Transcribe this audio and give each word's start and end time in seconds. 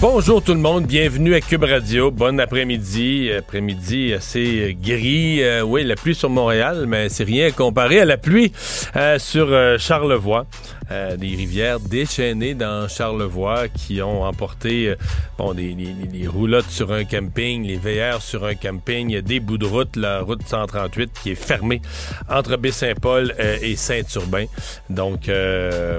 Bonjour 0.00 0.40
tout 0.40 0.54
le 0.54 0.60
monde, 0.60 0.86
bienvenue 0.86 1.34
à 1.34 1.40
Cube 1.40 1.64
Radio. 1.64 2.12
Bon 2.12 2.38
après-midi, 2.38 3.32
après-midi 3.36 4.14
assez 4.14 4.78
gris. 4.80 5.42
Euh, 5.42 5.62
oui, 5.62 5.82
la 5.82 5.96
pluie 5.96 6.14
sur 6.14 6.30
Montréal, 6.30 6.84
mais 6.86 7.08
c'est 7.08 7.24
rien 7.24 7.50
comparé 7.50 7.98
à 7.98 8.04
la 8.04 8.16
pluie 8.16 8.52
euh, 8.94 9.18
sur 9.18 9.48
euh, 9.50 9.76
Charlevoix. 9.76 10.46
Des 10.90 11.36
rivières 11.36 11.80
déchaînées 11.80 12.54
dans 12.54 12.88
Charlevoix 12.88 13.68
qui 13.68 14.00
ont 14.02 14.22
emporté 14.22 14.94
bon, 15.36 15.52
des, 15.54 15.74
des, 15.74 16.26
roulottes 16.26 16.70
sur 16.70 16.92
un 16.92 17.04
camping, 17.04 17.66
les 17.66 17.76
veillères 17.76 18.22
sur 18.22 18.44
un 18.44 18.54
camping, 18.54 19.20
des 19.20 19.40
bouts 19.40 19.58
de 19.58 19.66
route, 19.66 19.96
la 19.96 20.20
route 20.20 20.40
138 20.46 21.10
qui 21.22 21.32
est 21.32 21.34
fermée 21.34 21.82
entre 22.28 22.56
Baie-Saint-Paul 22.56 23.34
et 23.62 23.76
Saint-Urbain. 23.76 24.46
Donc 24.88 25.30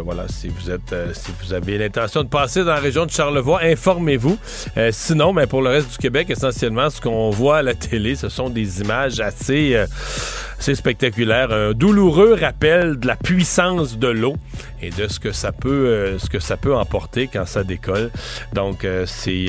voilà, 0.04 0.28
si 0.28 0.48
vous 0.48 0.72
êtes 0.72 0.96
si 1.14 1.32
vous 1.42 1.54
avez 1.54 1.78
l'intention 1.78 2.24
de 2.24 2.30
passer 2.30 2.62
dans 2.62 2.74
la 2.74 2.80
région 2.80 3.06
de 3.06 3.12
Charlevoix, 3.12 3.62
informez-vous. 3.64 4.38
Euh, 4.78 4.90
sinon, 4.92 5.34
mais 5.34 5.48
pour 5.48 5.62
le 5.62 5.70
reste 5.70 5.92
du 5.92 5.98
Québec, 5.98 6.30
essentiellement, 6.30 6.90
ce 6.90 7.02
qu'on 7.02 7.30
voit 7.30 7.58
à 7.58 7.62
la 7.62 7.74
télé, 7.74 8.16
ce 8.16 8.30
sont 8.30 8.50
des 8.50 8.82
images 8.82 9.20
assez, 9.20 9.76
euh, 9.76 9.86
assez 10.60 10.76
spectaculaires. 10.76 11.52
Un 11.52 11.72
douloureux 11.74 12.36
rappel 12.40 13.00
de 13.00 13.08
la 13.08 13.16
puissance 13.16 13.98
de 13.98 14.08
l'eau 14.08 14.36
et 14.82 14.90
de 14.90 15.08
ce 15.08 15.20
que 15.20 15.32
ça 15.32 15.52
peut, 15.52 15.88
euh, 15.88 16.20
ce 16.20 16.30
que 16.30 16.40
ça 16.40 16.58
peut 16.58 16.76
emporter 16.76 17.28
quand 17.28 17.46
ça 17.46 17.64
décolle. 17.64 18.12
Donc, 18.54 18.86
c'est 19.06 19.48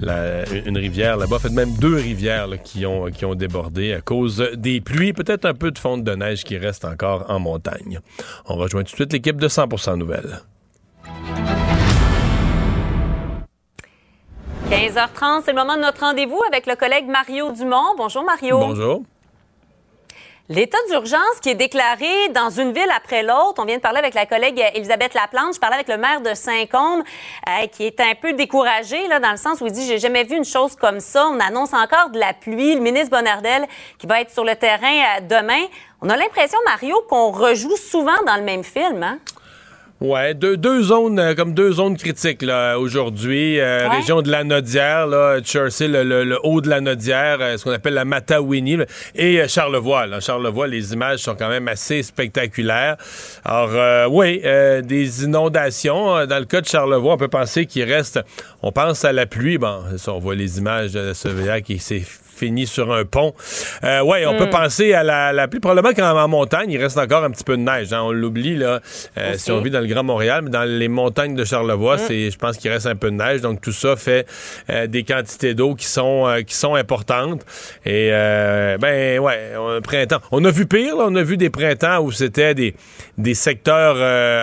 une 0.00 0.78
rivière 0.78 1.16
là-bas, 1.16 1.38
fait 1.38 1.50
même 1.50 1.74
deux 1.78 1.96
rivières 1.96 2.48
qui, 2.62 2.86
ont, 2.86 3.06
qui 3.06 3.24
ont 3.24 3.34
débordé 3.34 3.94
à 3.94 4.00
cause 4.00 4.50
des 4.54 4.80
pluies, 4.80 5.12
peut-être 5.12 5.44
un 5.44 5.54
peu 5.54 5.70
de 5.70 5.78
fonte 5.78 6.04
de 6.04 6.14
neige 6.14 6.44
qui 6.44 6.58
reste 6.58 6.84
encore 6.84 7.26
en 7.28 7.38
montagne. 7.38 8.00
On 8.46 8.56
rejoint 8.56 8.82
tout 8.82 8.92
de 8.92 8.96
suite 8.96 9.12
l'équipe 9.12 9.40
de 9.40 9.48
100% 9.48 9.96
Nouvelles. 9.96 10.40
15h30, 14.70 15.42
c'est 15.44 15.52
le 15.52 15.58
moment 15.58 15.76
de 15.76 15.82
notre 15.82 16.00
rendez-vous 16.00 16.40
avec 16.48 16.66
le 16.66 16.74
collègue 16.74 17.06
Mario 17.06 17.52
Dumont. 17.52 17.94
Bonjour 17.96 18.24
Mario. 18.24 18.58
Bonjour. 18.58 19.02
L'état 20.48 20.78
d'urgence 20.88 21.40
qui 21.42 21.48
est 21.48 21.56
déclaré 21.56 22.28
dans 22.32 22.50
une 22.50 22.72
ville 22.72 22.90
après 22.96 23.24
l'autre. 23.24 23.54
On 23.58 23.64
vient 23.64 23.78
de 23.78 23.80
parler 23.80 23.98
avec 23.98 24.14
la 24.14 24.26
collègue 24.26 24.62
Elisabeth 24.74 25.12
Laplante. 25.14 25.56
Je 25.56 25.58
parlais 25.58 25.74
avec 25.74 25.88
le 25.88 25.96
maire 25.96 26.20
de 26.20 26.34
Saint-Côme 26.34 27.02
euh, 27.48 27.66
qui 27.66 27.84
est 27.84 27.98
un 27.98 28.14
peu 28.14 28.32
découragé 28.32 29.08
là, 29.08 29.18
dans 29.18 29.32
le 29.32 29.38
sens 29.38 29.60
où 29.60 29.66
il 29.66 29.72
dit 29.72 29.84
j'ai 29.84 29.98
jamais 29.98 30.22
vu 30.22 30.36
une 30.36 30.44
chose 30.44 30.76
comme 30.76 31.00
ça. 31.00 31.26
On 31.26 31.40
annonce 31.40 31.74
encore 31.74 32.10
de 32.10 32.20
la 32.20 32.32
pluie. 32.32 32.76
Le 32.76 32.80
ministre 32.80 33.10
Bonnardel 33.10 33.66
qui 33.98 34.06
va 34.06 34.20
être 34.20 34.30
sur 34.30 34.44
le 34.44 34.54
terrain 34.54 35.18
euh, 35.18 35.20
demain. 35.22 35.66
On 36.00 36.08
a 36.10 36.16
l'impression, 36.16 36.58
Mario, 36.64 36.94
qu'on 37.08 37.32
rejoue 37.32 37.76
souvent 37.76 38.22
dans 38.24 38.36
le 38.36 38.42
même 38.42 38.62
film. 38.62 39.02
Hein? 39.02 39.18
Ouais, 39.98 40.34
deux, 40.34 40.58
deux 40.58 40.82
zones, 40.82 41.18
euh, 41.18 41.34
comme 41.34 41.54
deux 41.54 41.72
zones 41.72 41.96
critiques 41.96 42.42
là 42.42 42.78
aujourd'hui. 42.78 43.58
Euh, 43.58 43.88
région 43.88 44.20
de 44.20 44.30
la 44.30 44.44
Nodière, 44.44 45.06
là, 45.06 45.40
Churchill, 45.40 45.90
le, 45.90 46.38
haut 46.42 46.60
de 46.60 46.68
la 46.68 46.82
Nodière, 46.82 47.38
euh, 47.40 47.56
ce 47.56 47.64
qu'on 47.64 47.70
appelle 47.70 47.94
la 47.94 48.04
Matawini, 48.04 48.76
et 49.14 49.48
Charlevoix. 49.48 50.06
Là. 50.06 50.20
Charlevoix, 50.20 50.68
les 50.68 50.92
images 50.92 51.20
sont 51.20 51.34
quand 51.34 51.48
même 51.48 51.66
assez 51.66 52.02
spectaculaires. 52.02 52.98
Alors, 53.42 54.12
oui, 54.12 54.42
des 54.82 55.24
inondations. 55.24 56.26
Dans 56.26 56.38
le 56.38 56.44
cas 56.44 56.60
de 56.60 56.66
Charlevoix, 56.66 57.14
on 57.14 57.16
peut 57.16 57.28
penser 57.28 57.64
qu'il 57.64 57.84
reste, 57.84 58.20
on 58.62 58.72
pense 58.72 59.02
à 59.06 59.12
la 59.12 59.24
pluie. 59.24 59.56
Bon, 59.56 59.80
on 60.08 60.18
voit 60.18 60.34
les 60.34 60.58
images 60.58 60.92
de 60.92 61.14
ce 61.14 61.60
qui 61.60 61.78
s'est 61.78 62.02
fini 62.36 62.66
sur 62.66 62.92
un 62.92 63.04
pont. 63.04 63.34
Euh, 63.84 64.02
ouais, 64.02 64.26
on 64.26 64.36
peut 64.36 64.46
hmm. 64.46 64.50
penser 64.50 64.92
à 64.92 65.02
la, 65.02 65.32
la 65.32 65.48
pluie. 65.48 65.60
Probablement 65.60 65.94
qu'en 65.94 66.28
montagne, 66.28 66.70
il 66.70 66.82
reste 66.82 66.98
encore 66.98 67.24
un 67.24 67.30
petit 67.30 67.44
peu 67.44 67.56
de 67.56 67.62
neige. 67.62 67.92
Hein. 67.92 68.02
On 68.04 68.12
l'oublie, 68.12 68.56
là, 68.56 68.80
euh, 69.18 69.34
si 69.36 69.50
on 69.50 69.60
vit 69.60 69.70
dans 69.70 69.80
le 69.80 69.86
Grand 69.86 70.04
Montréal, 70.04 70.42
mais 70.44 70.50
dans 70.50 70.64
les 70.64 70.88
montagnes 70.88 71.34
de 71.34 71.44
Charlevoix, 71.44 71.96
hmm. 71.96 72.04
c'est, 72.06 72.30
je 72.30 72.38
pense 72.38 72.56
qu'il 72.56 72.70
reste 72.70 72.86
un 72.86 72.96
peu 72.96 73.10
de 73.10 73.16
neige. 73.16 73.40
Donc, 73.40 73.60
tout 73.60 73.72
ça 73.72 73.96
fait 73.96 74.26
euh, 74.70 74.86
des 74.86 75.02
quantités 75.02 75.54
d'eau 75.54 75.74
qui 75.74 75.86
sont, 75.86 76.42
qui 76.46 76.54
sont 76.54 76.74
importantes. 76.74 77.44
Et, 77.84 78.10
ben, 78.10 79.18
ouais, 79.18 79.52
printemps. 79.82 80.20
On 80.30 80.44
a 80.44 80.50
vu 80.50 80.66
pire, 80.66 80.96
là. 80.96 81.04
On 81.08 81.16
a 81.16 81.22
vu 81.22 81.36
des 81.36 81.50
printemps 81.50 82.00
où 82.00 82.12
c'était 82.12 82.54
des, 82.54 82.74
des 83.18 83.34
secteurs 83.34 83.96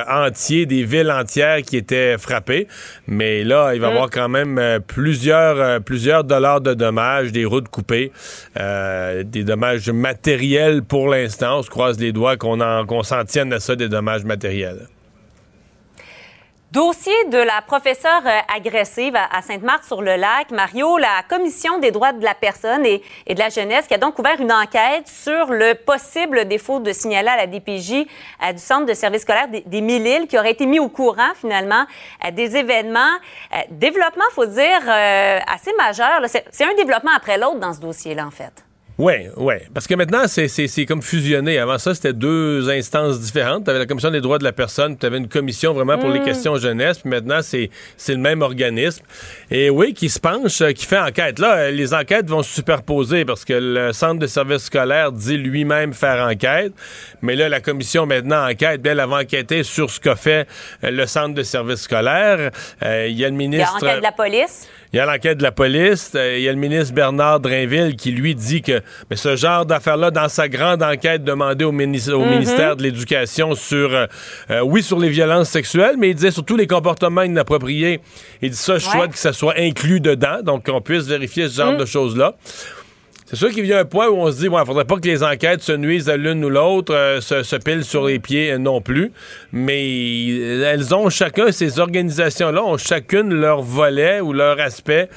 entiers, 0.10 0.66
des 0.66 0.84
villes 0.84 1.12
entières 1.12 1.62
qui 1.62 1.78
étaient 1.78 2.18
frappées. 2.18 2.68
Mais 3.08 3.44
là, 3.44 3.74
il 3.74 3.82
va 3.82 3.88
y 3.88 3.90
hmm. 3.90 3.94
avoir 3.94 4.10
quand 4.10 4.30
même 4.30 4.80
plusieurs, 4.88 5.82
plusieurs 5.82 6.24
dollars 6.24 6.62
de 6.62 6.74
dommages, 6.74 7.32
des 7.32 7.46
routes 7.46 7.70
coupées 7.70 8.12
euh, 8.60 9.24
des 9.24 9.44
dommages 9.44 9.90
matériels 9.90 10.84
pour 10.84 11.08
l'instant. 11.08 11.60
On 11.60 11.64
se 11.64 11.70
croise 11.70 12.00
les 12.00 12.12
doigts 12.12 12.38
qu'on 12.38 13.04
s'en 13.04 13.26
tienne 13.26 13.54
à 13.54 13.60
ça, 13.60 13.76
des 13.76 13.90
dommages 13.90 14.24
matériels. 14.24 14.88
Dossier 16.74 17.14
de 17.30 17.38
la 17.38 17.62
professeure 17.62 18.24
euh, 18.26 18.40
agressive 18.52 19.16
à 19.16 19.44
Sainte-Marthe-sur-le-Lac. 19.44 20.50
Mario, 20.50 20.98
la 20.98 21.22
Commission 21.30 21.78
des 21.78 21.92
droits 21.92 22.14
de 22.14 22.24
la 22.24 22.34
personne 22.34 22.84
et, 22.84 23.04
de 23.30 23.38
la 23.38 23.50
jeunesse 23.50 23.86
qui 23.86 23.94
a 23.94 24.00
donc 24.00 24.18
ouvert 24.18 24.42
une 24.42 24.52
enquête 24.52 25.08
sur 25.08 25.52
le 25.52 25.76
possible 25.76 26.46
défaut 26.46 26.80
de 26.80 26.92
signaler 26.92 27.30
à 27.30 27.38
la 27.38 27.46
DPJ 27.46 27.94
euh, 27.94 28.54
du 28.54 28.58
Centre 28.58 28.88
de 28.88 28.96
service 28.96 29.22
scolaire 29.22 29.50
des, 29.50 29.62
des 29.62 29.82
Mille-Îles 29.82 30.26
qui 30.26 30.36
aurait 30.36 30.54
été 30.54 30.66
mis 30.66 30.80
au 30.80 30.90
courant 30.90 31.34
finalement 31.40 31.86
euh, 32.26 32.32
des 32.32 32.58
événements. 32.58 33.20
développement, 33.70 34.26
faut 34.32 34.48
dire, 34.48 34.82
assez 34.90 35.74
majeur. 35.78 36.22
C'est 36.26 36.64
un 36.64 36.74
développement 36.74 37.12
après 37.16 37.38
l'autre 37.38 37.60
dans 37.60 37.74
ce 37.74 37.82
dossier-là, 37.82 38.26
en 38.26 38.32
fait. 38.32 38.66
Oui, 39.00 39.14
oui. 39.38 39.56
Parce 39.74 39.88
que 39.88 39.96
maintenant, 39.96 40.26
c'est 40.28 40.86
comme 40.86 41.02
fusionné. 41.02 41.58
Avant 41.58 41.80
ça, 41.80 41.96
c'était 41.96 42.14
deux 42.14 42.70
instances 42.70 43.20
différentes. 43.20 43.66
Tu 43.66 43.72
avais 43.72 43.80
la 43.80 43.88
Commission 43.88 44.12
des 44.12 44.22
droits 44.22 44.38
de 44.38 44.44
la 44.44 44.52
personne, 44.52 44.98
tu 44.98 45.06
avais 45.06 45.18
une 45.18 45.28
commission 45.28 45.74
vraiment 45.74 45.98
pour 45.98 46.09
les 46.09 46.20
mm. 46.20 46.26
questions 46.26 46.56
jeunesse, 46.58 47.00
puis 47.00 47.09
maintenant, 47.09 47.40
c'est 47.42 47.70
le 48.08 48.18
même 48.18 48.44
organisme. 48.44 49.04
Et 49.50 49.70
oui, 49.70 49.94
qui 49.94 50.09
se 50.09 50.20
penche, 50.20 50.62
euh, 50.62 50.72
qui 50.72 50.86
fait 50.86 51.00
enquête. 51.00 51.40
Là, 51.40 51.56
euh, 51.56 51.72
les 51.72 51.94
enquêtes 51.94 52.30
vont 52.30 52.44
se 52.44 52.54
superposer 52.54 53.26
parce 53.26 53.46
que 53.46 53.54
le 53.54 53.94
Centre 53.94 54.20
de 54.20 54.28
services 54.28 54.64
scolaires 54.64 55.12
dit 55.12 55.38
lui-même 55.38 55.94
faire 55.94 56.25
enquête. 56.25 56.74
Mais 57.22 57.36
là, 57.36 57.50
la 57.50 57.62
commission 57.62 58.06
maintenant 58.06 58.48
enquête. 58.48 58.81
Bien, 58.81 58.92
elle 58.92 59.10
va 59.10 59.18
enquêter 59.18 59.64
sur 59.64 59.90
ce 59.90 60.00
qu'a 60.00 60.16
fait 60.16 60.48
euh, 60.84 60.92
le 60.92 61.08
Centre 61.08 61.34
de 61.34 61.44
services 61.44 61.81
scolaires. 61.81 62.52
Il 62.81 63.18
y 63.18 63.25
a 63.25 63.30
le 63.30 63.36
ministre... 63.36 63.78
Il 63.81 63.88
y 63.88 63.90
a 63.90 63.98
de 63.98 64.04
la 64.04 64.12
police. 64.12 64.68
Il 64.94 64.98
y 64.98 65.00
a 65.00 65.08
l'enquête 65.08 65.40
de 65.40 65.44
la 65.44 65.52
police. 65.52 66.12
Il 66.14 66.42
y 66.42 66.48
a 66.48 66.52
le 66.52 66.58
ministre 66.59 66.94
Bernard 66.94 67.40
Drainville 67.40 67.96
qui 67.96 68.12
lui 68.12 68.36
dit 68.36 68.62
que 68.62 68.80
mais 69.09 69.16
ce 69.16 69.36
genre 69.36 69.66
d'affaires-là, 69.66 70.12
dans 70.12 70.30
sa 70.30 70.48
grande 70.48 70.84
enquête 70.84 71.24
demandée 71.24 71.66
au, 71.66 71.72
mhm. 71.72 71.96
ministère 72.30 72.76
de 72.76 72.84
l'Éducation 72.84 73.56
sur, 73.56 73.92
euh, 73.92 74.06
euh, 74.52 74.62
oui, 74.62 74.84
sur 74.84 75.00
les 75.00 75.09
violences 75.09 75.50
sexuelles, 75.50 75.96
mais 75.98 76.12
il 76.12 76.16
disait 76.16 76.30
surtout 76.30 76.56
les 76.56 76.68
comportements 76.68 77.24
inappropriés. 77.24 78.02
Il 78.44 78.52
dit 78.52 78.56
ça, 78.56 78.78
je 78.78 78.86
souhaite 78.86 79.12
que 79.14 79.18
ça 79.18 79.34
soit 79.34 79.56
inclus 79.58 80.00
dedans, 80.00 80.44
donc 80.44 80.68
qu'on 80.68 80.81
puisse 80.81 81.08
vérifier 81.08 81.50
ce 81.50 81.56
genre 81.56 81.72
mhm. 81.74 81.80
de 81.80 81.86
choses-là. 81.86 82.36
C'est 83.34 83.40
sûr 83.40 83.50
qu'il 83.50 83.66
y 83.66 83.74
a 83.74 83.80
un 83.80 83.86
point 83.86 84.10
où 84.10 84.18
on 84.18 84.32
se 84.32 84.38
dit, 84.38 84.46
il 84.46 84.66
faudrait 84.66 84.86
pas 84.86 84.98
que 84.98 85.08
les 85.08 85.24
enquêtes 85.24 85.64
se 85.64 85.72
nuisent 85.72 86.08
l'une 86.08 86.46
ou 86.46 86.50
l'autre, 86.50 86.94
euh, 86.94 87.20
se, 87.20 87.56
pilent 87.56 87.84
sur 87.84 88.06
les 88.06 88.20
pieds 88.20 88.60
non 88.60 88.80
plus. 88.80 89.12
Mais 89.52 90.28
elles 90.38 90.94
ont 90.94 91.10
chacun, 91.10 91.52
ces 91.52 91.80
organisations-là, 91.80 92.64
ont 92.64 92.78
chacune 92.78 93.34
leur 93.34 93.64
volet 93.64 94.22
ou 94.22 94.34
leur 94.34 94.60
aspect 94.60 95.10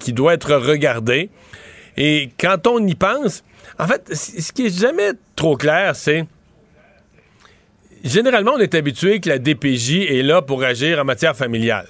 qui 0.00 0.12
doit 0.12 0.34
être 0.34 0.56
regardé. 0.56 1.30
Et 1.96 2.30
quand 2.40 2.66
on 2.66 2.84
y 2.84 2.96
pense, 2.96 3.44
en 3.78 3.86
fait, 3.86 4.12
ce 4.12 4.50
qui 4.50 4.66
est 4.66 4.80
jamais 4.80 5.12
trop 5.36 5.56
clair, 5.56 5.94
c'est 5.94 6.24
généralement, 8.02 8.54
on 8.56 8.58
est 8.58 8.74
habitué 8.74 9.20
que 9.20 9.28
la 9.28 9.38
DPJ 9.38 10.10
est 10.10 10.22
là 10.22 10.42
pour 10.42 10.64
agir 10.64 10.98
en 10.98 11.04
matière 11.04 11.36
familiale. 11.36 11.86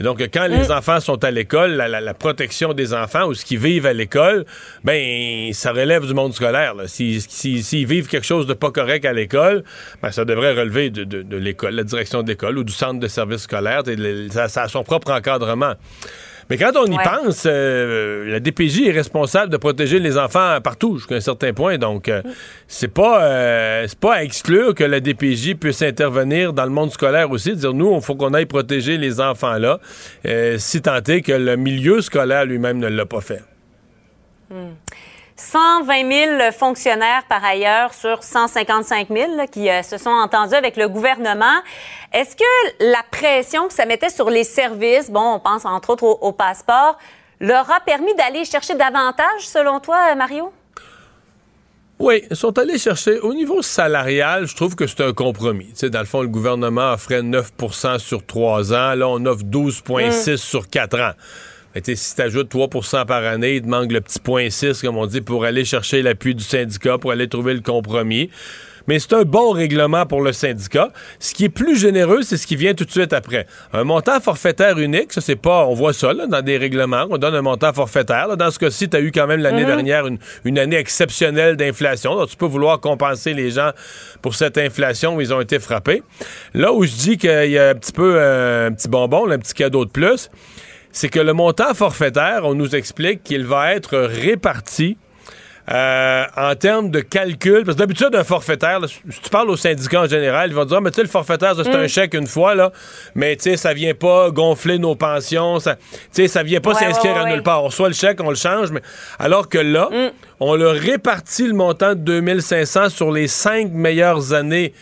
Et 0.00 0.04
donc, 0.04 0.20
quand 0.32 0.46
les 0.46 0.68
mm. 0.68 0.72
enfants 0.72 1.00
sont 1.00 1.22
à 1.24 1.30
l'école, 1.30 1.72
la, 1.72 2.14
protection 2.14 2.72
des 2.72 2.94
enfants 2.94 3.26
ou 3.26 3.34
ce 3.34 3.44
qu'ils 3.44 3.58
vivent 3.58 3.86
à 3.86 3.92
l'école, 3.92 4.44
ben, 4.84 5.52
ça 5.52 5.72
relève 5.72 6.06
du 6.06 6.14
monde 6.14 6.34
scolaire. 6.34 6.74
S'ils 6.86 7.86
vivent 7.86 8.08
quelque 8.08 8.26
chose 8.26 8.46
de 8.46 8.54
pas 8.54 8.70
correct 8.70 9.04
à 9.04 9.12
l'école, 9.12 9.64
ben, 10.02 10.10
ça 10.10 10.24
devrait 10.24 10.52
relever 10.52 10.90
de, 10.90 11.36
l'école, 11.36 11.74
la 11.74 11.84
direction 11.84 12.22
de 12.22 12.28
l'école 12.28 12.58
ou 12.58 12.64
du 12.64 12.72
centre 12.72 13.00
de 13.00 13.08
service 13.08 13.42
scolaire. 13.42 13.82
Ça, 14.30 14.48
ça 14.48 14.62
a 14.62 14.68
son 14.68 14.84
propre 14.84 15.10
encadrement. 15.12 15.74
Mais 16.50 16.56
quand 16.56 16.72
on 16.76 16.86
y 16.86 16.96
pense, 16.96 17.44
euh, 17.46 18.30
la 18.30 18.40
DPJ 18.40 18.88
est 18.88 18.92
responsable 18.92 19.52
de 19.52 19.58
protéger 19.58 19.98
les 19.98 20.16
enfants 20.16 20.58
partout 20.62 20.96
jusqu'à 20.96 21.16
un 21.16 21.20
certain 21.20 21.52
point. 21.52 21.76
Donc, 21.76 22.08
euh, 22.08 22.22
c'est 22.66 22.92
pas 22.92 23.22
euh, 23.22 23.84
c'est 23.86 23.98
pas 23.98 24.14
à 24.14 24.22
exclure 24.22 24.74
que 24.74 24.84
la 24.84 25.00
DPJ 25.00 25.54
puisse 25.54 25.82
intervenir 25.82 26.54
dans 26.54 26.64
le 26.64 26.70
monde 26.70 26.90
scolaire 26.90 27.30
aussi, 27.30 27.54
dire 27.54 27.74
nous, 27.74 27.94
il 27.94 28.00
faut 28.00 28.14
qu'on 28.14 28.32
aille 28.32 28.46
protéger 28.46 28.96
les 28.96 29.20
enfants 29.20 29.58
là, 29.58 29.78
si 30.56 30.80
tant 30.80 30.96
est 30.96 31.20
que 31.20 31.32
le 31.32 31.56
milieu 31.56 32.00
scolaire 32.00 32.46
lui-même 32.46 32.78
ne 32.78 32.88
l'a 32.88 33.06
pas 33.06 33.20
fait. 33.20 33.42
120 35.38 36.12
000 36.38 36.52
fonctionnaires 36.52 37.22
par 37.28 37.44
ailleurs 37.44 37.94
sur 37.94 38.24
155 38.24 39.08
000 39.08 39.46
qui 39.50 39.68
se 39.84 39.96
sont 39.96 40.10
entendus 40.10 40.54
avec 40.54 40.76
le 40.76 40.88
gouvernement. 40.88 41.60
Est-ce 42.12 42.34
que 42.34 42.84
la 42.90 43.02
pression 43.10 43.68
que 43.68 43.72
ça 43.72 43.86
mettait 43.86 44.10
sur 44.10 44.30
les 44.30 44.44
services, 44.44 45.10
bon, 45.10 45.34
on 45.34 45.40
pense 45.40 45.64
entre 45.64 45.90
autres 45.90 46.04
au, 46.04 46.32
passeport, 46.32 46.98
leur 47.40 47.70
a 47.70 47.80
permis 47.80 48.14
d'aller 48.16 48.44
chercher 48.44 48.74
davantage, 48.74 49.42
selon 49.42 49.78
toi, 49.78 50.14
Mario? 50.16 50.52
Oui, 52.00 52.24
ils 52.30 52.36
sont 52.36 52.56
allés 52.58 52.78
chercher. 52.78 53.20
Au 53.20 53.32
niveau 53.32 53.62
salarial, 53.62 54.46
je 54.46 54.56
trouve 54.56 54.74
que 54.74 54.86
c'est 54.86 55.02
un 55.02 55.12
compromis. 55.12 55.66
Tu 55.68 55.76
sais, 55.76 55.90
dans 55.90 56.00
le 56.00 56.06
fond, 56.06 56.22
le 56.22 56.28
gouvernement 56.28 56.92
offrait 56.92 57.22
9% 57.22 57.98
sur 57.98 58.24
3 58.24 58.72
ans. 58.72 58.94
Là, 58.94 59.08
on 59.08 59.24
offre 59.26 59.44
12,6 59.44 60.32
mm. 60.32 60.36
sur 60.36 60.68
4 60.68 61.00
ans. 61.00 61.12
Mais 61.74 61.82
si 61.94 62.14
tu 62.14 62.22
ajoutes 62.22 62.52
3% 62.52 63.06
par 63.06 63.24
année, 63.24 63.56
il 63.56 63.62
te 63.62 63.68
manque 63.68 63.92
le 63.92 64.00
petit 64.00 64.18
point 64.18 64.50
6, 64.50 64.82
comme 64.82 64.96
on 64.96 65.06
dit, 65.06 65.20
pour 65.20 65.44
aller 65.44 65.64
chercher 65.64 66.02
l'appui 66.02 66.34
du 66.34 66.42
syndicat, 66.42 66.98
pour 66.98 67.12
aller 67.12 67.28
trouver 67.28 67.54
le 67.54 67.60
compromis 67.60 68.30
mais 68.88 68.98
c'est 68.98 69.12
un 69.12 69.22
bon 69.22 69.52
règlement 69.52 70.06
pour 70.06 70.22
le 70.22 70.32
syndicat. 70.32 70.88
Ce 71.20 71.34
qui 71.34 71.44
est 71.44 71.50
plus 71.50 71.78
généreux, 71.78 72.22
c'est 72.22 72.38
ce 72.38 72.46
qui 72.46 72.56
vient 72.56 72.74
tout 72.74 72.86
de 72.86 72.90
suite 72.90 73.12
après. 73.12 73.46
Un 73.72 73.84
montant 73.84 74.18
forfaitaire 74.18 74.78
unique, 74.78 75.12
ça 75.12 75.20
c'est 75.20 75.36
pas, 75.36 75.66
on 75.66 75.74
voit 75.74 75.92
ça 75.92 76.12
là, 76.14 76.26
dans 76.26 76.40
des 76.40 76.56
règlements, 76.56 77.04
on 77.10 77.18
donne 77.18 77.34
un 77.34 77.42
montant 77.42 77.72
forfaitaire. 77.72 78.34
Dans 78.36 78.50
ce 78.50 78.58
cas-ci, 78.58 78.88
tu 78.88 78.96
as 78.96 79.00
eu 79.00 79.12
quand 79.12 79.26
même 79.26 79.40
l'année 79.40 79.60
mhm. 79.62 79.66
dernière 79.66 80.06
une, 80.44 80.58
année 80.58 80.76
exceptionnelle 80.76 81.56
d'inflation. 81.56 82.16
Donc 82.16 82.30
tu 82.30 82.36
peux 82.36 82.46
vouloir 82.46 82.80
compenser 82.80 83.34
les 83.34 83.50
gens 83.50 83.70
pour 84.22 84.34
cette 84.34 84.56
inflation 84.56 85.16
où 85.16 85.20
ils 85.20 85.34
ont 85.34 85.40
été 85.40 85.58
frappés. 85.58 86.02
Là 86.54 86.72
où 86.72 86.84
je 86.84 86.92
dis 86.92 87.18
qu'il 87.18 87.50
y 87.50 87.58
a 87.58 87.68
un 87.68 87.74
petit 87.74 87.92
peu 87.92 88.14
euh, 88.16 88.68
un 88.68 88.72
petit 88.72 88.88
bonbon, 88.88 89.30
un 89.30 89.38
petit 89.38 89.52
cadeau 89.54 89.84
de 89.84 89.90
plus, 89.90 90.30
c'est 90.98 91.08
que 91.08 91.20
le 91.20 91.32
montant 91.32 91.74
forfaitaire, 91.74 92.40
on 92.42 92.54
nous 92.54 92.74
explique 92.74 93.22
qu'il 93.22 93.46
va 93.46 93.72
être 93.72 93.96
réparti 93.96 94.96
euh, 95.70 96.24
en 96.36 96.56
termes 96.56 96.90
de 96.90 96.98
calcul, 96.98 97.62
parce 97.62 97.76
que 97.76 97.78
d'habitude, 97.78 98.08
un 98.14 98.24
forfaitaire, 98.24 98.80
si 98.88 99.20
tu 99.22 99.30
parles 99.30 99.48
au 99.48 99.56
syndicat 99.56 100.00
en 100.00 100.06
général, 100.08 100.50
ils 100.50 100.56
vont 100.56 100.64
dire, 100.64 100.78
ah, 100.78 100.80
mais 100.80 100.90
tu 100.90 100.96
sais, 100.96 101.02
le 101.02 101.08
forfaitaire, 101.08 101.54
c'est 101.54 101.72
un 101.72 101.84
mm. 101.84 101.88
chèque 101.88 102.14
une 102.14 102.26
fois, 102.26 102.56
là, 102.56 102.72
mais 103.14 103.36
tu 103.36 103.44
sais, 103.44 103.56
ça 103.56 103.74
vient 103.74 103.94
pas 103.94 104.30
gonfler 104.30 104.80
nos 104.80 104.96
pensions, 104.96 105.60
ça, 105.60 105.76
tu 105.76 105.82
sais, 106.10 106.26
ça 106.26 106.42
vient 106.42 106.60
pas 106.60 106.74
s'inscrire 106.74 107.16
à 107.16 107.30
nulle 107.30 107.44
part. 107.44 107.62
On 107.62 107.66
reçoit 107.66 107.88
le 107.88 107.94
chèque, 107.94 108.18
on 108.20 108.30
le 108.30 108.34
change, 108.34 108.72
mais 108.72 108.82
alors 109.20 109.48
que 109.48 109.58
là, 109.58 109.90
mm. 109.92 110.10
on 110.40 110.56
le 110.56 110.70
répartit 110.70 111.46
le 111.46 111.54
montant 111.54 111.90
de 111.90 112.00
2500 112.00 112.88
sur 112.88 113.12
les 113.12 113.28
cinq 113.28 113.70
meilleures 113.70 114.32
années 114.32 114.72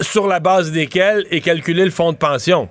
sur 0.00 0.28
la 0.28 0.38
base 0.38 0.70
desquelles 0.70 1.26
est 1.32 1.40
calculé 1.40 1.84
le 1.84 1.90
fonds 1.90 2.12
de 2.12 2.18
pension. 2.18 2.68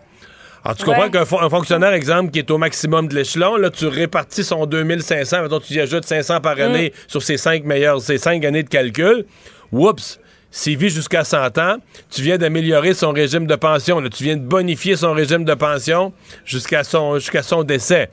Alors, 0.66 0.76
tu 0.78 0.84
comprends 0.84 1.10
qu'un 1.12 1.26
fonctionnaire, 1.26 1.94
exemple, 1.94 2.32
qui 2.32 2.40
est 2.40 2.50
au 2.50 2.58
maximum 2.58 3.08
de 3.08 3.14
l'échelon, 3.14 3.56
là, 3.56 3.70
tu 3.70 3.86
répartis 3.86 4.44
son 4.44 4.66
2500, 4.66 5.44
maintenant 5.44 5.60
tu 5.60 5.74
y 5.74 5.80
ajoutes 5.80 6.06
500 6.06 6.42
par 6.42 6.60
année 6.60 6.90
mm. 6.90 7.00
sur 7.08 7.22
ses 7.22 7.38
cinq 7.38 7.64
meilleures, 7.66 8.02
ses 8.02 8.18
cinq 8.18 8.44
années 8.44 8.64
de 8.64 8.70
calcul. 8.70 9.26
Oups! 9.72 10.20
S'il 10.50 10.78
vit 10.78 10.90
jusqu'à 10.90 11.24
100 11.24 11.58
ans, 11.60 11.76
tu 12.10 12.22
viens 12.22 12.38
d'améliorer 12.38 12.94
son 12.94 13.12
régime 13.12 13.46
de 13.46 13.56
pension. 13.56 14.00
Là, 14.00 14.10
tu 14.10 14.24
viens 14.24 14.38
de 14.38 14.42
bonifier 14.42 14.96
son 14.96 15.12
régime 15.12 15.44
de 15.44 15.54
pension 15.54 16.14
jusqu'à 16.46 16.84
son, 16.84 17.20
jusqu'à 17.20 17.44
son 17.44 17.64
décès. 17.64 18.10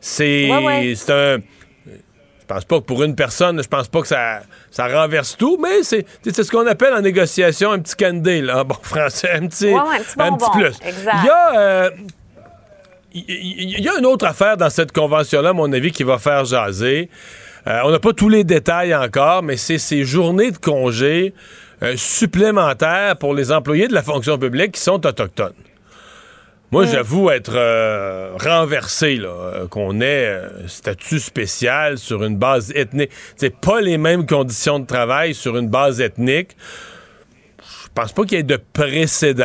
C'est 0.00 0.48
un 0.50 1.38
je 1.38 1.59
pense 2.52 2.64
pas 2.64 2.80
que 2.80 2.84
pour 2.84 3.02
une 3.04 3.14
personne, 3.14 3.62
je 3.62 3.68
pense 3.68 3.86
pas 3.86 4.00
que 4.00 4.08
ça, 4.08 4.40
ça 4.70 4.88
renverse 4.88 5.36
tout, 5.36 5.56
mais 5.62 5.82
c'est 5.82 6.04
ce 6.24 6.50
qu'on 6.50 6.66
appelle 6.66 6.92
en 6.94 7.00
négociation 7.00 7.70
un 7.70 7.78
petit 7.78 7.94
candy, 7.94 8.40
là, 8.40 8.64
bon 8.64 8.76
français, 8.82 9.30
un 9.30 9.46
petit, 9.46 9.72
un 9.72 10.36
petit, 10.36 10.50
plus. 10.50 10.78
Il 10.84 11.26
y 11.26 11.28
a. 11.28 11.58
Euh, 11.58 11.90
il 13.12 13.80
y 13.80 13.88
a 13.88 13.98
une 13.98 14.06
autre 14.06 14.24
affaire 14.24 14.56
dans 14.56 14.70
cette 14.70 14.92
convention-là, 14.92 15.48
à 15.48 15.52
mon 15.52 15.72
avis, 15.72 15.90
qui 15.90 16.04
va 16.04 16.18
faire 16.18 16.44
jaser. 16.44 17.10
Euh, 17.66 17.80
on 17.84 17.90
n'a 17.90 17.98
pas 17.98 18.12
tous 18.12 18.28
les 18.28 18.44
détails 18.44 18.94
encore, 18.94 19.42
mais 19.42 19.56
c'est 19.56 19.78
ces 19.78 20.04
journées 20.04 20.52
de 20.52 20.58
congé 20.58 21.34
euh, 21.82 21.94
supplémentaires 21.96 23.16
pour 23.16 23.34
les 23.34 23.50
employés 23.50 23.88
de 23.88 23.94
la 23.94 24.04
fonction 24.04 24.38
publique 24.38 24.72
qui 24.72 24.80
sont 24.80 25.04
autochtones. 25.04 25.54
Moi, 26.72 26.84
mm. 26.84 26.88
j'avoue 26.88 27.30
être 27.30 27.56
euh, 27.56 28.36
renversé, 28.38 29.16
là, 29.16 29.28
euh, 29.28 29.66
qu'on 29.66 30.00
ait 30.00 30.26
euh, 30.26 30.68
statut 30.68 31.18
spécial 31.18 31.98
sur 31.98 32.22
une 32.22 32.36
base 32.36 32.72
ethnique. 32.76 33.10
C'est 33.36 33.56
pas 33.56 33.80
les 33.80 33.98
mêmes 33.98 34.24
conditions 34.24 34.78
de 34.78 34.86
travail 34.86 35.34
sur 35.34 35.56
une 35.56 35.68
base 35.68 36.00
ethnique. 36.00 36.56
Je 37.58 37.88
pense 37.92 38.12
pas 38.12 38.22
qu'il 38.22 38.38
y 38.38 38.40
ait 38.40 38.44
de 38.44 38.58
précédent. 38.72 39.44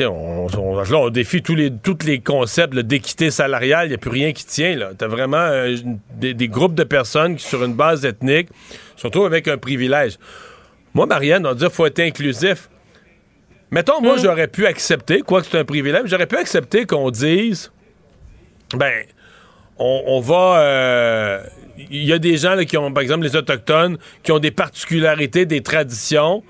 On, 0.00 0.46
on, 0.56 0.76
là, 0.76 0.96
on 0.96 1.08
défie 1.08 1.42
tous 1.42 1.54
les, 1.56 1.72
tous 1.72 1.98
les 2.04 2.20
concepts 2.20 2.78
d'équité 2.78 3.30
salariale. 3.30 3.86
Il 3.86 3.88
n'y 3.88 3.94
a 3.94 3.98
plus 3.98 4.10
rien 4.10 4.32
qui 4.32 4.44
tient. 4.44 4.78
Tu 4.96 5.04
as 5.04 5.08
vraiment 5.08 5.50
des, 6.14 6.48
groupes 6.48 6.74
de 6.74 6.84
personnes 6.84 7.34
qui, 7.34 7.44
sur 7.44 7.64
une 7.64 7.74
base 7.74 8.04
ethnique, 8.04 8.48
surtout 8.94 9.24
avec 9.24 9.48
un 9.48 9.56
privilège. 9.56 10.18
Moi, 10.94 11.06
Marianne, 11.06 11.46
on 11.46 11.54
dire 11.54 11.68
qu'il 11.68 11.76
faut 11.76 11.86
être 11.86 12.00
inclusif. 12.00 12.68
Mettons, 13.70 14.00
moi, 14.00 14.16
hmm. 14.16 14.22
j'aurais 14.22 14.48
pu 14.48 14.66
accepter, 14.66 15.20
quoi 15.20 15.42
que 15.42 15.48
c'est 15.50 15.58
un 15.58 15.64
privilège, 15.64 16.02
j'aurais 16.06 16.26
pu 16.26 16.36
accepter 16.36 16.86
qu'on 16.86 17.10
dise, 17.10 17.70
ben, 18.74 19.04
on, 19.78 20.20
va. 20.20 21.44
Il 21.78 21.84
euh, 21.84 22.04
y 22.04 22.12
a 22.12 22.18
des 22.18 22.36
gens 22.36 22.56
qui 22.64 22.76
ont, 22.76 22.92
par 22.92 23.02
exemple, 23.02 23.24
les 23.24 23.36
Autochtones, 23.36 23.98
qui 24.22 24.32
ont 24.32 24.38
des 24.38 24.50
particularités, 24.50 25.46
des 25.46 25.62
traditions. 25.62 26.42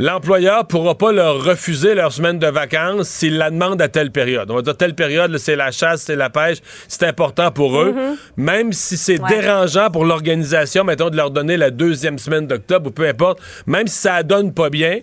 L'employeur 0.00 0.66
pourra 0.66 0.98
pas 0.98 1.12
leur 1.12 1.44
refuser 1.44 1.94
leur 1.94 2.12
semaine 2.12 2.40
de 2.40 2.48
vacances 2.48 3.08
s'il 3.08 3.38
la 3.38 3.50
demande 3.50 3.80
à 3.80 3.86
telle 3.86 4.10
période. 4.10 4.50
On 4.50 4.56
va 4.56 4.62
dire 4.62 4.76
telle 4.76 4.96
période, 4.96 5.38
c'est 5.38 5.54
la 5.54 5.70
chasse, 5.70 6.02
c'est 6.02 6.16
la 6.16 6.30
pêche, 6.30 6.58
c'est 6.88 7.04
important 7.04 7.52
pour 7.52 7.80
eux. 7.80 7.94
Mm-hmm. 7.96 8.16
Même 8.36 8.72
si 8.72 8.96
c'est 8.96 9.20
dérangeant 9.28 9.92
pour 9.92 10.04
l'organisation, 10.04 10.82
mettons, 10.82 11.10
de 11.10 11.16
leur 11.16 11.30
donner 11.30 11.56
la 11.56 11.70
deuxième 11.70 12.18
semaine 12.18 12.48
d'octobre 12.48 12.88
ou 12.88 12.90
peu 12.90 13.06
importe, 13.06 13.38
même 13.68 13.86
si 13.86 13.98
ça 13.98 14.24
donne 14.24 14.52
pas 14.52 14.68
bien, 14.68 14.98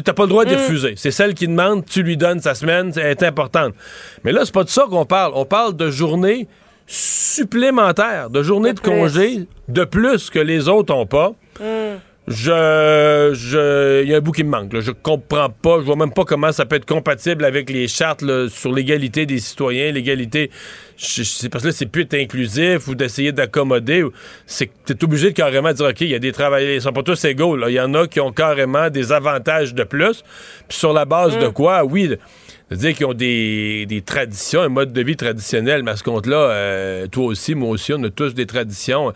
tu 0.00 0.10
n'as 0.10 0.14
pas 0.14 0.24
le 0.24 0.28
droit 0.28 0.44
de 0.44 0.54
mm. 0.54 0.58
refuser. 0.58 0.94
C'est 0.96 1.10
celle 1.10 1.34
qui 1.34 1.46
demande, 1.46 1.84
tu 1.84 2.02
lui 2.02 2.16
donnes 2.16 2.40
sa 2.40 2.54
semaine, 2.54 2.92
elle 2.96 3.06
est 3.06 3.22
importante. 3.22 3.74
Mais 4.24 4.32
là, 4.32 4.42
c'est 4.44 4.54
pas 4.54 4.64
de 4.64 4.68
ça 4.68 4.86
qu'on 4.88 5.06
parle. 5.06 5.32
On 5.34 5.44
parle 5.44 5.76
de 5.76 5.90
journées 5.90 6.48
supplémentaires, 6.86 8.30
de 8.30 8.42
journées 8.42 8.74
de, 8.74 8.80
congé 8.80 9.46
de 9.68 9.84
plus 9.84 10.30
que 10.30 10.38
les 10.38 10.68
autres 10.68 10.94
n'ont 10.94 11.06
pas. 11.06 11.32
Mm 11.60 11.96
je, 12.26 13.32
je, 13.34 14.02
il 14.02 14.08
y 14.08 14.14
a 14.14 14.16
un 14.16 14.20
bout 14.20 14.32
qui 14.32 14.44
me 14.44 14.50
manque. 14.50 14.78
Je 14.80 14.92
comprends 14.92 15.50
pas, 15.50 15.78
je 15.80 15.84
vois 15.84 15.96
même 15.96 16.12
pas 16.12 16.24
comment 16.24 16.52
ça 16.52 16.64
peut 16.64 16.76
être 16.76 16.86
compatible 16.86 17.44
avec 17.44 17.68
les 17.68 17.86
chartes 17.86 18.24
sur 18.48 18.72
l'égalité 18.72 19.26
des 19.26 19.38
citoyens, 19.38 19.92
l'égalité. 19.92 20.50
C'est 20.96 21.50
parce 21.50 21.62
que 21.62 21.68
là, 21.68 21.74
c'est 21.74 21.86
plus 21.86 22.02
être 22.02 22.14
inclusif 22.14 22.88
ou 22.88 22.94
d'essayer 22.94 23.32
d'accommoder. 23.32 24.04
C'est 24.46 24.68
que 24.68 24.72
t'es 24.86 25.04
obligé 25.04 25.30
de 25.30 25.34
carrément 25.34 25.72
dire, 25.72 25.86
OK, 25.86 26.00
il 26.00 26.08
y 26.08 26.14
a 26.14 26.18
des 26.18 26.32
travailleurs, 26.32 26.74
ils 26.74 26.80
sont 26.80 26.92
pas 26.92 27.02
tous 27.02 27.22
égaux. 27.26 27.58
Il 27.68 27.74
y 27.74 27.80
en 27.80 27.92
a 27.92 28.06
qui 28.06 28.20
ont 28.20 28.32
carrément 28.32 28.88
des 28.88 29.12
avantages 29.12 29.74
de 29.74 29.84
plus. 29.84 30.22
Puis 30.68 30.78
sur 30.78 30.94
la 30.94 31.04
base 31.04 31.38
de 31.38 31.48
mm. 31.48 31.52
quoi, 31.52 31.84
oui, 31.84 32.16
c'est-à-dire 32.68 32.94
qu'ils 32.96 33.06
ont 33.06 33.14
des, 33.14 33.84
des, 33.86 34.00
traditions, 34.00 34.62
un 34.62 34.70
mode 34.70 34.94
de 34.94 35.02
vie 35.02 35.16
traditionnel. 35.16 35.82
Mais 35.82 35.90
à 35.90 35.96
ce 35.96 36.02
compte-là, 36.02 36.36
euh, 36.36 37.06
toi 37.06 37.26
aussi, 37.26 37.54
moi 37.54 37.68
aussi, 37.68 37.92
on 37.92 38.02
a 38.02 38.10
tous 38.10 38.32
des 38.32 38.46
traditions 38.46 39.12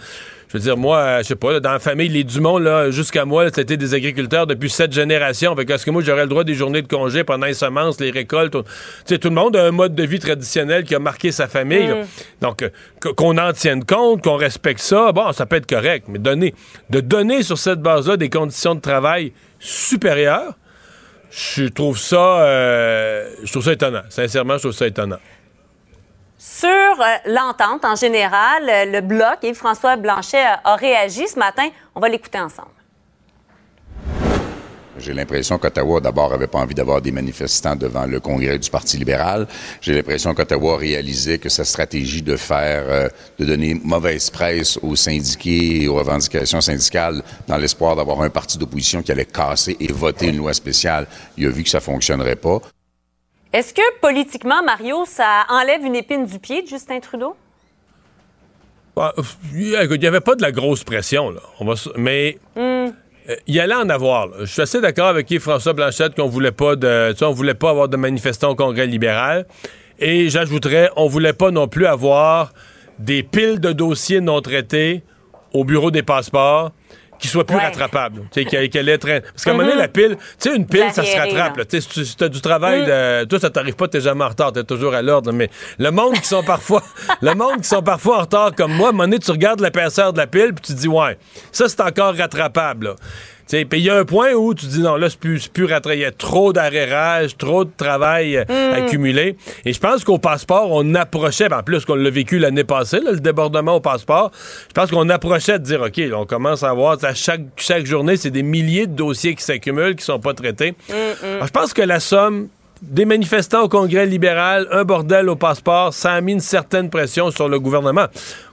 je 0.49 0.55
veux 0.55 0.63
dire, 0.63 0.77
moi, 0.77 0.99
euh, 0.99 1.19
je 1.19 1.29
sais 1.29 1.37
pas, 1.37 1.61
dans 1.61 1.73
la 1.73 1.79
famille, 1.79 2.09
les 2.09 2.25
Dumont, 2.25 2.57
là, 2.59 2.91
jusqu'à 2.91 3.27
moi, 3.27 3.47
c'était 3.55 3.77
des 3.77 3.93
agriculteurs 3.93 4.47
depuis 4.47 4.71
sept 4.71 4.93
générations. 4.93 5.55
Fait 5.55 5.69
est-ce 5.71 5.85
que 5.85 5.91
moi, 5.91 6.03
j'aurais 6.03 6.23
le 6.23 6.29
droit 6.29 6.45
des 6.45 6.55
journées 6.55 6.81
de 6.81 6.89
congé 6.89 7.23
pendant 7.23 7.47
les 7.47 7.55
semences, 7.55 8.01
les 8.01 8.11
récoltes? 8.11 8.53
Tu 8.53 8.61
sais, 9.05 9.19
tout 9.19 9.29
le 9.29 9.35
monde 9.35 9.57
a 9.57 9.67
un 9.67 9.73
mode 9.73 9.95
de 9.95 10.03
vie 10.05 10.19
traditionnel 10.19 10.85
qui 10.85 10.95
a 10.95 10.99
marqué 10.99 11.33
sa 11.33 11.49
famille. 11.49 11.89
Mm. 11.89 12.07
Donc, 12.41 12.63
euh, 12.63 12.71
qu'on 13.15 13.37
en 13.37 13.53
tienne 13.53 13.85
compte, 13.85 14.23
qu'on 14.23 14.37
respecte 14.37 14.81
ça, 14.81 15.13
bon, 15.13 15.33
ça 15.33 15.45
peut 15.45 15.57
être 15.57 15.69
correct. 15.69 16.07
Mais 16.09 16.19
donner, 16.19 16.55
de 16.89 17.01
donner 17.01 17.43
sur 17.43 17.59
cette 17.59 17.81
base-là 17.81 18.17
des 18.17 18.31
conditions 18.31 18.75
de 18.75 18.81
travail 18.81 19.33
supérieures, 19.59 20.55
je 21.31 21.65
trouve 21.65 21.99
ça, 21.99 22.41
euh, 22.41 23.29
je 23.45 23.51
trouve 23.51 23.65
ça 23.65 23.73
étonnant. 23.73 24.03
Sincèrement, 24.09 24.55
je 24.55 24.63
trouve 24.63 24.73
ça 24.73 24.87
étonnant. 24.87 25.19
Sur 26.39 26.69
euh, 26.69 27.17
l'entente 27.27 27.85
en 27.85 27.97
général, 27.97 28.63
euh, 28.69 28.85
le 28.85 29.01
bloc, 29.01 29.39
et 29.43 29.55
François 29.55 29.97
Blanchet 29.97 30.45
a, 30.63 30.77
réagi 30.77 31.27
ce 31.27 31.37
matin. 31.37 31.69
On 31.97 32.01
va 32.01 32.09
l'écouter 32.09 32.39
ensemble. 32.39 32.69
J'ai 35.01 35.15
l'impression 35.15 35.59
qu'Ottawa, 35.59 36.01
d'abord, 36.01 36.31
n'avait 36.31 36.47
pas 36.47 36.59
envie 36.59 36.75
d'avoir 36.75 37.01
des 37.03 37.11
manifestants 37.11 37.75
devant 37.75 38.05
le 38.05 38.21
congrès 38.21 38.59
du 38.59 38.71
Parti 38.71 38.97
libéral. 38.99 39.49
J'ai 39.81 39.95
l'impression 39.95 40.33
qu'Ottawa 40.33 40.77
réalisait 40.77 41.39
que 41.39 41.49
sa 41.49 41.65
stratégie 41.65 42.23
de 42.23 42.37
faire, 42.37 42.85
euh, 42.87 43.09
de 43.39 43.45
donner 43.45 43.75
mauvaise 43.75 44.31
presse 44.31 44.79
aux 44.81 44.95
syndiqués 44.95 45.83
et 45.83 45.89
aux 45.89 45.97
revendications 45.97 46.61
syndicales 46.61 47.23
dans 47.49 47.57
l'espoir 47.57 47.97
d'avoir 47.97 48.23
un 48.23 48.31
parti 48.31 48.59
d'opposition 48.59 49.03
qui 49.03 49.11
allait 49.11 49.25
casser 49.25 49.77
et 49.81 49.93
voter 49.93 50.29
une 50.29 50.37
loi 50.37 50.55
spéciale, 50.55 51.09
il 51.37 51.47
a 51.49 51.51
vu 51.51 51.65
que 51.65 51.71
ça 51.71 51.81
fonctionnerait 51.81 52.37
pas. 52.37 52.61
Est-ce 53.53 53.73
que 53.73 53.99
politiquement, 54.01 54.63
Mario, 54.63 55.05
ça 55.07 55.47
enlève 55.49 55.83
une 55.83 55.97
épine 55.97 56.27
du 56.27 56.39
pied 56.39 56.63
de 56.63 56.69
Justin 56.69 57.01
Trudeau? 57.01 57.35
Bah, 58.95 59.15
il 59.55 59.99
n'y 59.99 60.07
avait 60.07 60.21
pas 60.21 60.35
de 60.35 60.43
la 60.43 60.53
grosse 60.53 60.85
pression, 60.85 61.31
là. 61.31 61.41
mais 61.97 62.39
hmm. 62.57 62.61
euh, 62.61 62.91
il 63.47 63.55
y 63.55 63.61
allait 63.61 63.75
en 63.75 63.89
avoir. 63.89 64.29
Je 64.41 64.47
suis 64.47 64.63
assez 64.63 64.81
d'accord 64.81 65.07
avec 65.07 65.37
François 65.39 65.73
Blanchette 65.73 66.15
qu'on 66.15 66.27
voulait 66.27 66.53
pas 66.53 66.77
de, 66.77 67.15
on 67.23 67.31
voulait 67.31 67.55
pas 67.55 67.71
avoir 67.71 67.89
de 67.89 67.97
manifestants 67.97 68.51
au 68.51 68.55
Congrès 68.55 68.87
libéral. 68.87 69.47
Et 69.99 70.29
j'ajouterais, 70.29 70.91
on 70.97 71.07
voulait 71.07 71.33
pas 71.33 71.51
non 71.51 71.69
plus 71.69 71.87
avoir 71.87 72.53
des 72.99 73.23
piles 73.23 73.61
de 73.61 73.73
dossiers 73.73 74.21
non 74.21 74.43
traités 74.43 75.03
au 75.55 75.65
bureau 75.65 75.91
des 75.91 76.03
passeports 76.03 76.73
qui 77.19 77.29
soit 77.29 77.45
plus 77.45 77.57
rattrapable. 77.57 78.23
Parce 78.31 79.45
qu'à 79.45 79.51
un 79.51 79.55
moment 79.55 79.65
donné, 79.65 79.77
mm-hmm. 79.77 79.79
la 79.79 79.89
pile, 79.89 80.17
tu 80.41 80.51
sais, 80.51 80.57
une 80.57 80.67
pile, 80.67 80.91
ça 80.93 81.03
se 81.03 81.17
rattrape. 81.17 81.61
Si 81.69 82.17
tu 82.17 82.25
as 82.25 82.29
du 82.29 82.41
travail, 82.41 82.83
mm. 82.83 82.87
de... 82.87 83.25
toi, 83.25 83.41
ça 83.41 83.51
t'arrive 83.51 83.77
pas, 83.77 83.89
t'es 83.89 84.01
jamais 84.01 84.25
en 84.25 84.29
retard, 84.29 84.53
t'es 84.53 84.65
toujours 84.65 84.95
à 84.95 85.03
l'ordre. 85.03 85.33
Mais 85.33 85.51
le 85.79 85.91
monde 85.91 86.15
qui 86.15 86.29
sont 86.29 86.43
parfois 86.43 86.83
le 87.21 87.35
monde 87.35 87.61
qui 87.63 87.69
sont 87.69 87.83
parfois 87.83 88.19
en 88.19 88.21
retard 88.23 88.55
comme 88.55 88.73
moi, 88.73 88.89
à 88.89 88.91
un 88.91 88.93
moment 88.93 89.05
donné, 89.05 89.19
tu 89.19 89.31
regardes 89.31 89.61
l'épaisseur 89.61 90.13
de 90.13 90.19
la 90.19 90.27
pile, 90.27 90.53
puis 90.55 90.65
tu 90.67 90.75
te 90.75 90.79
dis, 90.79 90.89
ouais, 90.89 91.19
ça, 91.53 91.69
c'est 91.69 91.81
encore 91.81 92.15
rattrapable. 92.15 92.95
Puis 93.49 93.67
il 93.73 93.85
y 93.85 93.91
a 93.91 93.97
un 93.97 94.05
point 94.05 94.33
où 94.33 94.55
tu 94.55 94.67
dis 94.67 94.81
non, 94.81 94.97
là, 94.97 95.09
c'est 95.09 95.19
plus, 95.19 95.49
plus 95.49 95.67
Il 95.67 95.99
y 95.99 96.05
a 96.05 96.11
trop 96.11 96.53
d'arrérage, 96.53 97.37
trop 97.37 97.65
de 97.65 97.71
travail 97.77 98.37
euh, 98.37 98.45
mm. 98.49 98.75
accumulé. 98.75 99.37
Et 99.65 99.73
je 99.73 99.81
pense 99.81 100.05
qu'au 100.05 100.19
passeport, 100.19 100.71
on 100.71 100.95
approchait, 100.95 101.49
ben, 101.49 101.59
en 101.59 101.63
plus 101.63 101.85
qu'on 101.85 101.95
l'a 101.95 102.11
vécu 102.11 102.39
l'année 102.39 102.65
passée, 102.65 103.01
le 103.01 103.19
débordement 103.19 103.77
au 103.77 103.81
passeport, 103.81 104.31
je 104.69 104.75
pense 104.75 104.91
qu'on 104.91 105.09
approchait 105.09 105.59
de 105.59 105.65
dire, 105.65 105.81
OK, 105.83 106.01
on 106.15 106.27
commence 106.27 106.63
à 106.63 106.73
voir, 106.73 106.99
à 107.03 107.15
chaque, 107.15 107.43
chaque 107.57 107.87
journée, 107.87 108.17
c'est 108.17 108.31
des 108.31 108.43
milliers 108.43 108.87
de 108.87 108.95
dossiers 108.95 109.35
qui 109.35 109.43
s'accumulent, 109.43 109.97
qui 109.97 110.05
sont 110.05 110.21
pas 110.21 110.35
traités. 110.35 110.75
je 110.89 111.51
pense 111.51 111.73
que 111.73 111.83
la 111.83 112.01
somme 112.01 112.49
des 112.83 113.05
manifestants 113.05 113.63
au 113.63 113.69
Congrès 113.69 114.07
libéral, 114.07 114.69
un 114.71 114.85
bordel 114.85 115.29
au 115.29 115.37
passeport, 115.37 115.93
ça 115.93 116.13
a 116.13 116.21
mis 116.21 116.33
une 116.33 116.41
certaine 116.41 116.91
pression 116.91 117.31
sur 117.31 117.49
le 117.49 117.59
gouvernement. 117.59 118.07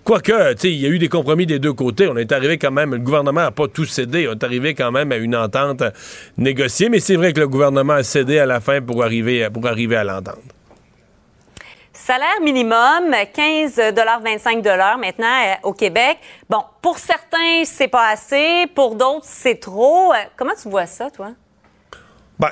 Quoique, 0.04 0.56
il 0.64 0.76
y 0.76 0.86
a 0.86 0.90
eu 0.90 1.00
des 1.00 1.10
compromis 1.10 1.46
des 1.46 1.60
deux 1.60 1.74
côtés. 1.74 2.08
On 2.08 2.18
est 2.18 2.32
arrivé 2.32 2.58
quand 2.58 2.72
même, 2.72 2.94
le 2.94 3.00
gouvernement 3.00 3.42
n'a 3.42 3.52
pas 3.52 3.68
tout 3.68 3.86
cédé. 3.86 4.28
On 4.28 4.34
est 4.34 4.44
arrivé 4.44 4.74
quand 4.74 4.92
même 4.92 5.12
à 5.12 5.18
une 5.18 5.36
entente 5.36 5.84
négociée, 6.38 6.90
mais 6.90 7.00
c'est 7.00 7.16
vrai 7.16 7.34
que 7.34 7.40
le 7.40 7.48
gouvernement 7.48 7.94
a 7.94 8.04
cédé 8.04 8.40
à 8.40 8.46
la 8.46 8.60
fin 8.60 8.82
pour 8.82 9.04
arriver, 9.04 9.48
pour 9.52 9.66
arriver 9.68 9.96
à 9.96 10.04
l'entente. 10.04 10.40
Salaire 11.94 12.42
minimum, 12.44 13.10
15,25 13.36 15.00
maintenant 15.00 15.26
euh, 15.26 15.54
au 15.64 15.74
Québec. 15.74 16.18
Bon, 16.50 16.62
pour 16.82 17.00
certains, 17.00 17.64
c'est 17.64 17.88
pas 17.88 18.10
assez. 18.10 18.68
Pour 18.76 18.96
d'autres, 18.96 19.26
c'est 19.26 19.60
trop. 19.60 20.14
Euh, 20.14 20.18
comment 20.36 20.54
tu 20.62 20.70
vois 20.70 20.86
ça, 20.86 21.10
toi? 21.10 21.32
Ben, 22.38 22.50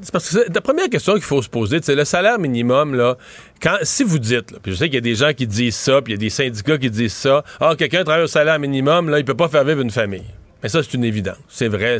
c'est 0.00 0.12
parce 0.12 0.30
que 0.30 0.52
la 0.52 0.60
première 0.60 0.88
question 0.88 1.14
qu'il 1.14 1.22
faut 1.22 1.42
se 1.42 1.48
poser, 1.48 1.80
c'est 1.82 1.94
le 1.94 2.04
salaire 2.04 2.38
minimum, 2.38 2.94
là, 2.94 3.16
quand, 3.60 3.76
si 3.82 4.02
vous 4.02 4.18
dites, 4.18 4.58
puis 4.62 4.72
je 4.72 4.76
sais 4.76 4.86
qu'il 4.86 4.94
y 4.94 4.98
a 4.98 5.02
des 5.02 5.16
gens 5.16 5.32
qui 5.34 5.46
disent 5.46 5.76
ça, 5.76 6.00
puis 6.00 6.14
il 6.14 6.16
y 6.16 6.18
a 6.18 6.20
des 6.20 6.30
syndicats 6.30 6.78
qui 6.78 6.90
disent 6.90 7.12
ça, 7.12 7.44
ah, 7.60 7.74
quelqu'un 7.76 8.04
travaille 8.04 8.24
au 8.24 8.28
salaire 8.28 8.58
minimum, 8.58 9.10
là, 9.10 9.18
il 9.18 9.24
peut 9.24 9.34
pas 9.34 9.48
faire 9.48 9.64
vivre 9.64 9.80
une 9.80 9.90
famille. 9.90 10.24
Mais 10.62 10.68
ça, 10.68 10.82
c'est 10.82 10.94
une 10.94 11.04
évidence. 11.04 11.36
C'est 11.48 11.68
vrai, 11.68 11.98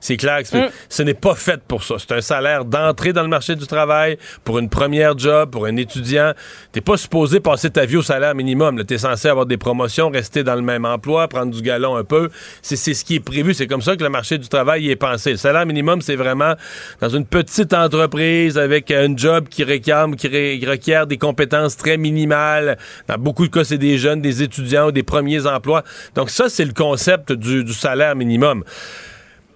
c'est 0.00 0.16
clair. 0.16 0.42
Que 0.42 0.56
mm. 0.56 0.70
Ce 0.88 1.02
n'est 1.02 1.14
pas 1.14 1.34
fait 1.34 1.60
pour 1.62 1.84
ça. 1.84 1.96
C'est 1.98 2.12
un 2.12 2.22
salaire 2.22 2.64
d'entrée 2.64 3.12
dans 3.12 3.22
le 3.22 3.28
marché 3.28 3.54
du 3.54 3.66
travail, 3.66 4.16
pour 4.44 4.58
une 4.58 4.70
première 4.70 5.18
job, 5.18 5.50
pour 5.50 5.66
un 5.66 5.76
étudiant. 5.76 6.32
T'es 6.72 6.80
pas 6.80 6.96
supposé 6.96 7.40
passer 7.40 7.68
ta 7.68 7.84
vie 7.84 7.96
au 7.96 8.02
salaire 8.02 8.34
minimum. 8.34 8.82
Tu 8.86 8.94
es 8.94 8.98
censé 8.98 9.28
avoir 9.28 9.44
des 9.44 9.58
promotions, 9.58 10.08
rester 10.08 10.42
dans 10.42 10.54
le 10.54 10.62
même 10.62 10.86
emploi, 10.86 11.28
prendre 11.28 11.54
du 11.54 11.60
galon 11.60 11.96
un 11.96 12.04
peu. 12.04 12.30
C'est 12.62 12.76
ce 12.76 13.04
qui 13.04 13.16
est 13.16 13.20
prévu. 13.20 13.52
C'est 13.52 13.66
comme 13.66 13.82
ça 13.82 13.94
que 13.94 14.02
le 14.02 14.10
marché 14.10 14.38
du 14.38 14.48
travail 14.48 14.90
est 14.90 14.96
pensé. 14.96 15.32
Le 15.32 15.36
salaire 15.36 15.66
minimum, 15.66 16.00
c'est 16.00 16.16
vraiment 16.16 16.54
dans 17.00 17.10
une 17.10 17.26
petite 17.26 17.74
entreprise 17.74 18.56
avec 18.56 18.90
un 18.90 19.14
job 19.14 19.48
qui 19.50 19.64
réclame, 19.64 20.16
qui, 20.16 20.28
requiert 20.66 21.06
des 21.06 21.18
compétences 21.18 21.76
très 21.76 21.98
minimales. 21.98 22.78
Dans 23.06 23.18
beaucoup 23.18 23.46
de 23.46 23.52
cas, 23.52 23.64
c'est 23.64 23.78
des 23.78 23.98
jeunes, 23.98 24.22
des 24.22 24.42
étudiants 24.42 24.88
ou 24.88 24.92
des 24.92 25.02
premiers 25.02 25.46
emplois. 25.46 25.84
Donc 26.14 26.30
ça, 26.30 26.48
c'est 26.48 26.64
le 26.64 26.72
concept 26.72 27.32
du, 27.32 27.64
du 27.64 27.74
salaire 27.74 27.97
minimum. 28.14 28.64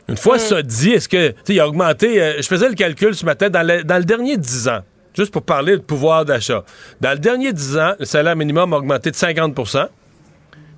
Une 0.08 0.16
fois 0.16 0.38
ça 0.38 0.62
dit, 0.62 0.90
est-ce 0.90 1.08
que, 1.08 1.34
il 1.48 1.60
a 1.60 1.68
augmenté, 1.68 2.20
euh, 2.20 2.34
je 2.38 2.46
faisais 2.46 2.68
le 2.68 2.74
calcul 2.74 3.14
ce 3.14 3.24
matin, 3.24 3.48
dans 3.50 3.66
le, 3.66 4.04
dernier 4.04 4.36
10 4.36 4.68
ans, 4.68 4.80
juste 5.16 5.32
pour 5.32 5.42
parler 5.42 5.76
de 5.76 5.82
pouvoir 5.82 6.24
d'achat, 6.24 6.64
dans 7.00 7.12
le 7.12 7.18
dernier 7.18 7.52
10 7.52 7.78
ans, 7.78 7.92
le 7.98 8.04
salaire 8.04 8.36
minimum 8.36 8.72
a 8.72 8.76
augmenté 8.78 9.10
de 9.10 9.16
50% 9.16 9.86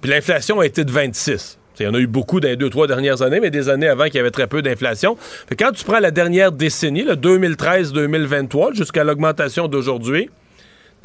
puis 0.01 0.11
l'inflation 0.11 0.61
a 0.61 0.67
été 0.67 0.85
de 0.85 0.93
26 0.93 1.59
il 1.81 1.87
y 1.87 1.89
en 1.89 1.95
a 1.95 1.99
eu 1.99 2.07
beaucoup 2.07 2.41
dans 2.41 2.49
les 2.49 2.57
deux, 2.57 2.71
trois 2.71 2.87
dernières 2.87 3.23
années, 3.23 3.41
mais 3.41 3.51
des 3.51 3.69
années 3.69 3.89
avant 3.89 4.05
qu'il 4.05 4.17
y 4.17 4.19
avait 4.19 4.31
très 4.31 4.47
peu 4.47 4.63
d'inflation. 4.63 5.17
Quand 5.59 5.73
tu 5.73 5.85
prends 5.85 5.99
la 5.99 6.11
dernière 6.11 6.53
décennie, 6.53 7.05
2013-2023, 7.05 8.75
jusqu'à 8.75 9.05
l'augmentation 9.05 9.67
d'aujourd'hui, 9.67 10.31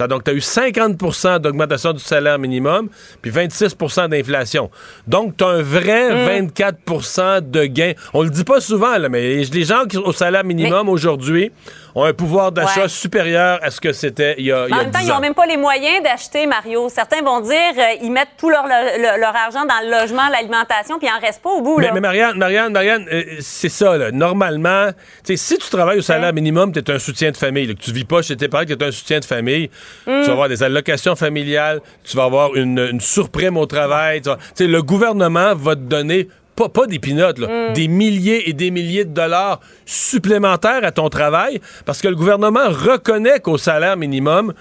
donc, 0.08 0.24
tu 0.24 0.32
as 0.32 0.34
eu 0.34 0.40
50% 0.40 1.40
d'augmentation 1.40 1.94
du 1.94 2.00
salaire 2.00 2.40
minimum, 2.40 2.90
puis 3.22 3.32
26% 3.32 4.10
d'inflation. 4.10 4.70
Donc, 5.08 5.38
tu 5.38 5.44
as 5.44 5.48
un 5.48 5.62
vrai 5.62 6.26
24 6.26 6.78
mm. 6.78 7.52
de 7.52 7.66
gain. 7.66 7.94
On 8.14 8.24
le 8.24 8.30
dit 8.30 8.44
pas 8.44 8.62
souvent, 8.62 8.98
là, 8.98 9.10
mais 9.10 9.44
les 9.44 9.64
gens 9.64 9.86
qui 9.86 9.98
sont 9.98 10.04
au 10.04 10.14
salaire 10.14 10.44
minimum 10.44 10.90
aujourd'hui 10.90 11.52
ont 11.96 12.04
un 12.04 12.14
pouvoir 12.14 12.52
d'achat 12.52 12.88
supérieur 12.88 13.60
à 13.62 13.72
ce 13.72 13.82
que 13.82 13.94
c'était 13.94 14.36
il 14.38 14.46
y 14.46 14.52
a, 14.52 14.68
il 14.68 14.72
y 14.72 14.74
a 14.74 14.78
En 14.78 14.84
même 14.84 14.92
temps, 14.92 15.00
ils 15.02 15.08
n'ont 15.08 15.20
même 15.20 15.34
pas 15.34 15.46
les 15.46 15.58
moyens 15.58 16.04
d'acheter, 16.04 16.46
Mario. 16.46 16.90
Certains 16.90 17.22
vont 17.22 17.42
dire 17.42 17.74
euh, 17.78 17.96
ils 18.02 18.12
mettent 18.12 18.30
tout 18.38 18.50
leur, 18.50 18.66
leur, 18.68 19.36
argent 19.36 19.66
dans 19.66 19.84
le 19.84 19.92
logement, 19.92 20.28
l'alimentation, 20.30 20.98
puis 21.00 21.08
il 21.08 21.14
n'en 21.14 21.20
reste 21.20 21.42
pas 21.42 21.50
au 21.50 21.62
bout. 21.62 21.80
Mais, 21.80 21.92
mais 21.92 22.00
Marianne, 22.00 22.38
Marianne, 22.38 22.72
Marianne 22.72 23.06
euh, 23.12 23.24
c'est 23.40 23.70
ça. 23.70 23.98
Là. 23.98 24.12
Normalement, 24.12 24.90
si 25.24 25.58
tu 25.58 25.70
travailles 25.70 26.00
au 26.00 26.04
salaire 26.04 26.34
minimum, 26.34 26.72
tu 26.72 26.80
es 26.80 26.92
un 26.92 27.00
soutien 27.00 27.32
de 27.32 27.38
famille. 27.38 27.68
que 27.76 27.82
tu 27.82 27.92
vis 27.92 28.06
pas 28.06 28.22
chez 28.22 28.36
tes 28.36 28.48
parents, 28.48 28.66
tu 28.66 28.74
es 28.74 28.84
un 28.84 28.92
soutien 28.92 29.20
de 29.20 29.26
famille. 29.26 29.70
Tu 30.06 30.12
vas 30.12 30.32
avoir 30.32 30.50
des 30.50 30.64
allocations 30.64 31.16
familiales, 31.16 31.82
tu 32.04 32.18
vas 32.18 32.24
avoir 32.24 32.56
une, 32.56 32.80
une 32.80 33.02
surprime 33.02 33.58
au 33.58 33.66
travail. 33.66 34.22
Tu 34.56 34.68
le 34.68 34.82
gouvernement 34.82 35.56
va 35.56 35.76
te 35.76 35.82
donner 35.82 36.28
pas, 36.60 36.70
pas 36.70 36.88
des 36.88 37.00
pinottes, 37.00 37.40
mm. 37.40 37.74
des 37.74 37.88
milliers 37.88 38.50
et 38.50 38.54
des 38.54 38.70
milliers 38.70 39.06
de 39.06 39.14
dollars 39.14 39.62
supplémentaires 39.86 40.84
à 40.84 40.92
ton 40.92 41.10
travail 41.10 41.62
parce 41.86 42.02
que 42.02 42.08
le 42.08 42.16
gouvernement 42.16 42.68
reconnaît 42.68 43.40
qu'au 43.40 43.58
salaire 43.58 43.96
minimum, 43.96 44.54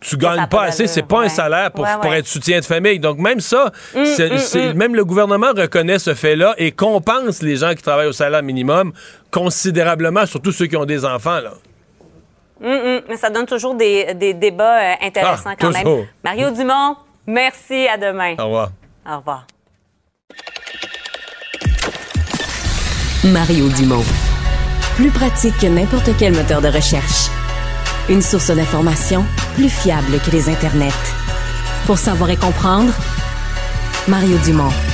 tu 0.00 0.16
gagnes 0.18 0.48
pas 0.48 0.64
assez, 0.64 0.86
c'est 0.86 1.06
pas 1.06 1.22
un 1.22 1.28
salaire 1.28 1.70
pour, 1.70 1.86
pour, 2.02 2.12
être 2.12 2.26
soutien 2.26 2.60
de 2.60 2.64
famille. 2.64 2.98
Donc 2.98 3.18
même 3.18 3.40
ça, 3.40 3.72
mm, 3.94 4.00
mm, 4.00 4.72
même 4.74 4.94
le 4.94 5.04
gouvernement 5.04 5.52
reconnaît 5.56 5.98
ce 5.98 6.12
fait-là 6.14 6.54
et 6.58 6.72
compense 6.72 7.40
les 7.40 7.56
gens 7.56 7.74
qui 7.74 7.82
travaillent 7.82 8.08
au 8.08 8.12
salaire 8.12 8.42
minimum 8.42 8.92
considérablement, 9.30 10.26
surtout 10.26 10.52
ceux 10.52 10.66
qui 10.66 10.76
ont 10.76 10.84
des 10.84 11.04
enfants. 11.04 11.40
Là. 11.40 11.54
Mais 12.64 13.16
ça 13.16 13.30
donne 13.30 13.46
toujours 13.46 13.74
des, 13.74 14.14
débats 14.34 14.92
euh, 14.92 14.94
intéressants 15.02 15.50
ah, 15.50 15.56
quand 15.58 15.70
même. 15.70 16.06
Mario 16.22 16.50
Dumont, 16.50 16.96
merci, 17.26 17.86
à 17.88 17.96
demain. 17.96 18.34
Au 18.38 18.44
revoir. 18.44 18.70
Au 19.06 19.16
revoir. 19.18 19.46
Mario 23.24 23.68
Dumont. 23.68 24.04
Plus 24.96 25.10
pratique 25.10 25.58
que 25.58 25.66
n'importe 25.66 26.10
quel 26.18 26.34
moteur 26.34 26.60
de 26.60 26.68
recherche. 26.68 27.28
Une 28.08 28.22
source 28.22 28.50
d'information 28.50 29.24
plus 29.54 29.70
fiable 29.70 30.20
que 30.24 30.30
les 30.30 30.48
internets. 30.48 30.90
Pour 31.86 31.98
savoir 31.98 32.30
et 32.30 32.36
comprendre, 32.36 32.92
Mario 34.08 34.36
Dumont. 34.44 34.93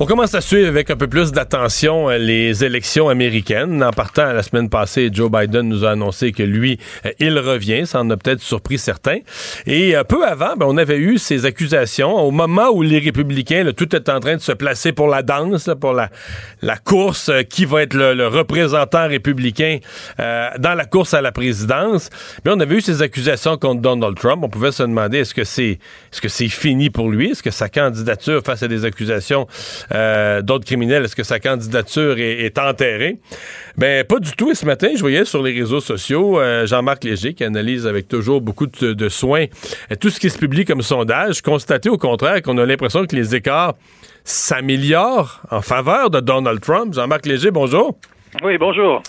On 0.00 0.06
commence 0.06 0.34
à 0.34 0.40
suivre 0.40 0.68
avec 0.68 0.90
un 0.90 0.96
peu 0.96 1.06
plus 1.06 1.32
d'attention 1.32 2.08
euh, 2.08 2.16
les 2.16 2.64
élections 2.64 3.10
américaines. 3.10 3.84
En 3.84 3.90
partant 3.90 4.32
la 4.32 4.42
semaine 4.42 4.70
passée, 4.70 5.10
Joe 5.12 5.30
Biden 5.30 5.68
nous 5.68 5.84
a 5.84 5.90
annoncé 5.90 6.32
que 6.32 6.42
lui, 6.42 6.78
euh, 7.04 7.10
il 7.20 7.38
revient. 7.38 7.86
Ça 7.86 8.00
en 8.00 8.08
a 8.08 8.16
peut-être 8.16 8.40
surpris 8.40 8.78
certains. 8.78 9.18
Et 9.66 9.94
euh, 9.94 10.02
peu 10.02 10.26
avant, 10.26 10.56
ben, 10.56 10.64
on 10.66 10.78
avait 10.78 10.96
eu 10.96 11.18
ces 11.18 11.44
accusations. 11.44 12.14
Au 12.14 12.30
moment 12.30 12.70
où 12.72 12.80
les 12.80 13.00
républicains, 13.00 13.70
tout 13.76 13.94
est 13.94 14.08
en 14.08 14.18
train 14.18 14.36
de 14.36 14.40
se 14.40 14.52
placer 14.52 14.92
pour 14.92 15.08
la 15.08 15.22
danse, 15.22 15.68
pour 15.78 15.92
la, 15.92 16.08
la 16.62 16.78
course, 16.78 17.30
qui 17.50 17.66
va 17.66 17.82
être 17.82 17.94
le, 17.94 18.26
représentant 18.26 19.06
républicain 19.06 19.78
dans 20.18 20.74
la 20.74 20.84
course 20.86 21.12
à 21.12 21.20
la 21.20 21.32
présidence. 21.32 22.08
Mais 22.44 22.50
on 22.52 22.60
avait 22.60 22.76
eu 22.76 22.80
ces 22.80 23.02
accusations 23.02 23.58
contre 23.58 23.82
Donald 23.82 24.16
Trump. 24.16 24.42
On 24.42 24.48
pouvait 24.48 24.72
se 24.72 24.82
demander 24.82 25.18
est-ce 25.18 25.34
que 25.34 25.44
c'est 25.44 25.78
est-ce 26.12 26.20
que 26.20 26.28
c'est 26.28 26.48
fini 26.48 26.88
pour 26.88 27.10
lui? 27.10 27.30
Est-ce 27.30 27.42
que 27.42 27.50
sa 27.50 27.68
candidature 27.68 28.42
face 28.44 28.62
à 28.62 28.68
des 28.68 28.84
accusations 28.84 29.46
euh, 29.92 30.42
d'autres 30.42 30.64
criminels, 30.64 31.04
est-ce 31.04 31.16
que 31.16 31.22
sa 31.22 31.40
candidature 31.40 32.18
est, 32.18 32.58
enterrée? 32.58 33.18
Ben 33.76 34.04
pas 34.04 34.18
du 34.18 34.32
tout. 34.32 34.50
Et 34.50 34.54
ce 34.54 34.66
matin, 34.66 34.90
je 34.94 35.00
voyais 35.00 35.24
sur 35.24 35.42
les 35.42 35.52
réseaux 35.52 35.80
sociaux 35.80 36.40
euh, 36.40 36.66
Jean-Marc 36.66 37.04
Léger 37.04 37.34
qui 37.34 37.44
analyse 37.44 37.86
avec 37.86 38.08
toujours 38.08 38.40
beaucoup 38.40 38.66
de, 38.66 39.08
soin 39.08 39.46
euh, 39.90 39.96
tout 39.98 40.10
ce 40.10 40.20
qui 40.20 40.30
se 40.30 40.38
publie 40.38 40.64
comme 40.64 40.82
sondage, 40.82 41.42
constater 41.42 41.88
au 41.88 41.98
contraire 41.98 42.42
qu'on 42.42 42.58
a 42.58 42.66
l'impression 42.66 43.06
que 43.06 43.16
les 43.16 43.34
écarts 43.34 43.74
s'améliorent 44.24 45.40
en 45.50 45.62
faveur 45.62 46.10
de 46.10 46.20
Donald 46.20 46.60
Trump. 46.60 46.94
Jean-Marc 46.94 47.26
Léger, 47.26 47.50
bonjour. 47.50 47.98
Oui, 48.42 48.58
bonjour 48.58 49.02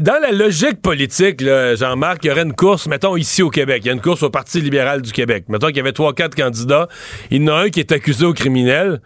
dans 0.00 0.20
la 0.22 0.32
logique 0.32 0.80
politique, 0.80 1.42
Jean-Marc, 1.42 2.24
il 2.24 2.28
y 2.28 2.30
aurait 2.30 2.42
une 2.42 2.54
course, 2.54 2.86
mettons 2.86 3.16
ici 3.16 3.42
au 3.42 3.50
Québec, 3.50 3.82
il 3.84 3.88
y 3.88 3.90
a 3.90 3.92
une 3.92 4.00
course 4.00 4.22
au 4.22 4.30
Parti 4.30 4.60
libéral 4.60 5.02
du 5.02 5.12
Québec. 5.12 5.44
Mettons 5.48 5.66
qu'il 5.66 5.76
y 5.76 5.80
avait 5.80 5.92
trois, 5.92 6.14
quatre 6.14 6.34
candidats. 6.34 6.88
Il 7.30 7.42
y 7.42 7.44
en 7.44 7.52
a 7.54 7.60
un 7.64 7.68
qui 7.68 7.80
est 7.80 7.92
accusé 7.92 8.24
au 8.24 8.32
criminel. 8.32 9.00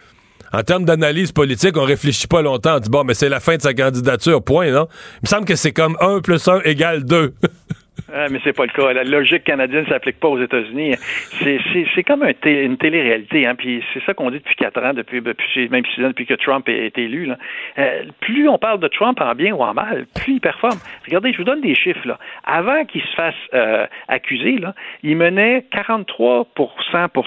En 0.55 0.63
termes 0.63 0.85
d'analyse 0.85 1.33
politique, 1.33 1.77
on 1.77 1.85
réfléchit 1.85 2.29
pas 2.29 2.41
longtemps. 2.41 2.77
On 2.77 2.81
dit, 2.81 2.89
bon, 2.89 3.03
mais 3.03 3.15
c'est 3.15 3.29
la 3.29 3.41
fin 3.41 3.57
de 3.57 3.63
sa 3.63 3.75
candidature, 3.75 4.43
point, 4.43 4.71
non? 4.71 4.87
Il 5.17 5.21
me 5.25 5.29
semble 5.29 5.45
que 5.47 5.57
c'est 5.57 5.73
comme 5.73 5.97
1 6.01 6.21
plus 6.21 6.47
1 6.47 6.61
égale 6.65 7.05
2. 7.05 7.35
Ah, 8.13 8.27
mais 8.31 8.39
c'est 8.45 8.53
pas 8.53 8.67
le 8.67 8.71
cas. 8.71 8.93
La 8.93 9.05
logique 9.05 9.45
canadienne 9.45 9.87
s'applique 9.87 10.21
pas 10.21 10.29
aux 10.29 10.41
États-Unis. 10.41 10.95
C'est 11.41 12.03
comme 12.03 12.23
un 12.23 12.33
une 12.45 12.77
télé-réalité. 12.77 13.47
Hein? 13.47 13.55
Puis 13.55 13.83
c'est 13.93 14.03
ça 14.05 14.15
qu'on 14.15 14.31
dit 14.31 14.39
depuis 14.39 14.57
quatre 14.57 14.83
ans, 14.83 14.93
depuis, 14.93 15.21
depuis 15.21 15.69
même 15.69 15.85
six 15.95 16.05
ans, 16.05 16.09
depuis 16.09 16.27
que 16.27 16.35
Trump 16.35 16.69
est, 16.69 16.97
élu. 16.99 17.27
Là. 17.27 17.39
Euh, 17.79 18.05
plus 18.21 18.49
on 18.49 18.59
parle 18.59 18.81
de 18.81 18.89
Trump 18.89 19.21
en 19.21 19.35
bien 19.35 19.53
ou 19.53 19.63
en 19.63 19.75
mal, 19.75 20.07
plus 20.15 20.35
il 20.35 20.41
performe. 20.41 20.79
Regardez, 21.07 21.33
je 21.33 21.39
vous 21.39 21.45
donne 21.45 21.61
des 21.61 21.75
chiffres. 21.75 22.07
Là. 22.07 22.19
Avant 22.45 22.85
qu'il 22.85 23.03
se 23.03 23.15
fasse 23.15 23.35
euh, 23.55 23.87
accuser, 24.09 24.59
là, 24.59 24.75
il 25.03 25.17
menait 25.17 25.65
43 25.73 26.47
pour 26.55 26.77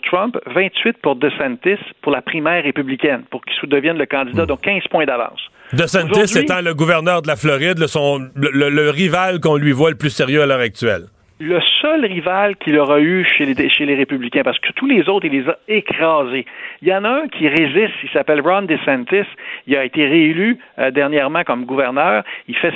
Trump, 0.04 0.38
28 0.46 0.98
pour 0.98 1.16
DeSantis 1.16 1.80
pour 2.02 2.12
la 2.12 2.22
primaire 2.22 2.64
républicaine, 2.64 3.24
pour 3.30 3.44
qu'il 3.44 3.70
devienne 3.70 3.98
le 3.98 4.06
candidat, 4.06 4.44
hmm. 4.44 4.48
donc 4.48 4.62
15 4.62 4.88
points 4.90 5.06
d'avance. 5.06 5.50
DeSantis 5.74 6.38
étant 6.38 6.62
le 6.62 6.74
gouverneur 6.74 7.22
de 7.22 7.28
la 7.28 7.36
Floride, 7.36 7.78
le, 7.78 8.90
rival 8.90 9.42
qu'on 9.42 9.58
lui 9.58 9.74
voit 9.74 9.90
le 9.90 9.98
plus 9.98 10.10
sérieux 10.10 10.42
à 10.42 10.46
l'heure 10.46 10.62
actuelle. 10.62 11.08
Le 11.40 11.60
seul 11.82 12.04
rival 12.06 12.56
qu'il 12.56 12.80
aura 12.80 13.00
eu 13.00 13.24
chez 13.24 13.46
les, 13.46 13.70
chez 13.70 13.86
les 13.86 13.94
républicains, 13.94 14.42
parce 14.44 14.58
que 14.58 14.72
tous 14.72 14.88
les 14.88 15.08
autres, 15.08 15.26
il 15.26 15.34
les 15.34 15.48
a 15.48 15.58
écrasés. 15.68 16.46
Il 16.82 16.88
y 16.88 16.96
en 16.96 17.04
a 17.04 17.10
un 17.10 17.28
qui 17.28 17.48
résiste, 17.48 17.94
il 18.02 18.10
s'appelle 18.12 18.42
Ron 18.42 18.64
DeSantis, 18.64 19.28
il 19.68 19.76
a 19.76 19.84
été 19.84 20.08
réélu 20.08 20.58
euh, 20.80 20.90
dernièrement 20.90 21.44
comme 21.44 21.66
gouverneur, 21.66 22.24
il 22.48 22.56
fait 22.56 22.74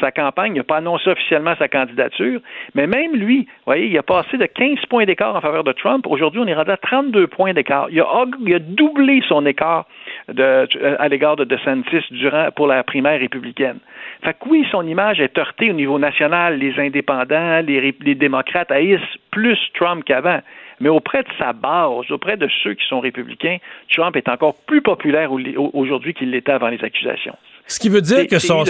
sa, 0.00 0.10
campagne, 0.10 0.54
il 0.54 0.58
n'a 0.58 0.64
pas 0.64 0.78
annoncé 0.78 1.08
officiellement 1.10 1.54
sa 1.56 1.68
candidature, 1.68 2.40
mais 2.74 2.88
même 2.88 3.14
lui, 3.14 3.42
vous 3.42 3.46
voyez, 3.66 3.86
il 3.86 3.98
a 3.98 4.02
passé 4.02 4.38
de 4.38 4.46
15 4.46 4.86
points 4.88 5.04
d'écart 5.04 5.36
en 5.36 5.40
faveur 5.40 5.62
de 5.62 5.72
Trump, 5.72 6.04
aujourd'hui 6.08 6.40
on 6.40 6.46
est 6.46 6.54
rendu 6.54 6.70
à 6.70 6.78
32 6.78 7.28
points 7.28 7.52
d'écart. 7.52 7.86
Il 7.92 8.00
a, 8.00 8.24
il 8.44 8.54
a 8.54 8.58
doublé 8.58 9.22
son 9.28 9.46
écart 9.46 9.86
à 10.98 11.08
l'égard 11.08 11.36
de 11.36 11.44
DeSantis 11.44 12.04
durant, 12.10 12.50
pour 12.52 12.66
la 12.66 12.82
primaire 12.82 13.18
républicaine. 13.18 13.78
Fait 14.22 14.34
que 14.34 14.48
oui, 14.48 14.66
son 14.70 14.86
image 14.86 15.20
est 15.20 15.36
heurtée 15.38 15.70
au 15.70 15.74
niveau 15.74 15.98
national. 15.98 16.58
Les 16.58 16.78
indépendants, 16.78 17.60
les 17.66 18.14
démocrates 18.14 18.70
haïssent 18.70 19.00
plus 19.30 19.58
Trump 19.74 20.04
qu'avant. 20.04 20.40
Mais 20.80 20.88
auprès 20.88 21.22
de 21.22 21.28
sa 21.38 21.52
base, 21.52 22.10
auprès 22.10 22.36
de 22.36 22.48
ceux 22.62 22.74
qui 22.74 22.86
sont 22.86 23.00
républicains, 23.00 23.58
Trump 23.92 24.16
est 24.16 24.28
encore 24.28 24.54
plus 24.66 24.80
populaire 24.80 25.30
aujourd'hui 25.32 26.14
qu'il 26.14 26.30
l'était 26.30 26.52
avant 26.52 26.68
les 26.68 26.82
accusations. 26.82 27.36
Ce 27.70 27.78
qui 27.78 27.88
veut 27.88 28.00
dire 28.00 28.26
que 28.26 28.40
son, 28.40 28.64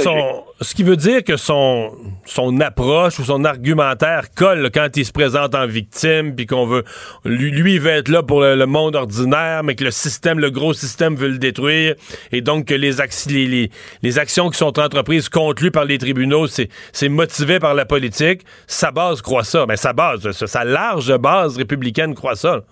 ce 0.61 0.75
qui 0.75 0.83
veut 0.83 0.97
dire 0.97 1.25
que 1.25 1.39
son, 1.39 1.97
son 2.27 2.61
approche 2.61 3.19
ou 3.19 3.25
son 3.25 3.47
argumentaire 3.47 4.27
colle 4.35 4.69
quand 4.75 4.95
il 4.95 5.07
se 5.07 5.11
présente 5.11 5.55
en 5.55 5.67
victime, 5.67 6.37
puis 6.37 6.45
qu'on 6.45 6.67
veut, 6.67 6.85
lui, 7.25 7.51
lui, 7.51 7.75
il 7.77 7.81
veut 7.81 7.93
être 7.93 8.11
là 8.11 8.23
pour 8.23 8.43
le, 8.43 8.67
monde 8.67 8.97
ordinaire, 8.97 9.63
mais 9.65 9.75
que 9.75 9.85
le 9.85 9.91
système, 9.91 10.39
le 10.39 10.51
gros 10.51 10.75
système 10.75 11.17
veut 11.17 11.29
le 11.29 11.39
détruire, 11.39 11.95
et 12.31 12.43
donc 12.43 12.67
que 12.67 12.75
les, 12.75 12.93
les, 13.29 13.71
les, 14.03 14.19
actions 14.19 14.51
qui 14.51 14.59
sont 14.59 14.79
entreprises 14.79 15.31
contre 15.31 15.63
lui 15.63 15.71
par 15.71 15.87
les 15.87 15.97
tribunaux, 15.97 16.47
c'est, 16.47 16.69
c'est 16.93 17.09
motivé 17.09 17.59
par 17.59 17.73
la 17.73 17.87
politique. 17.87 18.43
Sa 18.67 18.91
base 18.91 19.23
croit 19.23 19.45
ça, 19.45 19.65
mais 19.67 19.79
sa 19.79 19.95
base, 19.95 20.31
sa 20.33 20.65
large 20.65 21.17
base 21.17 21.57
républicaine 21.57 22.15
croit 22.15 22.37
ça. 22.37 22.65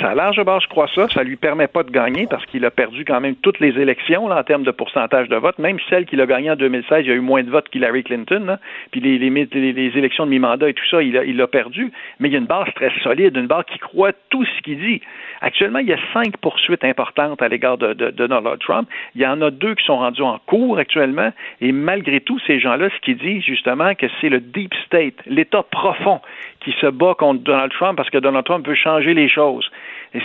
Sa 0.00 0.14
large 0.14 0.42
base 0.44 0.64
croit 0.66 0.88
ça, 0.94 1.08
ça 1.08 1.22
lui 1.22 1.36
permet 1.36 1.66
pas 1.66 1.82
de 1.82 1.90
gagner 1.90 2.26
parce 2.26 2.44
qu'il 2.46 2.64
a 2.64 2.70
perdu 2.70 3.04
quand 3.04 3.20
même 3.20 3.36
toutes 3.36 3.60
les 3.60 3.78
élections 3.78 4.28
là, 4.28 4.38
en 4.38 4.44
termes 4.44 4.62
de 4.62 4.70
pourcentage 4.70 5.28
de 5.28 5.36
vote. 5.36 5.58
Même 5.58 5.78
celle 5.88 6.06
qu'il 6.06 6.20
a 6.20 6.26
gagnée 6.26 6.50
en 6.50 6.56
2016, 6.56 7.04
il 7.04 7.08
y 7.08 7.12
a 7.12 7.14
eu 7.14 7.20
moins 7.20 7.42
de 7.42 7.50
votes 7.50 7.68
qu'Hillary 7.68 8.04
Clinton. 8.04 8.58
Puis 8.90 9.00
les, 9.00 9.16
élections 9.96 10.24
de 10.24 10.30
mi-mandat 10.30 10.68
et 10.68 10.74
tout 10.74 10.86
ça, 10.90 11.02
il 11.02 11.16
a, 11.16 11.24
il 11.24 11.40
a 11.40 11.46
perdu. 11.46 11.92
Mais 12.18 12.28
il 12.28 12.32
y 12.32 12.36
a 12.36 12.38
une 12.38 12.46
base 12.46 12.68
très 12.74 12.90
solide, 13.02 13.36
une 13.36 13.46
base 13.46 13.64
qui 13.66 13.78
croit 13.78 14.12
tout 14.30 14.44
ce 14.44 14.62
qu'il 14.62 14.78
dit. 14.78 15.00
Actuellement, 15.42 15.78
il 15.78 15.88
y 15.88 15.92
a 15.92 15.98
cinq 16.12 16.36
poursuites 16.38 16.84
importantes 16.84 17.40
à 17.40 17.48
l'égard 17.48 17.78
de, 17.78 17.92
Donald 18.10 18.58
Trump. 18.60 18.88
Il 19.14 19.22
y 19.22 19.26
en 19.26 19.40
a 19.40 19.50
deux 19.50 19.74
qui 19.74 19.84
sont 19.84 19.98
rendues 19.98 20.22
en 20.22 20.38
cours 20.46 20.78
actuellement. 20.78 21.32
Et 21.60 21.72
malgré 21.72 22.20
tout, 22.20 22.38
ces 22.46 22.60
gens-là, 22.60 22.88
ce 22.90 23.00
qu'ils 23.00 23.16
disent 23.16 23.44
justement, 23.44 23.94
que 23.94 24.06
c'est 24.20 24.28
le 24.28 24.40
deep 24.40 24.74
state, 24.86 25.14
l'État 25.26 25.62
profond, 25.62 26.20
qui 26.60 26.72
se 26.80 26.86
bat 26.86 27.14
contre 27.14 27.42
Donald 27.42 27.72
Trump 27.72 27.96
parce 27.96 28.10
que 28.10 28.18
Donald 28.18 28.44
Trump 28.44 28.66
veut 28.66 28.74
changer 28.74 29.14
les 29.14 29.28
choses. 29.28 29.70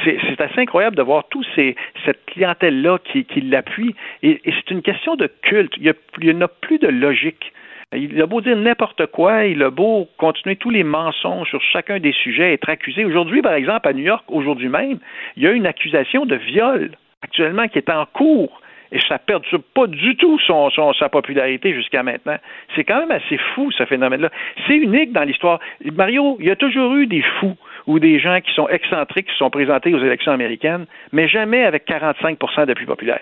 C'est 0.04 0.42
assez 0.42 0.60
incroyable 0.60 0.96
de 0.96 1.04
voir 1.04 1.26
toute 1.30 1.48
cette 1.56 2.26
clientèle-là 2.26 2.98
qui, 3.00 3.26
qui 3.26 3.42
l'appuie. 3.42 3.96
Et, 4.24 4.42
c'est 4.46 4.72
une 4.72 4.82
question 4.82 5.16
de 5.16 5.28
culte. 5.42 5.74
Il 5.78 5.84
n'y 5.84 6.44
a, 6.44 6.48
plus 6.48 6.80
de 6.80 6.88
logique. 6.88 7.54
Il 7.94 8.22
a 8.22 8.26
beau 8.26 8.42
dire 8.42 8.58
n'importe 8.58 9.06
quoi, 9.08 9.46
il 9.46 9.62
a 9.64 9.70
beau 9.70 10.08
continuer 10.18 10.56
tous 10.56 10.70
les 10.70 10.84
mensonges 10.84 11.50
sur 11.50 11.62
chacun 11.62 12.00
des 12.00 12.12
sujets, 12.12 12.54
être 12.54 12.70
accusé. 12.70 13.06
Aujourd'hui, 13.06 13.42
par 13.42 13.54
exemple, 13.54 13.88
à 13.88 13.94
New 13.94 14.04
York, 14.04 14.26
aujourd'hui 14.28 14.70
même, 14.70 15.00
il 15.38 15.44
y 15.44 15.48
a 15.48 15.52
une 15.52 15.66
accusation 15.68 16.26
de 16.26 16.36
viol 16.36 16.92
actuellement 17.22 17.68
qui 17.68 17.78
est 17.78 17.90
en 17.90 18.06
cours 18.06 18.62
et 18.92 19.00
ça 19.08 19.16
ne 19.16 19.20
perturbe 19.20 19.64
pas 19.74 19.88
du 19.88 20.16
tout 20.16 20.40
son, 20.40 20.70
sa 20.94 21.10
popularité 21.10 21.74
jusqu'à 21.74 22.04
maintenant. 22.04 22.38
C'est 22.76 22.84
quand 22.84 23.00
même 23.00 23.12
assez 23.12 23.38
fou, 23.54 23.72
ce 23.72 23.86
phénomène-là. 23.86 24.30
C'est 24.68 24.76
unique 24.76 25.12
dans 25.12 25.24
l'histoire. 25.24 25.60
Mario, 25.94 26.38
il 26.40 26.48
y 26.48 26.52
a 26.52 26.56
toujours 26.56 26.94
eu 26.96 27.08
des 27.08 27.22
fous 27.40 27.58
ou 27.88 28.00
des 28.00 28.20
gens 28.20 28.40
qui 28.42 28.54
sont 28.54 28.68
excentriques 28.70 29.28
qui 29.28 29.38
sont 29.38 29.50
présentés 29.50 29.94
aux 29.94 30.00
élections 30.00 30.32
américaines, 30.32 30.86
mais 31.12 31.28
jamais 31.28 31.66
avec 31.66 31.88
45% 31.88 32.66
d'appui 32.66 32.86
populaire. 32.86 33.22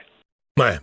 Ouais. 0.59 0.77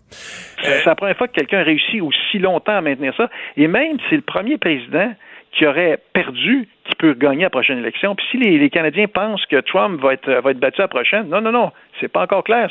C'est 0.63 0.85
la 0.85 0.97
première 0.97 1.17
fois 1.17 1.29
que 1.29 1.33
quelqu'un 1.33 1.63
réussit 1.63 2.03
aussi 2.03 2.39
longtemps 2.39 2.77
à 2.77 2.81
maintenir 2.81 3.15
ça. 3.17 3.31
Et 3.57 3.69
même, 3.69 3.99
c'est 4.09 4.17
le 4.17 4.23
premier 4.23 4.59
président 4.59 5.15
qui 5.53 5.67
aurait 5.67 5.99
perdu 6.13 6.69
qui 6.85 6.95
peut 6.97 7.15
gagner 7.15 7.43
la 7.43 7.51
prochaine 7.51 7.79
élection. 7.79 8.15
Puis 8.15 8.27
si 8.31 8.37
les, 8.39 8.71
Canadiens 8.71 9.07
pensent 9.07 9.45
que 9.47 9.61
Trump 9.61 10.01
va 10.01 10.15
être, 10.15 10.31
va 10.31 10.51
être 10.51 10.59
battu 10.59 10.81
à 10.81 10.85
la 10.85 10.89
prochaine, 10.89 11.29
non, 11.29 11.41
non, 11.41 11.53
non, 11.53 11.71
c'est 12.01 12.09
pas 12.09 12.23
encore 12.23 12.45
clair. 12.45 12.71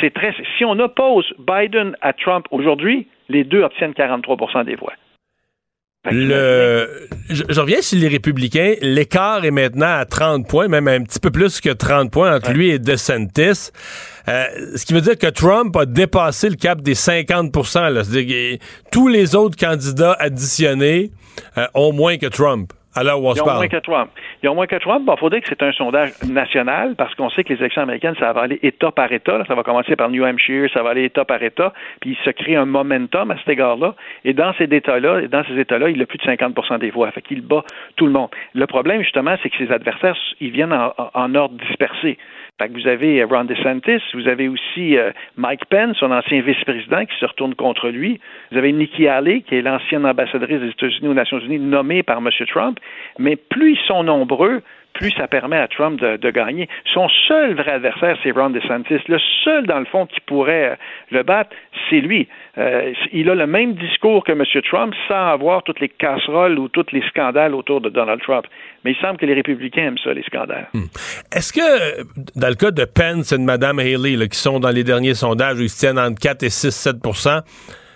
C'est 0.00 0.14
très. 0.14 0.34
Si 0.58 0.64
on 0.64 0.78
oppose 0.78 1.32
Biden 1.38 1.96
à 2.00 2.12
Trump 2.12 2.46
aujourd'hui, 2.50 3.06
les 3.28 3.44
deux 3.44 3.62
obtiennent 3.62 3.92
43% 3.92 4.64
des 4.64 4.74
voix. 4.74 4.92
Le... 6.10 7.06
Je, 7.30 7.60
reviens 7.60 7.80
sur 7.80 7.98
les 7.98 8.08
républicains. 8.08 8.74
L'écart 8.82 9.44
est 9.44 9.52
maintenant 9.52 9.98
à 9.98 10.04
30 10.04 10.48
points, 10.48 10.66
même 10.66 10.88
un 10.88 11.02
petit 11.04 11.20
peu 11.20 11.30
plus 11.30 11.60
que 11.60 11.70
30 11.70 12.10
points 12.10 12.34
entre 12.34 12.52
lui 12.52 12.70
et 12.70 12.80
DeSantis. 12.80 13.70
Euh, 14.28 14.44
ce 14.76 14.86
qui 14.86 14.94
veut 14.94 15.00
dire 15.00 15.18
que 15.18 15.28
Trump 15.28 15.76
a 15.76 15.86
dépassé 15.86 16.48
le 16.48 16.56
cap 16.56 16.80
des 16.80 16.94
50 16.94 17.52
C'est-à-dire 17.64 18.26
que 18.26 18.64
tous 18.90 19.08
les 19.08 19.34
autres 19.34 19.56
candidats 19.56 20.16
additionnés 20.18 21.10
euh, 21.58 21.66
ont 21.74 21.92
moins 21.92 22.16
que 22.18 22.26
Trump. 22.26 22.72
Alors, 22.94 23.20
Ils 23.34 23.40
ont 23.40 23.54
moins 23.54 23.68
que 23.68 23.76
Trump. 23.78 24.10
Ils 24.42 24.48
ont 24.50 24.54
moins 24.54 24.66
que 24.66 24.76
Trump. 24.76 25.08
Il 25.10 25.18
faut 25.18 25.30
dire 25.30 25.40
que 25.40 25.48
c'est 25.48 25.62
un 25.62 25.72
sondage 25.72 26.10
national 26.28 26.94
parce 26.96 27.14
qu'on 27.14 27.30
sait 27.30 27.42
que 27.42 27.54
les 27.54 27.58
élections 27.60 27.80
américaines, 27.80 28.14
ça 28.20 28.32
va 28.34 28.42
aller 28.42 28.58
État 28.62 28.90
par 28.90 29.10
État. 29.10 29.42
Ça 29.48 29.54
va 29.54 29.62
commencer 29.62 29.96
par 29.96 30.10
New 30.10 30.24
Hampshire, 30.24 30.68
ça 30.74 30.82
va 30.82 30.90
aller 30.90 31.04
État 31.04 31.24
par 31.24 31.42
État. 31.42 31.72
Puis 32.00 32.10
il 32.10 32.24
se 32.24 32.30
crée 32.30 32.54
un 32.54 32.66
momentum 32.66 33.30
à 33.30 33.38
cet 33.38 33.48
égard-là. 33.48 33.94
Et 34.26 34.34
dans 34.34 34.52
ces 34.58 34.64
États-là, 34.64 35.26
dans 35.28 35.42
ces 35.44 35.58
États-là, 35.58 35.88
il 35.88 36.02
a 36.02 36.06
plus 36.06 36.18
de 36.18 36.24
50% 36.24 36.80
des 36.80 36.90
voix. 36.90 37.10
Fait 37.12 37.22
qu'il 37.22 37.40
bat 37.40 37.64
tout 37.96 38.04
le 38.04 38.12
monde. 38.12 38.28
Le 38.52 38.66
problème, 38.66 39.00
justement, 39.02 39.36
c'est 39.42 39.48
que 39.48 39.56
ses 39.56 39.72
adversaires, 39.72 40.16
ils 40.40 40.50
viennent 40.50 40.76
en 41.14 41.34
ordre 41.34 41.54
dispersé 41.66 42.18
vous 42.70 42.86
avez 42.86 43.20
euh, 43.20 43.26
Ron 43.26 43.44
DeSantis, 43.44 44.02
vous 44.14 44.28
avez 44.28 44.48
aussi 44.48 44.96
euh, 44.96 45.10
Mike 45.36 45.64
Pence, 45.66 45.96
son 45.98 46.10
ancien 46.10 46.40
vice-président, 46.42 47.04
qui 47.04 47.16
se 47.18 47.26
retourne 47.26 47.54
contre 47.54 47.88
lui. 47.88 48.20
Vous 48.50 48.58
avez 48.58 48.72
Nikki 48.72 49.08
Haley, 49.08 49.40
qui 49.42 49.56
est 49.56 49.62
l'ancienne 49.62 50.06
ambassadrice 50.06 50.60
des 50.60 50.68
États-Unis 50.68 51.08
aux 51.08 51.14
Nations 51.14 51.38
Unies, 51.40 51.58
nommée 51.58 52.02
par 52.02 52.18
M. 52.18 52.28
Trump. 52.48 52.78
Mais 53.18 53.36
plus 53.36 53.72
ils 53.72 53.86
sont 53.86 54.04
nombreux, 54.04 54.62
plus 54.92 55.10
ça 55.12 55.26
permet 55.26 55.56
à 55.56 55.68
Trump 55.68 55.98
de, 56.00 56.30
gagner. 56.30 56.68
Son 56.92 57.08
seul 57.08 57.54
vrai 57.54 57.72
adversaire, 57.72 58.16
c'est 58.22 58.30
Ron 58.30 58.50
DeSantis. 58.50 59.00
Le 59.08 59.18
seul, 59.44 59.66
dans 59.66 59.78
le 59.78 59.86
fond, 59.86 60.06
qui 60.06 60.20
pourrait 60.20 60.70
euh, 60.70 60.76
le 61.10 61.22
battre, 61.22 61.50
c'est 61.88 62.00
lui. 62.00 62.28
Il 62.56 63.30
a 63.30 63.34
le 63.34 63.46
même 63.46 63.74
discours 63.74 64.24
que 64.24 64.32
M. 64.32 64.44
Trump 64.70 64.94
sans 65.08 65.28
avoir 65.28 65.62
toutes 65.62 65.80
les 65.80 65.88
casseroles 65.88 66.58
ou 66.58 66.68
tous 66.68 66.86
les 66.92 67.02
scandales 67.08 67.54
autour 67.54 67.80
de 67.80 67.88
Donald 67.88 68.20
Trump. 68.20 68.44
Mais 68.84 68.92
il 68.92 68.96
semble 69.00 69.18
que 69.18 69.26
les 69.26 69.34
républicains 69.34 69.86
aiment 69.86 69.98
ça, 70.04 70.12
les 70.12 70.22
scandales. 70.24 70.68
Hmm. 70.74 70.84
Est-ce 71.34 71.52
que, 71.52 72.02
dans 72.38 72.48
le 72.48 72.54
cas 72.54 72.70
de 72.70 72.84
Pence 72.84 73.32
et 73.32 73.38
de 73.38 73.42
Mme 73.42 73.78
Haley, 73.78 74.28
qui 74.28 74.38
sont 74.38 74.60
dans 74.60 74.70
les 74.70 74.84
derniers 74.84 75.14
sondages 75.14 75.58
où 75.58 75.62
ils 75.62 75.70
se 75.70 75.78
tiennent 75.78 75.98
entre 75.98 76.20
4 76.20 76.42
et 76.42 76.50
6, 76.50 76.70
7 76.70 76.96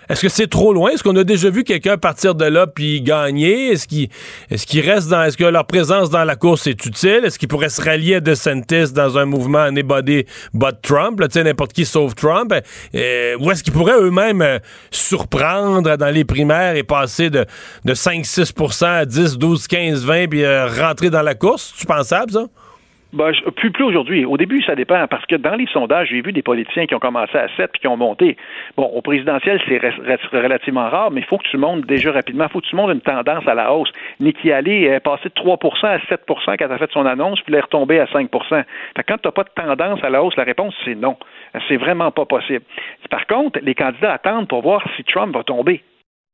est-ce 0.09 0.21
que 0.21 0.29
c'est 0.29 0.47
trop 0.47 0.73
loin? 0.73 0.91
Est-ce 0.91 1.03
qu'on 1.03 1.15
a 1.15 1.23
déjà 1.23 1.49
vu 1.49 1.63
quelqu'un 1.63 1.97
partir 1.97 2.35
de 2.35 2.45
là 2.45 2.67
puis 2.67 3.01
gagner? 3.01 3.71
Est-ce 3.71 3.87
qu'ils 3.87 4.09
est 4.49 4.81
reste 4.81 5.09
dans. 5.09 5.23
Est-ce 5.23 5.37
que 5.37 5.43
leur 5.43 5.65
présence 5.65 6.09
dans 6.09 6.23
la 6.23 6.35
course 6.35 6.67
est 6.67 6.85
utile? 6.85 7.21
Est-ce 7.23 7.37
qu'ils 7.37 7.47
pourraient 7.47 7.69
se 7.69 7.81
rallier 7.81 8.15
à 8.15 8.19
DeSantis 8.19 8.93
dans 8.93 9.17
un 9.17 9.25
mouvement 9.25 9.59
anybody 9.59 10.25
but 10.53 10.75
Trump? 10.81 11.19
Là, 11.19 11.27
n'importe 11.43 11.73
qui 11.73 11.85
sauf 11.85 12.15
Trump? 12.15 12.53
Euh, 12.95 13.37
ou 13.39 13.51
est-ce 13.51 13.63
qu'ils 13.63 13.73
pourraient 13.73 13.99
eux-mêmes 13.99 14.41
euh, 14.41 14.59
surprendre 14.91 15.97
dans 15.97 16.13
les 16.13 16.23
primaires 16.23 16.75
et 16.75 16.83
passer 16.83 17.29
de, 17.29 17.45
de 17.85 17.93
5-6 17.93 18.85
à 18.85 19.05
10, 19.05 19.37
12, 19.37 19.67
15, 19.67 20.05
20 20.05 20.27
puis 20.27 20.43
euh, 20.43 20.67
rentrer 20.67 21.09
dans 21.09 21.21
la 21.21 21.35
course? 21.35 21.73
Tu 21.77 21.85
pensable, 21.85 22.31
ça? 22.31 22.45
Ben, 23.17 23.31
plus, 23.55 23.71
plus 23.71 23.83
aujourd'hui. 23.83 24.25
Au 24.25 24.37
début, 24.37 24.61
ça 24.61 24.75
dépend, 24.75 25.07
parce 25.07 25.25
que 25.25 25.35
dans 25.35 25.55
les 25.55 25.65
sondages, 25.73 26.09
j'ai 26.09 26.21
vu 26.21 26.31
des 26.31 26.43
politiciens 26.43 26.85
qui 26.85 26.93
ont 26.93 26.99
commencé 26.99 27.35
à 27.35 27.47
7 27.57 27.71
puis 27.71 27.81
qui 27.81 27.87
ont 27.87 27.97
monté. 27.97 28.37
Bon, 28.75 28.83
au 28.83 29.01
présidentiel, 29.01 29.59
c'est 29.67 29.79
relativement 30.31 30.87
rare, 30.87 31.09
mais 31.09 31.21
il 31.21 31.25
faut 31.25 31.39
que 31.39 31.49
tu 31.49 31.57
montes 31.57 31.87
déjà 31.87 32.11
rapidement. 32.11 32.45
Il 32.47 32.51
faut 32.51 32.61
que 32.61 32.67
tu 32.67 32.75
montes 32.75 32.93
une 32.93 33.01
tendance 33.01 33.47
à 33.47 33.55
la 33.55 33.73
hausse. 33.73 33.89
Nikki 34.19 34.51
Haley 34.51 34.83
est 34.83 34.99
passé 34.99 35.29
de 35.29 35.33
3% 35.33 35.87
à 35.87 35.97
7% 35.97 36.17
quand 36.27 36.55
elle 36.59 36.71
a 36.71 36.77
fait 36.77 36.91
son 36.91 37.07
annonce, 37.07 37.41
puis 37.41 37.53
elle 37.53 37.57
est 37.57 37.61
retombée 37.61 37.99
à 37.99 38.05
5 38.05 38.29
fait 38.49 39.03
Quand 39.07 39.17
tu 39.17 39.27
n'as 39.27 39.31
pas 39.31 39.43
de 39.43 39.49
tendance 39.55 40.03
à 40.03 40.11
la 40.11 40.21
hausse, 40.21 40.35
la 40.35 40.43
réponse, 40.43 40.75
c'est 40.85 40.93
non. 40.93 41.17
C'est 41.67 41.77
vraiment 41.77 42.11
pas 42.11 42.25
possible. 42.25 42.65
Par 43.09 43.25
contre, 43.25 43.59
les 43.63 43.73
candidats 43.73 44.13
attendent 44.13 44.47
pour 44.47 44.61
voir 44.61 44.83
si 44.95 45.03
Trump 45.03 45.33
va 45.33 45.43
tomber. 45.43 45.81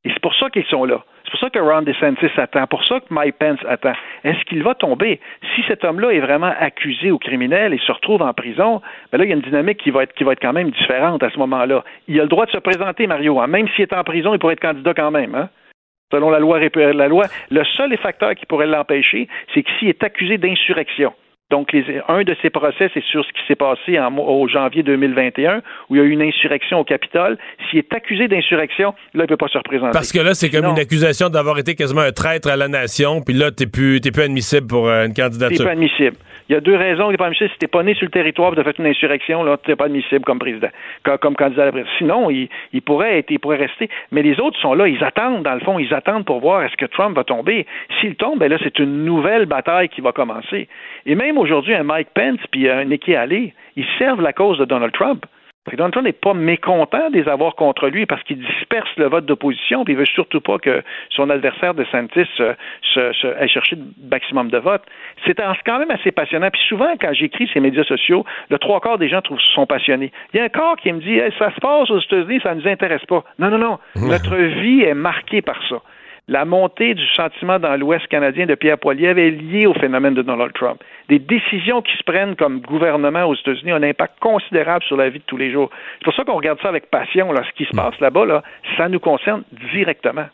Et 0.04 0.10
c'est 0.10 0.20
pour 0.20 0.34
ça 0.34 0.50
qu'ils 0.50 0.66
sont 0.66 0.84
là. 0.84 1.02
Pour 1.34 1.40
ça 1.40 1.50
que 1.50 1.58
Ron 1.58 1.82
DeSantis 1.82 2.30
attend, 2.36 2.64
pour 2.68 2.84
ça 2.84 3.00
que 3.00 3.12
Mike 3.12 3.34
Pence 3.40 3.58
attend. 3.68 3.94
Est-ce 4.22 4.44
qu'il 4.44 4.62
va 4.62 4.76
tomber? 4.76 5.18
Si 5.56 5.64
cet 5.66 5.84
homme-là 5.84 6.10
est 6.10 6.20
vraiment 6.20 6.52
accusé 6.60 7.10
ou 7.10 7.18
criminel 7.18 7.74
et 7.74 7.78
se 7.78 7.90
retrouve 7.90 8.22
en 8.22 8.32
prison, 8.32 8.80
ben 9.10 9.18
là, 9.18 9.24
il 9.24 9.30
y 9.30 9.32
a 9.32 9.34
une 9.34 9.42
dynamique 9.42 9.78
qui 9.78 9.90
va 9.90 10.04
être, 10.04 10.14
quand 10.40 10.52
même 10.52 10.70
différente 10.70 11.24
à 11.24 11.30
ce 11.30 11.38
moment-là. 11.40 11.82
Il 12.06 12.20
a 12.20 12.22
le 12.22 12.28
droit 12.28 12.46
de 12.46 12.52
se 12.52 12.58
présenter, 12.58 13.08
Mario. 13.08 13.40
Hein? 13.40 13.48
Même 13.48 13.66
s'il 13.70 13.82
est 13.82 13.92
en 13.92 14.04
prison, 14.04 14.32
il 14.32 14.38
pourrait 14.38 14.52
être 14.52 14.60
candidat 14.60 14.94
quand 14.94 15.10
même. 15.10 15.34
Hein? 15.34 15.48
Selon 16.12 16.30
la 16.30 16.38
loi, 16.38 16.60
la 16.60 17.08
loi, 17.08 17.24
le 17.50 17.64
seul 17.64 17.96
facteur 17.96 18.36
qui 18.36 18.46
pourrait 18.46 18.68
l'empêcher, 18.68 19.26
c'est 19.52 19.64
que 19.64 19.70
s'il 19.80 19.88
est 19.88 20.04
accusé 20.04 20.38
d'insurrection. 20.38 21.14
Donc, 21.54 21.68
un 22.08 22.24
de 22.24 22.36
ces 22.42 22.50
procès, 22.50 22.90
c'est 22.94 23.04
sur 23.04 23.24
ce 23.24 23.28
qui 23.28 23.46
s'est 23.46 23.54
passé 23.54 23.96
en, 23.96 24.12
au 24.18 24.48
janvier 24.48 24.82
2021, 24.82 25.62
où 25.88 25.94
il 25.94 25.98
y 25.98 26.00
a 26.00 26.04
eu 26.04 26.10
une 26.10 26.22
insurrection 26.22 26.80
au 26.80 26.84
Capitole. 26.84 27.38
S'il 27.70 27.78
est 27.78 27.94
accusé 27.94 28.26
d'insurrection, 28.26 28.88
là, 28.88 28.94
il 29.14 29.20
ne 29.20 29.26
peut 29.26 29.36
pas 29.36 29.46
se 29.46 29.58
représenter. 29.58 29.92
Parce 29.92 30.10
que 30.10 30.18
là, 30.18 30.34
c'est 30.34 30.50
comme 30.50 30.64
une 30.64 30.80
accusation 30.80 31.28
d'avoir 31.28 31.56
été 31.60 31.76
quasiment 31.76 32.00
un 32.00 32.10
traître 32.10 32.48
à 32.48 32.56
la 32.56 32.66
nation, 32.66 33.20
puis 33.20 33.36
là, 33.36 33.52
tu 33.52 33.62
n'es 33.62 33.70
plus, 33.70 34.00
plus 34.00 34.22
admissible 34.24 34.66
pour 34.66 34.88
euh, 34.88 35.06
une 35.06 35.14
candidature. 35.14 35.56
Tu 35.56 35.62
n'es 35.62 35.64
pas 35.64 35.72
admissible. 35.74 36.16
Il 36.48 36.52
y 36.52 36.56
a 36.56 36.60
deux 36.60 36.76
raisons. 36.76 37.10
Tu 37.10 37.16
pas 37.16 37.26
admissible. 37.26 37.50
Si 37.50 37.58
tu 37.58 37.68
pas 37.68 37.82
né 37.82 37.94
sur 37.94 38.04
le 38.04 38.10
territoire 38.10 38.52
et 38.52 38.54
tu 38.54 38.60
as 38.60 38.64
fait 38.64 38.78
une 38.78 38.86
insurrection, 38.86 39.42
là, 39.42 39.56
tu 39.56 39.70
n'es 39.70 39.76
pas 39.76 39.86
admissible 39.86 40.24
comme 40.24 40.38
président, 40.38 40.68
comme, 41.02 41.36
candidat 41.36 41.62
à 41.62 41.66
la 41.66 41.72
présidence. 41.72 41.94
Sinon, 41.98 42.30
il, 42.30 42.48
il, 42.72 42.82
pourrait 42.82 43.18
être, 43.18 43.30
il 43.30 43.38
pourrait 43.38 43.56
rester. 43.56 43.88
Mais 44.10 44.22
les 44.22 44.38
autres 44.40 44.58
sont 44.60 44.74
là. 44.74 44.88
Ils 44.88 45.02
attendent, 45.02 45.42
dans 45.42 45.54
le 45.54 45.60
fond, 45.60 45.78
ils 45.78 45.92
attendent 45.94 46.24
pour 46.24 46.40
voir 46.40 46.62
est-ce 46.62 46.76
que 46.76 46.86
Trump 46.86 47.16
va 47.16 47.24
tomber. 47.24 47.66
S'il 48.00 48.16
tombe, 48.16 48.38
ben 48.38 48.50
là, 48.50 48.58
c'est 48.62 48.78
une 48.78 49.04
nouvelle 49.04 49.46
bataille 49.46 49.88
qui 49.88 50.00
va 50.00 50.12
commencer. 50.12 50.68
Et 51.06 51.14
même 51.14 51.38
aujourd'hui, 51.38 51.74
un 51.74 51.84
Mike 51.84 52.08
Pence 52.14 52.40
puis 52.50 52.68
un 52.68 52.84
Nikki 52.84 53.14
Haley, 53.14 53.54
ils 53.76 53.86
servent 53.98 54.22
la 54.22 54.32
cause 54.32 54.58
de 54.58 54.64
Donald 54.64 54.92
Trump. 54.92 55.24
Donald 55.72 55.92
Trump 55.92 56.06
n'est 56.06 56.12
pas 56.12 56.34
mécontent 56.34 57.10
de 57.10 57.18
les 57.18 57.28
avoir 57.28 57.54
contre 57.54 57.88
lui 57.88 58.06
parce 58.06 58.22
qu'il 58.22 58.38
disperse 58.38 58.88
le 58.96 59.06
vote 59.06 59.24
d'opposition, 59.24 59.84
puis 59.84 59.94
il 59.94 59.96
veut 59.96 60.04
surtout 60.04 60.40
pas 60.40 60.58
que 60.58 60.82
son 61.10 61.30
adversaire 61.30 61.74
de 61.74 61.84
Santis 61.90 62.28
se, 62.36 63.42
ait 63.42 63.48
cherché 63.48 63.76
le 63.76 63.82
maximum 64.10 64.50
de 64.50 64.58
votes. 64.58 64.84
C'est 65.26 65.40
quand 65.64 65.78
même 65.78 65.90
assez 65.90 66.12
passionnant. 66.12 66.50
Puis 66.50 66.60
souvent, 66.68 66.92
quand 67.00 67.12
j'écris 67.12 67.48
ces 67.52 67.60
médias 67.60 67.84
sociaux, 67.84 68.24
le 68.50 68.58
trois 68.58 68.80
quarts 68.80 68.98
des 68.98 69.08
gens 69.08 69.22
trouvent, 69.22 69.40
sont 69.54 69.66
passionnés. 69.66 70.12
Il 70.32 70.36
y 70.38 70.40
a 70.40 70.44
un 70.44 70.48
quart 70.48 70.76
qui 70.76 70.92
me 70.92 71.00
dit 71.00 71.18
ça 71.38 71.52
se 71.54 71.60
passe 71.60 71.90
aux 71.90 72.00
États-Unis, 72.00 72.40
ça 72.42 72.54
ne 72.54 72.60
nous 72.60 72.68
intéresse 72.68 73.04
pas. 73.06 73.24
Non, 73.38 73.48
non, 73.48 73.58
non. 73.58 73.78
Notre 73.96 74.36
vie 74.36 74.82
est 74.82 74.94
marquée 74.94 75.42
par 75.42 75.60
ça. 75.68 75.76
La 76.26 76.46
montée 76.46 76.94
du 76.94 77.06
sentiment 77.08 77.58
dans 77.58 77.76
l'Ouest 77.76 78.06
canadien 78.08 78.46
de 78.46 78.54
Pierre 78.54 78.78
Poilievre 78.78 79.18
est 79.18 79.30
liée 79.30 79.66
au 79.66 79.74
phénomène 79.74 80.14
de 80.14 80.22
Donald 80.22 80.52
Trump. 80.54 80.82
Des 81.10 81.18
décisions 81.18 81.82
qui 81.82 81.94
se 81.98 82.02
prennent 82.02 82.34
comme 82.34 82.60
gouvernement 82.60 83.24
aux 83.24 83.34
États-Unis 83.34 83.74
ont 83.74 83.76
un 83.76 83.82
impact 83.82 84.18
considérable 84.20 84.82
sur 84.84 84.96
la 84.96 85.10
vie 85.10 85.18
de 85.18 85.24
tous 85.26 85.36
les 85.36 85.52
jours. 85.52 85.68
C'est 85.98 86.04
pour 86.04 86.14
ça 86.14 86.24
qu'on 86.24 86.36
regarde 86.36 86.58
ça 86.62 86.68
avec 86.68 86.90
passion. 86.90 87.30
Là. 87.30 87.42
Ce 87.46 87.52
qui 87.54 87.68
se 87.70 87.76
passe 87.76 87.98
là-bas, 88.00 88.24
là, 88.24 88.42
ça 88.78 88.88
nous 88.88 89.00
concerne 89.00 89.42
directement. 89.74 90.24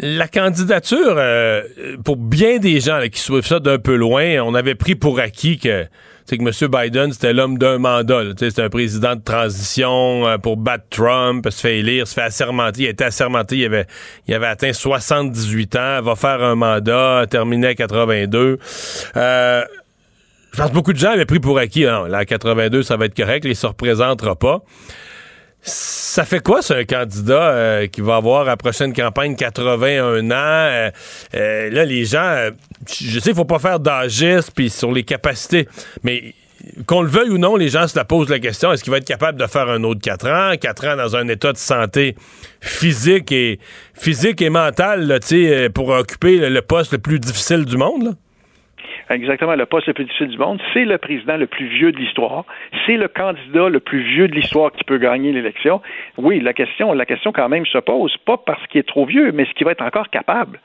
La 0.00 0.28
candidature, 0.28 1.14
euh, 1.18 1.62
pour 2.02 2.16
bien 2.16 2.58
des 2.58 2.80
gens 2.80 3.00
qui 3.12 3.20
suivent 3.20 3.46
ça 3.46 3.60
d'un 3.60 3.78
peu 3.78 3.96
loin, 3.96 4.40
on 4.42 4.54
avait 4.54 4.74
pris 4.74 4.94
pour 4.94 5.20
acquis 5.20 5.58
que 5.58 5.84
c'est 6.26 6.38
que 6.38 6.42
M. 6.42 6.70
Biden, 6.70 7.12
c'était 7.12 7.32
l'homme 7.32 7.58
d'un 7.58 7.78
mandat. 7.78 8.22
C'était 8.38 8.62
un 8.62 8.70
président 8.70 9.14
de 9.14 9.22
transition 9.22 10.26
euh, 10.26 10.38
pour 10.38 10.56
battre 10.56 10.84
Trump, 10.90 11.46
se 11.50 11.60
fait 11.60 11.78
élire, 11.78 12.06
se 12.08 12.14
fait 12.14 12.22
assermenter. 12.22 12.82
Il 12.82 12.88
été 12.88 13.04
assermenté, 13.04 13.58
il 13.58 13.64
avait, 13.66 13.86
il 14.26 14.34
avait 14.34 14.46
atteint 14.46 14.72
78 14.72 15.76
ans, 15.76 16.02
va 16.02 16.16
faire 16.16 16.42
un 16.42 16.54
mandat, 16.54 17.26
terminé 17.28 17.68
à 17.68 17.74
82. 17.74 18.58
Euh, 19.16 19.62
je 20.52 20.58
pense 20.58 20.68
que 20.70 20.74
beaucoup 20.74 20.92
de 20.92 20.98
gens 20.98 21.10
avaient 21.10 21.26
pris 21.26 21.40
pour 21.40 21.58
acquis, 21.58 21.84
non, 21.84 22.04
là, 22.04 22.18
à 22.18 22.24
82, 22.24 22.82
ça 22.82 22.96
va 22.96 23.06
être 23.06 23.16
correct, 23.16 23.44
il 23.44 23.56
se 23.56 23.66
représentera 23.66 24.36
pas. 24.36 24.62
Ça 25.66 26.26
fait 26.26 26.40
quoi, 26.40 26.60
c'est 26.60 26.74
un 26.74 26.84
candidat 26.84 27.48
euh, 27.52 27.86
qui 27.86 28.02
va 28.02 28.16
avoir 28.16 28.42
à 28.42 28.44
la 28.44 28.56
prochaine 28.58 28.92
campagne 28.92 29.34
81 29.34 30.30
ans? 30.30 30.34
Euh, 30.34 30.90
euh, 31.34 31.70
là, 31.70 31.86
les 31.86 32.04
gens, 32.04 32.50
je 32.86 33.18
sais, 33.18 33.30
il 33.30 33.34
faut 33.34 33.46
pas 33.46 33.58
faire 33.58 33.80
d'âgisme 33.80 34.52
puis 34.54 34.68
sur 34.68 34.92
les 34.92 35.04
capacités, 35.04 35.66
mais 36.02 36.34
qu'on 36.84 37.00
le 37.00 37.08
veuille 37.08 37.30
ou 37.30 37.38
non, 37.38 37.56
les 37.56 37.70
gens 37.70 37.88
se 37.88 37.96
la 37.96 38.04
posent 38.04 38.28
la 38.28 38.40
question 38.40 38.72
est-ce 38.72 38.84
qu'il 38.84 38.90
va 38.90 38.98
être 38.98 39.06
capable 39.06 39.40
de 39.40 39.46
faire 39.46 39.68
un 39.70 39.82
autre 39.84 40.00
4 40.02 40.28
ans, 40.28 40.56
4 40.60 40.86
ans 40.86 40.96
dans 40.96 41.16
un 41.16 41.28
état 41.28 41.52
de 41.52 41.58
santé 41.58 42.14
physique 42.60 43.32
et 43.32 43.58
physique 43.94 44.42
et 44.42 44.50
mental 44.50 45.06
là, 45.06 45.18
pour 45.72 45.88
occuper 45.88 46.50
le 46.50 46.62
poste 46.62 46.92
le 46.92 46.98
plus 46.98 47.18
difficile 47.18 47.64
du 47.64 47.78
monde? 47.78 48.16
Exactement 49.10 49.54
le 49.54 49.66
poste 49.66 49.86
le 49.86 49.94
plus 49.94 50.04
difficile 50.04 50.28
du 50.28 50.38
monde, 50.38 50.60
c'est 50.72 50.84
le 50.84 50.98
président 50.98 51.36
le 51.36 51.46
plus 51.46 51.66
vieux 51.66 51.92
de 51.92 51.98
l'histoire, 51.98 52.44
c'est 52.86 52.96
le 52.96 53.08
candidat 53.08 53.68
le 53.68 53.80
plus 53.80 54.02
vieux 54.02 54.28
de 54.28 54.34
l'histoire 54.34 54.72
qui 54.72 54.84
peut 54.84 54.98
gagner 54.98 55.32
l'élection. 55.32 55.80
Oui, 56.16 56.40
la 56.40 56.52
question, 56.52 56.92
la 56.92 57.06
question 57.06 57.32
quand 57.32 57.48
même 57.48 57.66
se 57.66 57.78
pose, 57.78 58.16
pas 58.26 58.36
parce 58.36 58.64
qu'il 58.68 58.80
est 58.80 58.88
trop 58.88 59.06
vieux, 59.06 59.32
mais 59.32 59.44
ce 59.46 59.52
qu'il 59.52 59.64
va 59.64 59.72
être 59.72 59.82
encore 59.84 60.10
capable? 60.10 60.60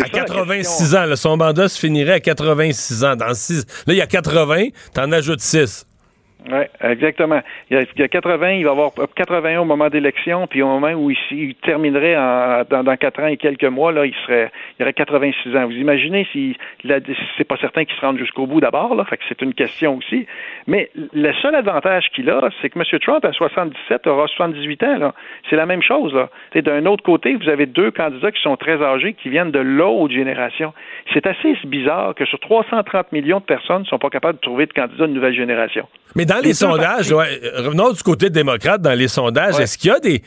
À 0.00 0.08
86 0.08 0.94
ans, 0.94 1.16
son 1.16 1.36
mandat 1.36 1.68
se 1.68 1.78
finirait 1.78 2.12
à 2.12 2.20
86 2.20 3.04
ans. 3.04 3.16
Dans 3.16 3.34
six, 3.34 3.66
là, 3.86 3.94
il 3.94 3.96
y 3.96 4.00
a 4.00 4.06
80, 4.06 4.68
t'en 4.94 5.10
ajoutes 5.12 5.40
6. 5.40 5.86
Oui, 6.50 6.62
exactement. 6.80 7.40
Il 7.70 7.76
y, 7.76 8.02
a, 8.02 8.08
80, 8.08 8.50
il 8.52 8.64
va 8.64 8.70
avoir 8.70 8.92
81 9.14 9.60
au 9.60 9.64
moment 9.64 9.88
d'élection, 9.88 10.46
puis 10.46 10.62
au 10.62 10.68
moment 10.68 10.92
où 10.92 11.10
il, 11.10 11.54
terminerait 11.56 12.14
dans, 12.70 12.84
dans 12.84 12.96
4 12.96 13.20
ans 13.22 13.26
et 13.26 13.36
quelques 13.36 13.64
mois, 13.64 13.92
là, 13.92 14.06
il 14.06 14.14
serait 14.26 14.50
il 14.78 14.82
aurait 14.82 14.92
86 14.92 15.56
ans. 15.56 15.66
Vous 15.66 15.72
imaginez 15.72 16.26
si 16.32 16.56
c'est 17.36 17.44
pas 17.44 17.56
certain 17.56 17.84
qu'il 17.84 17.96
se 17.96 18.00
rende 18.00 18.18
jusqu'au 18.18 18.46
bout 18.46 18.60
d'abord, 18.60 18.94
là, 18.94 19.04
fait 19.04 19.16
que 19.16 19.24
c'est 19.28 19.42
une 19.42 19.54
question 19.54 19.96
aussi. 19.96 20.26
Mais 20.66 20.90
le 20.94 21.32
seul 21.34 21.54
avantage 21.54 22.08
qu'il 22.14 22.28
a, 22.30 22.48
c'est 22.60 22.70
que 22.70 22.78
M. 22.78 22.98
Trump, 23.00 23.24
à 23.24 23.32
77, 23.32 24.06
aura 24.06 24.26
78 24.26 24.82
ans. 24.82 24.98
Là. 24.98 25.14
C'est 25.48 25.56
la 25.56 25.66
même 25.66 25.82
chose. 25.82 26.14
Là. 26.14 26.28
D'un 26.54 26.86
autre 26.86 27.02
côté, 27.02 27.34
vous 27.34 27.48
avez 27.48 27.66
deux 27.66 27.90
candidats 27.90 28.30
qui 28.30 28.42
sont 28.42 28.56
très 28.56 28.82
âgés, 28.82 29.14
qui 29.14 29.28
viennent 29.28 29.50
de 29.50 29.58
l'autre 29.58 30.12
génération. 30.12 30.72
C'est 31.12 31.26
assez 31.26 31.56
bizarre 31.64 32.14
que 32.14 32.24
sur 32.24 32.38
330 32.40 33.12
millions 33.12 33.40
de 33.40 33.44
personnes 33.44 33.82
ne 33.82 33.86
sont 33.86 33.98
pas 33.98 34.10
capables 34.10 34.38
de 34.38 34.42
trouver 34.42 34.66
de 34.66 34.72
candidats 34.72 35.06
de 35.06 35.12
nouvelle 35.12 35.34
génération. 35.34 35.86
Les, 36.40 36.54
sondages, 36.54 37.12
revenons 37.12 37.92
du 37.92 38.02
côté 38.02 38.30
démocrate, 38.30 38.80
dans 38.82 38.96
les 38.96 39.08
sondages, 39.08 39.58
est-ce 39.60 39.78
qu'il 39.78 39.90
y 39.90 39.94
a 39.94 40.00
des, 40.00 40.22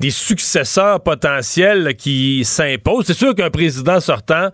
des 0.00 0.10
successeurs 0.10 1.00
potentiels 1.00 1.94
qui 1.96 2.44
s'imposent? 2.44 3.06
C'est 3.06 3.14
sûr 3.14 3.34
qu'un 3.34 3.50
président 3.50 4.00
sortant, 4.00 4.50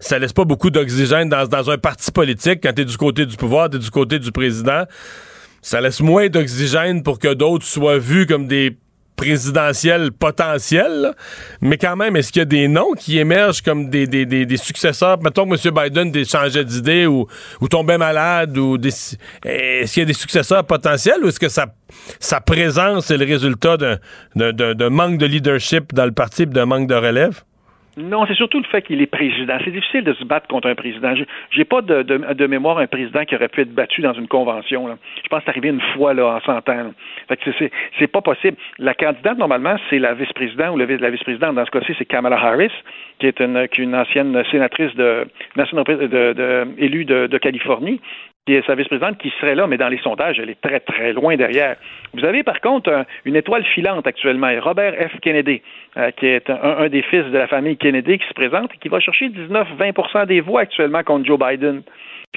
ça 0.00 0.18
laisse 0.18 0.32
pas 0.32 0.44
beaucoup 0.44 0.70
d'oxygène 0.70 1.28
dans, 1.28 1.46
dans, 1.46 1.70
un 1.70 1.78
parti 1.78 2.10
politique 2.10 2.60
quand 2.62 2.72
tu 2.72 2.82
es 2.82 2.84
du 2.84 2.96
côté 2.96 3.26
du 3.26 3.36
pouvoir, 3.36 3.70
tu 3.70 3.76
es 3.76 3.80
du 3.80 3.90
côté 3.90 4.18
du 4.18 4.32
président. 4.32 4.84
Ça 5.60 5.80
laisse 5.80 6.00
moins 6.00 6.28
d'oxygène 6.28 7.04
pour 7.04 7.20
que 7.20 7.32
d'autres 7.34 7.64
soient 7.64 7.98
vus 7.98 8.26
comme 8.26 8.48
des 8.48 8.76
présidentielle 9.22 10.10
potentielle, 10.10 11.12
mais 11.60 11.78
quand 11.78 11.94
même, 11.94 12.16
est-ce 12.16 12.32
qu'il 12.32 12.40
y 12.40 12.42
a 12.42 12.46
des 12.46 12.66
noms 12.66 12.92
qui 12.92 13.18
émergent 13.18 13.62
comme 13.62 13.88
des, 13.88 14.08
des, 14.08 14.26
des, 14.26 14.56
successeurs? 14.56 15.22
Mettons 15.22 15.48
que 15.48 15.68
M. 15.68 15.74
Biden 15.74 16.24
changeait 16.24 16.64
d'idée 16.64 17.06
ou, 17.06 17.28
ou 17.60 17.68
tombait 17.68 17.98
malade, 17.98 18.58
ou 18.58 18.76
est-ce 18.84 19.16
qu'il 19.92 20.00
y 20.00 20.02
a 20.02 20.06
des 20.06 20.12
successeurs 20.12 20.64
potentiels 20.64 21.22
ou 21.22 21.28
est-ce 21.28 21.38
que 21.38 21.48
sa, 21.48 21.66
sa 22.18 22.40
présence 22.40 23.12
est 23.12 23.16
le 23.16 23.26
résultat 23.26 23.76
d'un 24.34 24.90
manque 24.90 25.18
de 25.18 25.26
leadership 25.26 25.94
dans 25.94 26.04
le 26.04 26.12
parti 26.12 26.42
et 26.42 26.46
d'un 26.46 26.66
manque 26.66 26.88
de 26.88 26.94
relève? 26.96 27.42
Non, 27.98 28.24
c'est 28.26 28.34
surtout 28.34 28.58
le 28.58 28.64
fait 28.64 28.80
qu'il 28.82 29.02
est 29.02 29.06
président. 29.06 29.58
C'est 29.64 29.70
difficile 29.70 30.02
de 30.02 30.14
se 30.14 30.24
battre 30.24 30.48
contre 30.48 30.68
un 30.68 30.74
président. 30.74 31.12
J'ai 31.50 31.64
pas 31.64 31.82
de, 31.82 32.02
de, 32.02 32.46
mémoire 32.46 32.78
un 32.78 32.86
président 32.86 33.24
qui 33.24 33.34
aurait 33.34 33.48
pu 33.48 33.60
être 33.60 33.74
battu 33.74 34.00
dans 34.00 34.14
une 34.14 34.28
convention. 34.28 34.88
Je 35.22 35.28
pense 35.28 35.40
que 35.40 35.44
c'est 35.44 35.50
arrivé 35.50 35.68
une 35.68 35.80
fois 35.94 36.14
là, 36.14 36.36
en 36.36 36.40
100 36.40 36.68
ans. 36.70 36.92
C'est 37.98 38.06
pas 38.06 38.22
possible. 38.22 38.56
La 38.78 38.94
candidate, 38.94 39.36
normalement, 39.36 39.76
c'est 39.90 39.98
la 39.98 40.14
vice-présidente 40.14 40.74
ou 40.74 40.78
la 40.78 41.10
vice-présidente. 41.10 41.54
Dans 41.54 41.66
ce 41.66 41.70
cas-ci, 41.70 41.94
c'est 41.98 42.06
Kamala 42.06 42.36
Harris, 42.36 42.72
qui 43.18 43.26
est 43.26 43.40
une, 43.40 43.94
ancienne 43.94 44.42
sénatrice 44.50 44.94
de, 44.94 45.26
de, 45.56 46.32
de 46.32 46.68
élue 46.78 47.04
de, 47.04 47.38
Californie. 47.38 48.00
Qui 48.46 48.54
est 48.54 48.66
sa 48.66 48.74
vice-présidente, 48.74 49.18
qui 49.18 49.32
serait 49.40 49.54
là, 49.54 49.68
mais 49.68 49.78
dans 49.78 49.88
les 49.88 49.98
sondages, 49.98 50.40
elle 50.40 50.50
est 50.50 50.60
très, 50.60 50.80
très 50.80 51.12
loin 51.12 51.36
derrière. 51.36 51.76
Vous 52.12 52.24
avez 52.24 52.42
par 52.42 52.60
contre 52.60 53.06
une 53.24 53.36
étoile 53.36 53.64
filante 53.64 54.04
actuellement, 54.06 54.50
Robert 54.60 54.94
F. 54.94 55.20
Kennedy, 55.20 55.62
euh, 55.96 56.10
qui 56.10 56.26
est 56.26 56.50
un, 56.50 56.88
des 56.88 57.02
fils 57.02 57.24
de 57.26 57.38
la 57.38 57.46
famille 57.46 57.76
Kennedy, 57.76 58.18
qui 58.18 58.26
se 58.26 58.34
présente 58.34 58.74
et 58.74 58.78
qui 58.78 58.88
va 58.88 58.98
chercher 58.98 59.28
19-20% 59.28 60.26
des 60.26 60.40
voix 60.40 60.62
actuellement 60.62 61.04
contre 61.04 61.24
Joe 61.24 61.38
Biden 61.38 61.82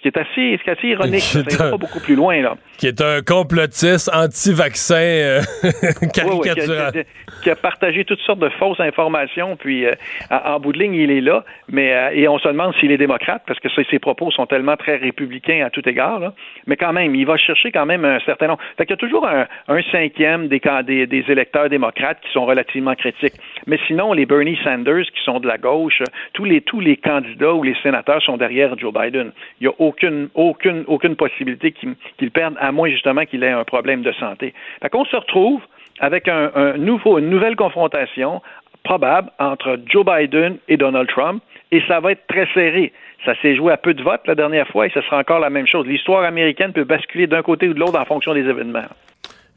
qui 0.01 0.09
est 0.09 0.17
assez, 0.17 0.59
assez 0.67 0.87
ironique. 0.87 1.21
Ça 1.21 1.71
pas 1.71 1.77
beaucoup 1.77 2.01
plus 2.01 2.15
loin, 2.15 2.41
là. 2.41 2.57
Qui 2.77 2.87
est 2.87 3.01
un 3.01 3.21
complotiste 3.21 4.11
anti-vaccin 4.13 4.95
euh, 4.95 5.41
caricatural. 6.13 7.05
qui, 7.41 7.49
a, 7.49 7.55
partagé 7.55 8.03
toutes 8.03 8.19
sortes 8.19 8.39
de 8.39 8.49
fausses 8.49 8.81
informations, 8.81 9.55
puis 9.55 9.85
euh, 9.85 9.93
en 10.29 10.59
bout 10.59 10.73
de 10.73 10.79
ligne, 10.79 10.95
il 10.95 11.11
est 11.11 11.21
là, 11.21 11.45
mais 11.69 11.93
euh, 11.93 12.09
et 12.13 12.27
on 12.27 12.37
se 12.39 12.47
demande 12.47 12.75
s'il 12.79 12.91
est 12.91 12.97
démocrate, 12.97 13.43
parce 13.47 13.59
que 13.59 13.69
ses 13.69 13.99
propos 13.99 14.31
sont 14.31 14.45
tellement 14.45 14.75
très 14.75 14.97
républicains 14.97 15.65
à 15.65 15.69
tout 15.69 15.87
égard, 15.87 16.19
là. 16.19 16.33
mais 16.67 16.75
quand 16.75 16.91
même, 16.91 17.15
il 17.15 17.25
va 17.25 17.37
chercher 17.37 17.71
quand 17.71 17.85
même 17.85 18.03
un 18.03 18.19
certain 18.25 18.47
nombre. 18.47 18.59
Fait 18.77 18.85
qu'il 18.85 18.93
y 18.93 18.97
a 18.97 18.97
toujours 18.97 19.25
un, 19.25 19.47
cinquième 19.91 20.49
des, 20.49 20.61
des, 20.85 21.07
des, 21.07 21.23
électeurs 21.29 21.69
démocrates 21.69 22.19
qui 22.21 22.31
sont 22.33 22.45
relativement 22.45 22.95
critiques. 22.95 23.35
Mais 23.67 23.79
sinon, 23.87 24.13
les 24.13 24.25
Bernie 24.25 24.57
Sanders, 24.63 25.05
qui 25.05 25.23
sont 25.23 25.39
de 25.39 25.47
la 25.47 25.57
gauche, 25.57 26.01
tous 26.33 26.45
les, 26.45 26.61
tous 26.61 26.79
les 26.79 26.97
candidats 26.97 27.53
ou 27.53 27.63
les 27.63 27.75
sénateurs 27.81 28.21
sont 28.21 28.37
derrière 28.37 28.77
Joe 28.77 28.93
Biden. 28.93 29.31
Il 29.59 29.65
y 29.65 29.67
a 29.67 29.73
aucune, 29.79 30.29
aucune, 30.35 30.83
aucune 30.87 31.15
possibilité 31.15 31.71
qu'il 31.71 32.31
perde, 32.31 32.55
à 32.59 32.71
moins 32.71 32.89
justement 32.89 33.25
qu'il 33.25 33.43
ait 33.43 33.51
un 33.51 33.63
problème 33.63 34.01
de 34.01 34.11
santé. 34.13 34.53
Fait 34.81 34.89
qu'on 34.89 35.05
se 35.05 35.15
retrouve 35.15 35.61
avec 35.99 36.27
un, 36.27 36.77
nouveau, 36.77 37.19
une 37.19 37.29
nouvelle 37.29 37.55
confrontation 37.55 38.41
probable 38.83 39.31
entre 39.39 39.79
Joe 39.87 40.05
Biden 40.05 40.57
et 40.67 40.77
Donald 40.77 41.09
Trump, 41.09 41.41
et 41.71 41.81
ça 41.87 41.99
va 41.99 42.11
être 42.11 42.27
très 42.27 42.47
serré. 42.53 42.93
Ça 43.25 43.33
s'est 43.41 43.55
joué 43.55 43.73
à 43.73 43.77
peu 43.77 43.93
de 43.93 44.03
votes 44.03 44.27
la 44.27 44.35
dernière 44.35 44.67
fois 44.67 44.85
et 44.85 44.91
ce 44.91 45.01
sera 45.01 45.17
encore 45.17 45.39
la 45.39 45.49
même 45.49 45.65
chose. 45.65 45.87
L'histoire 45.87 46.23
américaine 46.23 46.73
peut 46.73 46.83
basculer 46.83 47.25
d'un 47.25 47.41
côté 47.41 47.67
ou 47.67 47.73
de 47.73 47.79
l'autre 47.79 47.99
en 47.99 48.05
fonction 48.05 48.33
des 48.35 48.47
événements. 48.47 48.85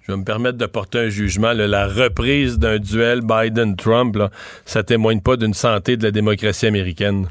Je 0.09 0.15
vais 0.15 0.21
me 0.21 0.25
permettre 0.25 0.57
de 0.57 0.65
porter 0.65 1.01
un 1.01 1.09
jugement. 1.11 1.53
la 1.53 1.87
reprise 1.87 2.59
d'un 2.59 2.79
duel 2.79 3.21
Biden-Trump, 3.21 4.17
ça 4.65 4.83
témoigne 4.83 5.21
pas 5.21 5.37
d'une 5.37 5.53
santé 5.53 5.99
de 5.99 6.03
la 6.03 6.11
démocratie 6.11 6.67
américaine. 6.67 7.27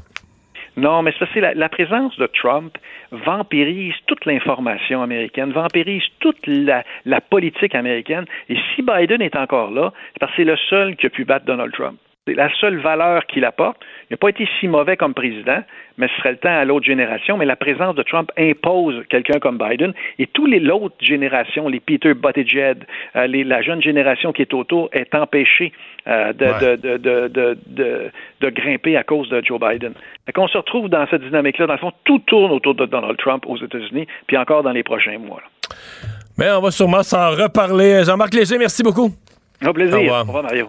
Non, 0.76 1.02
mais 1.02 1.12
ça, 1.18 1.26
c'est 1.34 1.40
la, 1.40 1.68
présence 1.68 2.16
de 2.18 2.26
Trump 2.40 2.78
vampirise 3.10 3.94
toute 4.06 4.24
l'information 4.26 5.02
américaine, 5.02 5.50
vampirise 5.50 6.04
toute 6.20 6.38
la, 6.46 6.84
la, 7.04 7.20
politique 7.20 7.74
américaine. 7.74 8.26
Et 8.48 8.56
si 8.76 8.82
Biden 8.82 9.22
est 9.22 9.34
encore 9.34 9.72
là, 9.72 9.92
c'est 10.12 10.20
parce 10.20 10.30
que 10.32 10.36
c'est 10.36 10.44
le 10.44 10.56
seul 10.70 10.94
qui 10.94 11.06
a 11.06 11.10
pu 11.10 11.24
battre 11.24 11.46
Donald 11.46 11.72
Trump. 11.72 11.98
C'est 12.28 12.34
la 12.34 12.50
seule 12.60 12.78
valeur 12.78 13.24
qu'il 13.26 13.46
apporte. 13.46 13.78
Il 14.10 14.12
n'a 14.12 14.16
pas 14.18 14.28
été 14.28 14.46
si 14.60 14.68
mauvais 14.68 14.98
comme 14.98 15.14
président, 15.14 15.62
mais 15.96 16.08
ce 16.08 16.16
serait 16.16 16.32
le 16.32 16.36
temps 16.36 16.54
à 16.54 16.64
l'autre 16.66 16.84
génération. 16.84 17.38
Mais 17.38 17.46
la 17.46 17.56
présence 17.56 17.94
de 17.94 18.02
Trump 18.02 18.30
impose 18.36 19.02
quelqu'un 19.08 19.38
comme 19.38 19.56
Biden 19.56 19.94
et 20.18 20.26
toutes 20.26 20.50
les 20.50 20.68
autres 20.68 20.96
générations, 21.00 21.68
les 21.68 21.80
Peter 21.80 22.12
Buttigieg, 22.12 22.84
euh, 23.16 23.26
la 23.26 23.62
jeune 23.62 23.80
génération 23.80 24.32
qui 24.32 24.42
est 24.42 24.52
autour, 24.52 24.90
est 24.92 25.14
empêchée 25.14 25.72
euh, 26.06 26.34
de, 26.34 26.90
grimper 28.50 28.98
à 28.98 29.04
cause 29.04 29.30
de 29.30 29.42
Joe 29.42 29.58
Biden. 29.58 29.94
On 30.36 30.48
se 30.48 30.58
retrouve 30.58 30.90
dans 30.90 31.06
cette 31.08 31.22
dynamique-là. 31.22 31.66
Dans 31.66 31.72
le 31.72 31.78
fond, 31.78 31.92
tout 32.04 32.18
tourne 32.20 32.52
autour 32.52 32.74
de 32.74 32.84
Donald 32.84 33.16
Trump 33.16 33.44
aux 33.46 33.56
États-Unis, 33.56 34.06
puis 34.26 34.36
encore 34.36 34.62
dans 34.62 34.72
les 34.72 34.82
prochains 34.82 35.18
mois. 35.18 35.42
Mais 36.36 36.50
on 36.50 36.60
va 36.60 36.70
sûrement 36.70 37.02
s'en 37.02 37.30
reparler. 37.30 38.04
Jean-Marc 38.04 38.34
Léger, 38.34 38.58
merci 38.58 38.82
beaucoup. 38.82 39.10
Au 39.66 39.72
plaisir. 39.72 39.98
Au 39.98 40.20
revoir 40.20 40.42
Mario. 40.42 40.68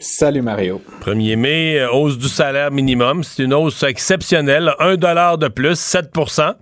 Salut 0.00 0.42
Mario. 0.42 0.80
1er 1.04 1.34
mai, 1.34 1.80
euh, 1.80 1.90
hausse 1.90 2.18
du 2.18 2.28
salaire 2.28 2.70
minimum. 2.70 3.24
C'est 3.24 3.42
une 3.42 3.52
hausse 3.52 3.82
exceptionnelle. 3.82 4.72
1 4.78 4.94
dollar 4.94 5.38
de 5.38 5.48
plus, 5.48 5.74
7% 5.74 6.54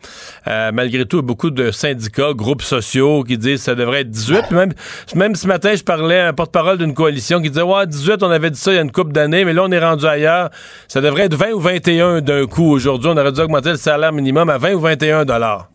euh, 0.47 0.73
Malgré 0.73 1.05
tout, 1.05 1.21
beaucoup 1.21 1.51
de 1.51 1.71
syndicats, 1.71 2.33
groupes 2.33 2.63
sociaux 2.63 3.25
qui 3.25 3.37
disent 3.37 3.59
que 3.59 3.65
ça 3.65 3.75
devrait 3.75 4.01
être 4.01 4.11
18. 4.11 4.53
Même, 4.53 4.73
même 5.15 5.35
ce 5.35 5.47
matin, 5.47 5.75
je 5.75 5.83
parlais 5.83 6.21
à 6.21 6.29
un 6.29 6.33
porte-parole 6.33 6.79
d'une 6.79 6.95
coalition 6.95 7.43
qui 7.43 7.51
disait 7.51 7.61
Ouais, 7.61 7.87
18, 7.87 8.23
on 8.23 8.31
avait 8.31 8.51
dit 8.51 8.59
ça 8.59 8.73
il 8.73 8.77
y 8.77 8.79
a 8.79 8.83
une 8.83 8.91
couple 8.91 9.13
d'années, 9.13 9.45
mais 9.45 9.53
là, 9.53 9.65
on 9.65 9.71
est 9.71 9.85
rendu 9.85 10.07
ailleurs. 10.07 10.49
Ça 10.89 11.03
devrait 11.03 11.25
être 11.25 11.35
20 11.35 11.51
ou 11.53 11.61
21 11.61 12.23
d'un 12.23 12.47
coup. 12.47 12.73
Aujourd'hui, 12.73 13.11
on 13.13 13.19
aurait 13.19 13.33
dû 13.33 13.41
augmenter 13.41 13.69
le 13.69 13.77
salaire 13.77 14.13
minimum 14.13 14.49
à 14.49 14.57
20 14.57 14.73
ou 14.73 14.81
21 14.81 15.27
dollars. 15.27 15.69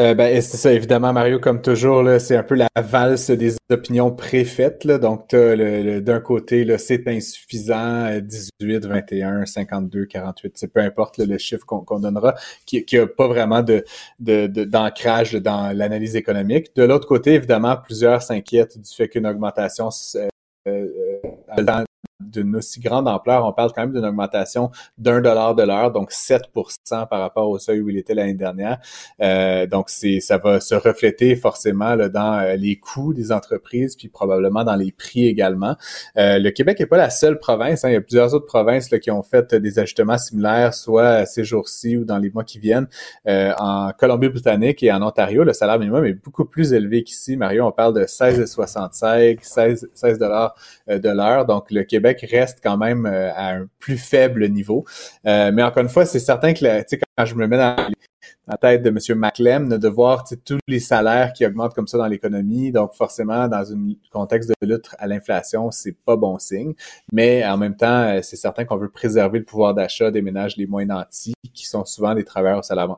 Euh, 0.00 0.14
ben, 0.14 0.40
c'est 0.40 0.56
ça, 0.56 0.72
évidemment, 0.72 1.12
Mario, 1.12 1.38
comme 1.40 1.60
toujours, 1.60 2.02
c'est 2.20 2.34
un 2.34 2.42
peu 2.42 2.54
la 2.54 2.68
valse 2.80 3.30
des 3.30 3.56
opinions 3.70 4.10
préfaites. 4.10 4.84
Là. 4.84 4.96
Donc, 4.96 5.28
d'un 5.30 6.20
côté, 6.20 6.66
c'est 6.78 7.06
insuffisant, 7.06 8.18
18, 8.18 8.86
21, 8.86 9.44
52, 9.44 10.06
48, 10.06 10.52
c'est 10.56 10.72
peu 10.72 10.80
importe 10.80 11.18
le 11.18 11.36
chiffre 11.36 11.66
qu'on 11.66 11.98
donnera, 11.98 12.34
qui 12.64 12.82
n'a 12.94 13.06
pas 13.06 13.28
vraiment 13.28 13.62
de 13.62 13.84
d'ancrage 14.18 15.34
dans 15.34 15.76
l'analyse 15.76 16.16
économique. 16.16 16.74
De 16.74 16.84
l'autre 16.84 17.06
côté, 17.06 17.34
évidemment, 17.34 17.76
plusieurs 17.76 18.22
s'inquiètent 18.22 18.78
du 18.78 18.94
fait 18.94 19.08
qu'une 19.08 19.26
augmentation 19.26 19.90
euh, 20.16 20.28
euh, 20.66 21.74
d'une 22.20 22.56
aussi 22.56 22.80
grande 22.80 23.08
ampleur, 23.08 23.44
on 23.46 23.52
parle 23.52 23.72
quand 23.72 23.82
même 23.82 23.92
d'une 23.92 24.04
augmentation 24.04 24.70
d'un 24.98 25.20
dollar 25.20 25.54
de 25.54 25.62
l'heure, 25.62 25.90
donc 25.90 26.12
7% 26.12 27.08
par 27.08 27.20
rapport 27.20 27.48
au 27.48 27.58
seuil 27.58 27.80
où 27.80 27.88
il 27.88 27.96
était 27.96 28.14
l'année 28.14 28.34
dernière. 28.34 28.78
Euh, 29.20 29.66
donc, 29.66 29.88
c'est 29.88 30.20
ça 30.20 30.38
va 30.38 30.60
se 30.60 30.74
refléter 30.74 31.36
forcément 31.36 31.94
là, 31.94 32.08
dans 32.08 32.40
euh, 32.40 32.56
les 32.56 32.76
coûts 32.76 33.14
des 33.14 33.32
entreprises, 33.32 33.96
puis 33.96 34.08
probablement 34.08 34.64
dans 34.64 34.76
les 34.76 34.92
prix 34.92 35.26
également. 35.26 35.76
Euh, 36.16 36.38
le 36.38 36.50
Québec 36.50 36.78
n'est 36.80 36.86
pas 36.86 36.96
la 36.96 37.10
seule 37.10 37.38
province. 37.38 37.84
Hein. 37.84 37.90
il 37.90 37.94
y 37.94 37.96
a 37.96 38.00
plusieurs 38.00 38.34
autres 38.34 38.46
provinces 38.46 38.90
là, 38.90 38.98
qui 38.98 39.10
ont 39.10 39.22
fait 39.22 39.54
des 39.54 39.78
ajustements 39.78 40.18
similaires, 40.18 40.74
soit 40.74 41.26
ces 41.26 41.44
jours-ci 41.44 41.96
ou 41.96 42.04
dans 42.04 42.18
les 42.18 42.30
mois 42.30 42.44
qui 42.44 42.58
viennent. 42.58 42.88
en 43.26 43.90
Colombie-Britannique 43.98 44.82
et 44.82 44.92
en 44.92 45.02
Ontario, 45.02 45.44
le 45.44 45.52
salaire 45.52 45.78
minimum 45.78 46.04
est 46.04 46.14
beaucoup 46.14 46.44
plus 46.44 46.72
élevé 46.72 47.02
qu'ici. 47.02 47.36
Mario, 47.36 47.66
on 47.66 47.72
parle 47.72 47.94
de 47.94 48.04
16,65, 48.04 49.38
16, 49.42 49.90
16 49.94 50.18
dollars 50.18 50.54
de 50.88 51.08
l'heure. 51.08 51.46
Donc, 51.46 51.70
le 51.70 51.82
Québec 51.84 52.09
reste 52.30 52.60
quand 52.62 52.76
même 52.76 53.06
euh, 53.06 53.32
à 53.34 53.54
un 53.54 53.66
plus 53.78 53.98
faible 53.98 54.48
niveau. 54.48 54.84
Euh, 55.26 55.50
mais 55.52 55.62
encore 55.62 55.82
une 55.82 55.88
fois, 55.88 56.06
c'est 56.06 56.20
certain 56.20 56.52
que 56.52 56.84
quand 57.16 57.24
je 57.24 57.34
me 57.34 57.46
mets 57.46 57.56
dans 57.56 57.76
la 58.46 58.56
tête 58.56 58.82
de 58.82 58.88
M. 58.88 59.18
McLem, 59.18 59.78
de 59.78 59.88
voir 59.88 60.24
tous 60.44 60.58
les 60.66 60.80
salaires 60.80 61.32
qui 61.32 61.46
augmentent 61.46 61.74
comme 61.74 61.86
ça 61.86 61.98
dans 61.98 62.06
l'économie. 62.06 62.72
Donc, 62.72 62.94
forcément, 62.94 63.48
dans 63.48 63.72
un 63.72 63.94
contexte 64.10 64.50
de 64.60 64.66
lutte 64.66 64.88
à 64.98 65.06
l'inflation, 65.06 65.70
c'est 65.70 65.92
pas 65.92 66.16
bon 66.16 66.38
signe. 66.38 66.74
Mais 67.12 67.46
en 67.46 67.56
même 67.56 67.76
temps, 67.76 68.02
euh, 68.02 68.20
c'est 68.22 68.36
certain 68.36 68.64
qu'on 68.64 68.76
veut 68.76 68.90
préserver 68.90 69.38
le 69.38 69.44
pouvoir 69.44 69.74
d'achat 69.74 70.10
des 70.10 70.22
ménages 70.22 70.56
les 70.56 70.66
moins 70.66 70.84
nantis, 70.84 71.34
qui 71.54 71.66
sont 71.66 71.84
souvent 71.84 72.14
des 72.14 72.24
travailleurs 72.24 72.58
au 72.58 72.62
salaire 72.62 72.96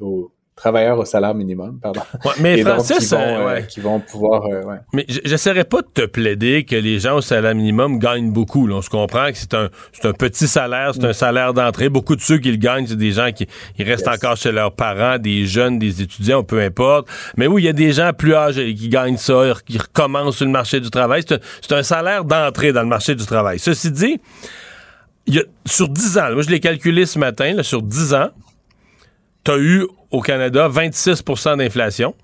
au, 0.00 0.30
travailleurs 0.54 0.98
au 0.98 1.04
salaire 1.04 1.34
minimum, 1.34 1.78
pardon. 1.80 2.02
mais 2.40 2.62
Francis, 2.62 2.98
qui, 2.98 3.14
vont, 3.14 3.20
euh, 3.20 3.48
euh, 3.48 3.60
qui 3.62 3.80
vont 3.80 4.00
pouvoir. 4.00 4.44
Euh, 4.46 4.62
ouais. 4.62 4.76
Mais 4.92 5.06
j'essaierai 5.08 5.64
pas 5.64 5.80
de 5.80 5.88
te 5.92 6.06
plaider 6.06 6.64
que 6.64 6.76
les 6.76 6.98
gens 6.98 7.16
au 7.16 7.20
salaire 7.20 7.54
minimum 7.54 7.98
gagnent 7.98 8.32
beaucoup. 8.32 8.66
Là. 8.66 8.76
On 8.76 8.82
se 8.82 8.90
comprend 8.90 9.30
que 9.30 9.38
c'est 9.38 9.54
un, 9.54 9.70
un 10.04 10.12
petit 10.12 10.46
salaire, 10.46 10.92
c'est 10.94 11.04
un 11.04 11.10
mm. 11.10 11.14
salaire 11.14 11.54
d'entrée. 11.54 11.88
Beaucoup 11.88 12.16
de 12.16 12.20
ceux 12.20 12.38
qui 12.38 12.50
le 12.50 12.58
gagnent, 12.58 12.86
c'est 12.86 12.96
des 12.96 13.12
gens 13.12 13.32
qui 13.32 13.46
ils 13.78 13.88
restent 13.88 14.08
encore 14.08 14.36
chez 14.36 14.52
leurs 14.52 14.72
parents, 14.72 15.18
des 15.18 15.46
jeunes, 15.46 15.78
des 15.78 16.02
étudiants, 16.02 16.44
peu 16.44 16.60
importe. 16.60 17.08
Mais 17.36 17.46
oui, 17.46 17.62
il 17.62 17.64
y 17.64 17.68
a 17.68 17.72
des 17.72 17.92
gens 17.92 18.12
plus 18.12 18.34
âgés 18.34 18.74
qui 18.74 18.88
gagnent 18.88 19.16
ça, 19.16 19.54
qui 19.66 19.78
recommencent 19.78 20.36
sur 20.36 20.46
le 20.46 20.52
marché 20.52 20.80
du 20.80 20.90
travail. 20.90 21.22
C'est 21.26 21.72
un, 21.72 21.78
un, 21.78 21.82
salaire 21.82 22.24
d'entrée 22.24 22.72
dans 22.72 22.82
le 22.82 22.88
marché 22.88 23.14
du 23.14 23.24
travail. 23.24 23.58
Ceci 23.58 23.90
dit, 23.90 24.20
il 25.26 25.34
y 25.34 25.38
a, 25.38 25.42
sur 25.64 25.88
10 25.88 26.18
ans, 26.18 26.32
moi 26.32 26.42
je 26.42 26.50
l'ai 26.50 26.60
calculé 26.60 27.06
ce 27.06 27.18
matin, 27.18 27.54
là, 27.54 27.62
sur 27.62 27.82
10 27.82 28.14
ans, 28.14 28.28
tu 29.44 29.50
as 29.50 29.58
eu 29.58 29.86
au 30.10 30.20
Canada 30.20 30.68
26% 30.68 31.58
d'inflation 31.58 32.14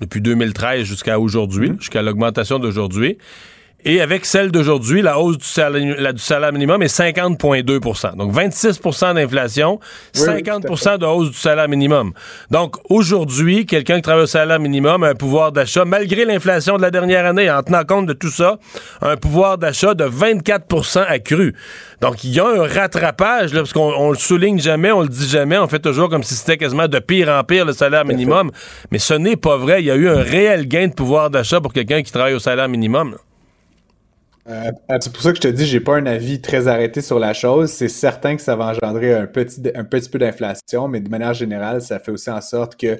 depuis 0.00 0.20
2013 0.20 0.84
jusqu'à 0.84 1.18
aujourd'hui, 1.20 1.70
mmh. 1.70 1.80
jusqu'à 1.80 2.02
l'augmentation 2.02 2.58
d'aujourd'hui. 2.58 3.18
Et 3.84 4.00
avec 4.00 4.24
celle 4.24 4.52
d'aujourd'hui, 4.52 5.02
la 5.02 5.18
hausse 5.18 5.38
du 5.38 5.44
salaire, 5.44 6.14
du 6.14 6.20
salaire 6.20 6.52
minimum 6.52 6.82
est 6.82 6.96
50,2% 6.96 8.16
Donc 8.16 8.32
26% 8.32 9.14
d'inflation, 9.14 9.80
50% 10.14 10.98
de 10.98 11.06
hausse 11.06 11.30
du 11.30 11.36
salaire 11.36 11.68
minimum. 11.68 12.12
Donc 12.50 12.76
aujourd'hui, 12.88 13.66
quelqu'un 13.66 13.96
qui 13.96 14.02
travaille 14.02 14.24
au 14.24 14.26
salaire 14.26 14.60
minimum 14.60 15.02
a 15.02 15.08
un 15.08 15.14
pouvoir 15.14 15.50
d'achat, 15.50 15.84
malgré 15.84 16.24
l'inflation 16.24 16.76
de 16.76 16.82
la 16.82 16.90
dernière 16.90 17.26
année, 17.26 17.50
en 17.50 17.62
tenant 17.62 17.84
compte 17.84 18.06
de 18.06 18.12
tout 18.12 18.30
ça, 18.30 18.58
un 19.00 19.16
pouvoir 19.16 19.58
d'achat 19.58 19.94
de 19.94 20.04
24% 20.04 21.04
accru. 21.06 21.54
Donc 22.00 22.22
il 22.22 22.30
y 22.30 22.40
a 22.40 22.46
un 22.46 22.66
rattrapage, 22.66 23.52
là, 23.52 23.60
parce 23.60 23.72
qu'on 23.72 24.10
le 24.10 24.16
souligne 24.16 24.60
jamais, 24.60 24.92
on 24.92 25.02
le 25.02 25.08
dit 25.08 25.28
jamais, 25.28 25.58
on 25.58 25.66
fait 25.66 25.80
toujours 25.80 26.08
comme 26.08 26.22
si 26.22 26.34
c'était 26.34 26.56
quasiment 26.56 26.86
de 26.86 26.98
pire 27.00 27.28
en 27.28 27.42
pire 27.42 27.64
le 27.64 27.72
salaire 27.72 28.04
minimum. 28.04 28.50
Mais 28.90 28.98
ce 28.98 29.14
n'est 29.14 29.36
pas 29.36 29.56
vrai. 29.56 29.82
Il 29.82 29.86
y 29.86 29.90
a 29.90 29.96
eu 29.96 30.08
un 30.08 30.22
réel 30.22 30.68
gain 30.68 30.88
de 30.88 30.94
pouvoir 30.94 31.30
d'achat 31.30 31.60
pour 31.60 31.72
quelqu'un 31.72 32.02
qui 32.02 32.12
travaille 32.12 32.34
au 32.34 32.38
salaire 32.38 32.68
minimum. 32.68 33.16
Euh, 34.48 34.72
c'est 35.00 35.12
pour 35.12 35.22
ça 35.22 35.30
que 35.30 35.36
je 35.36 35.42
te 35.42 35.48
dis, 35.48 35.66
j'ai 35.66 35.78
pas 35.78 35.96
un 35.96 36.06
avis 36.06 36.40
très 36.40 36.66
arrêté 36.66 37.00
sur 37.00 37.18
la 37.18 37.32
chose. 37.32 37.70
C'est 37.70 37.88
certain 37.88 38.34
que 38.34 38.42
ça 38.42 38.56
va 38.56 38.66
engendrer 38.66 39.14
un 39.14 39.26
petit, 39.26 39.62
un 39.74 39.84
petit 39.84 40.08
peu 40.08 40.18
d'inflation, 40.18 40.88
mais 40.88 41.00
de 41.00 41.08
manière 41.08 41.32
générale, 41.34 41.80
ça 41.80 42.00
fait 42.00 42.10
aussi 42.10 42.28
en 42.30 42.40
sorte 42.40 42.76
que 42.76 42.98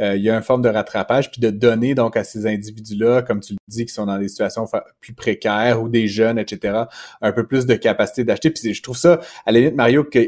euh, 0.00 0.14
il 0.14 0.22
y 0.22 0.30
a 0.30 0.36
une 0.36 0.42
forme 0.42 0.62
de 0.62 0.68
rattrapage, 0.68 1.32
puis 1.32 1.40
de 1.40 1.50
donner 1.50 1.94
donc 1.94 2.16
à 2.16 2.22
ces 2.22 2.46
individus-là, 2.46 3.22
comme 3.22 3.40
tu 3.40 3.54
le 3.54 3.58
dis, 3.68 3.86
qui 3.86 3.92
sont 3.92 4.06
dans 4.06 4.18
des 4.18 4.28
situations 4.28 4.66
plus 5.00 5.14
précaires 5.14 5.82
ou 5.82 5.88
des 5.88 6.06
jeunes, 6.06 6.38
etc., 6.38 6.84
un 7.20 7.32
peu 7.32 7.44
plus 7.46 7.66
de 7.66 7.74
capacité 7.74 8.22
d'acheter. 8.22 8.50
Puis 8.50 8.72
je 8.72 8.82
trouve 8.82 8.96
ça, 8.96 9.20
à 9.46 9.52
la 9.52 9.58
limite, 9.58 9.74
Mario, 9.74 10.04
que 10.04 10.24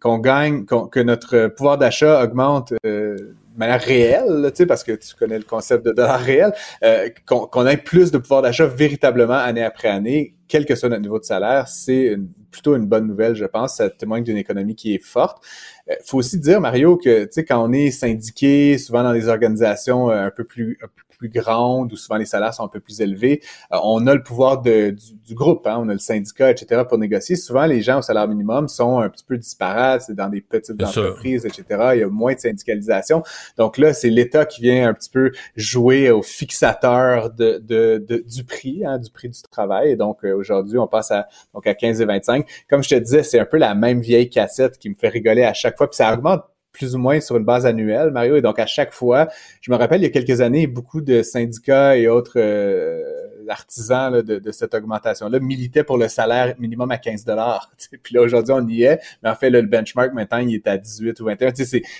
qu'on 0.00 0.18
gagne, 0.18 0.64
que 0.64 1.00
notre 1.00 1.46
pouvoir 1.48 1.78
d'achat 1.78 2.22
augmente. 2.22 2.74
Euh, 2.84 3.36
manière 3.60 3.80
réelle, 3.80 4.52
parce 4.66 4.82
que 4.82 4.92
tu 4.92 5.14
connais 5.14 5.38
le 5.38 5.44
concept 5.44 5.86
de 5.86 5.92
dollar 5.92 6.20
réel, 6.20 6.52
euh, 6.82 7.08
qu'on 7.26 7.66
ait 7.66 7.76
plus 7.76 8.10
de 8.10 8.18
pouvoir 8.18 8.42
d'achat 8.42 8.66
véritablement 8.66 9.34
année 9.34 9.62
après 9.62 9.88
année, 9.88 10.34
quel 10.48 10.66
que 10.66 10.74
soit 10.74 10.88
notre 10.88 11.02
niveau 11.02 11.18
de 11.18 11.24
salaire, 11.24 11.68
c'est 11.68 12.16
plutôt 12.50 12.74
une 12.74 12.86
bonne 12.86 13.06
nouvelle, 13.06 13.34
je 13.34 13.44
pense. 13.44 13.76
Ça 13.76 13.88
témoigne 13.88 14.24
d'une 14.24 14.36
économie 14.36 14.74
qui 14.74 14.94
est 14.94 15.02
forte. 15.02 15.42
Euh, 15.88 15.94
faut 16.04 16.18
aussi 16.18 16.38
dire, 16.38 16.60
Mario, 16.60 16.96
que 16.96 17.28
quand 17.42 17.64
on 17.64 17.72
est 17.72 17.90
syndiqué, 17.90 18.76
souvent 18.78 19.02
dans 19.02 19.12
des 19.12 19.28
organisations 19.28 20.10
euh, 20.10 20.26
un 20.26 20.30
peu 20.30 20.44
plus, 20.44 20.78
plus 21.20 21.28
grande, 21.28 21.92
où 21.92 21.96
souvent 21.96 22.16
les 22.16 22.24
salaires 22.24 22.54
sont 22.54 22.64
un 22.64 22.68
peu 22.68 22.80
plus 22.80 23.00
élevés, 23.00 23.42
euh, 23.72 23.76
on 23.82 24.06
a 24.06 24.14
le 24.14 24.22
pouvoir 24.22 24.62
de, 24.62 24.96
du, 25.26 25.34
groupe, 25.34 25.66
hein, 25.66 25.76
on 25.78 25.88
a 25.88 25.92
le 25.92 25.98
syndicat, 25.98 26.50
etc. 26.50 26.82
pour 26.88 26.98
négocier. 26.98 27.36
Souvent, 27.36 27.66
les 27.66 27.82
gens 27.82 27.98
au 27.98 28.02
salaire 28.02 28.26
minimum 28.26 28.68
sont 28.68 28.98
un 28.98 29.08
petit 29.10 29.24
peu 29.24 29.36
disparates, 29.36 30.02
c'est 30.06 30.14
dans 30.14 30.28
des 30.28 30.40
petites 30.40 30.82
entreprises, 30.82 31.44
etc. 31.44 31.64
Il 31.94 32.00
y 32.00 32.02
a 32.02 32.08
moins 32.08 32.34
de 32.34 32.40
syndicalisation. 32.40 33.22
Donc 33.58 33.76
là, 33.76 33.92
c'est 33.92 34.08
l'État 34.08 34.46
qui 34.46 34.62
vient 34.62 34.88
un 34.88 34.94
petit 34.94 35.10
peu 35.10 35.32
jouer 35.56 36.10
au 36.10 36.22
fixateur 36.22 37.30
de, 37.30 37.58
de, 37.58 38.24
du 38.26 38.44
prix, 38.44 38.84
hein, 38.84 38.98
du 38.98 39.10
prix 39.10 39.28
du 39.28 39.42
travail. 39.50 39.90
Et 39.90 39.96
donc 39.96 40.24
euh, 40.24 40.34
aujourd'hui, 40.34 40.78
on 40.78 40.86
passe 40.86 41.10
à 41.10 41.28
donc 41.52 41.66
à 41.66 41.74
15 41.74 42.00
et 42.00 42.04
25. 42.06 42.46
Comme 42.68 42.82
je 42.82 42.88
te 42.88 42.94
disais, 42.94 43.22
c'est 43.22 43.38
un 43.38 43.44
peu 43.44 43.58
la 43.58 43.74
même 43.74 44.00
vieille 44.00 44.30
cassette 44.30 44.78
qui 44.78 44.88
me 44.88 44.94
fait 44.94 45.08
rigoler 45.08 45.44
à 45.44 45.52
chaque 45.52 45.76
fois, 45.76 45.88
puis 45.88 45.96
ça 45.96 46.12
augmente 46.14 46.44
plus 46.72 46.94
ou 46.94 46.98
moins 46.98 47.20
sur 47.20 47.36
une 47.36 47.44
base 47.44 47.66
annuelle, 47.66 48.10
Mario. 48.10 48.36
Et 48.36 48.42
donc, 48.42 48.58
à 48.58 48.66
chaque 48.66 48.92
fois, 48.92 49.28
je 49.60 49.70
me 49.70 49.76
rappelle, 49.76 50.00
il 50.00 50.04
y 50.04 50.06
a 50.06 50.10
quelques 50.10 50.40
années, 50.40 50.66
beaucoup 50.66 51.00
de 51.00 51.22
syndicats 51.22 51.96
et 51.96 52.08
autres 52.08 52.34
euh, 52.36 53.19
artisans 53.50 54.22
de, 54.22 54.38
de, 54.38 54.52
cette 54.52 54.74
augmentation-là 54.74 55.38
militaient 55.40 55.84
pour 55.84 55.98
le 55.98 56.08
salaire 56.08 56.54
minimum 56.58 56.90
à 56.90 56.98
15 56.98 57.24
dollars. 57.24 57.70
Puis 58.02 58.14
là, 58.14 58.22
aujourd'hui, 58.22 58.54
on 58.56 58.66
y 58.66 58.82
est. 58.82 59.00
Mais 59.22 59.30
en 59.30 59.34
fait, 59.34 59.50
le 59.50 59.62
benchmark, 59.62 60.12
maintenant, 60.12 60.38
il 60.38 60.54
est 60.54 60.66
à 60.66 60.76
18 60.76 61.20
ou 61.20 61.24
21. 61.26 61.52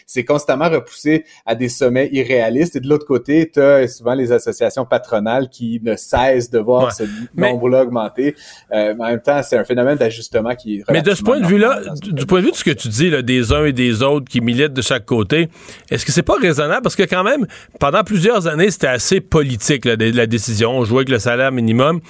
C'est 0.07 0.25
constamment 0.25 0.69
repoussé 0.69 1.25
à 1.47 1.55
des 1.55 1.69
sommets 1.69 2.09
irréalistes. 2.13 2.77
Et 2.77 2.81
de 2.81 2.89
l'autre 2.89 3.07
côté, 3.07 3.51
tu 3.53 3.61
as 3.61 3.89
souvent 3.89 4.15
les 4.15 4.33
associations 4.33 4.85
patronales 4.85 5.49
qui 5.49 5.81
ne 5.83 5.97
cessent 5.97 6.51
de 6.51 6.59
voir 6.59 6.93
ce 6.93 7.05
nombre-là 7.35 7.83
augmenter. 7.83 8.35
Euh, 8.73 8.95
mais 8.97 9.05
en 9.05 9.09
même 9.09 9.23
temps, 9.23 9.43
c'est 9.43 9.57
un 9.57 9.65
phénomène 9.65 9.97
d'ajustement 9.97 10.55
qui 10.55 10.77
est 10.77 10.91
Mais 10.91 11.03
de 11.03 11.15
ce 11.15 11.23
point 11.23 11.41
de 11.41 11.47
vue-là, 11.47 11.81
du, 12.03 12.27
point 12.27 12.41
de 12.41 12.47
vue 12.47 12.53
de 12.53 12.57
ce 12.57 12.65
que 12.65 12.71
tu 12.71 12.89
dis, 12.89 13.11
là, 13.11 13.23
des 13.23 13.53
uns 13.53 13.65
et 13.65 13.73
des 13.73 14.03
autres 14.03 14.29
qui 14.29 14.41
militent 14.41 14.73
de 14.73 14.83
chaque 14.83 15.05
côté, 15.05 15.49
est-ce 15.91 16.05
que 16.05 16.13
c'est 16.13 16.23
pas 16.23 16.37
raisonnable? 16.37 16.83
Parce 16.83 16.97
que 16.97 17.03
quand 17.03 17.25
même, 17.25 17.47
pendant 17.79 18.05
plusieurs 18.05 18.47
années, 18.47 18.71
c'était 18.71 18.87
assez 18.87 19.21
politique, 19.21 19.85
la 19.85 20.27
décision. 20.27 20.73
On 20.79 20.85
jouait 20.85 20.99
avec 20.99 21.09
le 21.09 21.19
salaire 21.19 21.40
minimum. 21.51 22.01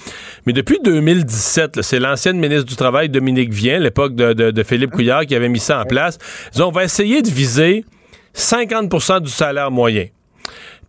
Mais 0.45 0.53
depuis 0.53 0.79
2017, 0.83 1.81
c'est 1.81 1.99
l'ancienne 1.99 2.37
ministre 2.37 2.65
du 2.65 2.75
Travail, 2.75 3.09
Dominique 3.09 3.53
Vien, 3.53 3.79
l'époque 3.79 4.15
de, 4.15 4.63
Philippe 4.63 4.91
Couillard, 4.91 5.25
qui 5.25 5.35
avait 5.35 5.49
mis 5.49 5.59
ça 5.59 5.81
en 5.81 5.85
place. 5.85 6.17
Ils 6.55 6.63
on 6.63 6.71
va 6.71 6.83
essayer 6.83 7.21
de 7.21 7.29
viser 7.29 7.85
50% 8.35 9.21
du 9.21 9.29
salaire 9.29 9.71
moyen. 9.71 10.07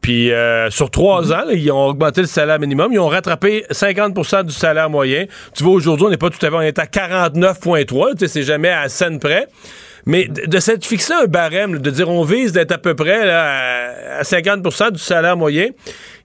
Puis 0.01 0.33
euh, 0.33 0.69
sur 0.71 0.91
trois 0.91 1.33
ans, 1.33 1.45
ils 1.53 1.71
ont 1.71 1.87
augmenté 1.87 2.21
le 2.23 2.27
salaire 2.27 2.59
minimum. 2.59 2.93
Ils 2.93 2.99
ont 2.99 3.09
rattrapé 3.09 3.65
50% 3.71 4.45
du 4.45 4.53
salaire 4.53 4.91
moyen. 4.91 5.27
Tu 5.55 5.63
vois, 5.63 5.73
aujourd'hui, 5.73 6.07
on 6.07 6.11
n'est 6.11 6.17
pas 6.17 6.31
tout 6.31 6.45
à 6.45 6.51
fait... 6.51 6.57
On 6.57 6.61
est 6.61 6.79
à 6.79 6.87
49,3. 6.87 8.13
Tu 8.13 8.19
sais, 8.19 8.29
c'est 8.29 8.43
jamais 8.43 8.71
à 8.71 8.89
scène 8.89 9.21
près. 9.21 9.47
Mais 10.07 10.27
de, 10.27 10.59
s'être 10.59 10.85
fixé 10.85 11.13
un 11.13 11.27
barème, 11.27 11.79
de 11.79 11.91
dire 11.91 12.09
on 12.09 12.25
vise 12.25 12.53
d'être 12.53 12.73
à 12.73 12.79
peu 12.79 12.95
près 12.95 13.31
à, 13.31 14.23
50% 14.23 14.93
du 14.93 14.99
salaire 14.99 15.37
moyen, 15.37 15.69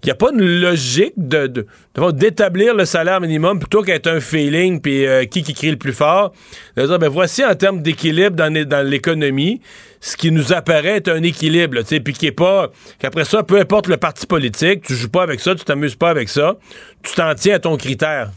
il 0.03 0.05
n'y 0.05 0.11
a 0.11 0.15
pas 0.15 0.31
une 0.31 0.61
logique 0.61 1.13
de, 1.15 1.65
d'établir 2.13 2.75
le 2.75 2.85
salaire 2.85 3.21
minimum 3.21 3.59
plutôt 3.59 3.81
qu'être 3.81 4.07
un 4.07 4.19
feeling 4.19 4.81
puis 4.81 5.05
euh, 5.05 5.25
qui 5.25 5.43
qui 5.43 5.53
crie 5.53 5.71
le 5.71 5.77
plus 5.77 5.93
fort. 5.93 6.33
De 6.75 6.85
dire, 6.85 6.99
ben 6.99 7.09
voici 7.09 7.45
en 7.45 7.55
termes 7.55 7.81
d'équilibre 7.81 8.35
dans, 8.35 8.51
dans 8.67 8.87
l'économie, 8.87 9.61
ce 10.01 10.17
qui 10.17 10.31
nous 10.31 10.53
apparaît 10.53 10.97
être 10.97 11.09
un 11.09 11.23
équilibre, 11.23 11.79
tu 11.81 11.87
sais, 11.87 11.99
puis 11.99 12.13
qui 12.13 12.27
est 12.27 12.31
pas 12.31 12.71
qu'après 12.99 13.25
ça, 13.25 13.43
peu 13.43 13.59
importe 13.59 13.87
le 13.87 13.97
parti 13.97 14.25
politique, 14.25 14.83
tu 14.83 14.95
joues 14.95 15.09
pas 15.09 15.23
avec 15.23 15.39
ça, 15.39 15.55
tu 15.55 15.65
t'amuses 15.65 15.95
pas 15.95 16.09
avec 16.09 16.29
ça, 16.29 16.57
tu 17.03 17.13
t'en 17.13 17.33
tiens 17.35 17.55
à 17.55 17.59
ton 17.59 17.77
critère. 17.77 18.29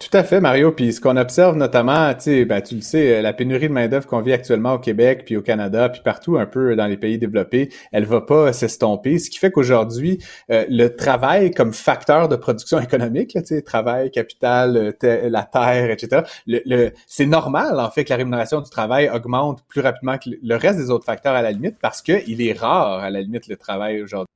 Tout 0.00 0.16
à 0.16 0.24
fait, 0.24 0.40
Mario. 0.40 0.72
Puis 0.72 0.94
ce 0.94 1.00
qu'on 1.00 1.18
observe 1.18 1.56
notamment, 1.56 2.12
ben, 2.24 2.62
tu 2.62 2.74
le 2.74 2.80
sais, 2.80 3.20
la 3.20 3.34
pénurie 3.34 3.68
de 3.68 3.72
main-d'œuvre 3.74 4.06
qu'on 4.06 4.22
vit 4.22 4.32
actuellement 4.32 4.72
au 4.72 4.78
Québec, 4.78 5.24
puis 5.26 5.36
au 5.36 5.42
Canada, 5.42 5.90
puis 5.90 6.00
partout 6.02 6.38
un 6.38 6.46
peu 6.46 6.74
dans 6.74 6.86
les 6.86 6.96
pays 6.96 7.18
développés, 7.18 7.68
elle 7.92 8.06
va 8.06 8.22
pas 8.22 8.54
s'estomper. 8.54 9.18
Ce 9.18 9.28
qui 9.28 9.38
fait 9.38 9.50
qu'aujourd'hui, 9.50 10.18
euh, 10.50 10.64
le 10.70 10.88
travail 10.88 11.50
comme 11.50 11.74
facteur 11.74 12.28
de 12.28 12.36
production 12.36 12.80
économique, 12.80 13.36
sais, 13.44 13.60
travail, 13.60 14.10
capital, 14.10 14.94
la 15.02 15.42
terre, 15.42 15.90
etc. 15.90 16.22
Le, 16.46 16.90
c'est 17.06 17.26
normal 17.26 17.78
en 17.78 17.90
fait 17.90 18.04
que 18.04 18.10
la 18.10 18.16
rémunération 18.16 18.62
du 18.62 18.70
travail 18.70 19.10
augmente 19.10 19.62
plus 19.68 19.82
rapidement 19.82 20.16
que 20.16 20.30
le 20.42 20.56
reste 20.56 20.78
des 20.78 20.90
autres 20.90 21.04
facteurs 21.04 21.34
à 21.34 21.42
la 21.42 21.52
limite, 21.52 21.76
parce 21.78 22.00
que 22.00 22.26
il 22.26 22.40
est 22.40 22.58
rare 22.58 23.00
à 23.00 23.10
la 23.10 23.20
limite 23.20 23.48
le 23.48 23.56
travail 23.56 24.00
aujourd'hui 24.02 24.26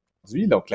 donc, 0.46 0.72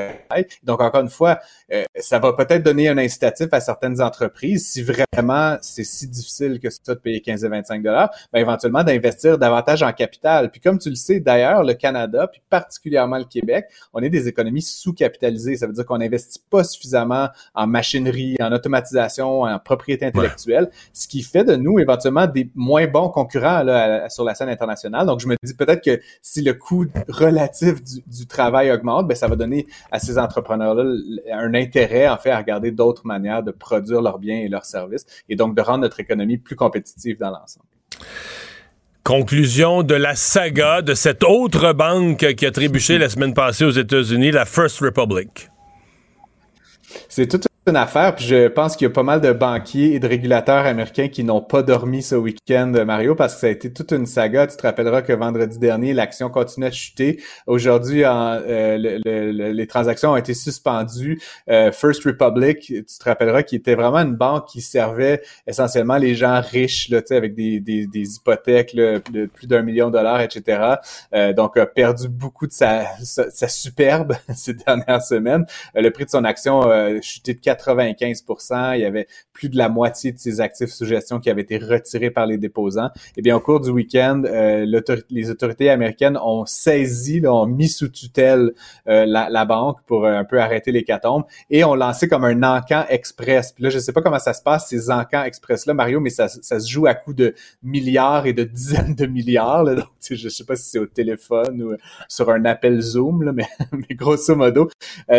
donc 0.63 0.81
encore 0.81 1.01
une 1.01 1.09
fois, 1.09 1.39
euh, 1.71 1.83
ça 1.99 2.19
va 2.19 2.33
peut-être 2.33 2.63
donner 2.63 2.87
un 2.87 2.97
incitatif 2.97 3.47
à 3.51 3.59
certaines 3.59 4.01
entreprises 4.01 4.67
si 4.67 4.83
vraiment 4.83 5.57
c'est 5.61 5.83
si 5.83 6.07
difficile 6.07 6.59
que 6.59 6.69
ça 6.69 6.95
de 6.95 6.99
payer 6.99 7.21
15 7.21 7.43
et 7.43 7.47
25 7.47 7.83
dollars, 7.83 8.09
ben 8.31 8.39
éventuellement 8.39 8.83
d'investir 8.83 9.37
davantage 9.37 9.83
en 9.83 9.91
capital. 9.91 10.51
Puis 10.51 10.61
comme 10.61 10.79
tu 10.79 10.89
le 10.89 10.95
sais, 10.95 11.19
d'ailleurs, 11.19 11.63
le 11.63 11.73
Canada, 11.73 12.27
puis 12.27 12.41
particulièrement 12.49 13.17
le 13.17 13.25
Québec, 13.25 13.65
on 13.93 14.01
est 14.01 14.09
des 14.09 14.27
économies 14.27 14.61
sous-capitalisées. 14.61 15.57
Ça 15.57 15.67
veut 15.67 15.73
dire 15.73 15.85
qu'on 15.85 15.97
n'investit 15.97 16.41
pas 16.49 16.63
suffisamment 16.63 17.29
en 17.55 17.67
machinerie, 17.67 18.37
en 18.39 18.51
automatisation, 18.51 19.41
en 19.41 19.59
propriété 19.59 20.05
intellectuelle, 20.05 20.69
ce 20.93 21.07
qui 21.07 21.23
fait 21.23 21.43
de 21.43 21.55
nous 21.55 21.79
éventuellement 21.79 22.27
des 22.27 22.49
moins 22.55 22.87
bons 22.87 23.09
concurrents 23.09 23.63
là, 23.63 24.09
sur 24.09 24.23
la 24.23 24.35
scène 24.35 24.49
internationale. 24.49 25.05
Donc 25.05 25.19
je 25.19 25.27
me 25.27 25.35
dis 25.43 25.53
peut-être 25.53 25.83
que 25.83 25.99
si 26.21 26.41
le 26.41 26.53
coût 26.53 26.85
relatif 27.07 27.83
du, 27.83 28.01
du 28.05 28.27
travail 28.27 28.71
augmente, 28.71 29.07
ben 29.07 29.15
ça 29.15 29.27
va 29.27 29.35
donner 29.39 29.67
à 29.91 29.99
ces 29.99 30.17
entrepreneurs-là 30.17 30.83
un 31.33 31.53
intérêt, 31.53 32.07
en 32.07 32.17
fait, 32.17 32.29
à 32.29 32.37
regarder 32.37 32.71
d'autres 32.71 33.05
manières 33.05 33.43
de 33.43 33.51
produire 33.51 34.01
leurs 34.01 34.19
biens 34.19 34.37
et 34.37 34.47
leurs 34.47 34.65
services 34.65 35.05
et 35.27 35.35
donc 35.35 35.55
de 35.55 35.61
rendre 35.61 35.81
notre 35.81 35.99
économie 35.99 36.37
plus 36.37 36.55
compétitive 36.55 37.17
dans 37.17 37.31
l'ensemble. 37.31 37.65
Conclusion 39.03 39.81
de 39.81 39.95
la 39.95 40.13
saga 40.13 40.83
de 40.83 40.93
cette 40.93 41.23
autre 41.23 41.73
banque 41.73 42.35
qui 42.35 42.45
a 42.45 42.51
trébuché 42.51 42.99
la 42.99 43.09
semaine 43.09 43.33
passée 43.33 43.65
aux 43.65 43.71
États-Unis, 43.71 44.31
la 44.31 44.45
First 44.45 44.79
Republic. 44.81 45.49
C'est 47.07 47.27
tout 47.27 47.48
une 47.69 47.75
affaire, 47.75 48.15
puis 48.15 48.25
je 48.25 48.47
pense 48.47 48.75
qu'il 48.75 48.87
y 48.87 48.91
a 48.91 48.93
pas 48.93 49.03
mal 49.03 49.21
de 49.21 49.31
banquiers 49.31 49.93
et 49.93 49.99
de 49.99 50.07
régulateurs 50.07 50.65
américains 50.65 51.07
qui 51.07 51.23
n'ont 51.23 51.41
pas 51.41 51.61
dormi 51.61 52.01
ce 52.01 52.15
week-end, 52.15 52.73
Mario, 52.85 53.15
parce 53.15 53.35
que 53.35 53.41
ça 53.41 53.47
a 53.47 53.49
été 53.49 53.71
toute 53.71 53.91
une 53.91 54.05
saga. 54.05 54.47
Tu 54.47 54.57
te 54.57 54.63
rappelleras 54.63 55.03
que 55.03 55.13
vendredi 55.13 55.59
dernier, 55.59 55.93
l'action 55.93 56.29
continuait 56.29 56.69
de 56.69 56.75
chuter. 56.75 57.21
Aujourd'hui, 57.47 58.01
euh, 58.03 58.77
les 58.77 59.67
transactions 59.67 60.11
ont 60.11 60.15
été 60.17 60.33
suspendues. 60.33 61.21
Euh, 61.49 61.71
First 61.71 62.03
Republic, 62.05 62.59
tu 62.59 62.83
te 62.83 63.03
rappelleras 63.03 63.43
qu'il 63.43 63.59
était 63.59 63.75
vraiment 63.75 63.99
une 63.99 64.15
banque 64.15 64.47
qui 64.47 64.61
servait 64.61 65.21
essentiellement 65.45 65.97
les 65.97 66.15
gens 66.15 66.41
riches, 66.41 66.89
là, 66.89 67.01
avec 67.11 67.35
des, 67.35 67.59
des, 67.59 67.87
des 67.87 68.15
hypothèques 68.15 68.75
de 68.75 69.25
plus 69.27 69.47
d'un 69.47 69.61
million 69.61 69.87
de 69.87 69.93
dollars, 69.93 70.21
etc. 70.21 70.75
Euh, 71.13 71.33
donc, 71.33 71.55
a 71.57 71.65
perdu 71.65 72.09
beaucoup 72.09 72.47
de 72.47 72.53
sa, 72.53 72.85
superbe 73.47 74.15
ces 74.35 74.53
dernières 74.53 75.03
semaines. 75.03 75.45
le 75.75 75.89
prix 75.89 76.05
de 76.05 76.09
son 76.09 76.23
action 76.23 76.61
a 76.61 76.99
chuté 77.01 77.33
de 77.33 77.39
95% 77.59 78.75
Il 78.75 78.81
y 78.81 78.85
avait 78.85 79.07
plus 79.33 79.49
de 79.49 79.57
la 79.57 79.69
moitié 79.69 80.11
de 80.11 80.19
ses 80.19 80.41
actifs 80.41 80.69
sous 80.69 80.85
gestion 80.85 81.19
qui 81.19 81.29
avaient 81.29 81.41
été 81.41 81.57
retirés 81.57 82.11
par 82.11 82.25
les 82.25 82.37
déposants. 82.37 82.89
Eh 83.17 83.21
bien, 83.21 83.35
au 83.35 83.39
cours 83.39 83.59
du 83.59 83.69
week-end, 83.69 84.23
euh, 84.25 84.65
les 85.09 85.29
autorités 85.29 85.69
américaines 85.69 86.17
ont 86.17 86.45
saisi, 86.45 87.21
ont 87.25 87.45
mis 87.45 87.69
sous 87.69 87.89
tutelle 87.89 88.53
euh, 88.87 89.05
la, 89.05 89.45
banque 89.45 89.79
pour 89.85 90.05
euh, 90.05 90.13
un 90.13 90.25
peu 90.25 90.39
arrêter 90.39 90.71
les 90.71 90.83
catombes 90.83 91.23
et 91.49 91.63
ont 91.63 91.75
lancé 91.75 92.07
comme 92.07 92.23
un 92.23 92.43
encan 92.43 92.85
express. 92.89 93.51
Puis 93.53 93.63
là, 93.63 93.69
je 93.69 93.79
sais 93.79 93.93
pas 93.93 94.01
comment 94.01 94.19
ça 94.19 94.33
se 94.33 94.41
passe, 94.41 94.67
ces 94.67 94.91
encans 94.91 95.23
express-là, 95.23 95.73
Mario, 95.73 95.99
mais 95.99 96.09
ça, 96.09 96.27
se 96.27 96.67
joue 96.67 96.87
à 96.87 96.93
coups 96.93 97.15
de 97.15 97.33
milliards 97.63 98.25
et 98.25 98.33
de 98.33 98.43
dizaines 98.43 98.95
de 98.95 99.05
milliards. 99.05 99.63
Là. 99.63 99.75
Donc, 99.75 99.87
je 100.09 100.29
sais 100.29 100.43
pas 100.43 100.55
si 100.55 100.69
c'est 100.69 100.79
au 100.79 100.85
téléphone 100.85 101.61
ou 101.61 101.75
sur 102.07 102.29
un 102.29 102.45
appel 102.45 102.81
Zoom, 102.81 103.31
mais, 103.31 103.47
mais 103.71 103.95
grosso 103.95 104.35
modo, 104.35 104.69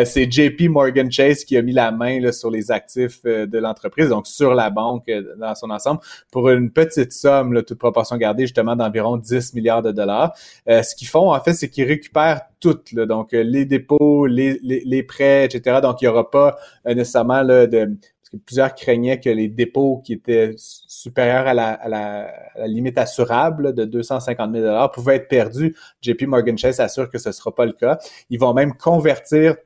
c'est 0.04 0.30
JP 0.30 0.68
Morgan 0.68 1.10
Chase 1.10 1.44
qui 1.44 1.56
a 1.56 1.62
mis 1.62 1.72
la 1.72 1.90
main 1.90 2.20
là, 2.20 2.29
sur 2.32 2.50
les 2.50 2.70
actifs 2.70 3.22
de 3.24 3.58
l'entreprise, 3.58 4.08
donc 4.08 4.26
sur 4.26 4.54
la 4.54 4.70
banque 4.70 5.10
dans 5.38 5.54
son 5.54 5.70
ensemble, 5.70 6.00
pour 6.30 6.48
une 6.50 6.70
petite 6.70 7.12
somme, 7.12 7.52
là, 7.52 7.62
toute 7.62 7.78
proportion 7.78 8.16
gardée, 8.16 8.44
justement 8.44 8.76
d'environ 8.76 9.16
10 9.16 9.54
milliards 9.54 9.82
de 9.82 9.92
dollars. 9.92 10.34
ce 10.66 10.94
qu'ils 10.94 11.08
font, 11.08 11.32
en 11.32 11.40
fait, 11.40 11.54
c'est 11.54 11.68
qu'ils 11.68 11.86
récupèrent 11.86 12.42
toutes, 12.60 12.94
donc 12.94 13.32
les 13.32 13.64
dépôts, 13.64 14.26
les, 14.26 14.58
les, 14.62 15.02
prêts, 15.02 15.46
etc. 15.46 15.80
Donc, 15.82 16.02
il 16.02 16.04
n'y 16.04 16.08
aura 16.08 16.30
pas 16.30 16.58
nécessairement 16.84 17.42
là, 17.42 17.66
de 17.66 17.96
que 18.30 18.36
plusieurs 18.36 18.74
craignaient 18.74 19.18
que 19.18 19.28
les 19.28 19.48
dépôts 19.48 20.02
qui 20.04 20.12
étaient 20.12 20.54
supérieurs 20.56 21.46
à 21.46 21.54
la, 21.54 21.72
à 21.72 21.88
la, 21.88 22.66
limite 22.66 22.96
assurable 22.98 23.74
de 23.74 23.84
250 23.84 24.54
000 24.54 24.88
pouvaient 24.90 25.16
être 25.16 25.28
perdus. 25.28 25.76
JP 26.00 26.22
Morgan 26.22 26.56
Chase 26.56 26.80
assure 26.80 27.10
que 27.10 27.18
ce 27.18 27.30
ne 27.30 27.32
sera 27.32 27.54
pas 27.54 27.66
le 27.66 27.72
cas. 27.72 27.98
Ils 28.28 28.38
vont 28.38 28.54
même 28.54 28.74
convertir 28.74 29.56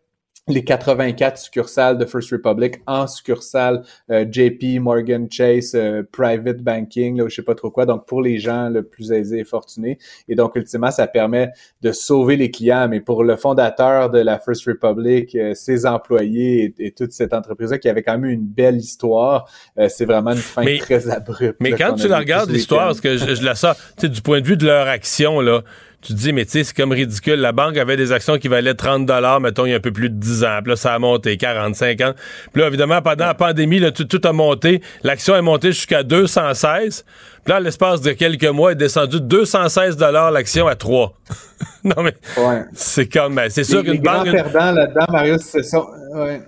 les 0.46 0.62
84 0.62 1.38
succursales 1.38 1.96
de 1.96 2.04
First 2.04 2.30
Republic 2.32 2.74
en 2.86 3.06
succursales 3.06 3.82
euh, 4.10 4.26
JP, 4.30 4.78
Morgan 4.80 5.26
Chase, 5.30 5.74
euh, 5.74 6.02
Private 6.12 6.58
Banking, 6.58 7.16
là, 7.16 7.28
je 7.28 7.36
sais 7.36 7.42
pas 7.42 7.54
trop 7.54 7.70
quoi. 7.70 7.86
Donc, 7.86 8.06
pour 8.06 8.20
les 8.20 8.38
gens 8.38 8.68
le 8.68 8.82
plus 8.82 9.10
aisés 9.10 9.38
et 9.38 9.44
fortunés. 9.44 9.98
Et 10.28 10.34
donc, 10.34 10.54
ultimement, 10.56 10.90
ça 10.90 11.06
permet 11.06 11.50
de 11.80 11.92
sauver 11.92 12.36
les 12.36 12.50
clients. 12.50 12.88
Mais 12.88 13.00
pour 13.00 13.24
le 13.24 13.36
fondateur 13.36 14.10
de 14.10 14.18
la 14.18 14.38
First 14.38 14.66
Republic, 14.66 15.34
euh, 15.34 15.54
ses 15.54 15.86
employés 15.86 16.74
et, 16.78 16.90
toute 16.90 17.12
cette 17.12 17.32
entreprise-là 17.32 17.78
qui 17.78 17.88
avait 17.88 18.02
quand 18.02 18.18
même 18.18 18.30
une 18.30 18.46
belle 18.46 18.76
histoire, 18.76 19.50
c'est 19.88 20.04
vraiment 20.04 20.30
une 20.30 20.36
fin 20.36 20.64
très 20.78 21.10
abrupte. 21.10 21.56
Mais 21.60 21.72
quand 21.72 21.94
tu 21.94 22.06
la 22.06 22.18
regardes, 22.18 22.50
l'histoire, 22.50 22.86
parce 22.86 23.00
que 23.00 23.16
je, 23.16 23.34
je 23.34 23.42
la 23.42 23.54
sors, 23.54 23.74
du 24.00 24.20
point 24.20 24.40
de 24.40 24.46
vue 24.46 24.56
de 24.56 24.66
leur 24.66 24.86
action, 24.86 25.40
là, 25.40 25.62
tu 26.04 26.12
te 26.12 26.18
dis, 26.18 26.32
mais 26.32 26.44
tu 26.44 26.52
sais, 26.52 26.64
c'est 26.64 26.76
comme 26.76 26.92
ridicule. 26.92 27.36
La 27.36 27.52
banque 27.52 27.76
avait 27.76 27.96
des 27.96 28.12
actions 28.12 28.38
qui 28.38 28.48
valaient 28.48 28.74
30 28.74 29.10
mettons, 29.40 29.64
il 29.66 29.70
y 29.70 29.72
a 29.72 29.76
un 29.76 29.80
peu 29.80 29.92
plus 29.92 30.10
de 30.10 30.16
10 30.16 30.44
ans. 30.44 30.58
Puis 30.62 30.70
là, 30.70 30.76
ça 30.76 30.94
a 30.94 30.98
monté 30.98 31.36
45 31.36 32.00
ans. 32.02 32.12
Puis 32.52 32.60
là, 32.60 32.68
évidemment, 32.68 33.00
pendant 33.00 33.26
la 33.26 33.34
pandémie, 33.34 33.80
là, 33.80 33.90
tout, 33.90 34.20
a 34.22 34.32
monté. 34.32 34.82
L'action 35.02 35.34
est 35.34 35.42
montée 35.42 35.72
jusqu'à 35.72 36.02
216. 36.02 37.04
Puis 37.44 37.52
là, 37.52 37.60
l'espace 37.60 38.00
de 38.02 38.12
quelques 38.12 38.44
mois, 38.44 38.72
est 38.72 38.76
descendu 38.76 39.20
de 39.20 39.26
216 39.26 39.98
l'action 39.98 40.66
à 40.66 40.76
3. 40.76 41.14
non, 41.84 42.02
mais 42.02 42.14
c'est 42.74 43.10
comme... 43.10 43.40
C'est 43.48 43.64
sûr 43.64 43.82
qu'une 43.82 44.00
banque... 44.00 44.26
Les 44.26 44.32
grands 44.32 44.50
perdants 44.50 44.72
là-dedans, 44.72 45.06
Marius, 45.10 45.42
c'est 45.42 45.62
ça. 45.62 45.84
Ouais 46.14 46.40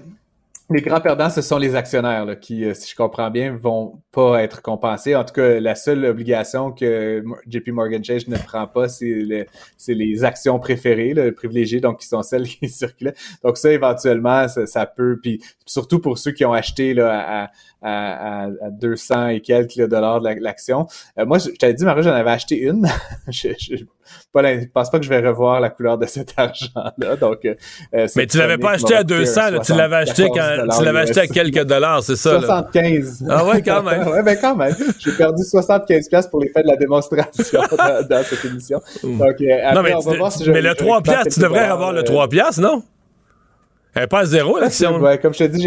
les 0.68 0.82
grands 0.82 1.00
perdants, 1.00 1.30
ce 1.30 1.42
sont 1.42 1.58
les 1.58 1.76
actionnaires 1.76 2.24
là, 2.24 2.34
qui, 2.34 2.64
euh, 2.64 2.74
si 2.74 2.90
je 2.90 2.96
comprends 2.96 3.30
bien, 3.30 3.56
vont 3.56 4.02
pas 4.10 4.42
être 4.42 4.62
compensés. 4.62 5.14
En 5.14 5.24
tout 5.24 5.34
cas, 5.34 5.60
la 5.60 5.76
seule 5.76 6.04
obligation 6.04 6.72
que 6.72 7.22
JP 7.46 7.68
Morgan 7.68 8.02
Chase 8.02 8.26
ne 8.26 8.36
prend 8.36 8.66
pas, 8.66 8.88
c'est 8.88 9.46
les, 9.88 10.24
actions 10.24 10.58
préférées, 10.58 11.14
là, 11.14 11.30
privilégiées, 11.30 11.80
donc 11.80 12.00
qui 12.00 12.08
sont 12.08 12.22
celles 12.22 12.48
qui 12.48 12.68
circulent. 12.68 13.14
Donc 13.44 13.58
ça, 13.58 13.72
éventuellement, 13.72 14.48
ça, 14.48 14.86
peut, 14.86 15.20
puis 15.22 15.40
surtout 15.66 16.00
pour 16.00 16.18
ceux 16.18 16.32
qui 16.32 16.44
ont 16.44 16.52
acheté 16.52 16.94
là, 16.94 17.44
à, 17.44 17.50
à, 17.82 18.44
à 18.44 18.70
200 18.70 19.28
et 19.28 19.40
quelques 19.40 19.86
dollars 19.88 20.20
de 20.20 20.30
l'action. 20.40 20.88
Euh, 21.18 21.26
moi, 21.26 21.38
je, 21.38 21.50
t'avais 21.50 21.74
dit, 21.74 21.84
Marie, 21.84 22.02
j'en 22.02 22.10
avais 22.10 22.30
acheté 22.30 22.58
une. 22.60 22.88
pas 24.32 24.42
pense 24.74 24.90
pas 24.90 24.98
que 24.98 25.04
je 25.04 25.10
vais 25.10 25.26
revoir 25.26 25.60
la 25.60 25.70
couleur 25.70 25.98
de 25.98 26.06
cet 26.06 26.34
argent-là. 26.36 27.16
Donc, 27.16 27.44
euh, 27.44 28.06
Mais 28.16 28.26
tu 28.26 28.38
l'avais 28.38 28.58
pas 28.58 28.72
acheté 28.72 28.94
à 28.94 29.04
200, 29.04 29.60
tu 29.64 29.74
l'avais 29.74 29.96
acheté 29.96 30.28
quand, 30.28 30.76
tu 30.78 30.84
l'avais 30.84 31.00
acheté 31.00 31.20
à 31.20 31.26
quelques 31.26 31.64
dollars, 31.64 32.02
c'est 32.02 32.16
ça? 32.16 32.38
75. 32.40 33.24
Ah 33.28 33.44
ouais, 33.44 33.62
quand 33.62 33.82
même. 33.82 34.06
ouais, 34.08 34.22
ben 34.22 34.36
quand 34.40 34.56
même. 34.56 34.74
J'ai 34.98 35.12
perdu 35.12 35.42
75 35.42 36.08
pièces 36.08 36.26
pour 36.26 36.40
les 36.40 36.48
faits 36.48 36.64
de 36.64 36.70
la 36.70 36.76
démonstration 36.76 37.60
dans, 38.10 38.22
cette 38.24 38.44
émission. 38.44 38.80
Donc, 39.02 39.40
euh, 39.40 39.72
non, 39.74 39.82
mais, 39.82 39.94
on 39.94 40.00
va 40.00 40.16
voir 40.16 40.32
si 40.32 40.48
mais 40.50 40.62
le 40.62 40.74
3 40.74 41.02
piastres, 41.02 41.34
tu 41.34 41.40
devrais 41.40 41.64
avoir 41.64 41.92
le 41.92 42.02
3 42.02 42.28
piastres, 42.28 42.60
non? 42.60 42.82
Elle 43.96 44.02
n'est 44.02 44.08
pas 44.08 44.20
à 44.20 44.24
zéro, 44.26 44.58
l'action. 44.58 45.00
Ouais, 45.00 45.18
comme 45.18 45.32
je 45.32 45.38
te 45.38 45.44
dis, 45.44 45.66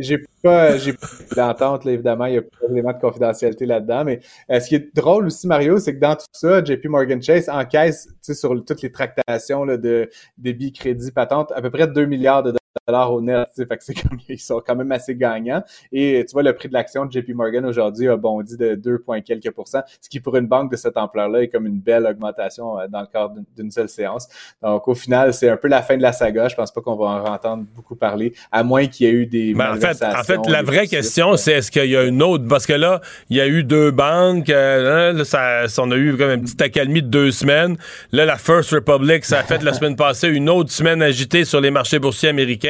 j'ai 0.00 0.18
pas, 0.40 0.78
j'ai 0.78 0.94
d'entente, 1.34 1.84
évidemment, 1.84 2.26
il 2.26 2.34
y 2.34 2.38
a 2.38 2.42
pas 2.42 2.68
d'éléments 2.68 2.92
de 2.92 3.00
confidentialité 3.00 3.66
là-dedans. 3.66 4.04
Mais 4.04 4.20
euh, 4.52 4.60
ce 4.60 4.68
qui 4.68 4.76
est 4.76 4.94
drôle 4.94 5.26
aussi, 5.26 5.48
Mario, 5.48 5.80
c'est 5.80 5.92
que 5.96 5.98
dans 5.98 6.14
tout 6.14 6.26
ça, 6.30 6.62
JP 6.62 6.84
Morgan 6.84 7.20
Chase 7.20 7.48
encaisse, 7.48 8.06
tu 8.06 8.14
sais, 8.20 8.34
sur 8.34 8.54
toutes 8.64 8.82
les 8.82 8.92
tractations 8.92 9.64
là, 9.64 9.76
de 9.78 10.08
débit, 10.38 10.72
crédit, 10.72 11.10
patente, 11.10 11.50
à 11.56 11.60
peu 11.60 11.70
près 11.70 11.88
2 11.88 12.06
milliards 12.06 12.44
de 12.44 12.50
dollars 12.50 12.60
au 12.88 13.20
net. 13.20 13.48
Fait 13.56 13.66
que 13.76 13.84
c'est 13.84 13.94
comme 14.08 14.18
ils 14.28 14.38
sont 14.38 14.62
quand 14.64 14.76
même 14.76 14.92
assez 14.92 15.14
gagnants. 15.14 15.62
Et 15.92 16.24
tu 16.26 16.32
vois, 16.32 16.42
le 16.42 16.54
prix 16.54 16.68
de 16.68 16.74
l'action 16.74 17.04
de 17.06 17.12
JP 17.12 17.30
Morgan 17.34 17.64
aujourd'hui 17.66 18.08
a 18.08 18.16
bondi 18.16 18.56
de 18.56 18.74
2, 18.74 19.04
quelques 19.24 19.50
pourcents, 19.50 19.82
ce 20.00 20.08
qui 20.08 20.20
pour 20.20 20.36
une 20.36 20.46
banque 20.46 20.70
de 20.70 20.76
cette 20.76 20.96
ampleur-là 20.96 21.42
est 21.42 21.48
comme 21.48 21.66
une 21.66 21.80
belle 21.80 22.06
augmentation 22.06 22.78
euh, 22.78 22.86
dans 22.88 23.00
le 23.00 23.06
cadre 23.06 23.34
d'une 23.56 23.70
seule 23.70 23.88
séance. 23.88 24.28
Donc 24.62 24.86
au 24.88 24.94
final, 24.94 25.32
c'est 25.34 25.48
un 25.48 25.56
peu 25.56 25.68
la 25.68 25.82
fin 25.82 25.96
de 25.96 26.02
la 26.02 26.12
saga. 26.12 26.48
Je 26.48 26.54
pense 26.54 26.72
pas 26.72 26.80
qu'on 26.80 26.96
va 26.96 27.06
en 27.06 27.24
entendre 27.26 27.64
beaucoup 27.74 27.96
parler, 27.96 28.32
à 28.52 28.62
moins 28.62 28.86
qu'il 28.86 29.06
y 29.06 29.10
ait 29.10 29.12
eu 29.12 29.26
des 29.26 29.54
ben, 29.54 29.74
en 29.74 29.80
fait, 29.80 30.02
en 30.02 30.22
fait, 30.22 30.40
la 30.48 30.62
vraie 30.62 30.86
question, 30.86 31.36
c'est 31.36 31.52
est-ce 31.52 31.70
qu'il 31.70 31.90
y 31.90 31.96
a 31.96 32.04
une 32.04 32.22
autre 32.22 32.44
parce 32.48 32.66
que 32.66 32.72
là, 32.72 33.00
il 33.30 33.36
y 33.36 33.40
a 33.40 33.46
eu 33.46 33.64
deux 33.64 33.90
banques, 33.90 34.50
euh, 34.50 35.12
là, 35.12 35.24
ça, 35.24 35.66
on 35.78 35.90
a 35.90 35.96
eu 35.96 36.16
comme 36.16 36.30
une 36.30 36.42
petite 36.42 36.62
accalmie 36.62 37.02
de 37.02 37.08
deux 37.08 37.30
semaines. 37.30 37.76
Là, 38.12 38.24
la 38.24 38.36
First 38.36 38.70
Republic, 38.70 39.24
ça 39.24 39.40
a 39.40 39.42
fait 39.42 39.62
la 39.62 39.72
semaine 39.72 39.96
passée 39.96 40.28
une 40.28 40.48
autre 40.48 40.70
semaine 40.70 41.02
agitée 41.02 41.44
sur 41.44 41.60
les 41.60 41.70
marchés 41.70 41.98
boursiers 41.98 42.28
américains 42.28 42.65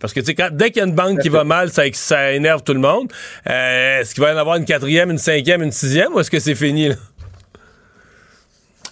parce 0.00 0.12
que, 0.12 0.20
dès 0.20 0.70
qu'il 0.70 0.78
y 0.78 0.84
a 0.84 0.88
une 0.88 0.94
banque 0.94 1.20
qui 1.20 1.28
va 1.28 1.44
mal, 1.44 1.70
ça, 1.70 1.82
ça 1.92 2.32
énerve 2.32 2.62
tout 2.62 2.74
le 2.74 2.80
monde. 2.80 3.12
Euh, 3.48 4.00
est-ce 4.00 4.14
qu'il 4.14 4.22
va 4.22 4.30
y 4.30 4.34
en 4.34 4.38
avoir 4.38 4.56
une 4.56 4.64
quatrième, 4.64 5.10
une 5.10 5.18
cinquième, 5.18 5.62
une 5.62 5.72
sixième, 5.72 6.14
ou 6.14 6.20
est-ce 6.20 6.30
que 6.30 6.40
c'est 6.40 6.54
fini, 6.54 6.88
là? 6.88 6.94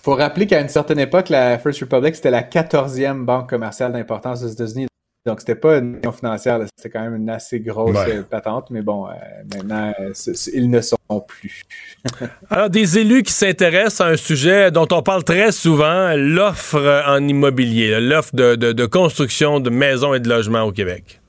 faut 0.02 0.14
rappeler 0.14 0.46
qu'à 0.46 0.60
une 0.60 0.68
certaine 0.68 0.98
époque, 0.98 1.28
la 1.28 1.58
First 1.58 1.80
Republic, 1.80 2.14
c'était 2.14 2.30
la 2.30 2.42
quatorzième 2.42 3.26
banque 3.26 3.50
commerciale 3.50 3.92
d'importance 3.92 4.42
aux 4.42 4.48
États-Unis. 4.48 4.86
Donc, 5.26 5.40
c'était 5.40 5.54
pas 5.54 5.76
une 5.78 5.94
question 5.94 6.12
financière, 6.12 6.60
c'était 6.76 6.88
quand 6.88 7.02
même 7.02 7.16
une 7.16 7.28
assez 7.28 7.60
grosse 7.60 7.98
euh, 8.08 8.22
patente, 8.22 8.70
mais 8.70 8.80
bon, 8.80 9.06
euh, 9.06 9.10
maintenant, 9.54 9.92
euh, 10.00 10.12
ils 10.54 10.70
ne 10.70 10.80
sont 10.80 10.96
plus. 11.28 11.64
Alors, 12.50 12.70
des 12.70 12.98
élus 12.98 13.22
qui 13.22 13.32
s'intéressent 13.32 14.00
à 14.00 14.06
un 14.06 14.16
sujet 14.16 14.70
dont 14.70 14.88
on 14.90 15.02
parle 15.02 15.22
très 15.22 15.52
souvent, 15.52 16.14
l'offre 16.16 17.04
en 17.06 17.28
immobilier, 17.28 18.00
l'offre 18.00 18.34
de, 18.34 18.54
de 18.56 18.86
construction 18.86 19.60
de 19.60 19.68
maisons 19.68 20.14
et 20.14 20.20
de 20.20 20.28
logements 20.28 20.62
au 20.62 20.72
Québec. 20.72 21.19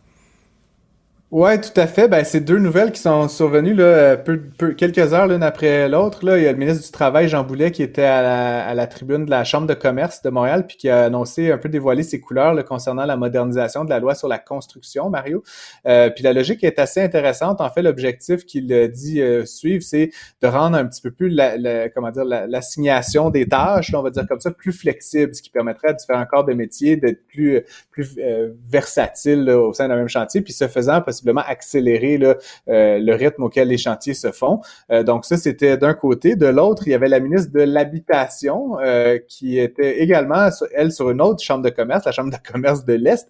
Ouais, 1.32 1.61
tout 1.61 1.79
à 1.79 1.88
fait. 1.88 2.09
Ben, 2.09 2.25
c'est 2.25 2.41
deux 2.41 2.57
nouvelles 2.59 2.91
qui 2.91 2.99
sont 2.99 3.29
survenues 3.29 3.73
là, 3.73 4.17
peu, 4.17 4.38
peu, 4.38 4.73
quelques 4.73 5.13
heures 5.13 5.27
l'une 5.27 5.43
après 5.43 5.88
l'autre. 5.88 6.25
Là, 6.25 6.38
il 6.38 6.43
y 6.43 6.47
a 6.47 6.51
le 6.51 6.57
ministre 6.57 6.84
du 6.84 6.91
Travail, 6.91 7.29
Jean 7.29 7.45
Boulet, 7.45 7.71
qui 7.71 7.84
était 7.84 8.03
à 8.03 8.21
la, 8.21 8.67
à 8.67 8.73
la, 8.73 8.86
tribune 8.86 9.23
de 9.23 9.29
la 9.29 9.45
Chambre 9.45 9.65
de 9.65 9.73
commerce 9.73 10.21
de 10.23 10.29
Montréal, 10.29 10.67
puis 10.67 10.75
qui 10.75 10.89
a 10.89 11.05
annoncé 11.05 11.49
un 11.49 11.57
peu 11.57 11.69
dévoilé 11.69 12.03
ses 12.03 12.19
couleurs 12.19 12.53
là, 12.53 12.63
concernant 12.63 13.05
la 13.05 13.15
modernisation 13.15 13.86
de 13.86 13.89
la 13.89 13.99
loi 13.99 14.13
sur 14.13 14.27
la 14.27 14.39
construction, 14.39 15.09
Mario. 15.09 15.41
Euh, 15.86 16.09
puis 16.09 16.21
la 16.21 16.34
logique 16.34 16.65
est 16.65 16.77
assez 16.79 17.01
intéressante. 17.01 17.61
En 17.61 17.69
fait, 17.69 17.82
l'objectif 17.82 18.45
qu'il 18.45 18.67
dit 18.89 19.21
euh, 19.21 19.45
suivre, 19.45 19.84
c'est 19.84 20.09
de 20.41 20.47
rendre 20.47 20.75
un 20.75 20.86
petit 20.86 20.99
peu 20.99 21.11
plus 21.11 21.29
la, 21.29 21.88
comment 21.91 22.11
dire 22.11 22.25
l'assignation 22.25 23.29
des 23.29 23.47
tâches, 23.47 23.93
on 23.93 24.01
va 24.01 24.09
dire 24.09 24.27
comme 24.27 24.41
ça, 24.41 24.51
plus 24.51 24.73
flexible, 24.73 25.34
ce 25.34 25.41
qui 25.41 25.49
permettrait 25.49 25.91
à 25.91 25.93
différents 25.93 26.25
corps 26.25 26.43
de 26.43 26.51
métier 26.51 26.97
d'être 26.97 27.25
plus 27.25 27.61
plus 27.89 28.17
euh, 28.17 28.49
versatile 28.69 29.49
au 29.49 29.71
sein 29.71 29.88
d'un 29.88 29.95
même 29.95 30.09
chantier, 30.09 30.41
puis 30.41 30.51
ce 30.51 30.67
faisant 30.67 30.99
accélérer 31.28 32.19
euh, 32.22 32.99
le 32.99 33.15
rythme 33.15 33.43
auquel 33.43 33.67
les 33.67 33.78
chantiers 33.78 34.13
se 34.13 34.32
font. 34.32 34.61
Euh, 34.91 35.03
donc 35.03 35.26
ça, 35.26 35.38
c'était 35.38 35.78
d'un 35.78 35.93
côté. 35.93 36.36
De 36.36 36.47
l'autre, 36.47 36.84
il 36.88 36.91
y 36.91 36.93
avait 36.93 37.09
la 37.09 37.19
ministre 37.19 37.51
de 37.51 37.61
l'Habitation 37.61 38.80
euh, 38.80 39.19
qui 39.28 39.59
était 39.59 39.99
également, 39.99 40.49
elle, 40.74 40.91
sur 40.91 41.09
une 41.09 41.22
autre 41.22 41.43
chambre 41.43 41.63
de 41.63 41.69
commerce, 41.69 42.05
la 42.05 42.11
chambre 42.11 42.32
de 42.32 42.51
commerce 42.51 42.86
de 42.86 42.93
l'Est, 42.93 43.28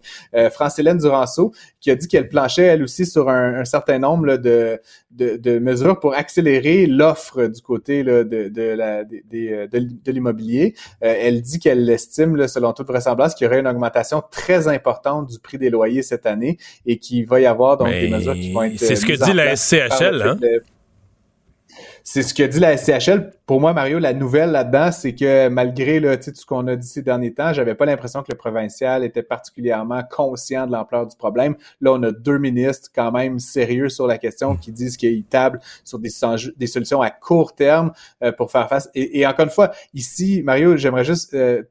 France-Hélène 0.51 0.97
Duranceau, 0.97 1.51
qui 1.79 1.91
a 1.91 1.95
dit 1.95 2.07
qu'elle 2.07 2.27
planchait, 2.27 2.63
elle 2.63 2.83
aussi, 2.83 3.05
sur 3.05 3.29
un, 3.29 3.65
certain 3.65 3.99
nombre 3.99 4.37
de, 4.37 4.79
de, 5.11 5.59
mesures 5.59 5.99
pour 5.99 6.13
accélérer 6.13 6.85
l'offre 6.85 7.47
du 7.47 7.61
côté 7.61 8.03
de, 8.03 8.23
de, 8.23 8.61
la, 8.61 9.03
de, 9.03 10.11
l'immobilier. 10.11 10.75
elle 11.01 11.41
dit 11.41 11.59
qu'elle 11.59 11.89
estime, 11.89 12.47
selon 12.47 12.73
toute 12.73 12.87
vraisemblance, 12.87 13.35
qu'il 13.35 13.45
y 13.45 13.47
aurait 13.47 13.59
une 13.59 13.67
augmentation 13.67 14.23
très 14.31 14.67
importante 14.67 15.27
du 15.27 15.39
prix 15.39 15.57
des 15.57 15.69
loyers 15.69 16.01
cette 16.01 16.25
année 16.25 16.57
et 16.85 16.97
qu'il 16.97 17.25
va 17.25 17.39
y 17.39 17.45
avoir 17.45 17.77
donc 17.77 17.89
des 17.89 18.09
mesures 18.09 18.33
qui 18.33 18.53
vont 18.53 18.63
être. 18.63 18.77
C'est 18.77 18.95
ce 18.95 19.05
que 19.05 19.13
dit 19.13 19.33
la 19.33 19.55
SCHL, 19.55 20.21
hein? 20.21 20.37
C'est 22.03 22.23
ce 22.23 22.33
que 22.33 22.43
dit 22.43 22.59
la 22.59 22.77
SCHL. 22.77 23.31
Pour 23.51 23.59
moi, 23.59 23.73
Mario, 23.73 23.99
la 23.99 24.13
nouvelle 24.13 24.51
là-dedans, 24.51 24.93
c'est 24.93 25.13
que 25.13 25.49
malgré 25.49 25.99
là, 25.99 26.15
tout 26.15 26.31
ce 26.33 26.45
qu'on 26.45 26.67
a 26.67 26.77
dit 26.77 26.87
ces 26.87 27.01
derniers 27.01 27.33
temps, 27.33 27.51
j'avais 27.51 27.75
pas 27.75 27.83
l'impression 27.83 28.21
que 28.23 28.31
le 28.31 28.37
provincial 28.37 29.03
était 29.03 29.23
particulièrement 29.23 30.03
conscient 30.09 30.67
de 30.67 30.71
l'ampleur 30.71 31.05
du 31.05 31.17
problème. 31.17 31.57
Là, 31.81 31.91
on 31.91 32.01
a 32.03 32.13
deux 32.13 32.37
ministres 32.37 32.89
quand 32.95 33.11
même 33.11 33.39
sérieux 33.39 33.89
sur 33.89 34.07
la 34.07 34.17
question 34.17 34.55
qui 34.55 34.71
disent 34.71 34.95
qu'ils 34.95 35.25
tablent 35.25 35.59
sur 35.83 35.99
des, 35.99 36.09
solutions 36.09 37.01
à 37.01 37.09
court 37.09 37.53
terme 37.53 37.91
euh, 38.23 38.31
pour 38.31 38.49
faire 38.51 38.69
face. 38.69 38.89
Et, 38.95 39.27
encore 39.27 39.43
une 39.43 39.51
fois, 39.51 39.71
ici, 39.93 40.43
Mario, 40.45 40.77
j'aimerais 40.77 41.03
juste 41.03 41.33
euh, 41.33 41.63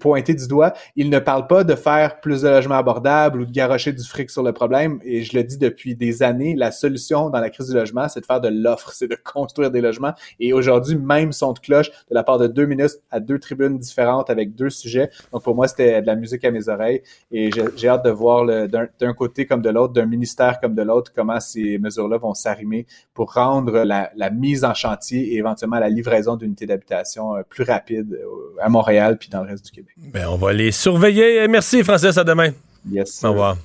pointer 0.00 0.34
du 0.34 0.48
doigt, 0.48 0.72
il 0.96 1.10
ne 1.10 1.18
parle 1.18 1.46
pas 1.46 1.64
de 1.64 1.74
faire 1.74 2.20
plus 2.20 2.42
de 2.42 2.48
logements 2.48 2.76
abordables 2.76 3.40
ou 3.40 3.44
de 3.46 3.52
garocher 3.52 3.92
du 3.92 4.02
fric 4.02 4.30
sur 4.30 4.42
le 4.42 4.52
problème. 4.52 4.98
Et 5.04 5.22
je 5.22 5.36
le 5.36 5.44
dis 5.44 5.58
depuis 5.58 5.94
des 5.94 6.22
années, 6.22 6.54
la 6.56 6.72
solution 6.72 7.30
dans 7.30 7.40
la 7.40 7.50
crise 7.50 7.68
du 7.68 7.74
logement, 7.74 8.08
c'est 8.08 8.20
de 8.20 8.26
faire 8.26 8.40
de 8.40 8.48
l'offre, 8.48 8.92
c'est 8.92 9.08
de 9.08 9.16
construire 9.16 9.70
des 9.70 9.80
logements. 9.80 10.14
Et 10.40 10.52
aujourd'hui, 10.52 10.96
même 10.96 11.21
même 11.22 11.32
son 11.32 11.52
de 11.52 11.58
cloche 11.58 11.90
de 11.90 12.14
la 12.14 12.22
part 12.22 12.38
de 12.38 12.46
deux 12.46 12.66
ministres 12.66 13.00
à 13.10 13.20
deux 13.20 13.38
tribunes 13.38 13.78
différentes 13.78 14.30
avec 14.30 14.54
deux 14.54 14.70
sujets. 14.70 15.10
Donc 15.32 15.42
pour 15.42 15.54
moi, 15.54 15.68
c'était 15.68 16.02
de 16.02 16.06
la 16.06 16.16
musique 16.16 16.44
à 16.44 16.50
mes 16.50 16.68
oreilles 16.68 17.02
et 17.30 17.50
j'ai 17.76 17.88
hâte 17.88 18.04
de 18.04 18.10
voir 18.10 18.46
d'un 18.46 19.14
côté 19.14 19.46
comme 19.46 19.62
de 19.62 19.70
l'autre, 19.70 19.92
d'un 19.92 20.06
ministère 20.06 20.60
comme 20.60 20.74
de 20.74 20.82
l'autre, 20.82 21.12
comment 21.14 21.40
ces 21.40 21.78
mesures-là 21.78 22.18
vont 22.18 22.34
s'arrimer 22.34 22.86
pour 23.14 23.32
rendre 23.34 23.84
la, 23.84 24.10
la, 24.16 24.30
mise 24.30 24.64
en 24.64 24.74
chantier 24.74 25.34
et 25.34 25.36
éventuellement 25.36 25.78
la 25.78 25.88
livraison 25.88 26.36
d'unités 26.36 26.66
d'habitation 26.66 27.36
euh, 27.36 27.42
plus 27.48 27.64
rapide 27.64 28.14
euh, 28.14 28.62
à 28.62 28.68
Montréal 28.68 29.18
puis 29.18 29.28
dans 29.28 29.42
le 29.42 29.50
reste 29.50 29.66
du 29.66 29.70
Québec. 29.70 29.94
Bien, 29.96 30.30
on 30.30 30.36
va 30.36 30.52
les 30.52 30.72
surveiller. 30.72 31.46
Merci 31.48 31.82
Francis, 31.84 32.16
à 32.16 32.24
demain. 32.24 32.50
Yes. 32.90 33.22
Au 33.22 33.30
revoir. 33.30 33.56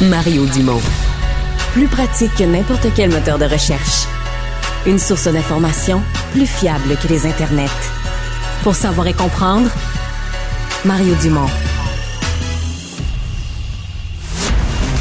Mario 0.00 0.46
Dumont. 0.46 1.13
Plus 1.74 1.88
pratique 1.88 2.32
que 2.36 2.44
n'importe 2.44 2.86
quel 2.94 3.10
moteur 3.10 3.36
de 3.36 3.46
recherche. 3.46 4.06
Une 4.86 5.00
source 5.00 5.26
d'information 5.26 6.00
plus 6.30 6.46
fiable 6.46 6.96
que 7.02 7.08
les 7.08 7.26
internets. 7.26 7.66
Pour 8.62 8.76
savoir 8.76 9.08
et 9.08 9.12
comprendre, 9.12 9.68
Mario 10.84 11.16
Dumont. 11.20 11.48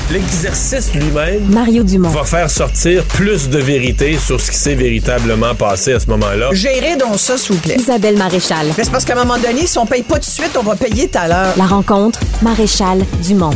L'exercice 0.09 0.95
lui-même 0.95 1.45
Mario 1.47 1.84
Dumont. 1.84 2.09
va 2.09 2.24
faire 2.24 2.49
sortir 2.49 3.03
plus 3.03 3.49
de 3.49 3.59
vérité 3.59 4.17
sur 4.17 4.41
ce 4.41 4.49
qui 4.49 4.57
s'est 4.57 4.74
véritablement 4.74 5.53
passé 5.53 5.93
à 5.93 5.99
ce 5.99 6.07
moment-là. 6.07 6.49
Gérez 6.53 6.95
donc 6.95 7.19
ça, 7.19 7.38
s'il 7.38 7.53
vous 7.53 7.61
plaît. 7.61 7.78
Isabelle 7.78 8.17
Maréchal. 8.17 8.65
Mais 8.76 8.84
c'est 8.84 8.91
parce 8.91 9.05
qu'à 9.05 9.13
un 9.13 9.24
moment 9.24 9.38
donné, 9.38 9.67
si 9.67 9.78
on 9.78 9.86
paye 9.86 10.01
pas 10.01 10.15
tout 10.15 10.21
de 10.21 10.26
suite, 10.26 10.57
on 10.59 10.63
va 10.63 10.76
payer 10.76 11.07
tout 11.07 11.19
à 11.19 11.28
l'heure. 11.28 11.53
La 11.55 11.67
rencontre, 11.67 12.19
Maréchal 12.41 13.05
Dumont. 13.24 13.53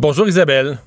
Bonjour 0.00 0.28
Isabelle. 0.28 0.78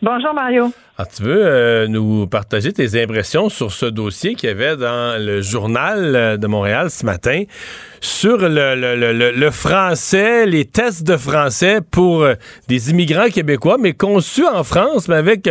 Bonjour 0.00 0.32
Mario. 0.32 0.72
Ah, 0.96 1.04
tu 1.04 1.22
veux 1.22 1.44
euh, 1.44 1.86
nous 1.86 2.26
partager 2.26 2.72
tes 2.72 2.98
impressions 3.02 3.50
sur 3.50 3.70
ce 3.70 3.84
dossier 3.84 4.36
qu'il 4.36 4.48
y 4.48 4.52
avait 4.52 4.78
dans 4.78 5.22
le 5.22 5.42
journal 5.42 6.16
euh, 6.16 6.36
de 6.38 6.46
Montréal 6.46 6.90
ce 6.90 7.04
matin 7.04 7.42
sur 8.00 8.38
le, 8.40 9.50
français, 9.50 10.46
les 10.46 10.64
tests 10.64 11.02
de 11.02 11.18
français 11.18 11.80
pour 11.82 12.22
euh, 12.22 12.36
des 12.66 12.90
immigrants 12.90 13.28
québécois, 13.28 13.76
mais 13.78 13.92
conçus 13.92 14.46
en 14.46 14.64
France, 14.64 15.08
mais 15.08 15.16
avec 15.16 15.46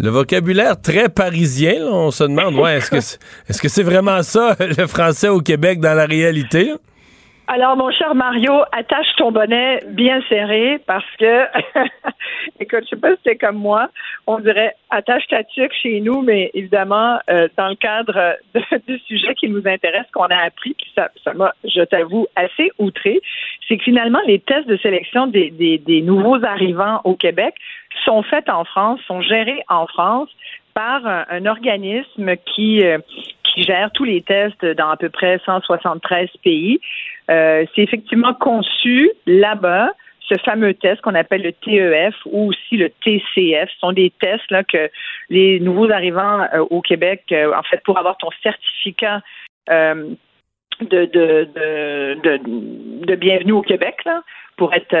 le 0.00 0.10
vocabulaire 0.10 0.80
très 0.80 1.08
parisien. 1.08 1.86
on 1.86 2.10
se 2.10 2.24
demande, 2.24 2.56
ouais, 2.56 2.78
est-ce 2.78 2.90
que 2.90 2.96
est-ce 3.48 3.62
que 3.62 3.68
c'est 3.68 3.84
vraiment 3.84 4.24
ça 4.24 4.56
le 4.76 4.88
français 4.88 5.28
au 5.28 5.40
Québec 5.40 5.78
dans 5.78 5.94
la 5.94 6.06
réalité? 6.06 6.72
Alors, 7.46 7.76
mon 7.76 7.90
cher 7.90 8.14
Mario, 8.14 8.62
attache 8.72 9.06
ton 9.18 9.30
bonnet 9.30 9.80
bien 9.88 10.22
serré 10.30 10.80
parce 10.86 11.04
que, 11.18 11.44
écoute, 12.60 12.84
je 12.84 12.88
sais 12.90 12.96
pas 12.96 13.10
si 13.16 13.20
c'est 13.22 13.36
comme 13.36 13.58
moi, 13.58 13.90
on 14.26 14.38
dirait 14.38 14.74
attache 14.88 15.26
ta 15.28 15.44
tuque 15.44 15.74
chez 15.82 16.00
nous, 16.00 16.22
mais 16.22 16.50
évidemment, 16.54 17.18
euh, 17.28 17.48
dans 17.58 17.68
le 17.68 17.74
cadre 17.74 18.36
du 18.88 18.98
sujet 19.00 19.34
qui 19.34 19.48
nous 19.48 19.68
intéresse, 19.68 20.06
qu'on 20.14 20.24
a 20.24 20.38
appris, 20.38 20.72
puis 20.72 20.90
ça, 20.94 21.10
ça 21.22 21.34
m'a, 21.34 21.52
je 21.64 21.82
t'avoue, 21.82 22.26
assez 22.34 22.70
outré, 22.78 23.20
c'est 23.68 23.76
que 23.76 23.84
finalement, 23.84 24.20
les 24.26 24.38
tests 24.38 24.66
de 24.66 24.78
sélection 24.78 25.26
des, 25.26 26.02
nouveaux 26.02 26.42
arrivants 26.44 27.02
au 27.04 27.14
Québec 27.14 27.54
sont 28.06 28.22
faits 28.22 28.48
en 28.48 28.64
France, 28.64 29.00
sont 29.06 29.20
gérés 29.20 29.62
en 29.68 29.86
France 29.86 30.30
par 30.72 31.06
un, 31.06 31.46
organisme 31.46 32.36
qui, 32.36 32.84
euh, 32.84 32.98
qui 33.44 33.62
gère 33.62 33.90
tous 33.92 34.04
les 34.04 34.22
tests 34.22 34.64
dans 34.64 34.88
à 34.88 34.96
peu 34.96 35.08
près 35.08 35.40
173 35.44 36.28
pays. 36.42 36.80
Euh, 37.30 37.64
c'est 37.74 37.82
effectivement 37.82 38.34
conçu 38.34 39.10
là-bas 39.26 39.90
ce 40.20 40.36
fameux 40.38 40.72
test 40.74 41.00
qu'on 41.02 41.14
appelle 41.14 41.42
le 41.42 41.52
TEF 41.52 42.14
ou 42.26 42.48
aussi 42.48 42.76
le 42.76 42.90
TCF. 43.04 43.70
Ce 43.70 43.78
sont 43.78 43.92
des 43.92 44.10
tests 44.20 44.50
là, 44.50 44.64
que 44.64 44.90
les 45.28 45.60
nouveaux 45.60 45.90
arrivants 45.90 46.46
euh, 46.54 46.64
au 46.70 46.80
Québec, 46.80 47.24
euh, 47.32 47.52
en 47.54 47.62
fait, 47.62 47.82
pour 47.84 47.98
avoir 47.98 48.16
ton 48.16 48.30
certificat 48.42 49.20
de, 49.68 50.16
de, 50.80 51.48
de, 51.54 52.40
de, 53.06 53.14
bienvenue 53.14 53.52
au 53.52 53.62
Québec, 53.62 53.96
là, 54.04 54.22
pour 54.56 54.74
être 54.74 54.94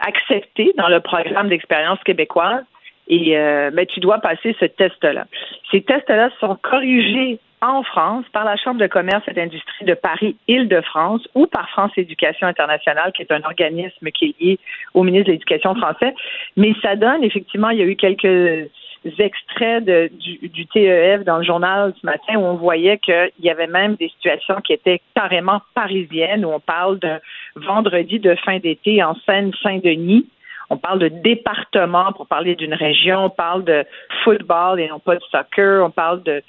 accepté 0.00 0.72
dans 0.76 0.88
le 0.88 1.00
programme 1.00 1.48
d'expérience 1.48 2.02
québécoise, 2.04 2.64
et 3.08 3.34
ben, 3.72 3.86
tu 3.86 4.00
dois 4.00 4.18
passer 4.18 4.54
ce 4.60 4.66
test-là. 4.66 5.26
Ces 5.70 5.80
tests-là 5.82 6.30
sont 6.38 6.56
corrigés 6.56 7.38
en 7.62 7.82
France 7.82 8.24
par 8.32 8.44
la 8.44 8.56
Chambre 8.56 8.80
de 8.80 8.86
commerce 8.86 9.22
et 9.28 9.34
d'industrie 9.34 9.84
de 9.84 9.94
Paris-Île-de-France 9.94 11.26
ou 11.34 11.46
par 11.46 11.68
France 11.70 11.92
Éducation 11.96 12.46
internationale, 12.46 13.12
qui 13.12 13.22
est 13.22 13.32
un 13.32 13.42
organisme 13.42 14.10
qui 14.10 14.26
est 14.26 14.40
lié 14.42 14.58
au 14.94 15.02
ministre 15.02 15.26
de 15.26 15.32
l'Éducation 15.32 15.74
français. 15.74 16.14
Mais 16.56 16.72
ça 16.82 16.96
donne, 16.96 17.22
effectivement, 17.22 17.70
il 17.70 17.78
y 17.78 17.82
a 17.82 17.86
eu 17.86 17.96
quelques 17.96 18.70
extraits 19.18 19.84
du, 19.84 20.48
du, 20.48 20.66
TEF 20.66 21.24
dans 21.24 21.38
le 21.38 21.44
journal 21.44 21.94
ce 22.00 22.04
matin 22.04 22.34
où 22.36 22.44
on 22.44 22.54
voyait 22.54 22.98
qu'il 22.98 23.30
y 23.40 23.50
avait 23.50 23.66
même 23.66 23.94
des 23.94 24.08
situations 24.08 24.60
qui 24.60 24.74
étaient 24.74 25.00
carrément 25.14 25.60
parisiennes, 25.74 26.44
où 26.44 26.50
on 26.50 26.60
parle 26.60 26.98
d'un 26.98 27.18
vendredi 27.56 28.18
de 28.18 28.34
fin 28.34 28.58
d'été 28.58 29.02
en 29.02 29.14
Seine-Saint-Denis. 29.26 30.26
On 30.68 30.76
parle 30.76 31.00
de 31.00 31.08
département 31.08 32.12
pour 32.12 32.26
parler 32.28 32.54
d'une 32.54 32.74
région, 32.74 33.24
on 33.24 33.30
parle 33.30 33.64
de 33.64 33.84
football 34.22 34.78
et 34.78 34.88
non 34.88 35.00
pas 35.00 35.16
de 35.16 35.22
soccer, 35.30 35.84
on 35.84 35.90
parle 35.90 36.22
de 36.22 36.42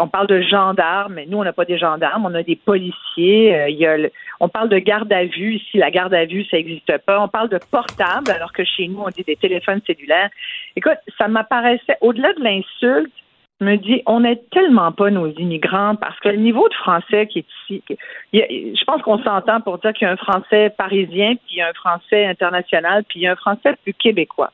on 0.00 0.08
parle 0.08 0.26
de 0.26 0.42
gendarmes, 0.42 1.14
mais 1.14 1.26
nous, 1.26 1.38
on 1.38 1.44
n'a 1.44 1.52
pas 1.52 1.64
des 1.64 1.78
gendarmes, 1.78 2.26
on 2.26 2.34
a 2.34 2.42
des 2.42 2.56
policiers. 2.56 3.54
Euh, 3.54 3.70
y 3.70 3.86
a 3.86 3.96
on 4.40 4.48
parle 4.48 4.68
de 4.68 4.78
garde 4.78 5.12
à 5.12 5.24
vue. 5.24 5.56
Ici, 5.56 5.78
la 5.78 5.90
garde 5.90 6.14
à 6.14 6.24
vue, 6.24 6.44
ça 6.44 6.56
n'existe 6.56 6.98
pas. 6.98 7.20
On 7.20 7.28
parle 7.28 7.48
de 7.48 7.58
portable, 7.70 8.30
alors 8.30 8.52
que 8.52 8.64
chez 8.64 8.88
nous, 8.88 9.00
on 9.00 9.08
dit 9.08 9.24
des 9.24 9.36
téléphones 9.36 9.80
cellulaires. 9.86 10.30
Écoute, 10.76 10.98
ça 11.16 11.28
m'apparaissait, 11.28 11.96
au-delà 12.00 12.32
de 12.34 12.42
l'insulte, 12.42 13.12
me 13.60 13.76
dis, 13.76 14.02
on 14.06 14.20
n'aide 14.20 14.48
tellement 14.50 14.92
pas 14.92 15.10
nos 15.10 15.28
immigrants 15.32 15.96
parce 15.96 16.18
que 16.20 16.28
le 16.28 16.36
niveau 16.36 16.68
de 16.68 16.74
français 16.74 17.26
qui 17.26 17.40
est 17.40 17.46
ici, 17.64 17.82
je 18.32 18.84
pense 18.84 19.02
qu'on 19.02 19.20
s'entend 19.22 19.60
pour 19.60 19.78
dire 19.78 19.92
qu'il 19.92 20.06
y 20.06 20.08
a 20.08 20.12
un 20.12 20.16
français 20.16 20.70
parisien, 20.76 21.34
puis 21.34 21.54
il 21.54 21.56
y 21.56 21.60
a 21.60 21.68
un 21.68 21.72
français 21.72 22.26
international, 22.26 23.02
puis 23.08 23.20
il 23.20 23.22
y 23.22 23.26
a 23.26 23.32
un 23.32 23.36
français 23.36 23.74
plus 23.82 23.94
québécois. 23.94 24.52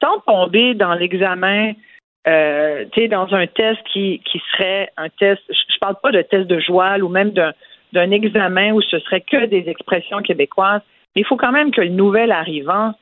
Sans 0.00 0.20
tomber 0.20 0.74
dans 0.74 0.94
l'examen 0.94 1.72
euh, 2.26 2.84
tu 2.92 3.02
sais, 3.02 3.08
dans 3.08 3.32
un 3.34 3.46
test 3.46 3.80
qui, 3.92 4.20
qui 4.24 4.40
serait 4.52 4.90
un 4.96 5.08
test, 5.08 5.42
je, 5.48 5.78
parle 5.80 5.96
pas 6.02 6.10
de 6.10 6.22
test 6.22 6.46
de 6.46 6.58
joie 6.58 6.96
ou 6.98 7.08
même 7.08 7.30
d'un, 7.30 7.52
d'un 7.92 8.10
examen 8.10 8.72
où 8.72 8.80
ce 8.80 8.98
serait 9.00 9.20
que 9.20 9.46
des 9.46 9.68
expressions 9.68 10.22
québécoises, 10.22 10.80
mais 11.14 11.22
il 11.22 11.26
faut 11.26 11.36
quand 11.36 11.52
même 11.52 11.70
que 11.70 11.82
le 11.82 11.90
nouvel 11.90 12.32
arrivant 12.32 12.94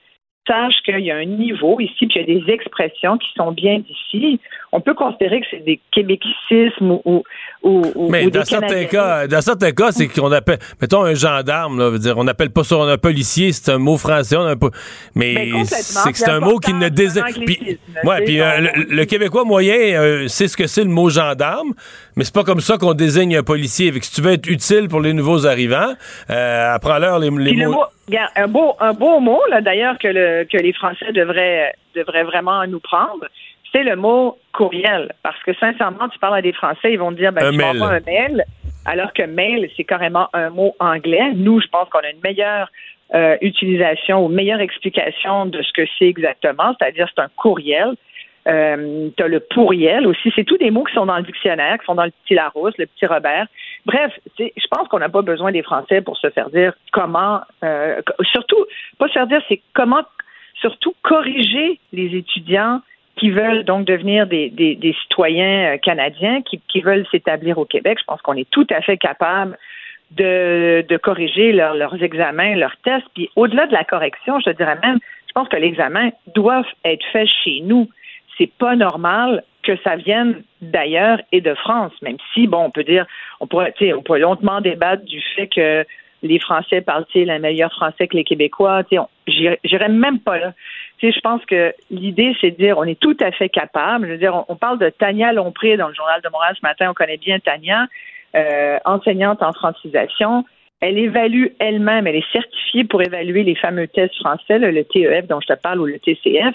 sache 0.47 0.75
qu'il 0.85 1.01
y 1.01 1.11
a 1.11 1.17
un 1.17 1.25
niveau 1.25 1.79
ici, 1.81 2.07
puis 2.07 2.17
il 2.17 2.21
y 2.21 2.39
a 2.39 2.41
des 2.41 2.53
expressions 2.53 3.17
qui 3.19 3.29
sont 3.37 3.53
bien 3.53 3.79
d'ici. 3.79 4.41
On 4.73 4.81
peut 4.81 4.95
considérer 4.95 5.41
que 5.41 5.47
c'est 5.51 5.65
des 5.65 5.81
québéquicismes 5.93 6.99
ou, 7.05 7.23
ou, 7.63 7.83
ou 7.95 8.11
Mais 8.11 8.29
dans, 8.31 8.45
certains 8.45 8.85
cas, 8.87 9.27
dans 9.27 9.41
certains 9.41 9.73
cas, 9.73 9.93
c'est 9.93 10.09
qu'on 10.09 10.33
appelle, 10.33 10.59
mettons 10.81 11.05
un 11.05 11.15
gendarme, 11.15 11.79
là, 11.79 11.91
veut 11.91 11.99
dire, 11.99 12.17
on 12.17 12.25
n'appelle 12.25 12.51
pas 12.51 12.65
ça 12.65 12.77
un 12.77 12.99
policier, 12.99 13.53
c'est 13.53 13.71
un 13.71 13.79
mot 13.79 13.97
français, 13.97 14.37
on 14.37 14.47
a 14.47 14.57
pas, 14.57 14.71
mais 15.15 15.35
ben, 15.35 15.65
c'est 15.65 16.13
que 16.13 16.19
c'est 16.19 16.31
un 16.31 16.41
mot 16.41 16.59
qui 16.59 16.73
ne 16.73 16.89
désigne. 16.89 17.23
Puis, 17.47 17.79
ouais, 18.05 18.25
puis 18.25 18.41
euh, 18.41 18.69
le, 18.89 19.05
Québécois 19.05 19.45
moyen 19.45 19.77
euh, 19.77 20.29
sait 20.29 20.49
ce 20.49 20.57
que 20.57 20.67
c'est 20.67 20.85
le 20.85 20.91
mot 20.91 21.11
gendarme, 21.11 21.75
mais 22.17 22.25
c'est 22.25 22.35
pas 22.35 22.45
comme 22.45 22.61
ça 22.61 22.77
qu'on 22.79 22.95
désigne 22.95 23.37
un 23.37 23.43
policier. 23.43 23.93
si 24.01 24.15
tu 24.15 24.21
veux 24.21 24.33
être 24.33 24.49
utile 24.49 24.89
pour 24.89 25.01
les 25.01 25.13
nouveaux 25.13 25.47
arrivants, 25.47 25.95
euh, 26.31 26.75
apprends-leur 26.75 27.19
les, 27.19 27.31
mots 27.31 27.85
un 28.37 28.49
beau, 28.49 28.75
un 28.81 28.93
beau 28.93 29.21
mot, 29.21 29.41
là, 29.51 29.61
d'ailleurs, 29.61 29.99
que, 29.99 30.09
le, 30.09 30.45
que 30.45 30.59
les 30.59 30.73
Français 30.73 31.13
devraient, 31.13 31.75
devraient 31.95 32.25
vraiment 32.25 32.67
nous 32.67 32.81
prendre, 32.81 33.27
c'est 33.73 33.83
le 33.83 33.97
mot 33.97 34.39
courriel. 34.53 35.13
Parce 35.23 35.41
que, 35.45 35.55
sincèrement, 35.55 36.09
tu 36.09 36.19
parles 36.19 36.37
à 36.37 36.43
des 36.43 36.53
Français, 36.53 36.93
ils 36.93 36.99
vont 36.99 37.13
te 37.13 37.17
dire, 37.17 37.33
ben, 37.33 37.47
un 37.47 37.53
tu 37.53 37.83
un 37.83 38.01
mail. 38.01 38.45
Alors 38.85 39.13
que 39.13 39.23
mail, 39.23 39.71
c'est 39.77 39.85
carrément 39.85 40.29
un 40.33 40.51
mot 40.51 40.75
anglais. 40.81 41.33
Nous, 41.35 41.61
je 41.61 41.69
pense 41.69 41.89
qu'on 41.89 42.01
a 42.01 42.11
une 42.11 42.21
meilleure 42.23 42.69
euh, 43.15 43.37
utilisation 43.41 44.25
ou 44.25 44.29
meilleure 44.29 44.61
explication 44.61 45.47
de 45.47 45.63
ce 45.63 45.73
que 45.73 45.89
c'est 45.99 46.07
exactement, 46.07 46.75
c'est-à-dire 46.79 47.09
c'est 47.15 47.23
un 47.23 47.29
courriel. 47.37 47.95
Euh, 48.49 49.09
tu 49.17 49.23
as 49.23 49.29
le 49.29 49.41
pourriel 49.41 50.07
aussi. 50.07 50.33
C'est 50.35 50.45
tous 50.45 50.59
des 50.59 50.71
mots 50.71 50.85
qui 50.85 50.95
sont 50.95 51.07
dans 51.07 51.17
le 51.17 51.23
dictionnaire, 51.23 51.79
qui 51.79 51.87
sont 51.87 51.95
dans 51.95 52.05
le 52.05 52.13
petit 52.25 52.35
Larousse, 52.35 52.77
le 52.77 52.87
petit 52.87 53.07
Robert. 53.07 53.47
Bref, 53.87 54.13
je 54.39 54.67
pense 54.71 54.89
qu'on 54.89 54.99
n'a 54.99 55.09
pas 55.09 55.23
besoin 55.23 55.53
des 55.53 55.63
Français 55.63 56.01
pour 56.01 56.17
se 56.17 56.29
faire 56.31 56.51
dire 56.51 56.73
comment, 56.93 57.41
euh, 57.63 58.01
surtout, 58.33 58.65
pas 58.99 59.07
se 59.09 59.13
faire 59.13 59.29
dire, 59.29 59.41
c'est 59.49 59.61
comment, 59.75 60.03
surtout 60.61 60.95
corriger 61.03 61.79
les 61.93 62.17
étudiants 62.17 62.81
qui 63.17 63.31
veulent 63.31 63.63
donc 63.65 63.87
devenir 63.87 64.27
des, 64.27 64.49
des, 64.51 64.97
citoyens 65.03 65.75
euh, 65.75 65.77
canadiens, 65.77 66.43
qui, 66.43 66.61
qui 66.69 66.81
veulent 66.81 67.07
s'établir 67.13 67.59
au 67.59 67.65
Québec. 67.65 67.99
Je 68.01 68.05
pense 68.05 68.23
qu'on 68.23 68.35
est 68.35 68.51
tout 68.51 68.67
à 68.71 68.81
fait 68.81 68.97
capable 68.97 69.57
de, 70.13 70.85
de 70.89 70.97
corriger 70.97 71.53
leurs 71.53 72.03
examens, 72.03 72.57
leurs 72.57 72.77
tests. 72.79 73.07
Puis 73.15 73.31
au-delà 73.37 73.67
de 73.67 73.73
la 73.73 73.85
correction, 73.85 74.41
je 74.41 74.51
dirais 74.51 74.79
même, 74.83 74.99
je 75.29 75.33
pense 75.33 75.49
que 75.49 75.57
l'examen 75.57 76.11
doit 76.35 76.65
être 76.85 77.05
fait 77.13 77.27
chez 77.27 77.61
nous 77.63 77.89
c'est 78.39 78.51
pas 78.53 78.77
normal 78.77 79.45
que 79.63 79.77
ça 79.85 79.97
vienne 79.97 80.43
d'ailleurs 80.61 81.21
et 81.31 81.41
de 81.41 81.55
France, 81.55 81.93
même 82.03 82.17
si, 82.33 82.47
bon, 82.47 82.65
on 82.65 82.71
peut 82.71 82.85
dire, 82.85 83.07
on 83.41 83.47
pourrait, 83.47 83.75
on 83.97 84.03
peut 84.03 84.19
longuement 84.19 84.61
débattre 84.61 85.05
du 85.05 85.21
fait 85.37 85.47
que 85.47 85.85
les 86.23 86.39
Français 86.39 86.81
parlent-ils 86.81 87.31
un 87.31 87.39
meilleur 87.39 87.73
français 87.73 88.07
que 88.07 88.17
les 88.17 88.25
Québécois, 88.25 88.83
j'irais 89.27 89.89
même 89.89 90.21
pas 90.21 90.39
là. 90.39 90.53
je 91.03 91.21
pense 91.21 91.45
que 91.47 91.75
l'idée, 91.91 92.35
c'est 92.41 92.53
de 92.53 92.57
dire, 92.57 92.79
on 92.79 92.85
est 92.85 92.99
tout 92.99 93.17
à 93.21 93.33
fait 93.33 93.49
capable. 93.49 94.07
Je 94.07 94.13
veux 94.13 94.19
dire, 94.19 94.45
on, 94.49 94.57
parle 94.57 94.79
de 94.79 94.89
Tania 94.89 95.33
Lompré 95.33 95.77
dans 95.77 95.89
le 95.89 95.95
Journal 95.95 96.21
de 96.23 96.29
Montréal 96.29 96.55
ce 96.57 96.65
matin. 96.65 96.91
On 96.91 96.95
connaît 96.95 97.17
bien 97.17 97.41
Tania, 97.41 97.87
euh, 98.37 98.79
enseignante 98.85 99.43
en 99.43 99.53
francisation. 99.53 100.45
Elle 100.81 100.99
évalue 100.99 101.47
elle-même, 101.59 102.07
elle 102.07 102.17
est 102.17 102.33
certifiée 102.33 102.85
pour 102.85 103.03
évaluer 103.03 103.45
les 103.45 103.55
fameux 103.55 103.89
tests 103.89 104.17
français, 104.17 104.59
le 104.59 104.85
TEF 104.85 105.27
dont 105.27 105.41
je 105.41 105.53
te 105.53 105.61
parle 105.61 105.81
ou 105.81 105.87
le 105.87 105.99
TCF. 105.99 106.55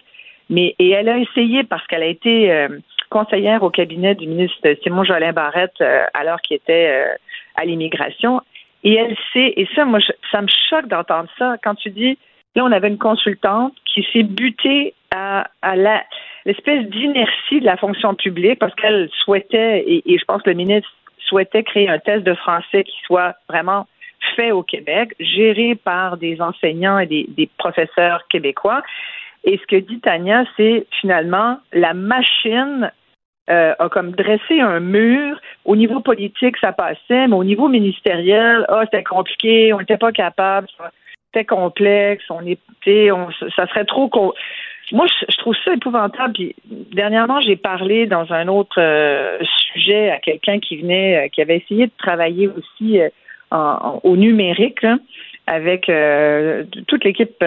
Mais 0.49 0.75
et 0.79 0.91
elle 0.91 1.09
a 1.09 1.17
essayé 1.17 1.63
parce 1.63 1.85
qu'elle 1.87 2.03
a 2.03 2.07
été 2.07 2.51
euh, 2.51 2.69
conseillère 3.09 3.63
au 3.63 3.69
cabinet 3.69 4.15
du 4.15 4.27
ministre 4.27 4.57
Simon 4.83 5.03
Jolin 5.03 5.33
Barrette 5.33 5.81
euh, 5.81 6.03
alors 6.13 6.41
qu'il 6.41 6.57
était 6.57 6.89
euh, 6.89 7.15
à 7.55 7.65
l'immigration. 7.65 8.41
Et 8.83 8.93
elle 8.93 9.15
sait, 9.33 9.53
et 9.57 9.67
ça, 9.75 9.85
moi, 9.85 9.99
ça 10.31 10.41
me 10.41 10.47
choque 10.69 10.87
d'entendre 10.87 11.29
ça 11.37 11.55
quand 11.63 11.75
tu 11.75 11.89
dis, 11.89 12.17
là, 12.55 12.63
on 12.63 12.71
avait 12.71 12.87
une 12.87 12.97
consultante 12.97 13.73
qui 13.85 14.07
s'est 14.13 14.23
butée 14.23 14.93
à, 15.13 15.47
à 15.61 15.75
la, 15.75 16.03
l'espèce 16.45 16.85
d'inertie 16.85 17.59
de 17.59 17.65
la 17.65 17.77
fonction 17.77 18.13
publique 18.13 18.59
parce 18.59 18.75
qu'elle 18.75 19.09
souhaitait, 19.23 19.83
et, 19.87 20.13
et 20.13 20.17
je 20.17 20.25
pense 20.25 20.41
que 20.41 20.49
le 20.49 20.55
ministre 20.55 20.89
souhaitait 21.19 21.63
créer 21.63 21.89
un 21.89 21.99
test 21.99 22.23
de 22.23 22.33
français 22.35 22.83
qui 22.83 22.97
soit 23.05 23.35
vraiment 23.49 23.87
fait 24.35 24.51
au 24.51 24.63
Québec, 24.63 25.13
géré 25.19 25.75
par 25.75 26.17
des 26.17 26.41
enseignants 26.41 26.99
et 26.99 27.05
des, 27.05 27.25
des 27.29 27.49
professeurs 27.57 28.27
québécois. 28.29 28.81
Et 29.43 29.57
ce 29.57 29.65
que 29.67 29.77
dit 29.77 29.99
Tania, 29.99 30.43
c'est 30.57 30.85
finalement 30.99 31.57
la 31.71 31.93
machine 31.93 32.91
euh, 33.49 33.73
a 33.79 33.87
comme 33.87 34.11
dressé 34.11 34.59
un 34.59 34.81
mur. 34.81 35.39
Au 35.63 35.77
niveau 35.77 36.01
politique, 36.01 36.57
ça 36.59 36.73
passait, 36.73 37.27
mais 37.27 37.35
au 37.35 37.45
niveau 37.45 37.69
ministériel, 37.69 38.65
ah, 38.67 38.81
c'était 38.83 39.03
compliqué, 39.03 39.71
on 39.71 39.79
n'était 39.79 39.97
pas 39.97 40.11
capable, 40.11 40.67
c'était 41.27 41.45
complexe, 41.45 42.25
on 42.29 42.45
était, 42.45 43.09
ça 43.55 43.65
serait 43.67 43.85
trop. 43.85 44.09
Moi, 44.91 45.05
je, 45.29 45.37
trouve 45.37 45.55
ça 45.63 45.73
épouvantable. 45.73 46.33
Puis, 46.33 46.55
dernièrement, 46.65 47.39
j'ai 47.39 47.55
parlé 47.55 48.05
dans 48.05 48.33
un 48.33 48.49
autre 48.49 48.81
euh, 48.81 49.37
sujet 49.73 50.11
à 50.11 50.17
quelqu'un 50.17 50.59
qui 50.59 50.81
venait, 50.81 51.25
euh, 51.25 51.27
qui 51.29 51.41
avait 51.41 51.57
essayé 51.57 51.87
de 51.87 51.91
travailler 51.97 52.49
aussi 52.49 52.99
au 54.03 54.17
numérique 54.17 54.85
avec 55.45 55.89
toute 56.87 57.03
l'équipe 57.05 57.41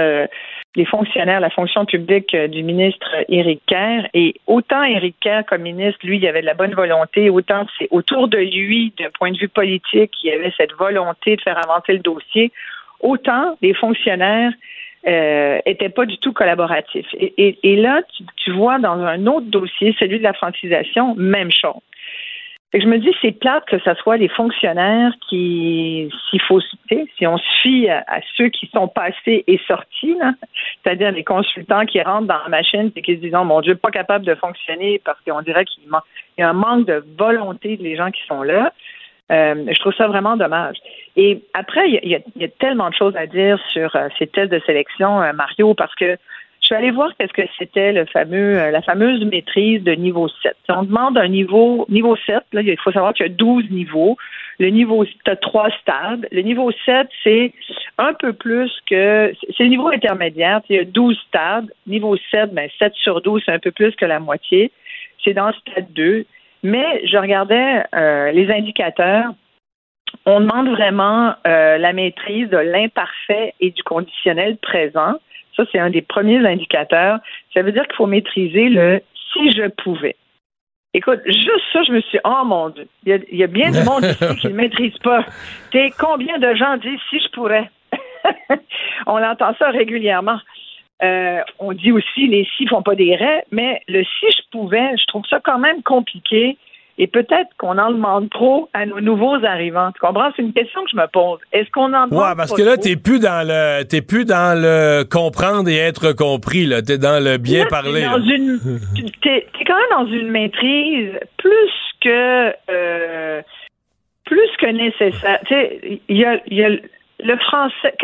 les 0.76 0.84
fonctionnaires, 0.84 1.40
la 1.40 1.50
fonction 1.50 1.84
publique 1.84 2.34
euh, 2.34 2.46
du 2.46 2.62
ministre 2.62 3.08
Éric 3.28 3.60
Kerr. 3.66 4.08
Et 4.14 4.34
autant 4.46 4.82
Éric 4.84 5.16
Kerr, 5.20 5.44
comme 5.48 5.62
ministre, 5.62 5.98
lui, 6.04 6.18
il 6.18 6.26
avait 6.26 6.42
de 6.42 6.46
la 6.46 6.54
bonne 6.54 6.74
volonté, 6.74 7.28
autant 7.30 7.66
c'est 7.78 7.88
autour 7.90 8.28
de 8.28 8.38
lui, 8.38 8.92
d'un 8.98 9.10
point 9.18 9.32
de 9.32 9.38
vue 9.38 9.48
politique, 9.48 10.12
il 10.22 10.30
y 10.30 10.32
avait 10.32 10.52
cette 10.56 10.72
volonté 10.74 11.36
de 11.36 11.40
faire 11.40 11.58
avancer 11.58 11.92
le 11.92 11.98
dossier, 11.98 12.52
autant 13.00 13.56
les 13.62 13.74
fonctionnaires 13.74 14.52
euh, 15.08 15.58
étaient 15.66 15.88
pas 15.88 16.06
du 16.06 16.18
tout 16.18 16.32
collaboratifs. 16.32 17.08
Et, 17.18 17.76
là, 17.76 18.02
tu, 18.36 18.52
vois 18.52 18.78
dans 18.78 19.00
un 19.00 19.26
autre 19.26 19.46
dossier, 19.46 19.96
celui 19.98 20.18
de 20.18 20.22
la 20.22 20.34
francisation, 20.34 21.14
même 21.16 21.50
chose 21.50 21.80
je 22.72 22.86
me 22.86 22.98
dis, 22.98 23.12
c'est 23.20 23.32
plate 23.32 23.64
que 23.66 23.78
ce 23.80 23.94
soit 23.94 24.16
les 24.16 24.28
fonctionnaires 24.28 25.12
qui, 25.28 26.08
s'il 26.28 26.40
faut, 26.42 26.60
si 26.60 27.26
on 27.26 27.36
se 27.36 27.60
fie 27.62 27.88
à, 27.88 28.20
ceux 28.36 28.48
qui 28.48 28.70
sont 28.72 28.86
passés 28.86 29.42
et 29.46 29.58
sortis, 29.66 30.16
c'est-à-dire 30.82 31.10
les 31.10 31.24
consultants 31.24 31.84
qui 31.84 32.00
rentrent 32.00 32.28
dans 32.28 32.42
la 32.44 32.48
machine 32.48 32.92
et 32.94 33.02
qui 33.02 33.16
se 33.16 33.20
disent, 33.20 33.34
oh, 33.34 33.44
mon 33.44 33.60
Dieu, 33.60 33.74
pas 33.74 33.90
capable 33.90 34.24
de 34.24 34.36
fonctionner 34.36 35.00
parce 35.04 35.18
qu'on 35.22 35.42
dirait 35.42 35.64
qu'il 35.64 35.82
y 36.38 36.42
a 36.42 36.48
un 36.48 36.52
manque 36.52 36.86
de 36.86 37.04
volonté 37.18 37.76
des 37.76 37.96
gens 37.96 38.12
qui 38.12 38.22
sont 38.28 38.42
là. 38.42 38.72
Euh, 39.30 39.64
je 39.68 39.78
trouve 39.78 39.94
ça 39.94 40.08
vraiment 40.08 40.36
dommage. 40.36 40.76
Et 41.16 41.42
après, 41.54 41.88
il 41.88 42.08
y, 42.08 42.44
a, 42.44 42.48
tellement 42.58 42.90
de 42.90 42.94
choses 42.94 43.16
à 43.16 43.26
dire 43.26 43.60
sur 43.68 43.94
euh, 43.94 44.08
ces 44.18 44.26
tests 44.26 44.50
de 44.50 44.60
sélection, 44.66 45.22
euh, 45.22 45.32
Mario, 45.32 45.74
parce 45.74 45.94
que 45.94 46.16
suis 46.70 46.76
allée 46.76 46.92
voir 46.92 47.10
qu'est-ce 47.18 47.32
que 47.32 47.48
c'était 47.58 47.92
le 47.92 48.04
fameux, 48.04 48.56
euh, 48.56 48.70
la 48.70 48.80
fameuse 48.80 49.24
maîtrise 49.24 49.82
de 49.82 49.92
niveau 49.92 50.28
7. 50.28 50.54
On 50.68 50.84
demande 50.84 51.18
un 51.18 51.26
niveau, 51.26 51.84
niveau 51.88 52.14
7, 52.14 52.44
là, 52.52 52.60
il 52.62 52.78
faut 52.78 52.92
savoir 52.92 53.12
qu'il 53.12 53.26
y 53.26 53.28
a 53.28 53.32
12 53.32 53.70
niveaux. 53.70 54.16
Le 54.60 54.68
niveau, 54.68 55.04
tu 55.04 55.12
as 55.26 55.34
trois 55.34 55.68
stades. 55.82 56.28
Le 56.30 56.42
niveau 56.42 56.70
7, 56.86 57.08
c'est 57.24 57.52
un 57.98 58.14
peu 58.14 58.32
plus 58.32 58.70
que, 58.88 59.32
c'est 59.56 59.64
le 59.64 59.70
niveau 59.70 59.88
intermédiaire. 59.88 60.60
Il 60.68 60.76
y 60.76 60.78
a 60.78 60.84
12 60.84 61.18
stades. 61.26 61.72
Niveau 61.88 62.16
7, 62.30 62.54
ben, 62.54 62.70
7 62.78 62.94
sur 62.94 63.20
12, 63.20 63.42
c'est 63.44 63.52
un 63.52 63.58
peu 63.58 63.72
plus 63.72 63.96
que 63.96 64.04
la 64.04 64.20
moitié. 64.20 64.70
C'est 65.24 65.34
dans 65.34 65.48
le 65.48 65.54
stade 65.54 65.92
2. 65.92 66.24
Mais 66.62 67.04
je 67.04 67.16
regardais 67.16 67.82
euh, 67.96 68.30
les 68.30 68.48
indicateurs. 68.48 69.32
On 70.24 70.40
demande 70.40 70.68
vraiment 70.68 71.34
euh, 71.48 71.78
la 71.78 71.92
maîtrise 71.92 72.48
de 72.48 72.58
l'imparfait 72.58 73.54
et 73.58 73.70
du 73.70 73.82
conditionnel 73.82 74.56
présent. 74.58 75.14
Ça, 75.60 75.66
c'est 75.72 75.78
un 75.78 75.90
des 75.90 76.00
premiers 76.00 76.46
indicateurs. 76.46 77.18
Ça 77.52 77.60
veut 77.60 77.72
dire 77.72 77.86
qu'il 77.86 77.96
faut 77.96 78.06
maîtriser 78.06 78.70
le 78.70 79.02
si 79.32 79.52
je 79.52 79.68
pouvais. 79.82 80.16
Écoute, 80.94 81.20
juste 81.26 81.64
ça, 81.70 81.82
je 81.82 81.92
me 81.92 82.00
suis 82.00 82.16
dit, 82.16 82.22
oh 82.24 82.44
mon 82.46 82.70
Dieu, 82.70 82.88
il 83.04 83.36
y 83.36 83.44
a, 83.44 83.46
bien 83.46 83.70
du 83.70 83.82
monde 83.84 84.04
ici 84.04 84.36
qui 84.40 84.48
ne 84.48 84.52
maîtrise 84.54 84.96
pas. 84.98 85.26
T'es 85.70 85.90
combien 85.98 86.38
de 86.38 86.54
gens 86.54 86.78
disent 86.78 86.98
si 87.10 87.20
je 87.20 87.28
pourrais? 87.32 87.70
on 89.06 89.22
entend 89.22 89.54
ça 89.58 89.68
régulièrement. 89.68 90.38
Euh, 91.02 91.42
on 91.58 91.72
dit 91.72 91.92
aussi 91.92 92.26
les 92.26 92.48
si 92.56 92.66
font 92.66 92.82
pas 92.82 92.94
des 92.94 93.14
raies, 93.14 93.44
mais 93.50 93.82
le 93.86 94.02
si 94.02 94.26
je 94.30 94.42
pouvais, 94.50 94.96
je 94.96 95.04
trouve 95.08 95.24
ça 95.28 95.40
quand 95.44 95.58
même 95.58 95.82
compliqué 95.82 96.56
et 97.00 97.06
peut-être 97.06 97.48
qu'on 97.56 97.78
en 97.78 97.92
demande 97.92 98.28
trop 98.28 98.68
à 98.74 98.84
nos 98.84 99.00
nouveaux 99.00 99.42
arrivants. 99.42 99.90
Tu 99.92 100.00
comprends? 100.00 100.30
C'est 100.36 100.42
une 100.42 100.52
question 100.52 100.84
que 100.84 100.90
je 100.92 100.96
me 100.98 101.06
pose. 101.06 101.38
Est-ce 101.50 101.70
qu'on 101.70 101.94
en 101.94 102.06
demande 102.06 102.12
Ouais, 102.12 102.36
parce 102.36 102.52
que 102.52 102.60
là, 102.60 102.76
t'es 102.76 102.96
plus 102.96 103.18
dans 103.18 103.42
le, 103.42 103.84
t'es 103.84 104.02
plus 104.02 104.26
dans 104.26 104.52
le 104.54 105.04
comprendre 105.04 105.70
et 105.70 105.76
être 105.76 106.12
compris, 106.12 106.66
là. 106.66 106.82
T'es 106.82 106.98
dans 106.98 107.24
le 107.24 107.38
bien 107.38 107.64
parler. 107.64 108.02
T'es, 109.22 109.46
t'es 109.58 109.64
quand 109.66 109.76
même 109.76 110.06
dans 110.06 110.12
une 110.12 110.30
maîtrise 110.30 111.12
plus 111.38 111.72
que, 112.02 112.52
euh, 112.70 113.42
plus 114.26 114.50
que 114.58 114.66
nécessaire. 114.66 115.38
Tu 115.46 115.54
sais, 115.54 116.00
il 116.06 116.16
y 116.18 116.24
a, 116.26 116.38
y 116.48 116.62
a 116.62 116.68
le 117.22 117.36
français. 117.38 117.94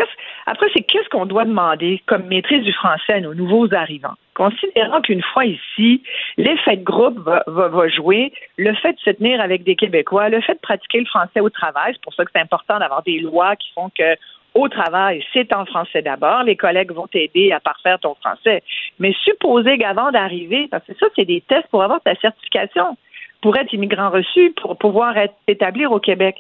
Après, 0.46 0.66
c'est 0.74 0.82
qu'est-ce 0.82 1.08
qu'on 1.08 1.26
doit 1.26 1.44
demander 1.44 2.02
comme 2.06 2.26
maîtrise 2.26 2.62
du 2.62 2.72
français 2.72 3.14
à 3.14 3.20
nos 3.20 3.34
nouveaux 3.34 3.72
arrivants? 3.74 4.14
Considérant 4.34 5.00
qu'une 5.00 5.22
fois 5.22 5.44
ici, 5.46 6.02
l'effet 6.36 6.76
de 6.76 6.84
groupe 6.84 7.18
va, 7.18 7.42
va, 7.46 7.88
jouer, 7.88 8.32
le 8.56 8.74
fait 8.74 8.92
de 8.92 8.98
se 9.00 9.10
tenir 9.10 9.40
avec 9.40 9.64
des 9.64 9.76
Québécois, 9.76 10.28
le 10.28 10.40
fait 10.40 10.54
de 10.54 10.60
pratiquer 10.60 11.00
le 11.00 11.06
français 11.06 11.40
au 11.40 11.50
travail, 11.50 11.94
c'est 11.94 12.02
pour 12.02 12.14
ça 12.14 12.24
que 12.24 12.30
c'est 12.34 12.42
important 12.42 12.78
d'avoir 12.78 13.02
des 13.02 13.18
lois 13.18 13.56
qui 13.56 13.70
font 13.74 13.90
que 13.96 14.16
au 14.54 14.68
travail, 14.68 15.22
c'est 15.34 15.54
en 15.54 15.66
français 15.66 16.00
d'abord. 16.00 16.42
Les 16.42 16.56
collègues 16.56 16.90
vont 16.90 17.06
t'aider 17.06 17.52
à 17.52 17.60
parfaire 17.60 17.98
ton 17.98 18.14
français. 18.14 18.62
Mais 18.98 19.12
supposer 19.22 19.76
qu'avant 19.76 20.10
d'arriver, 20.10 20.66
parce 20.70 20.84
que 20.86 20.94
ça, 20.98 21.06
c'est 21.14 21.26
des 21.26 21.42
tests 21.42 21.68
pour 21.68 21.82
avoir 21.82 22.00
ta 22.00 22.14
certification, 22.14 22.96
pour 23.42 23.56
être 23.58 23.72
immigrant 23.74 24.08
reçu, 24.08 24.54
pour 24.60 24.78
pouvoir 24.78 25.16
être 25.18 25.34
établir 25.46 25.92
au 25.92 26.00
Québec. 26.00 26.36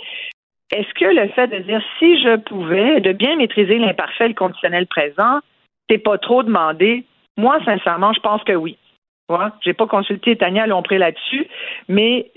Est-ce 0.72 0.92
que 0.94 1.04
le 1.04 1.28
fait 1.28 1.46
de 1.46 1.58
dire 1.58 1.82
si 1.98 2.20
je 2.22 2.36
pouvais, 2.36 3.00
de 3.00 3.12
bien 3.12 3.36
maîtriser 3.36 3.78
l'imparfait, 3.78 4.28
le 4.28 4.34
conditionnel 4.34 4.86
présent, 4.86 5.38
c'est 5.88 5.98
pas 5.98 6.18
trop 6.18 6.42
demandé? 6.42 7.04
Moi, 7.36 7.58
sincèrement, 7.64 8.12
je 8.12 8.20
pense 8.20 8.42
que 8.44 8.52
oui. 8.52 8.76
Je 9.28 9.34
J'ai 9.64 9.72
pas 9.74 9.86
consulté 9.86 10.36
Tania 10.36 10.66
Lompré 10.66 10.98
là-dessus, 10.98 11.46
mais 11.88 12.30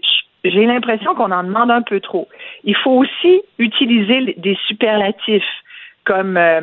j'ai 0.44 0.66
l'impression 0.66 1.16
qu'on 1.16 1.32
en 1.32 1.44
demande 1.44 1.72
un 1.72 1.82
peu 1.82 2.00
trop. 2.00 2.28
Il 2.64 2.76
faut 2.76 2.92
aussi 2.92 3.42
utiliser 3.58 4.36
des 4.38 4.58
superlatifs 4.68 5.44
comme 6.06 6.38
euh, 6.38 6.62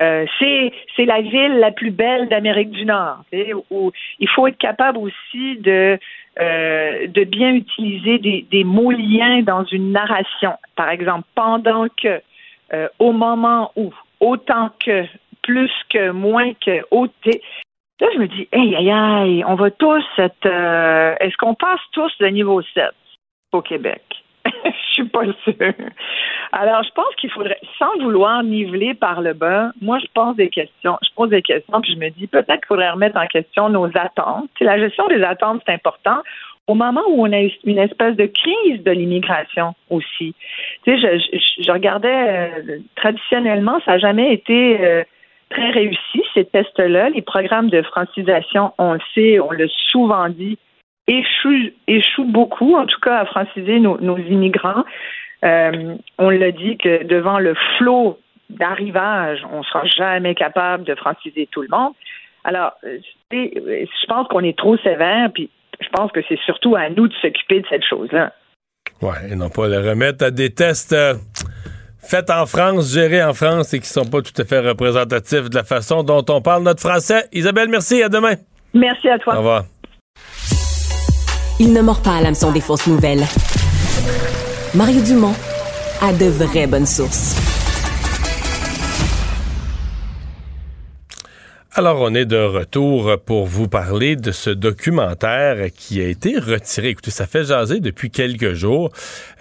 euh, 0.00 0.26
c'est 0.38 0.72
c'est 0.96 1.04
la 1.04 1.20
ville 1.20 1.58
la 1.58 1.70
plus 1.70 1.90
belle 1.90 2.28
d'Amérique 2.28 2.70
du 2.70 2.84
Nord. 2.84 3.18
Il 3.32 4.28
faut 4.28 4.46
être 4.46 4.58
capable 4.58 4.98
aussi 4.98 5.56
de 5.58 5.98
euh, 6.40 7.06
de 7.06 7.24
bien 7.24 7.54
utiliser 7.54 8.18
des, 8.18 8.46
des 8.50 8.64
mots 8.64 8.90
liens 8.90 9.42
dans 9.42 9.64
une 9.64 9.92
narration. 9.92 10.54
Par 10.76 10.90
exemple, 10.90 11.26
pendant 11.34 11.86
que, 11.88 12.20
euh, 12.72 12.88
au 12.98 13.12
moment 13.12 13.70
où, 13.76 13.92
autant 14.20 14.70
que, 14.84 15.04
plus 15.42 15.70
que, 15.90 16.10
moins 16.10 16.52
que, 16.54 16.82
ôté. 16.90 17.42
Là, 18.00 18.08
je 18.14 18.18
me 18.18 18.26
dis, 18.26 18.48
hey, 18.52 18.74
aïe, 18.74 18.90
aïe, 18.90 19.44
on 19.46 19.54
va 19.54 19.70
tous 19.70 20.04
être. 20.18 20.46
Euh, 20.46 21.14
est-ce 21.20 21.36
qu'on 21.36 21.54
passe 21.54 21.80
tous 21.92 22.12
le 22.18 22.30
niveau 22.30 22.60
7 22.62 22.90
au 23.52 23.62
Québec? 23.62 24.02
je 24.88 24.92
suis 24.92 25.04
pas 25.04 25.24
sûre. 25.44 25.74
Alors, 26.52 26.82
je 26.82 26.90
pense 26.94 27.14
qu'il 27.16 27.30
faudrait, 27.30 27.58
sans 27.78 27.96
vouloir 28.00 28.42
niveler 28.42 28.94
par 28.94 29.20
le 29.20 29.32
bas, 29.34 29.72
moi, 29.80 29.98
je 29.98 30.06
pose 30.14 30.36
des 30.36 30.48
questions. 30.48 30.96
Je 31.02 31.14
pose 31.14 31.30
des 31.30 31.42
questions, 31.42 31.80
puis 31.80 31.94
je 31.94 31.98
me 31.98 32.10
dis 32.10 32.26
peut-être 32.26 32.60
qu'il 32.60 32.66
faudrait 32.68 32.90
remettre 32.90 33.18
en 33.18 33.26
question 33.26 33.68
nos 33.68 33.86
attentes. 33.94 34.48
la 34.60 34.78
gestion 34.78 35.06
des 35.08 35.22
attentes, 35.22 35.62
c'est 35.66 35.74
important. 35.74 36.18
Au 36.66 36.74
moment 36.74 37.02
où 37.08 37.26
on 37.26 37.32
a 37.32 37.40
une 37.64 37.78
espèce 37.78 38.16
de 38.16 38.24
crise 38.24 38.82
de 38.82 38.90
l'immigration 38.90 39.74
aussi. 39.90 40.34
Tu 40.84 40.98
sais, 40.98 41.18
je, 41.18 41.70
regardais 41.70 42.08
euh, 42.08 42.78
traditionnellement, 42.96 43.80
ça 43.84 43.92
n'a 43.92 43.98
jamais 43.98 44.32
été 44.32 44.80
euh, 44.80 45.04
très 45.50 45.70
réussi, 45.70 46.22
ces 46.32 46.46
tests-là. 46.46 47.10
Les 47.10 47.20
programmes 47.20 47.68
de 47.68 47.82
francisation, 47.82 48.72
on 48.78 48.94
le 48.94 49.00
sait, 49.14 49.40
on 49.40 49.50
l'a 49.50 49.66
souvent 49.90 50.30
dit, 50.30 50.56
échoue, 51.06 51.70
échoue 51.86 52.24
beaucoup, 52.24 52.74
en 52.76 52.86
tout 52.86 53.00
cas 53.00 53.18
à 53.18 53.26
franciser 53.26 53.80
nos, 53.80 54.18
immigrants. 54.18 54.84
Euh, 55.44 55.96
on 56.18 56.30
l'a 56.30 56.52
dit 56.52 56.76
que 56.78 57.04
devant 57.04 57.38
le 57.38 57.54
flot 57.76 58.18
d'arrivage, 58.50 59.44
on 59.52 59.58
ne 59.58 59.64
sera 59.64 59.84
jamais 59.86 60.34
capable 60.34 60.84
de 60.84 60.94
franciser 60.94 61.48
tout 61.50 61.62
le 61.62 61.68
monde. 61.70 61.92
Alors, 62.44 62.72
je 63.30 64.06
pense 64.06 64.28
qu'on 64.28 64.40
est 64.40 64.56
trop 64.56 64.76
sévère, 64.78 65.30
puis 65.32 65.50
je 65.80 65.88
pense 65.88 66.12
que 66.12 66.20
c'est 66.28 66.38
surtout 66.44 66.76
à 66.76 66.88
nous 66.90 67.08
de 67.08 67.14
s'occuper 67.14 67.60
de 67.60 67.66
cette 67.68 67.84
chose-là. 67.84 68.32
Oui, 69.02 69.14
et 69.30 69.34
non 69.34 69.48
pas 69.48 69.66
le 69.68 69.78
remettre 69.78 70.24
à 70.24 70.30
des 70.30 70.50
tests 70.50 70.92
euh, 70.92 71.14
faits 71.98 72.30
en 72.30 72.46
France, 72.46 72.92
gérés 72.92 73.22
en 73.22 73.32
France 73.32 73.74
et 73.74 73.80
qui 73.80 73.88
sont 73.88 74.04
pas 74.04 74.22
tout 74.22 74.40
à 74.40 74.44
fait 74.44 74.60
représentatifs 74.60 75.50
de 75.50 75.54
la 75.54 75.64
façon 75.64 76.02
dont 76.02 76.24
on 76.28 76.40
parle 76.40 76.62
notre 76.62 76.80
français. 76.80 77.24
Isabelle, 77.32 77.68
merci, 77.68 78.02
à 78.02 78.08
demain. 78.08 78.34
Merci 78.72 79.08
à 79.08 79.18
toi. 79.18 79.34
Au 79.34 79.38
revoir. 79.38 79.64
Il 81.60 81.72
ne 81.72 81.80
mord 81.82 82.02
pas 82.02 82.16
à 82.16 82.20
l'hameçon 82.20 82.50
des 82.50 82.60
fausses 82.60 82.88
nouvelles. 82.88 83.24
Mario 84.74 85.00
Dumont 85.02 85.34
a 86.00 86.12
de 86.12 86.26
vraies 86.26 86.66
bonnes 86.66 86.86
sources. 86.86 87.36
Alors, 91.76 92.00
on 92.00 92.12
est 92.14 92.24
de 92.24 92.36
retour 92.36 93.16
pour 93.24 93.46
vous 93.46 93.68
parler 93.68 94.16
de 94.16 94.32
ce 94.32 94.50
documentaire 94.50 95.70
qui 95.76 96.00
a 96.00 96.06
été 96.06 96.38
retiré. 96.38 96.88
Écoutez, 96.88 97.10
ça 97.10 97.26
fait 97.26 97.44
jaser 97.44 97.78
depuis 97.78 98.10
quelques 98.10 98.54
jours, 98.54 98.90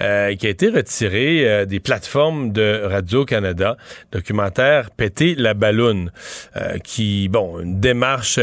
euh, 0.01 0.35
qui 0.35 0.45
a 0.47 0.49
été 0.49 0.69
retiré 0.69 1.47
euh, 1.47 1.65
des 1.65 1.79
plateformes 1.79 2.51
de 2.51 2.81
Radio-Canada. 2.85 3.77
Documentaire 4.11 4.91
Péter 4.91 5.35
la 5.35 5.53
balloune, 5.55 6.11
euh, 6.57 6.77
qui, 6.77 7.27
bon, 7.27 7.59
une 7.59 7.79
démarche 7.79 8.39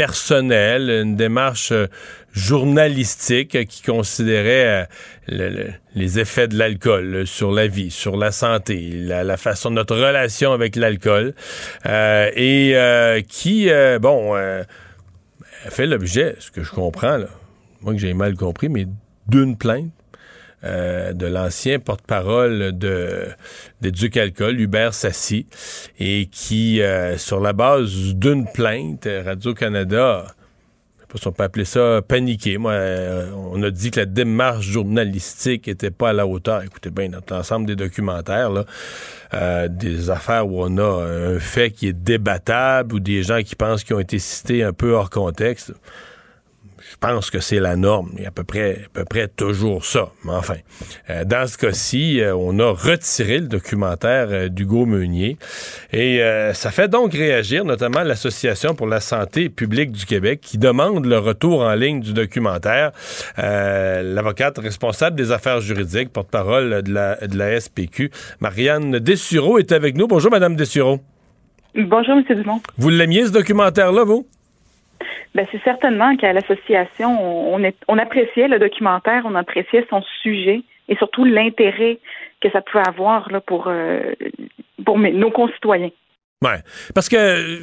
personnelle, 0.00 0.88
une 0.88 1.14
démarche 1.14 1.72
euh, 1.72 1.86
journalistique 2.32 3.66
qui 3.66 3.82
considérait 3.82 4.88
euh, 5.30 5.68
les 5.94 6.18
effets 6.18 6.48
de 6.48 6.56
l'alcool 6.56 7.26
sur 7.26 7.52
la 7.52 7.66
vie, 7.66 7.90
sur 7.90 8.16
la 8.16 8.32
santé, 8.32 8.92
la, 8.94 9.36
façon 9.36 9.68
de 9.68 9.74
notre 9.74 9.94
relation 9.94 10.54
avec 10.54 10.76
l'alcool, 10.76 11.34
euh, 11.84 12.30
et 12.34 13.22
qui, 13.28 13.68
bon, 14.00 14.34
fait 15.68 15.86
l'objet, 15.86 16.34
ce 16.38 16.50
que 16.50 16.62
je 16.62 16.70
comprends, 16.70 17.18
moi 17.82 17.92
que 17.92 17.98
j'ai 17.98 18.14
mal 18.14 18.34
compris, 18.36 18.70
mais 18.70 18.86
d'une 19.26 19.58
plainte 19.58 19.90
euh, 20.62 21.14
de 21.14 21.26
l'ancien 21.26 21.78
porte-parole 21.78 22.76
de, 22.76 23.28
de 23.80 23.88
Duc 23.88 24.18
Alcool, 24.18 24.60
Hubert 24.60 24.92
Sassi, 24.92 25.46
et 25.98 26.28
qui, 26.30 26.82
euh, 26.82 27.16
sur 27.16 27.40
la 27.40 27.54
base 27.54 28.14
d'une 28.14 28.44
plainte, 28.44 29.08
Radio-Canada, 29.24 30.26
si 31.14 31.26
on 31.26 31.32
peut 31.32 31.44
appeler 31.44 31.64
ça 31.64 32.02
paniqué. 32.06 32.58
Euh, 32.62 33.30
on 33.34 33.62
a 33.62 33.70
dit 33.70 33.90
que 33.90 34.00
la 34.00 34.06
démarche 34.06 34.66
journalistique 34.66 35.66
était 35.66 35.90
pas 35.90 36.10
à 36.10 36.12
la 36.12 36.26
hauteur. 36.26 36.62
Écoutez 36.62 36.90
bien, 36.90 37.08
notre 37.08 37.34
ensemble 37.34 37.64
des 37.66 37.74
documentaires, 37.74 38.50
des 39.70 40.10
affaires 40.10 40.46
où 40.46 40.62
on 40.62 40.76
a 40.76 41.04
un 41.04 41.38
fait 41.38 41.70
qui 41.70 41.88
est 41.88 41.94
débattable 41.94 42.94
ou 42.94 43.00
des 43.00 43.22
gens 43.22 43.40
qui 43.42 43.56
pensent 43.56 43.82
qu'ils 43.82 43.96
ont 43.96 44.00
été 44.00 44.18
cités 44.18 44.62
un 44.62 44.74
peu 44.74 44.92
hors 44.92 45.08
contexte 45.08 45.72
pense 47.00 47.30
que 47.30 47.40
c'est 47.40 47.60
la 47.60 47.76
norme. 47.76 48.10
Il 48.16 48.22
y 48.22 48.24
a 48.26 48.28
à 48.28 48.30
peu 48.30 48.44
près, 48.44 48.82
à 48.86 48.88
peu 48.92 49.04
près 49.04 49.28
toujours 49.28 49.84
ça. 49.84 50.10
Mais 50.24 50.32
enfin, 50.32 50.56
euh, 51.08 51.24
dans 51.24 51.46
ce 51.46 51.56
cas-ci, 51.58 52.20
euh, 52.20 52.34
on 52.36 52.58
a 52.58 52.70
retiré 52.70 53.38
le 53.38 53.48
documentaire 53.48 54.28
euh, 54.30 54.48
d'Hugo 54.48 54.86
Meunier. 54.86 55.38
Et 55.92 56.20
ça 56.52 56.70
fait 56.70 56.88
donc 56.88 57.12
réagir 57.12 57.64
notamment 57.64 58.02
l'Association 58.02 58.74
pour 58.74 58.86
la 58.86 59.00
santé 59.00 59.48
publique 59.48 59.92
du 59.92 60.04
Québec 60.04 60.40
qui 60.42 60.58
demande 60.58 61.06
le 61.06 61.18
retour 61.18 61.62
en 61.62 61.74
ligne 61.74 62.00
du 62.00 62.12
documentaire. 62.12 62.92
L'avocate 63.36 64.58
responsable 64.58 65.16
des 65.16 65.32
affaires 65.32 65.60
juridiques, 65.60 66.12
porte-parole 66.12 66.82
de 66.82 66.92
la, 66.92 67.16
de 67.16 67.36
la 67.36 67.58
SPQ, 67.58 68.10
Marianne 68.40 68.98
Dessureau, 68.98 69.58
est 69.58 69.72
avec 69.72 69.96
nous. 69.96 70.06
Bonjour, 70.06 70.30
Madame 70.30 70.56
Dessureau. 70.56 71.00
Bonjour, 71.74 72.16
M. 72.16 72.36
Dumont. 72.36 72.60
Vous 72.76 72.90
l'aimiez, 72.90 73.26
ce 73.26 73.32
documentaire-là, 73.32 74.04
vous? 74.04 74.26
Ben, 75.34 75.46
c'est 75.52 75.62
certainement 75.62 76.16
qu'à 76.16 76.32
l'association, 76.32 77.54
on, 77.54 77.72
on 77.88 77.98
appréciait 77.98 78.48
le 78.48 78.58
documentaire, 78.58 79.22
on 79.24 79.34
appréciait 79.36 79.86
son 79.88 80.02
sujet 80.22 80.62
et 80.88 80.96
surtout 80.96 81.24
l'intérêt 81.24 81.98
que 82.40 82.50
ça 82.50 82.60
pouvait 82.60 82.86
avoir 82.86 83.30
là, 83.30 83.40
pour, 83.40 83.68
euh, 83.68 84.00
pour 84.84 84.98
nos 84.98 85.30
concitoyens. 85.30 85.90
Ouais, 86.42 86.62
parce 86.94 87.10
que 87.10 87.60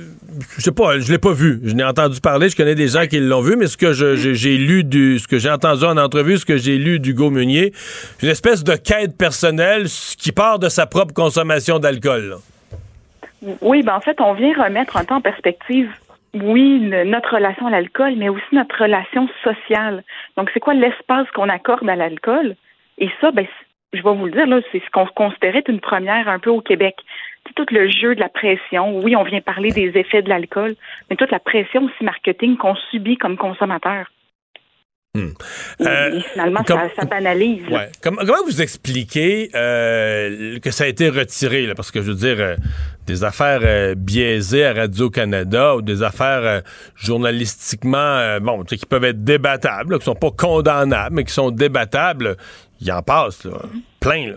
je 0.56 0.62
sais 0.62 0.72
pas, 0.72 1.00
je 1.00 1.12
l'ai 1.12 1.18
pas 1.18 1.34
vu. 1.34 1.60
Je 1.64 1.74
n'ai 1.74 1.84
entendu 1.84 2.22
parler, 2.22 2.48
je 2.48 2.56
connais 2.56 2.76
des 2.76 2.90
gens 2.90 3.08
qui 3.08 3.20
l'ont 3.20 3.42
vu, 3.42 3.56
mais 3.56 3.66
ce 3.66 3.76
que 3.76 3.92
j'ai 3.92 4.58
lu 4.58 4.84
du, 4.84 5.18
ce 5.18 5.28
que 5.28 5.40
j'ai 5.40 5.50
entendu 5.50 5.84
en 5.84 5.98
entrevue, 5.98 6.38
ce 6.38 6.46
que 6.46 6.58
j'ai 6.58 6.78
lu 6.78 7.00
d'Hugo 7.00 7.32
Meunier, 7.32 7.74
une 8.22 8.30
espèce 8.30 8.64
de 8.64 8.76
quête 8.76 9.18
personnelle 9.18 9.86
qui 10.20 10.32
part 10.32 10.60
de 10.60 10.70
sa 10.70 10.86
propre 10.86 11.12
consommation 11.12 11.80
d'alcool. 11.80 12.36
Oui, 13.62 13.82
ben 13.82 13.96
en 13.96 14.00
fait, 14.00 14.22
on 14.22 14.34
vient 14.34 14.54
remettre 14.54 14.96
un 14.96 15.06
peu 15.06 15.16
en 15.16 15.22
perspective 15.22 15.90
oui, 16.44 16.80
notre 16.80 17.36
relation 17.36 17.68
à 17.68 17.72
l'alcool, 17.72 18.16
mais 18.18 18.30
aussi 18.30 18.46
notre 18.54 18.82
relation 18.82 19.30
sociale. 19.44 20.04
Donc, 20.36 20.50
c'est 20.54 20.60
quoi 20.60 20.74
l'espace 20.74 21.30
qu'on 21.32 21.50
accorde 21.50 21.88
à 21.90 21.96
l'alcool? 21.96 22.56
Et 22.98 23.10
ça, 23.22 23.32
ben, 23.32 23.46
je 23.94 24.02
vais 24.02 24.14
vous 24.14 24.26
le 24.26 24.32
dire, 24.32 24.48
là, 24.48 24.60
c'est 24.72 24.84
ce 24.84 24.90
qu'on 24.92 25.06
considérait 25.08 25.64
une 25.68 25.80
première 25.80 26.28
un 26.28 26.40
peu 26.40 26.50
au 26.50 26.62
Québec. 26.62 26.96
C'est 27.46 27.54
tout 27.54 27.74
le 27.74 27.90
jeu 27.90 28.16
de 28.16 28.20
la 28.20 28.30
pression. 28.30 29.00
Oui, 29.00 29.16
on 29.16 29.24
vient 29.24 29.42
parler 29.42 29.72
des 29.72 29.98
effets 29.98 30.22
de 30.22 30.30
l'alcool, 30.30 30.76
mais 31.10 31.16
toute 31.16 31.32
la 31.32 31.40
pression 31.40 31.86
aussi 31.86 32.04
marketing 32.04 32.58
qu'on 32.58 32.76
subit 32.92 33.18
comme 33.18 33.38
consommateur. 33.38 34.08
Hmm. 35.18 35.30
Euh, 35.82 36.20
finalement, 36.32 36.60
ça, 36.68 37.06
banalise. 37.06 37.64
comment 38.04 38.22
vous 38.46 38.62
expliquez 38.62 39.50
euh, 39.56 40.60
que 40.60 40.70
ça 40.70 40.84
a 40.84 40.88
été 40.88 41.10
retiré? 41.10 41.74
Parce 41.76 41.90
que 41.90 42.04
je 42.04 42.12
veux 42.12 42.16
dire, 42.16 42.36
euh, 42.40 42.56
des 43.08 43.24
affaires 43.24 43.96
biaisées 43.96 44.64
à 44.64 44.74
Radio-Canada 44.74 45.78
ou 45.78 45.82
des 45.82 46.04
affaires 46.04 46.62
journalistiquement, 46.96 48.40
bon, 48.42 48.64
qui 48.64 48.78
peuvent 48.86 49.06
être 49.06 49.24
débattables, 49.24 49.96
qui 49.96 50.00
qui 50.00 50.06
sont 50.06 50.14
pas 50.14 50.32
condamnables, 50.32 51.16
mais 51.16 51.24
qui 51.24 51.34
sont 51.34 51.50
débattables, 51.50 52.38
il 52.80 52.92
en 52.92 53.02
passe, 53.02 53.44
là, 53.44 53.58
plein. 54.00 54.28
Là. 54.28 54.36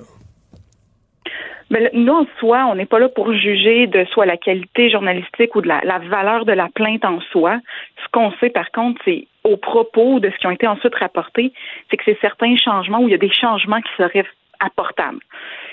Mais 1.70 1.88
nous, 1.94 2.12
en 2.12 2.26
soi, 2.40 2.66
on 2.66 2.74
n'est 2.74 2.86
pas 2.86 2.98
là 2.98 3.08
pour 3.08 3.32
juger 3.32 3.86
de 3.86 4.04
soit 4.06 4.26
la 4.26 4.36
qualité 4.36 4.90
journalistique 4.90 5.54
ou 5.54 5.60
de 5.60 5.68
la, 5.68 5.98
valeur 5.98 6.44
de 6.44 6.52
la 6.52 6.68
plainte 6.68 7.04
en 7.04 7.20
soi. 7.32 7.60
Ce 8.02 8.08
qu'on 8.10 8.32
sait, 8.40 8.50
par 8.50 8.72
contre, 8.72 9.00
c'est 9.04 9.28
au 9.44 9.56
propos 9.56 10.18
de 10.18 10.30
ce 10.30 10.36
qui 10.38 10.46
ont 10.48 10.50
été 10.50 10.66
ensuite 10.66 10.94
rapportés, 10.96 11.52
c'est 11.88 11.96
que 11.96 12.02
c'est 12.04 12.18
certains 12.20 12.56
changements 12.56 12.98
où 12.98 13.08
il 13.08 13.12
y 13.12 13.14
a 13.14 13.18
des 13.18 13.32
changements 13.32 13.80
qui 13.80 13.92
seraient 13.96 14.26
apportables 14.58 15.20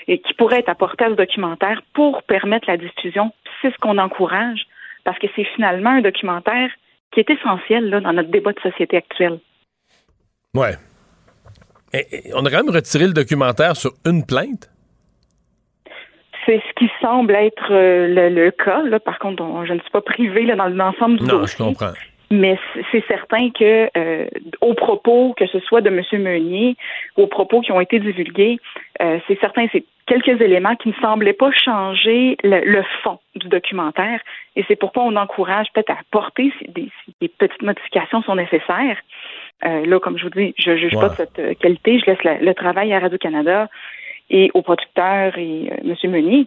et 0.06 0.20
qui 0.20 0.32
pourraient 0.34 0.60
être 0.60 0.68
apportés 0.68 1.04
à 1.04 1.10
ce 1.10 1.14
documentaire 1.14 1.82
pour 1.94 2.22
permettre 2.22 2.70
la 2.70 2.76
diffusion. 2.76 3.32
C'est 3.60 3.72
ce 3.72 3.78
qu'on 3.78 3.98
encourage 3.98 4.66
parce 5.04 5.18
que 5.18 5.26
c'est 5.34 5.44
finalement 5.56 5.90
un 5.90 6.00
documentaire 6.00 6.70
qui 7.12 7.20
est 7.20 7.30
essentiel 7.30 7.90
là, 7.90 8.00
dans 8.00 8.12
notre 8.12 8.30
débat 8.30 8.52
de 8.52 8.60
société 8.60 8.96
actuelle. 8.96 9.40
Ouais. 10.54 10.76
on 12.34 12.44
a 12.46 12.50
quand 12.50 12.64
même 12.64 12.74
retiré 12.74 13.06
le 13.06 13.12
documentaire 13.12 13.76
sur 13.76 13.92
une 14.06 14.24
plainte? 14.24 14.70
C'est 16.48 16.62
ce 16.66 16.72
qui 16.76 16.90
semble 17.02 17.34
être 17.34 17.68
euh, 17.70 18.30
le, 18.30 18.50
cas. 18.50 18.82
Là. 18.82 18.98
Par 18.98 19.18
contre, 19.18 19.44
je 19.66 19.74
ne 19.74 19.80
suis 19.80 19.90
pas 19.90 20.00
privée 20.00 20.46
là, 20.46 20.56
dans 20.56 20.68
l'ensemble 20.68 21.18
du 21.18 21.26
non, 21.26 21.44
je 21.44 21.56
comprends. 21.58 21.92
Mais 22.30 22.58
c'est 22.90 23.04
certain 23.06 23.50
que 23.50 23.90
euh, 23.96 24.26
aux 24.62 24.72
propos, 24.72 25.34
que 25.36 25.46
ce 25.46 25.60
soit 25.60 25.82
de 25.82 25.88
M. 25.90 26.02
Meunier, 26.22 26.76
aux 27.16 27.26
propos 27.26 27.60
qui 27.60 27.70
ont 27.70 27.82
été 27.82 27.98
divulgués, 28.00 28.58
euh, 29.02 29.18
c'est 29.26 29.38
certain, 29.40 29.66
c'est 29.72 29.84
quelques 30.06 30.40
éléments 30.40 30.74
qui 30.76 30.88
ne 30.88 30.94
semblaient 31.02 31.34
pas 31.34 31.50
changer 31.52 32.38
le, 32.42 32.82
fond 33.02 33.18
du 33.34 33.48
documentaire. 33.48 34.20
Et 34.56 34.64
c'est 34.68 34.76
pourquoi 34.76 35.02
on 35.02 35.16
encourage 35.16 35.66
peut-être 35.74 35.90
à 35.90 35.98
apporter 36.00 36.50
si 36.58 36.90
des, 37.20 37.28
petites 37.28 37.62
modifications 37.62 38.22
sont 38.22 38.36
nécessaires. 38.36 38.96
là, 39.62 40.00
comme 40.00 40.16
je 40.16 40.24
vous 40.24 40.30
dis, 40.30 40.54
je 40.58 40.70
ne 40.70 40.76
juge 40.76 40.94
pas 40.94 41.10
de 41.10 41.14
cette 41.14 41.58
qualité. 41.58 41.98
Je 41.98 42.06
laisse 42.06 42.40
le 42.40 42.54
travail 42.54 42.92
à 42.94 43.00
Radio-Canada 43.00 43.68
et 44.30 44.50
aux 44.54 44.62
producteurs 44.62 45.36
et 45.38 45.70
euh, 45.72 45.94
M. 46.02 46.10
Meunier. 46.10 46.46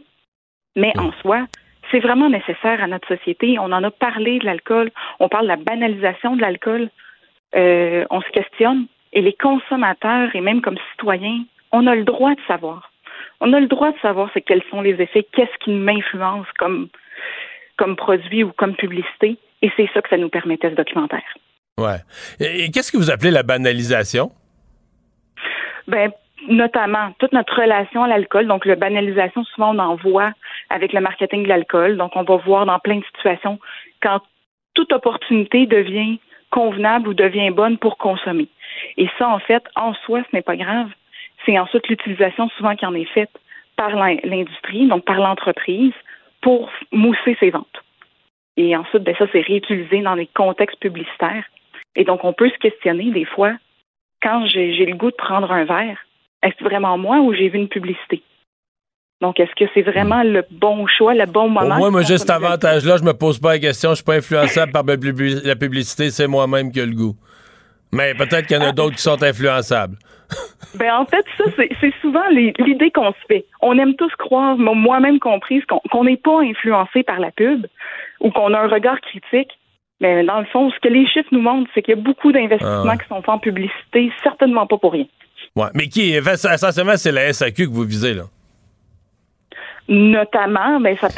Mais 0.76 0.94
en 0.98 1.12
soi, 1.22 1.46
c'est 1.90 2.00
vraiment 2.00 2.30
nécessaire 2.30 2.82
à 2.82 2.88
notre 2.88 3.08
société. 3.08 3.60
On 3.60 3.72
en 3.72 3.84
a 3.84 3.92
parlé 3.92 4.40
de 4.40 4.46
l'alcool, 4.46 4.92
on 5.20 5.30
parle 5.30 5.44
de 5.44 5.50
la 5.50 5.58
banalisation 5.58 6.36
de 6.36 6.42
l'alcool, 6.42 6.90
euh, 7.56 8.06
on 8.10 8.22
se 8.22 8.30
questionne. 8.30 8.86
Et 9.14 9.22
les 9.22 9.34
consommateurs 9.34 10.34
et 10.36 10.42
même 10.42 10.62
comme 10.62 10.78
citoyens, 10.92 11.44
on 11.72 11.86
a 11.88 11.96
le 11.96 12.06
droit 12.06 12.34
de 12.34 12.42
savoir. 12.48 12.92
On 13.42 13.52
a 13.54 13.60
le 13.60 13.68
droit 13.68 13.92
de 13.92 14.00
savoir 14.00 14.30
c'est 14.34 14.42
quels 14.42 14.64
sont 14.70 14.82
les 14.82 15.02
effets, 15.02 15.28
qu'est-ce 15.34 15.58
qui 15.64 15.72
m'influence 15.72 16.48
comme, 16.58 16.88
comme 17.78 17.96
produit 17.96 18.44
ou 18.44 18.52
comme 18.54 18.76
publicité. 18.76 19.38
Et 19.62 19.72
c'est 19.76 19.90
ça 19.94 20.02
que 20.02 20.10
ça 20.10 20.18
nous 20.18 20.30
permettait 20.30 20.70
ce 20.70 20.76
documentaire. 20.76 21.24
Ouais. 21.78 21.98
Et, 22.40 22.70
qu'est-ce 22.72 22.92
que 22.92 22.98
vous 22.98 23.12
appelez 23.12 23.32
la 23.32 23.44
banalisation? 23.44 24.32
Ben, 25.88 26.12
notamment 26.48 27.12
toute 27.20 27.34
notre 27.34 27.62
relation 27.62 28.04
à 28.04 28.08
l'alcool. 28.08 28.48
Donc, 28.48 28.66
la 28.66 28.76
banalisation, 28.76 29.44
souvent, 29.44 29.76
on 29.76 29.80
en 29.80 29.96
voit 29.96 30.32
avec 30.70 30.94
le 30.94 31.02
marketing 31.02 31.44
de 31.44 31.50
l'alcool. 31.50 31.98
Donc, 31.98 32.16
on 32.16 32.24
va 32.24 32.38
voir 32.38 32.66
dans 32.66 32.80
plein 32.80 32.98
de 32.98 33.06
situations 33.06 33.60
quand 34.02 34.22
toute 34.74 34.92
opportunité 34.94 35.66
devient 35.66 36.20
convenable 36.50 37.08
ou 37.08 37.14
devient 37.14 37.52
bonne 37.52 37.78
pour 37.78 37.98
consommer. 37.98 38.48
Et 38.98 39.10
ça, 39.18 39.28
en 39.30 39.39
fait, 39.39 39.64
en 39.76 39.94
soi, 39.94 40.22
ce 40.30 40.36
n'est 40.36 40.42
pas 40.42 40.56
grave. 40.56 40.89
C'est 41.46 41.58
ensuite 41.58 41.88
l'utilisation 41.88 42.50
souvent 42.50 42.76
qui 42.76 42.86
en 42.86 42.94
est 42.94 43.06
faite 43.06 43.32
par 43.78 43.96
l'industrie, 43.96 44.88
donc 44.88 45.06
par 45.06 45.18
l'entreprise, 45.18 45.94
pour 46.42 46.70
mousser 46.92 47.36
ses 47.39 47.50
ventes. 47.50 47.84
Et 48.58 48.76
ensuite, 48.76 49.04
ben 49.04 49.16
ça, 49.18 49.26
c'est 49.32 49.42
réutilisé 49.42 50.02
dans 50.02 50.16
des 50.16 50.28
contextes 50.28 50.80
publicitaires. 50.80 51.46
Et 51.96 52.04
donc, 52.04 52.24
on 52.24 52.34
peut 52.34 52.50
se 52.50 52.58
questionner 52.58 53.12
des 53.12 53.26
fois, 53.26 53.54
quand 54.22 54.46
j'ai 54.46 54.86
le 54.86 54.96
goût 54.96 55.12
de 55.12 55.16
prendre 55.16 55.52
un 55.52 55.64
verre, 55.64 55.98
est-ce 56.44 56.64
vraiment 56.64 56.98
moi 56.98 57.20
ou 57.20 57.34
j'ai 57.34 57.50
vu 57.50 57.60
une 57.60 57.70
publicité? 57.70 58.24
Donc, 59.22 59.39
est-ce 59.39 59.54
que 59.56 59.70
c'est 59.76 59.84
vraiment 59.84 60.24
le 60.24 60.44
bon 60.50 60.88
choix, 60.88 61.14
le 61.14 61.28
bon 61.28 61.48
moment? 61.48 61.76
Au 61.76 61.78
moins, 61.78 61.92
moi, 61.92 62.02
j'ai 62.02 62.18
cet 62.18 62.32
avantage-là, 62.32 62.98
je 62.98 63.04
me 63.04 63.14
pose 63.14 63.39
pas 63.39 63.54
la 63.54 63.60
question, 63.60 63.92
je 63.92 63.96
suis 63.96 64.04
pas 64.04 64.16
influençable 64.16 64.72
par 64.72 64.84
la 64.84 65.56
publicité, 65.56 66.10
c'est 66.10 66.28
moi-même 66.28 66.72
qui 66.72 66.80
ai 66.80 66.86
le 66.88 66.96
goût. 66.96 67.16
Mais 67.94 68.16
peut-être 68.16 68.48
qu'il 68.48 68.58
y 68.58 68.60
en 68.60 68.64
a 68.64 68.72
d'autres 68.72 68.96
qui 68.96 69.02
sont 69.02 69.22
influençables. 69.22 69.98
ben 70.76 70.96
en 70.96 71.06
fait, 71.06 71.26
ça, 71.38 71.44
c'est 71.58 71.94
souvent 72.02 72.28
l'idée 72.30 72.89
qu'on 72.89 73.12
se 73.12 73.26
fait. 73.28 73.46
On 73.62 73.78
aime 73.78 73.96
tous 73.96 74.14
croire, 74.16 74.58
moi-même 74.58 75.20
comprise, 75.20 75.64
qu'on 75.66 76.04
n'est 76.04 76.18
pas 76.18 76.42
influencé 76.42 77.04
par 77.04 77.20
la 77.20 77.32
pub 77.32 77.68
ou 78.22 78.32
qu'on 78.32 78.54
a 78.54 78.60
un 78.60 78.68
regard 78.68 79.00
critique. 79.02 79.52
Mais 80.00 80.24
dans 80.24 80.39
le 80.39 80.46
fond, 80.46 80.72
ce 80.72 80.80
que 80.80 80.88
les 80.88 81.06
chiffres 81.06 81.30
nous 81.32 81.42
montrent, 81.42 81.70
c'est 81.76 81.84
qu'il 81.84 81.96
y 81.96 82.00
a 82.00 82.02
beaucoup 82.02 82.32
d'investissements 82.32 82.89
ah 82.89 82.98
qui 82.98 83.08
sont 83.08 83.22
faits 83.22 83.30
en 83.30 83.38
publicité, 83.38 84.12
certainement 84.24 84.66
pas 84.66 84.78
pour 84.78 84.94
rien. 84.94 85.06
Ouais, 85.56 85.68
mais 85.74 85.88
qui, 85.88 86.14
essentiellement, 86.14 86.95
c'est 86.95 87.12
la 87.12 87.34
SAQ 87.34 87.68
que 87.68 87.74
vous 87.74 87.84
visez, 87.84 88.14
là? 88.14 88.24
Notamment, 89.88 90.80
ben, 90.80 90.95
ça 90.97 91.10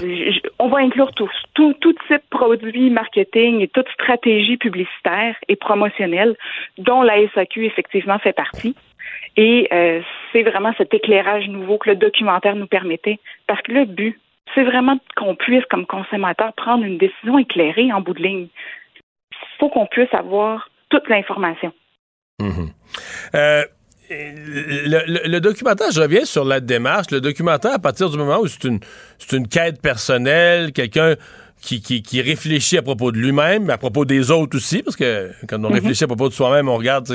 on 0.58 0.68
va 0.68 0.80
inclure 0.80 1.12
tous, 1.12 1.30
tout, 1.54 1.74
tout 1.80 1.94
type 2.08 2.16
de 2.16 2.24
produits 2.32 2.90
marketing 2.90 3.60
et 3.60 3.68
toute 3.68 3.88
stratégie 3.90 4.58
publicitaire 4.58 5.36
et 5.48 5.56
promotionnelle 5.56 6.36
dont 6.80 7.04
la 7.04 7.18
SAQ 7.36 7.66
effectivement 7.66 8.18
fait 8.18 8.34
partie. 8.34 8.76
Et 9.38 9.68
euh, 9.72 10.02
c'est 10.32 10.44
vraiment 10.44 10.74
cet 10.78 10.94
éclairage 10.94 11.48
nouveau 11.50 11.78
que 11.78 11.90
le 11.90 11.96
documentaire 11.96 12.56
nous 12.56 12.66
permettait. 12.66 13.20
Parce 13.46 13.62
que 13.62 13.74
le 13.74 13.86
but, 13.86 14.20
c'est 14.56 14.64
vraiment 14.64 14.98
qu'on 15.18 15.36
puisse, 15.36 15.66
comme 15.70 15.86
consommateur, 15.86 16.54
prendre 16.54 16.84
une 16.84 16.98
décision 16.98 17.38
éclairée 17.38 17.92
en 17.92 18.02
bout 18.02 18.14
de 18.14 18.24
ligne. 18.24 18.48
Il 19.32 19.58
faut 19.60 19.70
qu'on 19.70 19.88
puisse 19.88 20.14
avoir 20.14 20.70
toute 20.90 21.08
l'information. 21.10 21.74
Mm-hmm. 22.42 22.70
Euh, 23.36 23.64
le, 24.10 25.40
documentaire, 25.40 25.92
je 25.92 26.02
reviens 26.02 26.26
sur 26.26 26.46
la 26.46 26.60
démarche. 26.60 27.12
Le 27.12 27.22
documentaire, 27.22 27.74
à 27.74 27.80
partir 27.80 28.10
du 28.10 28.18
moment 28.18 28.40
où 28.40 28.48
c'est 28.48 28.64
une, 28.66 28.80
une 29.32 29.48
quête 29.48 29.82
personnelle, 29.82 30.72
quelqu'un 30.72 31.16
qui, 31.62 31.82
qui, 31.82 32.22
réfléchit 32.22 32.78
à 32.78 32.82
propos 32.82 33.12
de 33.12 33.18
lui-même, 33.18 33.70
à 33.70 33.78
propos 33.78 34.04
des 34.04 34.32
autres 34.32 34.58
aussi, 34.58 34.84
parce 34.84 34.98
que 34.98 35.32
quand 35.48 35.64
on 35.64 35.70
mm-hmm. 35.70 35.74
réfléchit 35.74 36.04
à 36.04 36.08
propos 36.08 36.28
de 36.28 36.34
soi-même, 36.34 36.68
on 36.68 36.76
regarde 36.76 37.10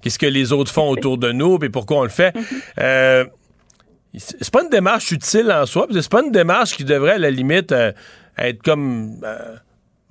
qu'est-ce 0.00 0.18
que 0.18 0.26
les 0.26 0.52
autres 0.52 0.72
font 0.72 0.88
autour 0.88 1.18
de 1.18 1.32
nous, 1.32 1.58
et 1.62 1.68
pourquoi 1.68 1.98
on 1.98 2.02
le 2.04 2.08
fait. 2.08 2.34
Mm-hmm. 2.34 2.62
Euh, 2.78 3.24
c'est 4.16 4.50
pas 4.50 4.62
une 4.62 4.70
démarche 4.70 5.12
utile 5.12 5.52
en 5.52 5.66
soi, 5.66 5.86
c'est 5.92 6.08
pas 6.08 6.22
une 6.22 6.32
démarche 6.32 6.76
qui 6.76 6.84
devrait, 6.84 7.12
à 7.12 7.18
la 7.18 7.30
limite, 7.30 7.72
euh, 7.72 7.92
être 8.38 8.62
comme... 8.62 9.20
Euh, 9.24 9.56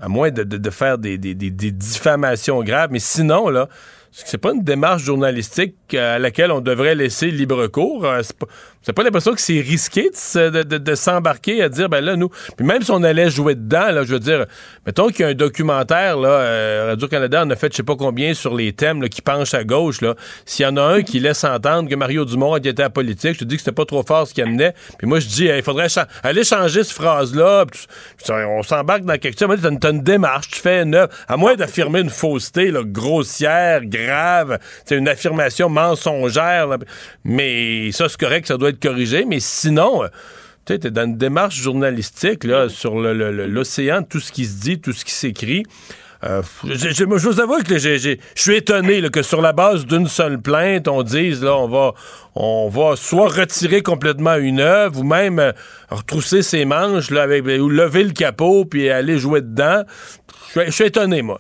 à 0.02 0.08
moins 0.08 0.32
de, 0.32 0.70
faire 0.70 0.98
des, 0.98 1.18
des, 1.18 1.34
diffamations 1.34 2.64
graves, 2.64 2.90
mais 2.90 3.00
sinon, 3.00 3.50
là, 3.50 3.68
c'est 4.12 4.38
pas 4.38 4.54
une 4.54 4.64
démarche 4.64 5.04
journalistique 5.04 5.94
à 5.94 6.20
laquelle 6.20 6.52
on 6.52 6.62
devrait 6.62 6.96
laisser 6.96 7.32
libre 7.32 7.68
cours. 7.68 8.02
Pas, 8.02 8.48
c'est 8.90 8.94
pas 8.94 9.04
l'impression 9.04 9.36
que 9.36 9.42
c'est 9.42 9.62
risqué 9.62 10.10
de, 10.10 10.96
s'embarquer 10.96 11.62
à 11.62 11.70
dire, 11.70 11.90
ben 11.90 12.04
là, 12.04 12.16
nous. 12.16 12.30
Puis 12.58 12.66
même 12.66 12.82
si 12.82 12.90
on 12.90 13.04
allait 13.04 13.30
jouer 13.30 13.54
dedans, 13.54 13.92
là, 13.92 14.02
je 14.04 14.14
veux 14.14 14.20
dire, 14.20 14.48
mettons 14.84 15.10
qu'il 15.10 15.20
y 15.20 15.24
a 15.26 15.28
un 15.28 15.36
documentaire, 15.36 16.18
là, 16.18 16.30
euh, 16.30 16.86
Radio-Canada 16.90 17.44
en 17.44 17.50
a 17.52 17.56
fait 17.56 17.72
je 17.72 17.78
sais 17.78 17.84
pas 17.84 17.96
combien 17.96 18.34
sur 18.34 18.56
les 18.56 18.74
thèmes 18.74 19.08
qui 19.08 19.22
penchent 19.22 19.54
à 19.54 19.64
gauche, 19.64 20.02
là. 20.02 20.16
S'il 20.48 20.66
y 20.66 20.68
en 20.68 20.76
a 20.78 20.82
un 20.82 21.04
qui 21.04 21.20
laisse 21.20 21.44
entendre 21.44 21.88
que 21.88 21.94
Mario 21.94 22.26
Dumont 22.26 22.56
été 22.56 22.70
à 22.82 22.86
la 22.86 22.90
politique, 22.90 23.34
je 23.36 23.40
te 23.40 23.44
dis 23.44 23.58
que 23.58 23.62
c'était 23.62 23.76
pas 23.76 23.86
trop 23.86 24.02
fort 24.02 24.28
ce 24.28 24.34
qu'il 24.34 24.44
amenait. 24.44 24.74
Puis 24.98 25.06
moi, 25.06 25.20
je 25.20 25.28
dis, 25.28 25.46
il 25.46 25.62
faudrait 25.62 25.88
aller 26.24 26.44
changer 26.44 26.84
cette 26.84 26.94
phrase-là. 26.94 27.66
On 28.32 28.64
s'embarque 28.64 29.04
dans 29.04 29.20
quelque 29.20 29.38
chose. 29.38 29.60
Tu 29.62 29.88
as 29.88 29.90
une 29.92 30.02
démarche, 30.02 30.48
tu 30.48 30.60
fais 30.60 30.82
une. 30.82 31.08
À 31.28 31.38
moins 31.38 31.54
d'affirmer 31.54 32.00
une 32.00 32.10
fausseté, 32.10 32.72
là, 32.72 32.82
grossière, 32.84 33.86
grave, 33.86 34.58
c'est 34.84 34.96
une 34.98 35.08
affirmation 35.08 35.70
mensongère. 35.70 36.70
Mais 37.24 37.92
ça, 37.92 38.10
c'est 38.10 38.20
correct, 38.20 38.48
ça 38.48 38.58
doit 38.58 38.70
être 38.70 38.79
corrigé, 38.80 39.26
mais 39.26 39.40
sinon, 39.40 40.04
euh, 40.04 40.08
tu 40.66 40.74
es 40.74 40.78
dans 40.78 41.06
une 41.06 41.18
démarche 41.18 41.56
journalistique 41.56 42.44
là, 42.44 42.70
sur 42.70 42.96
l'océan, 42.96 44.04
tout 44.04 44.20
ce 44.20 44.32
qui 44.32 44.46
se 44.46 44.62
dit, 44.62 44.80
tout 44.80 44.94
ce 44.94 45.06
qui 45.06 45.12
s'écrit. 45.12 45.64
Euh, 46.26 46.42
je, 46.66 47.06
vous 47.06 47.40
avoue 47.40 47.64
que 47.64 47.78
je 47.78 48.18
suis 48.36 48.56
étonné 48.56 49.02
que 49.10 49.22
sur 49.22 49.42
la 49.42 49.54
base 49.54 49.86
d'une 49.86 50.08
seule 50.08 50.42
plainte, 50.42 50.90
on 50.90 51.02
dise 51.02 51.42
là, 51.42 51.56
on 51.56 51.70
va, 51.70 51.94
on 52.36 52.68
va 52.68 52.98
soit 52.98 53.30
retirer 53.30 53.82
complètement 53.82 54.36
une 54.36 54.60
œuvre 54.60 55.00
ou 55.00 55.04
même 55.04 55.40
euh, 55.40 55.54
retrousser 55.90 56.42
ses 56.42 56.66
manches 56.66 57.10
ou 57.10 57.70
lever 57.70 58.04
le 58.04 58.12
capot 58.12 58.66
puis 58.66 58.90
aller 58.90 59.18
jouer 59.18 59.40
dedans. 59.40 59.84
Je, 60.56 60.72
suis 60.72 60.86
étonné, 60.86 61.22
moi. 61.22 61.40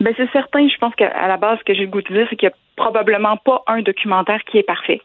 Ben 0.00 0.12
c'est 0.16 0.30
certain. 0.32 0.66
Je 0.66 0.76
pense 0.78 0.94
qu'à 0.96 1.28
la 1.28 1.36
base, 1.36 1.58
ce 1.60 1.64
que 1.64 1.74
j'ai 1.74 1.82
le 1.82 1.90
goût 1.90 2.02
de 2.02 2.12
dire, 2.12 2.26
c'est 2.28 2.36
qu'il 2.36 2.48
n'y 2.48 2.52
a 2.52 2.56
probablement 2.74 3.36
pas 3.36 3.62
un 3.68 3.82
documentaire 3.82 4.40
qui 4.50 4.58
est 4.58 4.64
parfait. 4.64 5.00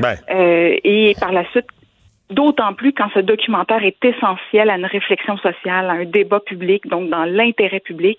Ben. 0.00 0.16
Euh, 0.30 0.76
et 0.84 1.14
par 1.20 1.32
la 1.32 1.48
suite, 1.50 1.66
d'autant 2.30 2.74
plus 2.74 2.92
quand 2.92 3.08
ce 3.14 3.20
documentaire 3.20 3.84
est 3.84 4.02
essentiel 4.04 4.70
à 4.70 4.76
une 4.76 4.86
réflexion 4.86 5.36
sociale, 5.38 5.90
à 5.90 5.92
un 5.92 6.04
débat 6.04 6.40
public, 6.40 6.86
donc 6.88 7.10
dans 7.10 7.24
l'intérêt 7.24 7.80
public, 7.80 8.18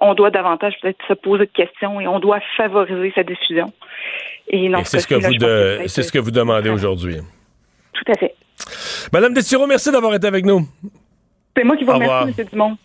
on 0.00 0.14
doit 0.14 0.30
davantage 0.30 0.74
peut-être 0.80 1.04
se 1.06 1.14
poser 1.14 1.46
de 1.46 1.50
questions 1.52 2.00
et 2.00 2.08
on 2.08 2.18
doit 2.18 2.40
favoriser 2.56 3.12
sa 3.14 3.22
diffusion. 3.22 3.72
Et, 4.48 4.70
c'est 4.84 5.00
ce, 5.00 5.06
que 5.06 5.14
vous 5.14 5.88
c'est 5.88 6.02
ce 6.02 6.10
que 6.10 6.18
vous 6.18 6.30
demandez 6.30 6.70
aujourd'hui. 6.70 7.16
Tout 7.92 8.12
à 8.12 8.14
fait. 8.16 8.34
Madame 9.12 9.34
Destiro, 9.34 9.66
merci 9.66 9.92
d'avoir 9.92 10.14
été 10.14 10.26
avec 10.26 10.44
nous. 10.44 10.66
C'est 11.56 11.64
moi 11.64 11.76
qui 11.76 11.84
vous 11.84 11.92
remercie, 11.92 12.34
M. 12.38 12.46
Dumont. 12.50 12.76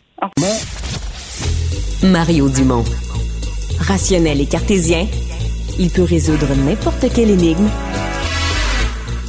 Mario 2.03 2.49
Dumont. 2.49 2.83
Rationnel 3.79 4.41
et 4.41 4.45
cartésien, 4.45 5.05
il 5.79 5.89
peut 5.89 6.03
résoudre 6.03 6.47
n'importe 6.65 7.13
quelle 7.13 7.29
énigme 7.29 7.69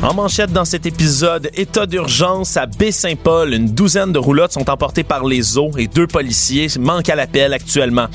En 0.00 0.14
manchette 0.14 0.52
dans 0.52 0.64
cet 0.64 0.86
épisode, 0.86 1.50
état 1.54 1.84
d'urgence 1.84 2.56
à 2.56 2.66
Baie-Saint-Paul. 2.66 3.52
Une 3.52 3.68
douzaine 3.74 4.12
de 4.12 4.18
roulottes 4.18 4.52
sont 4.52 4.70
emportées 4.70 5.02
par 5.02 5.24
les 5.24 5.58
eaux 5.58 5.72
et 5.76 5.88
deux 5.88 6.06
policiers 6.06 6.68
manquent 6.78 7.08
à 7.08 7.16
l'appel 7.16 7.52
actuellement. 7.52 8.06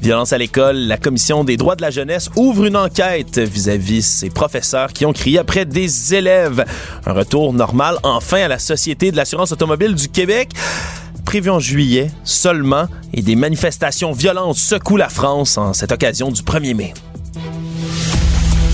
Violence 0.00 0.32
à 0.32 0.38
l'école, 0.38 0.76
la 0.76 0.96
commission 0.96 1.42
des 1.42 1.56
droits 1.56 1.74
de 1.74 1.82
la 1.82 1.90
jeunesse 1.90 2.30
ouvre 2.36 2.66
une 2.66 2.76
enquête 2.76 3.38
vis-à-vis 3.38 4.02
ses 4.02 4.30
professeurs 4.30 4.92
qui 4.92 5.06
ont 5.06 5.12
crié 5.12 5.38
après 5.38 5.64
des 5.64 6.14
élèves. 6.14 6.64
Un 7.04 7.12
retour 7.12 7.52
normal 7.52 7.98
enfin 8.04 8.42
à 8.42 8.48
la 8.48 8.60
Société 8.60 9.10
de 9.10 9.16
l'assurance 9.16 9.50
automobile 9.50 9.96
du 9.96 10.08
Québec 10.08 10.50
prévu 11.24 11.50
en 11.50 11.58
juillet 11.58 12.12
seulement 12.22 12.86
et 13.12 13.22
des 13.22 13.34
manifestations 13.34 14.12
violentes 14.12 14.56
secouent 14.56 14.98
la 14.98 15.08
France 15.08 15.58
en 15.58 15.72
cette 15.72 15.90
occasion 15.90 16.30
du 16.30 16.42
1er 16.42 16.74
mai. 16.74 16.94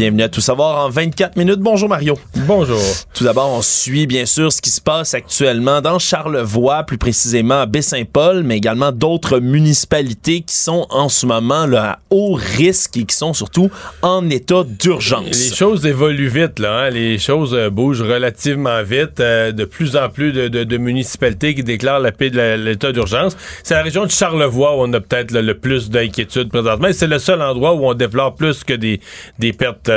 Bienvenue 0.00 0.22
à 0.22 0.30
Tout 0.30 0.40
savoir 0.40 0.86
en 0.86 0.88
24 0.88 1.36
minutes. 1.36 1.58
Bonjour 1.58 1.86
Mario. 1.86 2.18
Bonjour. 2.46 2.80
Tout 3.12 3.24
d'abord, 3.24 3.50
on 3.50 3.60
suit 3.60 4.06
bien 4.06 4.24
sûr 4.24 4.50
ce 4.50 4.62
qui 4.62 4.70
se 4.70 4.80
passe 4.80 5.12
actuellement 5.12 5.82
dans 5.82 5.98
Charlevoix, 5.98 6.84
plus 6.84 6.96
précisément 6.96 7.60
à 7.60 7.66
Baie-Saint-Paul, 7.66 8.42
mais 8.42 8.56
également 8.56 8.92
d'autres 8.92 9.40
municipalités 9.40 10.40
qui 10.40 10.54
sont 10.54 10.86
en 10.88 11.10
ce 11.10 11.26
moment 11.26 11.66
là, 11.66 11.84
à 11.84 11.98
haut 12.08 12.32
risque 12.32 12.96
et 12.96 13.04
qui 13.04 13.14
sont 13.14 13.34
surtout 13.34 13.70
en 14.00 14.30
état 14.30 14.64
d'urgence. 14.64 15.50
Les 15.50 15.54
choses 15.54 15.84
évoluent 15.84 16.28
vite, 16.28 16.60
là. 16.60 16.84
Hein. 16.84 16.88
Les 16.88 17.18
choses 17.18 17.52
euh, 17.52 17.68
bougent 17.68 18.00
relativement 18.00 18.82
vite. 18.82 19.20
Euh, 19.20 19.52
de 19.52 19.66
plus 19.66 19.96
en 19.96 20.08
plus 20.08 20.32
de, 20.32 20.76
municipalités 20.78 21.54
qui 21.54 21.62
déclarent 21.62 22.00
la 22.00 22.12
paix 22.12 22.30
de 22.30 22.54
l'état 22.56 22.92
d'urgence. 22.92 23.36
C'est 23.62 23.74
la 23.74 23.82
région 23.82 24.06
de 24.06 24.10
Charlevoix 24.10 24.78
où 24.78 24.80
on 24.80 24.92
a 24.94 25.00
peut-être 25.00 25.32
le, 25.32 25.52
plus 25.52 25.90
d'inquiétude 25.90 26.48
présentement. 26.48 26.88
C'est 26.92 27.06
le 27.06 27.18
seul 27.18 27.42
endroit 27.42 27.74
où 27.74 27.86
on 27.86 27.92
déplore 27.92 28.34
plus 28.34 28.64
que 28.64 28.72
des, 28.72 29.02
des 29.38 29.52
pertes 29.52 29.89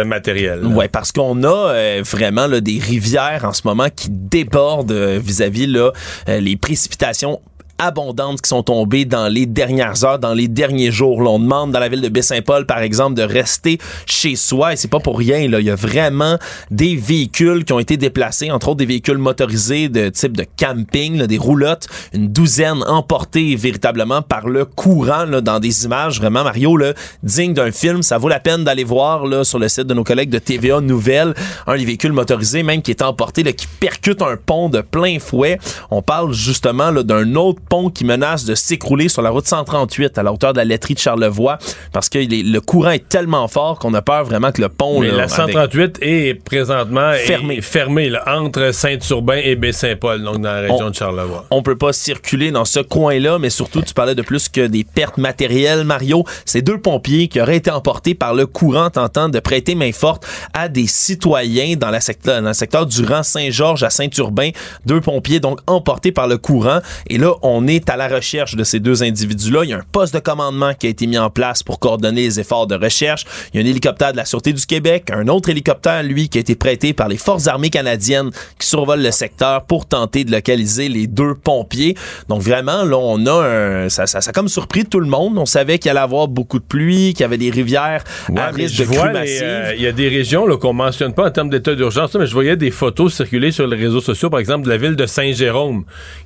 Oui, 0.64 0.86
parce 0.92 1.12
qu'on 1.12 1.44
a 1.44 1.48
euh, 1.48 2.02
vraiment 2.06 2.48
là, 2.48 2.62
des 2.62 2.80
rivières 2.80 3.46
en 3.46 3.54
ce 3.54 3.62
moment 3.66 3.88
qui 3.96 4.08
débordent 4.10 4.92
euh, 4.92 5.20
vis-à-vis 5.24 5.68
là, 5.68 5.92
euh, 6.30 6.40
les 6.40 6.56
précipitations 6.58 7.40
abondantes 7.84 8.42
qui 8.42 8.50
sont 8.50 8.64
tombées 8.64 9.06
dans 9.06 9.28
les 9.28 9.46
dernières 9.46 10.04
heures, 10.06 10.20
dans 10.20 10.34
les 10.34 10.48
derniers 10.48 10.92
jours. 10.92 11.22
Là, 11.22 11.30
on 11.32 11.40
demande 11.40 11.72
dans 11.72 11.80
la 11.80 11.90
ville 11.90 12.02
de 12.02 12.10
Baie-Saint-Paul, 12.10 12.66
par 12.66 12.80
exemple, 12.80 13.16
de 13.16 13.24
rester 13.24 13.78
chez 14.06 14.36
soi 14.36 14.74
et 14.74 14.76
c'est 14.76 14.88
pas 14.88 15.00
pour 15.00 15.18
rien. 15.18 15.48
Là. 15.48 15.60
Il 15.60 15.66
y 15.66 15.70
a 15.70 15.76
vraiment 15.76 16.38
des 16.72 16.96
véhicules 16.96 17.66
qui 17.66 17.74
ont 17.74 17.80
été 17.80 17.98
déplacés, 17.98 18.52
entre 18.52 18.70
autres 18.70 18.78
des 18.78 18.86
véhicules 18.86 19.18
motorisés 19.18 19.90
de 19.90 20.10
type 20.10 20.38
de 20.38 20.46
camping, 20.58 21.24
des 21.26 21.38
roulottes, 21.38 21.88
une 22.14 22.28
douzaine 22.28 22.84
emportées 22.88 23.56
véritablement 23.56 24.22
par 24.22 24.48
le 24.48 24.66
courant 24.66 25.26
là, 25.26 25.42
dans 25.42 25.60
des 25.60 25.86
images 25.86 26.20
vraiment, 26.20 26.44
Mario, 26.44 26.78
là, 26.78 26.94
dignes 27.22 27.54
d'un 27.54 27.72
film. 27.72 28.04
Ça 28.04 28.18
vaut 28.18 28.30
la 28.30 28.40
peine 28.40 28.64
d'aller 28.64 28.84
voir 28.84 29.26
là, 29.26 29.44
sur 29.44 29.60
le 29.60 29.68
site 29.68 29.88
de 29.88 29.94
nos 29.94 30.04
collègues 30.04 30.30
de 30.30 30.40
TVA 30.40 30.82
Nouvelles, 30.82 31.34
un 31.68 31.78
des 31.78 31.86
véhicules 31.86 32.14
motorisés 32.14 32.64
même 32.64 32.82
qui 32.82 32.92
est 32.92 33.02
emporté, 33.02 33.44
là, 33.44 33.52
qui 33.52 33.68
percute 33.68 34.22
un 34.22 34.38
pont 34.38 34.70
de 34.70 34.82
plein 34.82 35.20
fouet. 35.20 35.60
On 35.92 36.02
parle 36.02 36.34
justement 36.34 36.92
d'un 36.92 37.36
autre 37.36 37.60
pont 37.74 37.90
qui 37.90 38.06
menace 38.06 38.46
de 38.46 38.54
s'écrouler 38.54 39.10
sur 39.10 39.24
la 39.24 39.32
route 39.32 39.48
138 39.48 40.20
à 40.20 40.22
la 40.22 40.32
hauteur 40.32 40.54
de 40.54 40.60
la 40.60 40.64
laiterie 40.66 40.94
de 40.94 41.00
Charlevoix 41.00 41.58
parce 41.92 42.08
que 42.08 42.20
le 42.20 42.60
courant 42.60 42.92
est 42.92 43.10
tellement 43.10 43.48
fort 43.48 43.80
qu'on 43.80 43.96
a 43.96 44.04
peur 44.04 44.26
vraiment 44.26 44.52
que 44.52 44.62
le 44.62 44.70
pont... 44.70 45.00
Mais 45.02 45.08
là, 45.10 45.18
la 45.18 45.28
138 45.28 45.98
est 46.02 46.36
présentement 46.36 47.14
Fermé. 47.26 47.56
est 47.56 47.62
fermé 47.62 48.10
là, 48.10 48.24
entre 48.28 48.72
Saint-Urbain 48.72 49.40
et 49.44 49.56
Baie-Saint-Paul, 49.56 50.22
donc 50.24 50.36
dans 50.36 50.52
la 50.52 50.60
région 50.60 50.78
On- 50.86 50.90
de 50.92 50.94
Charlevoix. 50.96 51.46
on 51.50 51.64
peut 51.64 51.76
pas 51.76 51.94
circuler 51.94 52.52
dans 52.52 52.66
ce 52.66 52.80
coin-là, 52.80 53.40
mais 53.40 53.50
surtout, 53.50 53.82
tu 53.82 53.96
parlais 53.96 54.14
de 54.14 54.22
plus 54.22 54.50
que 54.50 54.68
des 54.68 54.84
pertes 54.84 55.18
matérielles, 55.18 55.84
Mario. 55.84 56.26
C'est 56.46 56.62
deux 56.62 56.78
pompiers 56.78 57.28
qui 57.28 57.42
auraient 57.42 57.58
été 57.58 57.72
emportés 57.72 58.14
par 58.14 58.36
le 58.36 58.46
courant 58.46 58.92
tentant 58.92 59.30
de 59.30 59.40
prêter 59.40 59.74
main 59.74 59.92
forte 59.94 60.28
à 60.54 60.70
des 60.70 60.86
citoyens 60.86 61.76
dans, 61.76 61.90
la 61.90 62.02
secteur, 62.02 62.40
dans 62.40 62.50
le 62.50 62.54
secteur 62.54 62.86
du 62.86 63.04
rang 63.04 63.24
Saint-Georges 63.24 63.82
à 63.82 63.90
Saint-Urbain. 63.90 64.52
Deux 64.86 65.02
pompiers 65.02 65.40
donc 65.40 65.60
emportés 65.66 66.12
par 66.12 66.28
le 66.28 66.38
courant. 66.38 66.78
Et 67.08 67.18
là, 67.18 67.34
on 67.42 67.53
est 67.68 67.90
à 67.90 67.98
la 67.98 68.08
recherche 68.08 68.56
de 68.56 68.64
ces 68.64 68.80
deux 68.80 69.04
individus-là. 69.04 69.64
Il 69.64 69.70
y 69.70 69.74
a 69.74 69.78
un 69.78 69.84
poste 69.92 70.14
de 70.14 70.20
commandement 70.20 70.74
qui 70.74 70.88
a 70.88 70.90
été 70.90 71.08
mis 71.08 71.18
en 71.18 71.30
place 71.30 71.64
pour 71.64 71.80
coordonner 71.80 72.22
les 72.22 72.40
efforts 72.40 72.68
de 72.68 72.76
recherche. 72.76 73.26
Il 73.54 73.60
y 73.60 73.64
a 73.64 73.66
un 73.66 73.70
hélicoptère 73.70 74.12
de 74.12 74.18
la 74.18 74.26
Sûreté 74.26 74.54
du 74.54 74.66
Québec, 74.66 75.10
un 75.14 75.28
autre 75.28 75.50
hélicoptère, 75.50 76.04
lui, 76.04 76.30
qui 76.30 76.38
a 76.38 76.42
été 76.42 76.56
prêté 76.56 76.94
par 76.94 77.08
les 77.08 77.18
Forces 77.18 77.48
armées 77.48 77.70
canadiennes 77.70 78.32
qui 78.60 78.68
survolent 78.68 79.04
le 79.04 79.12
secteur 79.12 79.66
pour 79.66 79.86
tenter 79.86 80.24
de 80.24 80.32
localiser 80.32 80.90
les 80.90 81.08
deux 81.08 81.36
pompiers. 81.36 81.96
Donc 82.30 82.42
vraiment, 82.42 82.84
là, 82.84 82.98
on 82.98 83.26
a 83.26 83.46
un... 83.46 83.90
Ça, 83.90 84.08
ça, 84.08 84.22
ça 84.22 84.30
a 84.30 84.34
comme 84.34 84.48
surpris 84.50 84.86
tout 84.86 85.00
le 85.00 85.08
monde. 85.08 85.38
On 85.38 85.46
savait 85.46 85.78
qu'il 85.80 85.92
allait 85.92 86.00
avoir 86.00 86.28
beaucoup 86.28 86.60
de 86.60 86.64
pluie, 86.66 87.14
qu'il 87.14 87.22
y 87.22 87.24
avait 87.26 87.38
des 87.38 87.50
rivières 87.52 88.04
à 88.30 88.32
Ouais, 88.32 88.50
risque 88.52 88.80
de 88.80 89.12
massives. 89.12 89.42
euh, 89.44 89.74
Il 89.76 89.82
y 89.82 89.88
a 89.88 89.92
des 89.92 90.10
régions 90.10 90.46
qu'on 90.58 90.74
mentionne 90.74 91.14
pas 91.14 91.28
en 91.28 91.32
termes 91.32 91.50
d'état 91.50 91.76
d'urgence, 91.76 92.14
mais 92.16 92.26
je 92.26 92.34
voyais 92.34 92.56
des 92.56 92.72
photos 92.72 93.14
circuler 93.14 93.52
sur 93.52 93.68
les 93.68 93.78
réseaux 93.78 94.02
sociaux, 94.02 94.30
par 94.30 94.40
exemple, 94.40 94.66
de 94.66 94.70
la 94.70 94.78
ville 94.78 94.96
de 94.96 95.06
Saint-Jérôme, 95.06 95.84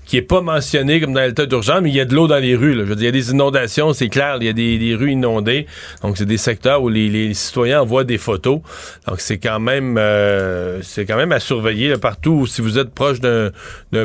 qui 0.08 0.18
est 0.18 0.22
pas 0.22 0.42
mentionnée 0.42 1.00
comme 1.02 1.14
dans 1.14 1.22
l'état 1.22 1.46
d'urgence, 1.46 1.82
mais 1.84 1.90
il 1.90 1.96
y 1.96 2.00
a 2.00 2.06
de 2.06 2.16
l'eau 2.16 2.28
dans 2.28 2.38
les 2.38 2.56
rues. 2.56 2.74
là. 2.74 2.84
Je 2.86 2.90
veux 2.90 2.96
dire, 2.96 3.04
il 3.04 3.16
y 3.16 3.20
a 3.20 3.22
des 3.24 3.32
inondations, 3.32 3.94
c'est 3.94 4.10
clair, 4.10 4.38
il 4.40 4.46
y 4.46 4.50
a 4.50 4.54
des, 4.54 4.78
des 4.78 4.96
rues 4.96 5.12
inondées. 5.12 5.68
Donc, 6.02 6.18
c'est 6.18 6.26
des 6.26 6.38
secteurs 6.38 6.82
où 6.82 6.90
les, 6.90 7.10
les 7.10 7.34
citoyens 7.34 7.82
envoient 7.82 8.04
des 8.06 8.18
photos. 8.18 8.62
Donc, 9.08 9.20
c'est 9.20 9.38
quand 9.38 9.60
même 9.60 9.98
euh, 9.98 10.80
c'est 10.82 11.06
quand 11.06 11.18
même 11.18 11.32
à 11.32 11.40
surveiller 11.40 11.90
là, 11.90 11.98
partout. 11.98 12.48
Si 12.48 12.62
vous 12.62 12.78
êtes 12.80 12.90
proche 12.94 13.20
d'un 13.20 13.52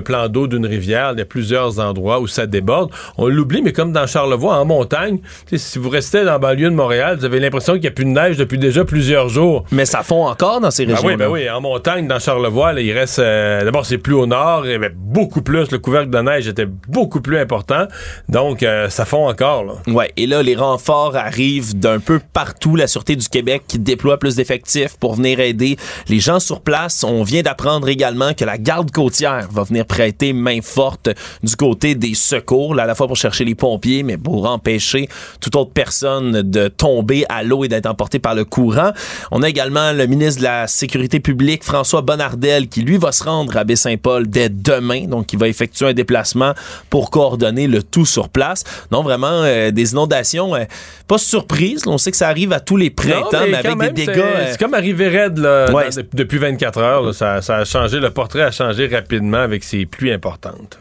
plan 0.02 0.28
d'eau, 0.28 0.46
d'une 0.46 0.66
rivière, 0.66 1.10
il 1.14 1.18
y 1.18 1.22
a 1.22 1.24
plusieurs 1.24 1.78
endroits 1.78 2.20
où 2.20 2.26
ça 2.26 2.46
déborde. 2.46 2.90
On 3.16 3.28
l'oublie, 3.28 3.62
mais 3.62 3.72
comme 3.72 3.92
dans 3.92 4.06
Charlevoix, 4.06 4.56
en 4.56 4.64
montagne, 4.64 5.18
si 5.54 5.78
vous 5.78 5.88
restez 5.88 6.24
dans 6.24 6.32
la 6.32 6.38
banlieue 6.38 6.70
de 6.70 6.74
Montréal, 6.74 7.16
vous 7.18 7.24
avez 7.24 7.38
l'impression 7.40 7.74
qu'il 7.74 7.82
n'y 7.82 7.88
a 7.88 7.92
plus 7.92 8.04
de 8.04 8.10
neige 8.10 8.36
depuis 8.36 8.58
déjà 8.58 8.84
plusieurs 8.84 9.28
jours. 9.28 9.64
Mais 9.70 9.84
ça 9.86 10.02
fond 10.02 10.26
encore 10.26 10.60
dans 10.60 10.70
ces 10.70 10.84
Ben 10.86 10.94
régions 10.94 11.08
oui, 11.08 11.16
ben 11.16 11.28
oui, 11.28 11.48
en 11.48 11.60
montagne, 11.60 12.06
dans 12.08 12.18
Charlevoix, 12.18 12.72
là, 12.72 12.80
il 12.80 12.92
reste. 12.92 13.18
euh, 13.20 13.64
D'abord, 13.64 13.86
c'est 13.86 13.98
plus 13.98 14.14
au 14.14 14.26
nord, 14.26 14.66
y 14.66 14.72
avait 14.74 14.92
beaucoup 14.94 15.42
plus. 15.42 15.70
Le 15.70 15.78
couvercle 15.92 16.10
de 16.10 16.22
neige 16.22 16.48
était 16.48 16.68
beaucoup 16.88 17.20
plus 17.20 17.36
important. 17.36 17.86
Donc, 18.30 18.62
euh, 18.62 18.88
ça 18.88 19.04
fond 19.04 19.28
encore. 19.28 19.62
Là. 19.64 19.74
Ouais, 19.88 20.10
et 20.16 20.26
là, 20.26 20.42
les 20.42 20.56
renforts 20.56 21.16
arrivent 21.16 21.78
d'un 21.78 22.00
peu 22.00 22.18
partout. 22.32 22.76
La 22.76 22.86
Sûreté 22.86 23.14
du 23.14 23.28
Québec 23.28 23.64
qui 23.68 23.78
déploie 23.78 24.18
plus 24.18 24.36
d'effectifs 24.36 24.96
pour 24.98 25.16
venir 25.16 25.38
aider 25.38 25.76
les 26.08 26.18
gens 26.18 26.40
sur 26.40 26.62
place. 26.62 27.04
On 27.04 27.24
vient 27.24 27.42
d'apprendre 27.42 27.90
également 27.90 28.32
que 28.32 28.46
la 28.46 28.56
garde 28.56 28.90
côtière 28.90 29.48
va 29.50 29.64
venir 29.64 29.84
prêter 29.84 30.32
main 30.32 30.62
forte 30.62 31.10
du 31.42 31.56
côté 31.56 31.94
des 31.94 32.14
secours, 32.14 32.74
là, 32.74 32.84
à 32.84 32.86
la 32.86 32.94
fois 32.94 33.06
pour 33.06 33.18
chercher 33.18 33.44
les 33.44 33.54
pompiers, 33.54 34.02
mais 34.02 34.16
pour 34.16 34.48
empêcher 34.48 35.10
toute 35.42 35.56
autre 35.56 35.72
personne 35.72 36.40
de 36.40 36.68
tomber 36.68 37.26
à 37.28 37.42
l'eau 37.42 37.64
et 37.64 37.68
d'être 37.68 37.84
emportée 37.84 38.18
par 38.18 38.34
le 38.34 38.46
courant. 38.46 38.92
On 39.30 39.42
a 39.42 39.48
également 39.50 39.92
le 39.92 40.06
ministre 40.06 40.40
de 40.40 40.44
la 40.44 40.68
Sécurité 40.68 41.20
publique, 41.20 41.64
François 41.64 42.00
Bonnardel, 42.00 42.68
qui 42.68 42.80
lui 42.80 42.96
va 42.96 43.12
se 43.12 43.24
rendre 43.24 43.58
à 43.58 43.64
Baie-Saint-Paul 43.64 44.26
dès 44.26 44.48
demain. 44.48 45.04
Donc, 45.06 45.34
il 45.34 45.38
va 45.38 45.48
effectuer 45.48 45.81
un 45.86 45.92
déplacement 45.94 46.54
pour 46.90 47.10
coordonner 47.10 47.66
le 47.66 47.82
tout 47.82 48.06
sur 48.06 48.28
place. 48.28 48.64
Non, 48.90 49.02
vraiment, 49.02 49.42
euh, 49.42 49.70
des 49.70 49.92
inondations, 49.92 50.54
euh, 50.54 50.64
pas 51.08 51.18
surprise. 51.18 51.82
On 51.86 51.98
sait 51.98 52.10
que 52.10 52.16
ça 52.16 52.28
arrive 52.28 52.52
à 52.52 52.60
tous 52.60 52.76
les 52.76 52.90
printemps, 52.90 53.28
Non, 53.32 53.46
mais, 53.50 53.54
avec 53.56 53.76
même, 53.76 53.92
des 53.92 54.04
c'est- 54.04 54.12
dégâts. 54.12 54.24
euh, 54.24 54.46
C'est 54.52 54.58
comme 54.60 54.74
arrivé 54.74 55.08
raide 55.08 55.38
là, 55.38 55.72
Ouais. 55.72 55.90
dans- 55.90 55.96
de- 56.02 56.06
depuis 56.12 56.38
24 56.38 56.78
heures. 56.80 57.02
là. 57.02 57.12
ça, 57.12 57.42
ça 57.42 57.56
a 57.58 57.64
changé. 57.64 57.98
Le 58.00 58.10
portrait 58.10 58.42
a 58.42 58.50
changé 58.50 58.86
rapidement 58.86 59.38
avec 59.42 59.64
ces 59.64 59.86
pluies 59.86 60.12
importantes. 60.12 60.78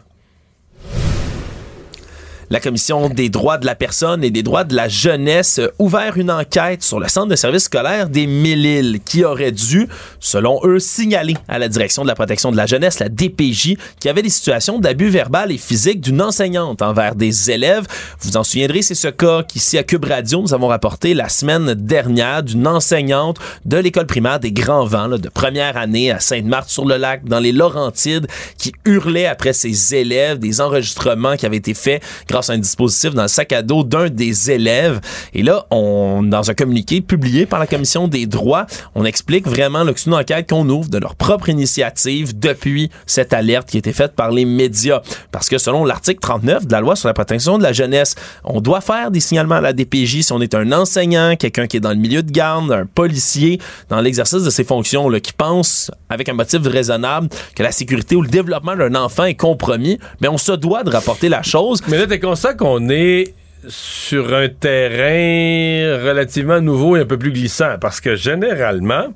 La 2.51 2.59
Commission 2.59 3.07
des 3.07 3.29
droits 3.29 3.57
de 3.57 3.65
la 3.65 3.75
personne 3.75 4.25
et 4.25 4.29
des 4.29 4.43
droits 4.43 4.65
de 4.65 4.75
la 4.75 4.89
jeunesse 4.89 5.61
ouvert 5.79 6.17
une 6.17 6.29
enquête 6.29 6.83
sur 6.83 6.99
le 6.99 7.07
centre 7.07 7.29
de 7.29 7.37
service 7.37 7.63
scolaire 7.63 8.09
des 8.09 8.27
Mille-Îles 8.27 8.99
qui 9.05 9.23
aurait 9.23 9.53
dû, 9.53 9.87
selon 10.19 10.59
eux, 10.65 10.77
signaler 10.79 11.37
à 11.47 11.59
la 11.59 11.69
direction 11.69 12.01
de 12.01 12.09
la 12.09 12.13
protection 12.13 12.51
de 12.51 12.57
la 12.57 12.65
jeunesse, 12.65 12.99
la 12.99 13.07
DPJ, 13.07 13.77
qu'il 14.01 14.07
y 14.07 14.09
avait 14.09 14.21
des 14.21 14.27
situations 14.29 14.79
d'abus 14.79 15.07
verbal 15.07 15.53
et 15.53 15.57
physique 15.57 16.01
d'une 16.01 16.21
enseignante 16.21 16.81
envers 16.81 17.15
des 17.15 17.51
élèves. 17.51 17.85
Vous 18.19 18.31
vous 18.31 18.37
en 18.37 18.43
souviendrez, 18.43 18.81
c'est 18.81 18.95
ce 18.95 19.07
cas 19.07 19.43
qu'ici 19.43 19.77
à 19.77 19.83
Cube 19.83 20.03
Radio, 20.03 20.41
nous 20.41 20.53
avons 20.53 20.67
rapporté 20.67 21.13
la 21.13 21.29
semaine 21.29 21.73
dernière 21.73 22.43
d'une 22.43 22.67
enseignante 22.67 23.37
de 23.63 23.77
l'école 23.77 24.07
primaire 24.07 24.41
des 24.41 24.51
Grands 24.51 24.85
Vents, 24.85 25.07
là, 25.07 25.17
de 25.17 25.29
première 25.29 25.77
année 25.77 26.11
à 26.11 26.19
Sainte-Marthe-sur-le-Lac, 26.19 27.23
dans 27.23 27.39
les 27.39 27.53
Laurentides, 27.53 28.27
qui 28.57 28.73
hurlait 28.83 29.27
après 29.27 29.53
ses 29.53 29.95
élèves, 29.95 30.37
des 30.37 30.59
enregistrements 30.59 31.37
qui 31.37 31.45
avaient 31.45 31.55
été 31.55 31.73
faits 31.73 32.03
un 32.49 32.57
dispositif 32.57 33.13
dans 33.13 33.23
le 33.23 33.27
sac 33.27 33.51
à 33.53 33.61
dos 33.61 33.83
d'un 33.83 34.09
des 34.09 34.51
élèves. 34.51 34.99
Et 35.33 35.43
là, 35.43 35.65
on, 35.71 36.23
dans 36.23 36.49
un 36.49 36.53
communiqué 36.53 37.01
publié 37.01 37.45
par 37.45 37.59
la 37.59 37.67
Commission 37.67 38.07
des 38.07 38.25
droits, 38.25 38.65
on 38.95 39.05
explique 39.05 39.47
vraiment 39.47 39.85
une 40.05 40.13
enquête 40.13 40.49
qu'on 40.49 40.67
ouvre 40.69 40.89
de 40.89 40.97
leur 40.97 41.15
propre 41.15 41.49
initiative 41.49 42.37
depuis 42.37 42.89
cette 43.05 43.33
alerte 43.33 43.69
qui 43.69 43.77
a 43.77 43.79
été 43.79 43.93
faite 43.93 44.13
par 44.13 44.31
les 44.31 44.45
médias. 44.45 45.01
Parce 45.31 45.49
que 45.49 45.57
selon 45.57 45.85
l'article 45.85 46.19
39 46.19 46.67
de 46.67 46.71
la 46.71 46.81
loi 46.81 46.95
sur 46.95 47.07
la 47.07 47.13
protection 47.13 47.57
de 47.57 47.63
la 47.63 47.73
jeunesse, 47.73 48.15
on 48.43 48.61
doit 48.61 48.81
faire 48.81 49.11
des 49.11 49.19
signalements 49.19 49.55
à 49.55 49.61
la 49.61 49.73
DPJ 49.73 50.21
si 50.21 50.33
on 50.33 50.41
est 50.41 50.55
un 50.55 50.71
enseignant, 50.71 51.35
quelqu'un 51.35 51.67
qui 51.67 51.77
est 51.77 51.81
dans 51.81 51.89
le 51.89 51.95
milieu 51.95 52.23
de 52.23 52.31
garde, 52.31 52.71
un 52.71 52.85
policier, 52.85 53.59
dans 53.89 54.01
l'exercice 54.01 54.43
de 54.43 54.49
ses 54.49 54.63
fonctions, 54.63 55.09
là, 55.09 55.19
qui 55.19 55.33
pense 55.33 55.91
avec 56.09 56.29
un 56.29 56.33
motif 56.33 56.61
raisonnable 56.65 57.29
que 57.55 57.63
la 57.63 57.71
sécurité 57.71 58.15
ou 58.15 58.21
le 58.21 58.29
développement 58.29 58.75
d'un 58.75 58.95
enfant 58.95 59.25
est 59.25 59.35
compromis, 59.35 59.99
mais 60.19 60.27
on 60.27 60.37
se 60.37 60.51
doit 60.51 60.83
de 60.83 60.89
rapporter 60.89 61.29
la 61.29 61.43
chose. 61.43 61.81
Mais 61.87 61.97
là, 61.97 62.05
conscient 62.31 62.55
qu'on 62.55 62.87
est 62.89 63.33
sur 63.67 64.33
un 64.33 64.47
terrain 64.47 66.01
relativement 66.07 66.61
nouveau 66.61 66.95
et 66.95 67.01
un 67.01 67.05
peu 67.05 67.17
plus 67.17 67.31
glissant 67.31 67.75
parce 67.79 67.99
que 68.01 68.15
généralement, 68.15 69.13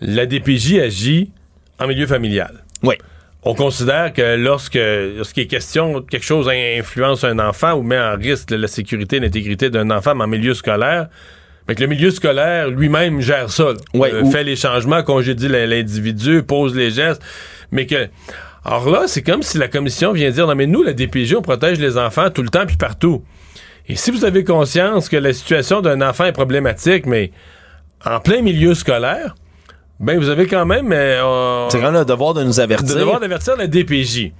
la 0.00 0.26
DPJ 0.26 0.78
agit 0.78 1.30
en 1.80 1.86
milieu 1.88 2.06
familial. 2.06 2.62
Oui. 2.82 2.94
On 3.42 3.54
considère 3.54 4.12
que 4.12 4.36
lorsque 4.36 4.78
lorsqu'il 5.16 5.42
est 5.42 5.46
question 5.48 5.98
de 6.00 6.06
quelque 6.08 6.24
chose 6.24 6.48
influence 6.48 7.24
un 7.24 7.40
enfant 7.40 7.72
ou 7.74 7.82
met 7.82 7.98
en 7.98 8.14
risque 8.16 8.50
la 8.52 8.68
sécurité 8.68 9.16
et 9.16 9.20
l'intégrité 9.20 9.68
d'un 9.68 9.90
enfant 9.90 10.14
mais 10.14 10.24
en 10.24 10.28
milieu 10.28 10.54
scolaire, 10.54 11.08
mais 11.66 11.74
que 11.74 11.80
le 11.80 11.88
milieu 11.88 12.12
scolaire 12.12 12.70
lui-même 12.70 13.20
gère 13.20 13.50
ça. 13.50 13.64
là. 13.64 13.74
Ouais, 13.94 14.12
Euh, 14.14 14.22
ou- 14.22 14.30
Fait 14.30 14.44
les 14.44 14.54
changements, 14.56 15.02
congédie 15.02 15.48
l'individu, 15.48 16.44
pose 16.44 16.74
les 16.76 16.92
gestes, 16.92 17.22
mais 17.72 17.86
que 17.86 18.06
alors 18.64 18.88
là, 18.88 19.02
c'est 19.06 19.22
comme 19.22 19.42
si 19.42 19.58
la 19.58 19.68
commission 19.68 20.12
vient 20.12 20.30
dire 20.30 20.46
non 20.46 20.54
mais 20.54 20.66
nous 20.66 20.82
la 20.82 20.92
DPJ 20.92 21.34
on 21.34 21.42
protège 21.42 21.80
les 21.80 21.98
enfants 21.98 22.30
tout 22.30 22.42
le 22.42 22.48
temps 22.48 22.66
puis 22.66 22.76
partout. 22.76 23.24
Et 23.88 23.96
si 23.96 24.10
vous 24.12 24.24
avez 24.24 24.44
conscience 24.44 25.08
que 25.08 25.16
la 25.16 25.32
situation 25.32 25.80
d'un 25.80 26.00
enfant 26.00 26.26
est 26.26 26.32
problématique 26.32 27.06
mais 27.06 27.32
en 28.04 28.20
plein 28.20 28.42
milieu 28.42 28.74
scolaire, 28.74 29.34
ben 29.98 30.18
vous 30.18 30.28
avez 30.28 30.46
quand 30.46 30.66
même 30.66 30.92
euh, 30.92 31.68
C'est 31.70 31.78
quand 31.78 31.90
même 31.90 32.00
le 32.00 32.04
devoir 32.04 32.34
de 32.34 32.44
nous 32.44 32.60
avertir. 32.60 32.94
de 32.94 33.00
devoir 33.00 33.20
d'avertir 33.20 33.56
la 33.56 33.66
DPJ. 33.66 34.32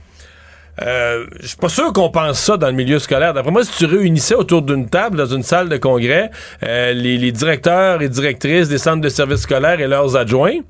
Euh, 0.80 1.26
je 1.40 1.48
suis 1.48 1.56
pas 1.56 1.68
sûr 1.68 1.92
qu'on 1.92 2.08
pense 2.08 2.38
ça 2.38 2.56
dans 2.56 2.68
le 2.68 2.72
milieu 2.72 2.98
scolaire. 2.98 3.34
D'après 3.34 3.50
moi, 3.50 3.62
si 3.64 3.76
tu 3.76 3.84
réunissais 3.84 4.34
autour 4.34 4.62
d'une 4.62 4.88
table 4.88 5.18
dans 5.18 5.26
une 5.26 5.42
salle 5.42 5.68
de 5.68 5.76
congrès 5.76 6.30
euh, 6.62 6.92
les, 6.92 7.18
les 7.18 7.30
directeurs 7.30 8.00
et 8.02 8.08
directrices 8.08 8.68
des 8.68 8.78
centres 8.78 9.02
de 9.02 9.08
services 9.08 9.42
scolaires 9.42 9.80
et 9.80 9.86
leurs 9.86 10.16
adjoints, 10.16 10.60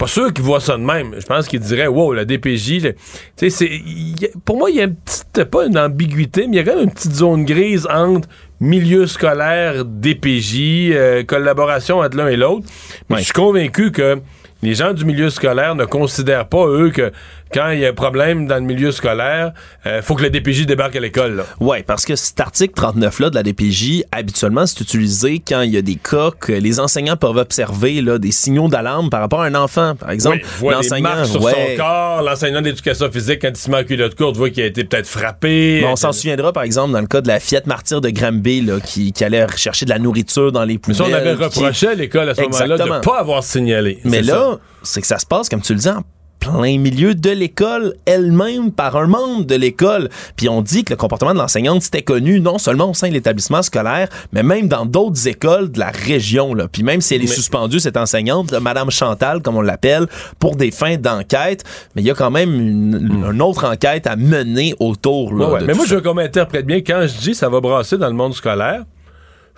pas 0.00 0.06
sûr 0.08 0.32
qu'ils 0.32 0.42
voient 0.44 0.60
ça 0.60 0.76
de 0.76 0.82
même. 0.82 1.14
Je 1.18 1.26
pense 1.26 1.46
qu'ils 1.46 1.60
diraient, 1.60 1.86
wow, 1.86 2.12
la 2.14 2.24
DPJ, 2.24 2.80
là, 2.82 2.92
tu 2.92 2.98
sais, 3.36 3.50
c'est, 3.50 3.70
y 3.70 4.24
a- 4.24 4.28
pour 4.44 4.56
moi, 4.56 4.70
il 4.70 4.76
y 4.76 4.80
a 4.80 4.84
une 4.84 4.94
petite, 4.96 5.44
pas 5.44 5.66
une 5.66 5.78
ambiguïté, 5.78 6.46
mais 6.48 6.54
il 6.54 6.56
y 6.56 6.58
a 6.60 6.64
quand 6.64 6.74
même 6.76 6.84
une 6.84 6.90
petite 6.92 7.12
zone 7.14 7.44
grise 7.44 7.86
entre 7.92 8.28
milieu 8.60 9.06
scolaire, 9.06 9.84
DPJ, 9.84 10.90
euh, 10.92 11.22
collaboration 11.24 11.98
entre 11.98 12.16
l'un 12.16 12.28
et 12.28 12.36
l'autre. 12.36 12.66
Mais 13.08 13.18
je 13.18 13.24
suis 13.24 13.32
convaincu 13.32 13.92
que 13.92 14.18
les 14.62 14.74
gens 14.74 14.92
du 14.92 15.04
milieu 15.04 15.30
scolaire 15.30 15.74
ne 15.74 15.84
considèrent 15.84 16.46
pas, 16.48 16.66
eux, 16.66 16.90
que 16.90 17.12
quand 17.52 17.70
il 17.70 17.80
y 17.80 17.86
a 17.86 17.90
un 17.90 17.92
problème 17.92 18.46
dans 18.46 18.56
le 18.56 18.60
milieu 18.62 18.92
scolaire, 18.92 19.52
euh, 19.86 20.02
faut 20.02 20.14
que 20.14 20.22
le 20.22 20.30
DPJ 20.30 20.66
débarque 20.66 20.96
à 20.96 21.00
l'école. 21.00 21.44
Ouais, 21.60 21.82
parce 21.82 22.04
que 22.04 22.14
cet 22.16 22.38
article 22.40 22.74
39-là 22.74 23.30
de 23.30 23.34
la 23.34 23.42
DPJ, 23.42 24.04
habituellement, 24.12 24.66
c'est 24.66 24.80
utilisé 24.80 25.42
quand 25.46 25.62
il 25.62 25.70
y 25.72 25.76
a 25.76 25.82
des 25.82 25.96
cas 25.96 26.30
que 26.38 26.52
les 26.52 26.78
enseignants 26.80 27.16
peuvent 27.16 27.36
observer 27.36 28.00
là, 28.02 28.18
des 28.18 28.30
signaux 28.30 28.68
d'alarme 28.68 29.10
par 29.10 29.20
rapport 29.20 29.42
à 29.42 29.46
un 29.46 29.54
enfant. 29.54 29.94
Par 29.96 30.10
exemple, 30.10 30.40
Oui, 30.62 30.72
l'enseignant. 30.74 31.24
sur 31.24 31.42
ouais. 31.42 31.52
son 31.52 31.82
corps, 31.82 32.22
l'enseignant 32.22 32.62
d'éducation 32.62 33.10
physique, 33.10 33.40
quand 33.42 33.48
il 33.50 33.56
se 33.56 33.70
met 33.70 33.78
en 33.78 33.84
culotte 33.84 34.14
courte, 34.14 34.36
voit 34.36 34.50
qu'il 34.50 34.62
a 34.62 34.66
été 34.66 34.84
peut-être 34.84 35.06
frappé. 35.08 35.80
Mais 35.82 35.88
on 35.88 35.96
s'en 35.96 36.12
souviendra, 36.12 36.52
par 36.52 36.62
exemple, 36.62 36.92
dans 36.92 37.00
le 37.00 37.06
cas 37.06 37.20
de 37.20 37.28
la 37.28 37.40
fillette 37.40 37.66
martyre 37.66 38.00
de 38.00 38.10
Granby, 38.10 38.60
là, 38.62 38.78
qui, 38.80 39.12
qui 39.12 39.24
allait 39.24 39.46
chercher 39.56 39.84
de 39.86 39.90
la 39.90 39.98
nourriture 39.98 40.52
dans 40.52 40.64
les 40.64 40.74
Mais 40.74 40.78
poubelles. 40.78 40.96
ça, 40.96 41.04
on 41.04 41.12
avait 41.12 41.36
qui- 41.36 41.42
reproché 41.42 41.88
à 41.88 41.94
l'école 41.94 42.28
à 42.28 42.34
ce 42.34 42.42
moment-là 42.42 42.78
de 42.78 42.82
ne 42.90 42.98
pas 43.00 43.18
avoir 43.20 43.42
signalé. 43.42 43.98
Mais 44.04 44.22
là, 44.22 44.58
c'est 44.82 45.00
que 45.00 45.06
ça 45.06 45.18
se 45.18 45.26
passe, 45.26 45.48
comme 45.48 45.62
tu 45.62 45.72
le 45.74 45.78
dis, 45.80 45.88
en 45.88 46.02
plein 46.40 46.78
milieu 46.78 47.14
de 47.14 47.30
l'école 47.30 47.94
elle-même 48.06 48.72
par 48.72 48.96
un 48.96 49.06
membre 49.06 49.44
de 49.44 49.54
l'école. 49.54 50.08
Puis 50.36 50.48
on 50.48 50.62
dit 50.62 50.84
que 50.84 50.92
le 50.92 50.96
comportement 50.96 51.32
de 51.34 51.38
l'enseignante 51.38 51.82
c'était 51.82 52.02
connu 52.02 52.40
non 52.40 52.58
seulement 52.58 52.90
au 52.90 52.94
sein 52.94 53.08
de 53.08 53.12
l'établissement 53.12 53.62
scolaire, 53.62 54.08
mais 54.32 54.42
même 54.42 54.66
dans 54.66 54.86
d'autres 54.86 55.28
écoles 55.28 55.70
de 55.70 55.78
la 55.78 55.90
région. 55.90 56.54
Là. 56.54 56.66
Puis 56.66 56.82
même 56.82 57.00
si 57.00 57.14
elle 57.14 57.20
est 57.22 57.26
Mais- 57.28 57.30
suspendue, 57.34 57.78
cette 57.78 57.96
enseignante, 57.98 58.50
là, 58.50 58.58
Madame 58.60 58.90
Chantal, 58.90 59.42
comme 59.42 59.56
on 59.56 59.60
l'appelle, 59.62 60.06
pour 60.38 60.56
des 60.56 60.70
fins 60.70 60.96
d'enquête, 60.96 61.62
mais 61.94 62.02
il 62.02 62.06
y 62.06 62.10
a 62.10 62.14
quand 62.14 62.30
même 62.30 62.54
une, 62.54 63.22
une 63.32 63.42
autre 63.42 63.64
enquête 63.70 64.06
à 64.06 64.16
mener 64.16 64.74
autour. 64.80 65.34
Là, 65.34 65.46
Hmm. 65.48 65.52
Ouais, 65.52 65.60
Mais 65.66 65.74
moi, 65.74 65.84
ça. 65.84 65.90
je 65.90 65.94
veux 65.96 66.00
qu'on 66.00 66.14
m'interprète 66.14 66.64
bien. 66.66 66.78
Quand 66.78 67.02
je 67.06 67.18
dis 67.20 67.34
ça 67.34 67.48
va 67.50 67.60
brasser 67.60 67.98
dans 67.98 68.08
le 68.08 68.14
monde 68.14 68.34
scolaire, 68.34 68.84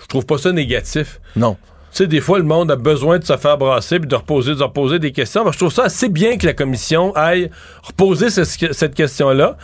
je 0.01 0.07
trouve 0.07 0.27
pas 0.27 0.39
ça 0.39 0.51
négatif. 0.51 1.21
Non. 1.37 1.57
Tu 1.93 1.99
sais, 1.99 2.07
des 2.07 2.21
fois, 2.23 2.39
le 2.39 2.45
monde 2.45 2.71
a 2.71 2.77
besoin 2.77 3.19
de 3.19 3.25
se 3.25 3.37
faire 3.37 3.59
brasser 3.59 3.99
puis 3.99 4.09
de 4.09 4.15
reposer, 4.15 4.53
de 4.53 4.59
se 4.59 4.63
reposer 4.63 4.99
des 4.99 5.13
questions. 5.13 5.43
Moi, 5.43 5.53
je 5.53 5.59
trouve 5.59 5.73
ça 5.73 5.85
assez 5.85 6.09
bien 6.09 6.39
que 6.39 6.47
la 6.47 6.55
commission 6.55 7.15
aille 7.15 7.51
reposer 7.83 8.31
ce- 8.31 8.45
cette 8.73 8.95
question-là. 8.95 9.57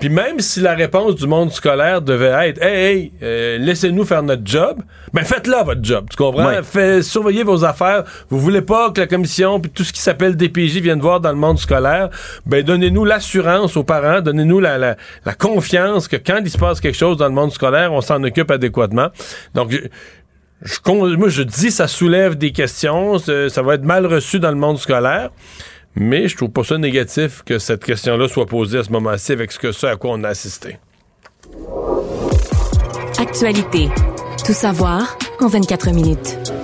Puis 0.00 0.08
même 0.10 0.38
si 0.38 0.60
la 0.60 0.74
réponse 0.74 1.16
du 1.16 1.26
monde 1.26 1.50
scolaire 1.50 2.00
devait 2.00 2.48
être 2.48 2.62
Hey, 2.62 2.84
hey, 2.84 3.12
euh, 3.20 3.58
laissez-nous 3.58 4.04
faire 4.04 4.22
notre 4.22 4.42
job, 4.44 4.78
ben 5.12 5.24
faites-la 5.24 5.64
votre 5.64 5.82
job. 5.84 6.06
Tu 6.08 6.16
comprends? 6.16 6.62
Fait, 6.62 7.02
surveillez 7.02 7.42
vos 7.42 7.64
affaires. 7.64 8.04
Vous 8.30 8.38
voulez 8.38 8.62
pas 8.62 8.92
que 8.92 9.00
la 9.00 9.08
commission 9.08 9.58
puis 9.58 9.72
tout 9.72 9.82
ce 9.82 9.92
qui 9.92 10.00
s'appelle 10.00 10.36
DPJ 10.36 10.78
vienne 10.80 11.00
voir 11.00 11.18
dans 11.18 11.30
le 11.30 11.36
monde 11.36 11.58
scolaire, 11.58 12.10
ben 12.46 12.62
donnez-nous 12.64 13.04
l'assurance 13.04 13.76
aux 13.76 13.82
parents, 13.82 14.20
donnez-nous 14.20 14.60
la, 14.60 14.78
la, 14.78 14.96
la 15.26 15.34
confiance 15.34 16.06
que 16.06 16.16
quand 16.16 16.38
il 16.44 16.50
se 16.50 16.58
passe 16.58 16.80
quelque 16.80 16.96
chose 16.96 17.16
dans 17.16 17.26
le 17.26 17.34
monde 17.34 17.50
scolaire, 17.52 17.92
on 17.92 18.00
s'en 18.00 18.22
occupe 18.22 18.52
adéquatement. 18.52 19.08
Donc, 19.56 19.72
je, 20.62 20.78
moi, 21.16 21.28
je 21.28 21.42
dis 21.42 21.70
ça 21.70 21.86
soulève 21.86 22.36
des 22.36 22.52
questions, 22.52 23.18
ça 23.18 23.48
ça 23.48 23.62
va 23.62 23.74
être 23.74 23.84
mal 23.84 24.06
reçu 24.06 24.40
dans 24.40 24.50
le 24.50 24.56
monde 24.56 24.78
scolaire. 24.78 25.30
Mais 25.94 26.28
je 26.28 26.36
trouve 26.36 26.50
pas 26.50 26.62
ça 26.62 26.78
négatif 26.78 27.42
que 27.44 27.58
cette 27.58 27.84
question-là 27.84 28.28
soit 28.28 28.46
posée 28.46 28.78
à 28.78 28.84
ce 28.84 28.92
moment-ci 28.92 29.32
avec 29.32 29.50
ce 29.50 29.58
que 29.58 29.72
ça 29.72 29.90
à 29.90 29.96
quoi 29.96 30.12
on 30.12 30.22
a 30.22 30.28
assisté. 30.28 30.78
Actualité. 33.18 33.88
Tout 34.46 34.52
savoir 34.52 35.18
en 35.40 35.48
24 35.48 35.90
minutes. 35.90 36.57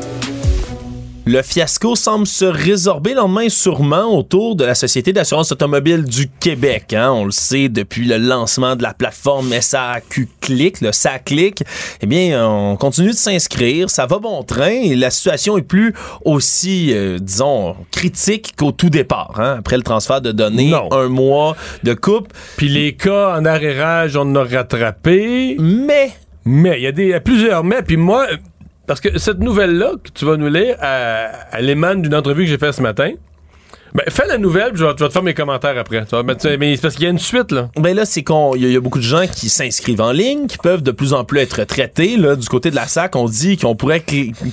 Le 1.26 1.40
fiasco 1.40 1.96
semble 1.96 2.26
se 2.26 2.44
résorber 2.44 3.14
et 3.44 3.48
sûrement 3.48 4.14
autour 4.14 4.56
de 4.56 4.64
la 4.66 4.74
Société 4.74 5.14
d'assurance 5.14 5.50
automobile 5.52 6.04
du 6.04 6.28
Québec. 6.28 6.92
hein. 6.92 7.10
On 7.12 7.24
le 7.24 7.30
sait 7.30 7.70
depuis 7.70 8.04
le 8.04 8.18
lancement 8.18 8.76
de 8.76 8.82
la 8.82 8.92
plateforme 8.92 9.50
SAQ 9.58 10.28
Click, 10.42 10.82
le 10.82 10.92
SACLIC. 10.92 11.62
Eh 12.02 12.06
bien, 12.06 12.46
on 12.46 12.76
continue 12.76 13.08
de 13.12 13.16
s'inscrire, 13.16 13.88
ça 13.88 14.04
va 14.04 14.18
bon 14.18 14.42
train 14.42 14.68
et 14.68 14.94
la 14.96 15.08
situation 15.10 15.56
est 15.56 15.62
plus 15.62 15.94
aussi, 16.26 16.92
euh, 16.92 17.18
disons, 17.18 17.74
critique 17.90 18.54
qu'au 18.54 18.72
tout 18.72 18.90
départ. 18.90 19.32
hein. 19.40 19.56
Après 19.60 19.78
le 19.78 19.82
transfert 19.82 20.20
de 20.20 20.30
données, 20.30 20.68
Non. 20.68 20.92
un 20.92 21.08
mois 21.08 21.56
de 21.84 21.94
coupe. 21.94 22.34
Puis 22.58 22.68
les 22.68 22.96
cas 22.96 23.34
en 23.38 23.46
arrérage, 23.46 24.14
on 24.16 24.20
en 24.22 24.34
a 24.36 24.44
rattrapé. 24.44 25.56
Mais 25.58 26.10
Mais 26.44 26.78
il 26.78 26.82
y 26.82 26.86
a 26.86 26.92
des 26.92 27.04
il 27.04 27.08
y 27.08 27.14
a 27.14 27.20
plusieurs 27.20 27.64
mais. 27.64 27.80
Puis 27.80 27.96
moi, 27.96 28.26
parce 28.86 29.00
que 29.00 29.18
cette 29.18 29.38
nouvelle-là 29.38 29.92
que 30.02 30.10
tu 30.12 30.24
vas 30.24 30.36
nous 30.36 30.48
lire, 30.48 30.76
elle, 30.80 31.68
émane 31.68 32.02
d'une 32.02 32.14
entrevue 32.14 32.44
que 32.44 32.50
j'ai 32.50 32.58
faite 32.58 32.72
ce 32.72 32.82
matin. 32.82 33.12
Ben, 33.94 34.02
fais 34.08 34.26
la 34.26 34.38
nouvelle, 34.38 34.70
puis 34.72 34.80
je 34.80 34.84
vais, 34.84 34.94
te 34.94 35.08
faire 35.08 35.22
mes 35.22 35.34
commentaires 35.34 35.78
après. 35.78 36.04
Tu 36.04 36.16
vas 36.16 36.24
mais 36.24 36.34
c'est 36.74 36.82
parce 36.82 36.94
qu'il 36.96 37.04
y 37.04 37.06
a 37.06 37.10
une 37.10 37.18
suite, 37.18 37.52
là. 37.52 37.70
Ben 37.76 37.94
là, 37.94 38.04
c'est 38.04 38.24
qu'on 38.24 38.56
il 38.56 38.68
y, 38.68 38.76
a- 38.76 38.80
beaucoup 38.80 38.98
de 38.98 39.04
gens 39.04 39.24
qui 39.28 39.48
s'inscrivent 39.48 40.00
en 40.00 40.10
ligne, 40.10 40.48
qui 40.48 40.58
peuvent 40.58 40.82
de 40.82 40.90
plus 40.90 41.12
en 41.12 41.24
plus 41.24 41.38
être 41.38 41.62
traités. 41.62 42.16
Là, 42.16 42.34
du 42.34 42.48
côté 42.48 42.70
de 42.70 42.74
la 42.74 42.88
SAC, 42.88 43.14
on 43.14 43.26
dit 43.26 43.56
qu'on 43.56 43.76
pourrait 43.76 44.02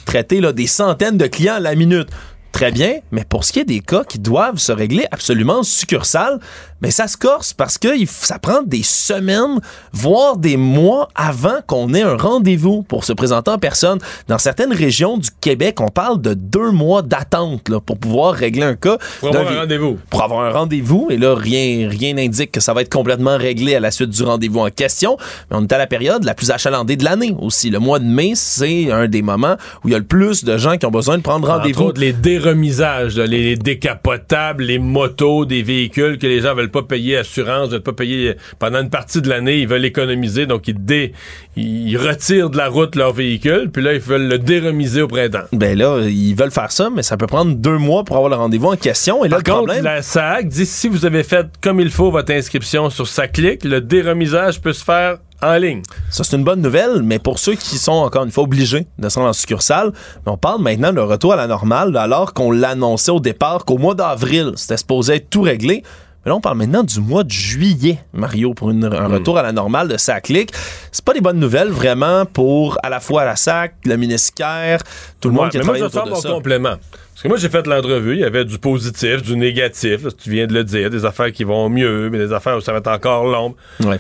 traiter 0.06 0.42
là, 0.42 0.54
des 0.54 0.68
centaines 0.68 1.18
de 1.18 1.26
clients 1.26 1.56
à 1.56 1.60
la 1.60 1.74
minute. 1.74 2.10
Très 2.52 2.72
bien, 2.72 3.00
mais 3.12 3.24
pour 3.28 3.46
ce 3.46 3.54
qui 3.54 3.60
est 3.60 3.66
des 3.66 3.80
cas 3.80 4.04
qui 4.04 4.20
doivent 4.20 4.58
se 4.58 4.74
régler 4.74 5.06
absolument 5.10 5.60
en 5.60 5.64
succursale, 5.64 6.40
mais 6.82 6.92
ça 6.92 7.08
se 7.08 7.18
corse 7.18 7.54
parce 7.54 7.78
que 7.78 7.90
ça 8.06 8.40
prend 8.40 8.64
des 8.64 8.84
semaines, 8.84 9.60
voire 9.94 10.38
des 10.38 10.58
mois 10.58 11.10
avant 11.16 11.60
qu'on 11.68 11.94
ait 11.94 12.02
un 12.02 12.18
rendez-vous 12.18 12.84
pour 12.84 13.04
se 13.06 13.14
présenter 13.14 13.52
en 13.52 13.58
personne. 13.58 14.00
Dans 14.28 14.38
certaines 14.38 14.74
régions 14.74 15.18
du 15.18 15.30
Québec, 15.42 15.80
on 15.80 15.90
parle 15.90 16.22
de 16.22 16.34
deux 16.34 16.72
mois 16.72 17.02
d'attente 17.02 17.70
là, 17.70 17.80
pour 17.80 17.98
pouvoir 17.98 18.34
régler 18.34 18.64
un 18.64 18.76
cas. 18.76 18.98
Pour 19.20 19.30
avoir 19.30 19.52
un 19.52 19.60
rendez-vous. 19.60 19.98
pour 20.10 20.24
avoir 20.24 20.42
un 20.42 20.52
rendez-vous. 20.52 21.08
Et 21.10 21.18
là, 21.18 21.36
rien 21.36 21.90
rien 21.90 22.14
n'indique 22.14 22.52
que 22.52 22.60
ça 22.60 22.74
va 22.74 22.82
être 22.82 22.92
complètement 22.92 23.38
réglé 23.38 23.76
à 23.76 23.80
la 23.80 23.92
suite 23.92 24.10
du 24.10 24.24
rendez-vous 24.24 24.60
en 24.60 24.70
question. 24.70 25.18
Mais 25.50 25.58
on 25.58 25.64
est 25.64 25.74
à 25.74 25.78
la 25.78 25.88
période 25.88 26.24
la 26.24 26.34
plus 26.34 26.52
achalandée 26.52 26.96
de 26.96 27.04
l'année 27.04 27.36
aussi. 27.40 27.70
Le 27.70 27.80
mois 27.80 28.00
de 28.00 28.06
mai, 28.06 28.34
c'est 28.36 28.92
un 28.92 29.08
des 29.08 29.22
moments 29.22 29.56
où 29.84 29.90
il 29.90 29.92
y 29.92 29.96
a 29.96 30.00
le 30.00 30.06
plus 30.06 30.44
de 30.44 30.58
gens 30.58 30.78
qui 30.78 30.86
ont 30.86 30.92
besoin 30.92 31.18
de 31.18 31.24
prendre 31.24 31.48
Entre 31.50 31.60
rendez-vous. 31.60 31.84
autres, 31.84 32.02
les 32.02 32.14
déremisages, 32.14 33.18
les 33.18 33.56
décapotables, 33.56 34.64
les 34.64 34.80
motos, 34.80 35.46
des 35.46 35.62
véhicules 35.64 36.18
que 36.18 36.28
les 36.28 36.42
gens 36.42 36.56
veulent 36.56 36.71
pas 36.72 36.84
payer 36.84 37.18
assurance, 37.18 37.70
veulent 37.70 37.82
pas 37.82 37.94
payer 37.94 38.36
pendant 38.60 38.82
une 38.82 38.90
partie 38.90 39.22
de 39.22 39.30
l'année, 39.30 39.60
ils 39.60 39.68
veulent 39.68 39.86
économiser, 39.86 40.46
donc 40.46 40.68
ils, 40.68 40.84
dé, 40.84 41.14
ils 41.56 41.98
retirent 41.98 42.50
de 42.50 42.58
la 42.58 42.68
route 42.70 42.96
leur 42.96 43.14
véhicule, 43.14 43.70
puis 43.72 43.84
là, 43.84 43.94
ils 43.94 44.00
veulent 44.00 44.28
le 44.28 44.40
déremiser 44.40 45.02
au 45.02 45.08
printemps. 45.08 45.44
Ben 45.52 45.78
là, 45.78 46.00
ils 46.08 46.34
veulent 46.34 46.52
faire 46.52 46.72
ça, 46.72 46.90
mais 46.90 47.04
ça 47.04 47.18
peut 47.18 47.28
prendre 47.28 47.54
deux 47.56 47.78
mois 47.78 48.04
pour 48.04 48.16
avoir 48.16 48.30
le 48.30 48.38
rendez-vous 48.38 48.70
en 48.70 48.78
question. 48.78 49.24
Et 49.24 49.30
là, 49.30 49.38
Par 49.38 49.40
le 49.40 49.44
contre, 49.44 49.74
problème, 49.74 49.84
la 49.84 50.02
SAC 50.02 50.48
dit 50.48 50.66
si 50.66 50.88
vous 50.88 51.06
avez 51.06 51.24
fait 51.24 51.48
comme 51.62 51.80
il 51.80 51.92
faut 51.92 52.12
votre 52.12 52.32
inscription 52.32 52.90
sur 52.90 53.08
sa 53.08 53.28
clique, 53.28 53.64
le 53.64 53.82
déremisage 53.82 54.62
peut 54.62 54.74
se 54.74 54.84
faire 54.84 55.18
en 55.42 55.58
ligne. 55.58 55.82
Ça, 56.10 56.24
c'est 56.24 56.36
une 56.36 56.44
bonne 56.44 56.62
nouvelle, 56.62 57.02
mais 57.04 57.20
pour 57.20 57.40
ceux 57.40 57.56
qui 57.56 57.78
sont 57.78 57.92
encore 57.92 58.24
une 58.24 58.32
fois 58.32 58.44
obligés 58.44 58.86
de 58.98 59.10
se 59.10 59.18
rendre 59.18 59.30
en 59.30 59.34
succursale, 59.34 59.92
on 60.26 60.38
parle 60.38 60.62
maintenant 60.62 60.94
de 60.94 61.00
retour 61.00 61.34
à 61.34 61.36
la 61.36 61.48
normale, 61.48 61.96
alors 61.98 62.34
qu'on 62.34 62.52
l'annonçait 62.52 63.12
au 63.12 63.20
départ 63.20 63.66
qu'au 63.66 63.78
mois 63.78 63.96
d'avril, 63.96 64.54
c'était 64.56 64.78
supposé 64.78 65.16
être 65.16 65.30
tout 65.30 65.42
réglé. 65.42 65.84
Mais 66.26 66.30
là, 66.30 66.36
on 66.36 66.42
parle 66.42 66.58
maintenant 66.58 66.84
du 66.84 67.00
mois 67.00 67.24
de 67.24 67.32
juillet, 67.32 67.98
Mario, 68.14 68.54
pour 68.54 68.70
une- 68.70 68.86
un 68.86 69.08
retour 69.08 69.38
à 69.40 69.42
la 69.44 69.52
normale 69.52 69.88
de 69.88 69.98
SACLIC. 69.98 70.52
C'est 70.92 71.04
pas 71.04 71.14
des 71.14 71.22
bonnes 71.22 71.40
nouvelles, 71.40 71.70
vraiment, 71.70 72.26
pour 72.26 72.78
à 72.84 72.90
la 72.90 73.00
fois 73.00 73.26
la 73.26 73.36
SAC, 73.36 73.74
le 73.86 73.96
ministère, 73.98 74.82
tout 75.20 75.30
le 75.30 75.36
monde 75.36 75.50
qui 75.50 75.58
a 75.58 75.62
mais 75.62 75.66
moi, 75.66 75.74
travaillé 75.78 75.80
je 75.80 75.86
vais 75.86 75.92
te 75.92 75.98
autour 75.98 76.04
faire 76.04 76.06
de 76.06 76.10
mon 76.16 76.22
ça. 76.22 76.30
complément. 76.30 76.76
Parce 77.14 77.24
que 77.24 77.28
moi, 77.28 77.38
j'ai 77.38 77.50
fait 77.50 77.66
l'entrevue, 77.68 78.14
il 78.14 78.20
y 78.20 78.24
avait 78.24 78.46
du 78.46 78.58
positif, 78.60 79.22
du 79.24 79.36
négatif, 79.36 80.04
là, 80.04 80.10
tu 80.12 80.30
viens 80.30 80.46
de 80.48 80.54
le 80.54 80.64
dire, 80.64 80.90
des 80.90 81.06
affaires 81.06 81.32
qui 81.32 81.44
vont 81.44 81.70
mieux, 81.70 82.10
mais 82.12 82.18
des 82.20 82.34
affaires 82.34 82.56
où 82.58 82.62
ça 82.62 82.72
va 82.72 82.78
être 82.80 82.88
encore 82.92 83.26
long. 83.26 83.56
Ouais. 83.84 84.00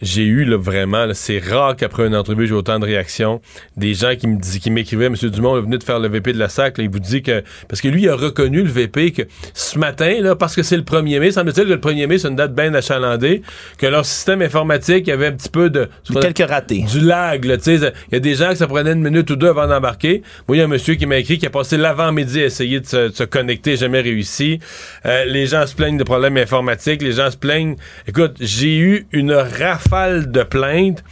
J'ai 0.00 0.24
eu 0.24 0.44
là, 0.44 0.56
vraiment, 0.56 1.04
là, 1.04 1.14
c'est 1.14 1.38
rare 1.38 1.74
qu'après 1.74 2.06
une 2.06 2.14
entrevue, 2.14 2.46
j'ai 2.46 2.54
autant 2.54 2.78
de 2.78 2.84
réactions. 2.84 3.40
Des 3.76 3.94
gens 3.94 4.14
qui 4.16 4.28
me 4.28 4.40
disent, 4.40 4.58
qui 4.60 4.70
m'écrivaient, 4.70 5.08
Monsieur 5.08 5.30
Dumont, 5.30 5.56
vous 5.56 5.62
venez 5.62 5.78
de 5.78 5.82
faire 5.82 5.98
le 5.98 6.08
VP 6.08 6.32
de 6.32 6.38
la 6.38 6.48
SAC, 6.48 6.78
là, 6.78 6.84
il 6.84 6.90
vous 6.90 7.00
dit 7.00 7.22
que. 7.22 7.42
Parce 7.68 7.80
que 7.80 7.88
lui, 7.88 8.02
il 8.02 8.08
a 8.08 8.14
reconnu 8.14 8.62
le 8.62 8.70
VP 8.70 9.10
que 9.10 9.22
ce 9.52 9.78
matin, 9.78 10.20
là, 10.20 10.36
parce 10.36 10.54
que 10.54 10.62
c'est 10.62 10.76
le 10.76 10.84
1er 10.84 11.18
mai, 11.18 11.32
semble-t-il 11.32 11.66
que 11.66 11.72
le 11.72 11.78
1er 11.78 12.06
mai, 12.06 12.18
c'est 12.18 12.28
une 12.28 12.36
date 12.36 12.54
bien 12.54 12.72
achalandée, 12.72 13.42
que 13.78 13.86
leur 13.86 14.06
système 14.06 14.42
informatique 14.42 15.08
avait 15.08 15.26
un 15.26 15.32
petit 15.32 15.48
peu 15.48 15.70
de. 15.70 15.88
Quelques 16.20 16.48
ratés. 16.48 16.82
du 16.82 17.00
lag, 17.00 17.44
là, 17.44 17.56
tu 17.56 17.64
sais. 17.64 17.92
Il 18.10 18.14
y 18.14 18.16
a 18.16 18.20
des 18.20 18.34
gens 18.34 18.50
que 18.50 18.56
ça 18.56 18.68
prenait 18.68 18.92
une 18.92 19.02
minute 19.02 19.28
ou 19.30 19.36
deux 19.36 19.48
avant 19.48 19.66
d'embarquer. 19.66 20.22
Moi, 20.46 20.56
il 20.56 20.60
y 20.60 20.62
a 20.62 20.66
un 20.66 20.68
monsieur 20.68 20.94
qui 20.94 21.06
m'a 21.06 21.16
écrit 21.16 21.38
qui 21.38 21.46
a 21.46 21.50
passé 21.50 21.76
l'avant-midi 21.76 22.42
à 22.42 22.44
essayer 22.44 22.80
de 22.80 22.86
se, 22.86 23.08
de 23.08 23.14
se 23.14 23.24
connecter, 23.24 23.76
jamais 23.76 24.00
réussi. 24.00 24.60
Euh, 25.06 25.24
les 25.24 25.46
gens 25.46 25.66
se 25.66 25.74
plaignent 25.74 25.98
de 25.98 26.04
problèmes 26.04 26.36
informatiques, 26.36 27.02
les 27.02 27.12
gens 27.12 27.30
se 27.30 27.36
plaignent. 27.36 27.76
Écoute, 28.06 28.36
j'ai 28.40 28.76
eu 28.76 29.06
une 29.12 29.32
rafale 29.32 29.79
de 29.88 30.42
plaintes. 30.42 31.02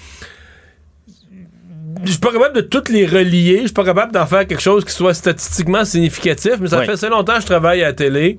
Je 2.05 2.11
suis 2.11 2.21
pas 2.21 2.33
capable 2.33 2.55
de 2.55 2.61
toutes 2.61 2.89
les 2.89 3.07
relier. 3.07 3.59
Je 3.63 3.67
suis 3.67 3.75
pas 3.75 3.85
capable 3.85 4.13
d'en 4.13 4.27
faire 4.27 4.47
quelque 4.47 4.63
chose 4.63 4.85
qui 4.85 4.93
soit 4.93 5.15
statistiquement 5.15 5.85
significatif, 5.85 6.55
mais 6.61 6.69
ça 6.69 6.83
fait 6.83 6.93
assez 6.93 7.09
longtemps 7.09 7.35
que 7.37 7.43
je 7.43 7.47
travaille 7.47 7.83
à 7.83 7.87
la 7.87 7.93
télé 7.93 8.39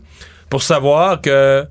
pour 0.50 0.64
savoir 0.64 1.22
que 1.22 1.66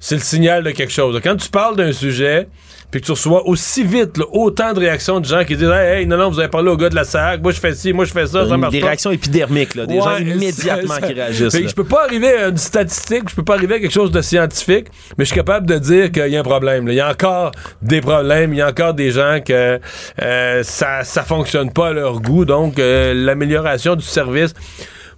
c'est 0.00 0.14
le 0.16 0.20
signal 0.20 0.62
de 0.62 0.70
quelque 0.70 0.92
chose. 0.92 1.20
Quand 1.22 1.36
tu 1.36 1.48
parles 1.48 1.76
d'un 1.76 1.92
sujet, 1.92 2.48
puis 2.90 3.02
que 3.02 3.06
tu 3.06 3.12
reçois 3.12 3.46
aussi 3.46 3.84
vite 3.84 4.16
là, 4.16 4.24
autant 4.32 4.72
de 4.72 4.78
réactions 4.80 5.20
de 5.20 5.26
gens 5.26 5.44
qui 5.44 5.56
disent 5.56 5.68
Hey, 5.68 6.00
hey, 6.00 6.06
non, 6.06 6.16
non, 6.16 6.30
vous 6.30 6.38
avez 6.38 6.48
parlé 6.48 6.70
au 6.70 6.76
gars 6.78 6.88
de 6.88 6.94
la 6.94 7.04
SAC, 7.04 7.42
moi 7.42 7.52
je 7.52 7.60
fais 7.60 7.74
ci, 7.74 7.92
moi 7.92 8.06
je 8.06 8.12
fais 8.12 8.26
ça, 8.26 8.48
ça 8.48 8.56
marche 8.56 8.72
des 8.72 8.80
pas. 8.80 8.86
réactions 8.86 9.10
épidermiques, 9.10 9.74
là, 9.74 9.84
des 9.84 9.98
gens 10.00 10.16
immédiatement 10.16 10.94
ça- 10.94 11.00
ça- 11.00 11.06
qui 11.06 11.12
réagissent. 11.12 11.52
Fait 11.52 11.58
que 11.58 11.64
là. 11.64 11.68
je 11.70 11.74
peux 11.74 11.84
pas 11.84 12.04
arriver 12.04 12.32
à 12.32 12.48
une 12.48 12.56
statistique, 12.56 13.24
je 13.28 13.34
peux 13.34 13.42
pas 13.44 13.54
arriver 13.56 13.74
à 13.74 13.80
quelque 13.80 13.92
chose 13.92 14.10
de 14.10 14.22
scientifique, 14.22 14.86
mais 15.18 15.24
je 15.24 15.30
suis 15.30 15.34
capable 15.36 15.66
de 15.66 15.76
dire 15.78 16.10
qu'il 16.10 16.28
y 16.28 16.36
a 16.36 16.40
un 16.40 16.44
problème. 16.44 16.88
Il 16.88 16.94
y 16.94 17.00
a 17.00 17.10
encore 17.10 17.50
des 17.82 18.00
problèmes, 18.00 18.54
il 18.54 18.58
y 18.58 18.62
a 18.62 18.68
encore 18.68 18.94
des 18.94 19.10
gens 19.10 19.40
que 19.44 19.78
euh, 20.22 20.62
ça 20.62 21.04
ça 21.04 21.24
fonctionne 21.24 21.70
pas 21.70 21.88
à 21.88 21.92
leur 21.92 22.22
goût, 22.22 22.46
donc 22.46 22.78
euh, 22.78 23.12
l'amélioration 23.12 23.96
du 23.96 24.04
service. 24.04 24.54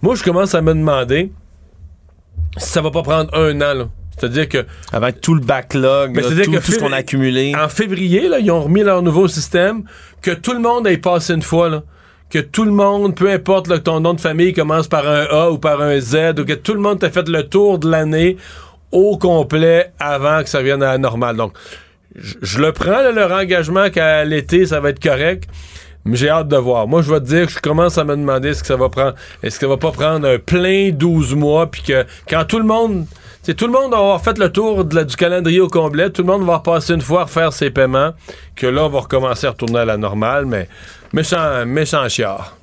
Moi, 0.03 0.17
je 0.17 0.25
commence 0.25 0.57
à 0.57 0.61
me 0.63 0.73
demander 0.75 1.31
si 2.57 2.69
ça 2.69 2.81
va 2.83 2.91
pas 2.91 3.03
prendre 3.03 3.33
un 3.39 3.55
an. 3.61 3.75
là. 3.75 3.85
C'est-à-dire 4.21 4.49
que. 4.49 4.67
Avec 4.93 5.21
tout 5.21 5.35
le 5.35 5.41
backlog, 5.41 6.13
Mais 6.15 6.23
là, 6.23 6.45
tout, 6.45 6.51
que 6.51 6.59
tout 6.59 6.73
ce 6.73 6.79
qu'on 6.79 6.93
a 6.93 6.97
accumulé. 6.97 7.55
En 7.57 7.69
février, 7.69 8.29
là, 8.29 8.39
ils 8.39 8.51
ont 8.51 8.63
remis 8.63 8.83
leur 8.83 9.03
nouveau 9.03 9.29
système, 9.29 9.85
que 10.21 10.31
tout 10.31 10.53
le 10.53 10.61
monde 10.61 10.87
ait 10.87 10.99
passé 10.99 11.33
une 11.33 11.43
fois, 11.43 11.69
là. 11.69 11.83
Que 12.29 12.39
tout 12.39 12.65
le 12.65 12.71
monde, 12.71 13.17
peu 13.17 13.29
importe 13.31 13.67
là, 13.67 13.79
que 13.79 13.83
ton 13.83 13.99
nom 14.01 14.15
de 14.15 14.21
famille 14.21 14.53
commence 14.53 14.87
par 14.87 15.09
un 15.09 15.25
A 15.31 15.51
ou 15.51 15.59
par 15.59 15.81
un 15.81 15.99
Z, 15.99 16.39
ou 16.39 16.45
que 16.45 16.53
tout 16.53 16.75
le 16.75 16.81
monde 16.81 17.01
t'a 17.01 17.11
fait 17.11 17.29
le 17.29 17.43
tour 17.49 17.79
de 17.79 17.91
l'année 17.91 18.37
au 18.93 19.17
complet 19.17 19.91
avant 19.99 20.43
que 20.43 20.49
ça 20.49 20.63
vienne 20.63 20.83
à 20.83 20.93
la 20.93 20.99
normale. 20.99 21.37
Donc, 21.37 21.55
je 22.15 22.35
je 22.43 22.59
le 22.61 22.73
prends, 22.73 23.03
là, 23.03 23.11
leur 23.11 23.33
engagement 23.33 23.91
qu'à 23.91 24.25
l'été, 24.25 24.67
ça 24.67 24.81
va 24.81 24.91
être 24.91 25.03
correct. 25.03 25.49
Mais 26.05 26.17
j'ai 26.17 26.29
hâte 26.29 26.49
de 26.49 26.57
voir. 26.57 26.87
Moi, 26.87 27.03
je 27.03 27.13
vais 27.13 27.21
te 27.21 27.27
dire 27.27 27.47
que 27.47 27.53
je 27.53 27.59
commence 27.59 27.99
à 27.99 28.05
me 28.05 28.17
demander 28.17 28.55
ce 28.55 28.63
que 28.63 28.67
ça 28.67 28.77
va 28.77 28.89
prendre. 28.89 29.15
Est-ce 29.43 29.57
que 29.57 29.67
ça 29.67 29.69
va 29.69 29.77
pas 29.77 29.93
prendre 29.93 30.27
un 30.27 30.39
plein 30.39 30.91
12 30.91 31.35
mois, 31.35 31.71
puis 31.71 31.83
que 31.83 32.05
quand 32.29 32.45
tout 32.45 32.59
le 32.59 32.65
monde. 32.65 33.07
Tout 33.55 33.67
le 33.67 33.73
monde 33.73 33.93
va 33.93 33.99
avoir 33.99 34.23
fait 34.23 34.39
le 34.39 34.51
tour 34.51 34.85
du 34.85 35.17
calendrier 35.17 35.61
au 35.61 35.69
complet, 35.69 36.11
tout 36.11 36.23
le 36.23 36.29
monde 36.29 36.45
va 36.45 36.59
passer 36.61 36.95
une 36.95 37.01
fois 37.01 37.23
à 37.23 37.25
refaire 37.25 37.53
ses 37.53 37.71
paiements, 37.71 38.13
que 38.55 38.67
là, 38.67 38.85
on 38.85 38.89
va 38.89 39.01
recommencer 39.01 39.47
à 39.47 39.51
retourner 39.51 39.81
à 39.81 39.85
la 39.85 39.97
normale, 39.97 40.47
mais 40.47 40.69
méchant, 41.13 41.65
méchant 41.67 42.09
chiard. 42.09 42.60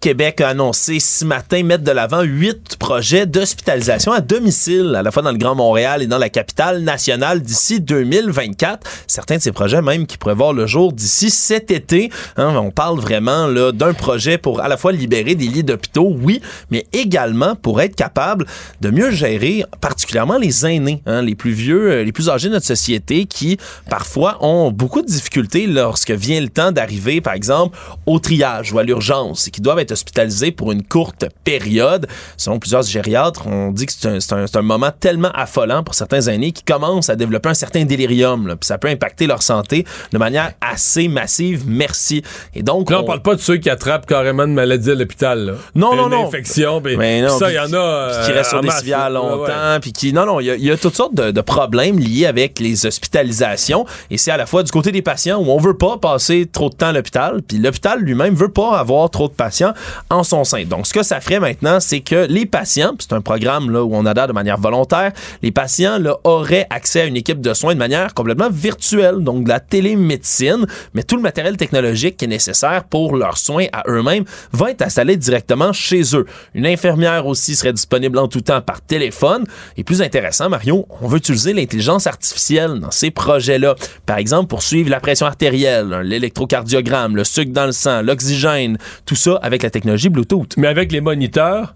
Québec 0.00 0.40
a 0.40 0.50
annoncé 0.50 1.00
ce 1.00 1.24
matin 1.24 1.64
mettre 1.64 1.82
de 1.82 1.90
l'avant 1.90 2.22
huit 2.22 2.76
projets 2.76 3.26
d'hospitalisation 3.26 4.12
à 4.12 4.20
domicile, 4.20 4.94
à 4.94 5.02
la 5.02 5.10
fois 5.10 5.22
dans 5.22 5.32
le 5.32 5.38
Grand 5.38 5.56
Montréal 5.56 6.02
et 6.02 6.06
dans 6.06 6.18
la 6.18 6.28
capitale 6.28 6.82
nationale 6.82 7.42
d'ici 7.42 7.80
2024. 7.80 8.88
Certains 9.08 9.38
de 9.38 9.42
ces 9.42 9.50
projets 9.50 9.82
même 9.82 10.06
qui 10.06 10.16
pourraient 10.16 10.36
voir 10.36 10.52
le 10.52 10.66
jour 10.66 10.92
d'ici 10.92 11.30
cet 11.30 11.72
été. 11.72 12.10
Hein, 12.36 12.54
on 12.56 12.70
parle 12.70 13.00
vraiment 13.00 13.48
d'un 13.72 13.92
projet 13.92 14.38
pour 14.38 14.60
à 14.60 14.68
la 14.68 14.76
fois 14.76 14.92
libérer 14.92 15.34
des 15.34 15.48
lits 15.48 15.64
d'hôpitaux, 15.64 16.14
oui, 16.22 16.40
mais 16.70 16.86
également 16.92 17.56
pour 17.56 17.80
être 17.80 17.96
capable 17.96 18.46
de 18.80 18.90
mieux 18.90 19.10
gérer 19.10 19.64
particulièrement 19.80 20.38
les 20.38 20.64
aînés, 20.64 21.02
hein, 21.06 21.22
les 21.22 21.34
plus 21.34 21.52
vieux, 21.52 21.90
euh, 21.90 22.04
les 22.04 22.12
plus 22.12 22.30
âgés 22.30 22.48
de 22.48 22.54
notre 22.54 22.66
société 22.66 23.26
qui 23.26 23.58
parfois 23.90 24.38
ont 24.44 24.70
beaucoup 24.70 25.02
de 25.02 25.06
difficultés 25.06 25.66
lorsque 25.66 26.12
vient 26.12 26.40
le 26.40 26.48
temps 26.48 26.70
d'arriver, 26.70 27.20
par 27.20 27.34
exemple, 27.34 27.76
au 28.06 28.20
triage 28.20 28.72
ou 28.72 28.78
à 28.78 28.84
l'urgence 28.84 29.48
et 29.48 29.50
qui 29.50 29.60
doivent 29.60 29.80
être 29.80 29.87
hospitalisés 29.92 30.52
pour 30.52 30.72
une 30.72 30.82
courte 30.82 31.26
période. 31.44 32.06
Selon 32.36 32.58
plusieurs 32.58 32.82
gériatres, 32.82 33.46
on 33.46 33.70
dit 33.72 33.86
que 33.86 33.92
c'est 33.92 34.32
un, 34.32 34.62
moment 34.62 34.90
tellement 34.98 35.30
affolant 35.34 35.82
pour 35.82 35.94
certains 35.94 36.20
aînés 36.22 36.52
qui 36.52 36.62
commencent 36.62 37.10
à 37.10 37.16
développer 37.16 37.48
un 37.48 37.54
certain 37.54 37.84
délirium. 37.84 38.46
là, 38.46 38.56
puis 38.56 38.66
ça 38.66 38.78
peut 38.78 38.88
impacter 38.88 39.26
leur 39.26 39.42
santé 39.42 39.84
de 40.12 40.18
manière 40.18 40.52
assez 40.60 41.08
massive. 41.08 41.64
Merci. 41.66 42.22
Et 42.54 42.62
donc, 42.62 42.90
Là, 42.90 43.00
on 43.00 43.04
parle 43.04 43.22
pas 43.22 43.34
de 43.34 43.40
ceux 43.40 43.56
qui 43.56 43.70
attrapent 43.70 44.06
carrément 44.06 44.46
de 44.46 44.52
maladies 44.52 44.90
à 44.90 44.94
l'hôpital. 44.94 45.56
Non, 45.74 45.94
non, 45.94 46.04
Une 46.06 46.10
non. 46.12 46.26
infection, 46.26 46.80
puis 46.80 46.96
Mais 46.96 47.22
non, 47.22 47.38
ça, 47.38 47.50
il 47.50 47.54
y 47.54 47.58
en 47.58 47.72
a. 47.72 47.76
euh, 47.76 48.26
qui 48.26 48.32
restent 48.32 48.50
sur 48.50 48.58
en 48.58 48.62
des 48.62 48.70
civières 48.70 49.10
longtemps, 49.10 49.78
puis 49.80 49.92
qui 49.92 50.12
non 50.12 50.26
non, 50.26 50.40
il 50.40 50.46
y, 50.46 50.50
a- 50.50 50.56
il 50.56 50.64
y 50.64 50.70
a 50.70 50.76
toutes 50.76 50.96
sortes 50.96 51.14
de, 51.14 51.30
de 51.30 51.40
problèmes 51.40 51.98
liés 51.98 52.26
avec 52.26 52.58
les 52.60 52.86
hospitalisations 52.86 53.86
et 54.10 54.18
c'est 54.18 54.30
à 54.30 54.36
la 54.36 54.46
fois 54.46 54.62
du 54.62 54.70
côté 54.70 54.92
des 54.92 55.02
patients 55.02 55.38
où 55.40 55.50
on 55.50 55.58
veut 55.58 55.76
pas 55.76 55.96
passer 55.98 56.48
trop 56.50 56.68
de 56.70 56.74
temps 56.74 56.88
à 56.88 56.92
l'hôpital, 56.92 57.40
puis 57.46 57.58
l'hôpital 57.58 58.00
lui-même 58.00 58.34
veut 58.34 58.50
pas 58.50 58.78
avoir 58.78 59.08
trop 59.10 59.28
de 59.28 59.32
patients 59.32 59.72
en 60.10 60.22
son 60.22 60.44
sein. 60.44 60.64
Donc 60.64 60.86
ce 60.86 60.94
que 60.94 61.02
ça 61.02 61.20
ferait 61.20 61.40
maintenant, 61.40 61.80
c'est 61.80 62.00
que 62.00 62.26
les 62.28 62.46
patients, 62.46 62.92
c'est 62.98 63.12
un 63.12 63.20
programme 63.20 63.70
là 63.70 63.84
où 63.84 63.94
on 63.94 64.06
adhère 64.06 64.28
de 64.28 64.32
manière 64.32 64.58
volontaire, 64.58 65.12
les 65.42 65.50
patients 65.50 65.98
là 65.98 66.16
auraient 66.24 66.66
accès 66.70 67.02
à 67.02 67.04
une 67.04 67.16
équipe 67.16 67.40
de 67.40 67.54
soins 67.54 67.74
de 67.74 67.78
manière 67.78 68.14
complètement 68.14 68.50
virtuelle, 68.50 69.18
donc 69.18 69.44
de 69.44 69.48
la 69.48 69.60
télémédecine, 69.60 70.66
mais 70.94 71.02
tout 71.02 71.16
le 71.16 71.22
matériel 71.22 71.56
technologique 71.56 72.16
qui 72.16 72.24
est 72.24 72.28
nécessaire 72.28 72.84
pour 72.84 73.16
leurs 73.16 73.38
soins 73.38 73.66
à 73.72 73.82
eux-mêmes 73.88 74.24
va 74.52 74.70
être 74.70 74.82
installé 74.82 75.16
directement 75.16 75.72
chez 75.72 76.02
eux. 76.14 76.26
Une 76.54 76.66
infirmière 76.66 77.26
aussi 77.26 77.56
serait 77.56 77.72
disponible 77.72 78.18
en 78.18 78.28
tout 78.28 78.40
temps 78.40 78.60
par 78.60 78.80
téléphone. 78.80 79.44
Et 79.76 79.84
plus 79.84 80.02
intéressant, 80.02 80.48
Mario, 80.48 80.86
on 81.00 81.08
veut 81.08 81.18
utiliser 81.18 81.52
l'intelligence 81.52 82.06
artificielle 82.06 82.80
dans 82.80 82.90
ces 82.90 83.10
projets-là. 83.10 83.74
Par 84.06 84.18
exemple, 84.18 84.48
pour 84.48 84.62
suivre 84.62 84.90
la 84.90 85.00
pression 85.00 85.26
artérielle, 85.26 86.00
l'électrocardiogramme, 86.02 87.16
le 87.16 87.24
sucre 87.24 87.52
dans 87.52 87.66
le 87.66 87.72
sang, 87.72 88.02
l'oxygène, 88.02 88.78
tout 89.06 89.14
ça 89.14 89.38
avec 89.42 89.62
la 89.62 89.67
technologie 89.70 90.08
Bluetooth. 90.08 90.56
Mais 90.56 90.68
avec 90.68 90.92
les 90.92 91.00
moniteurs 91.00 91.74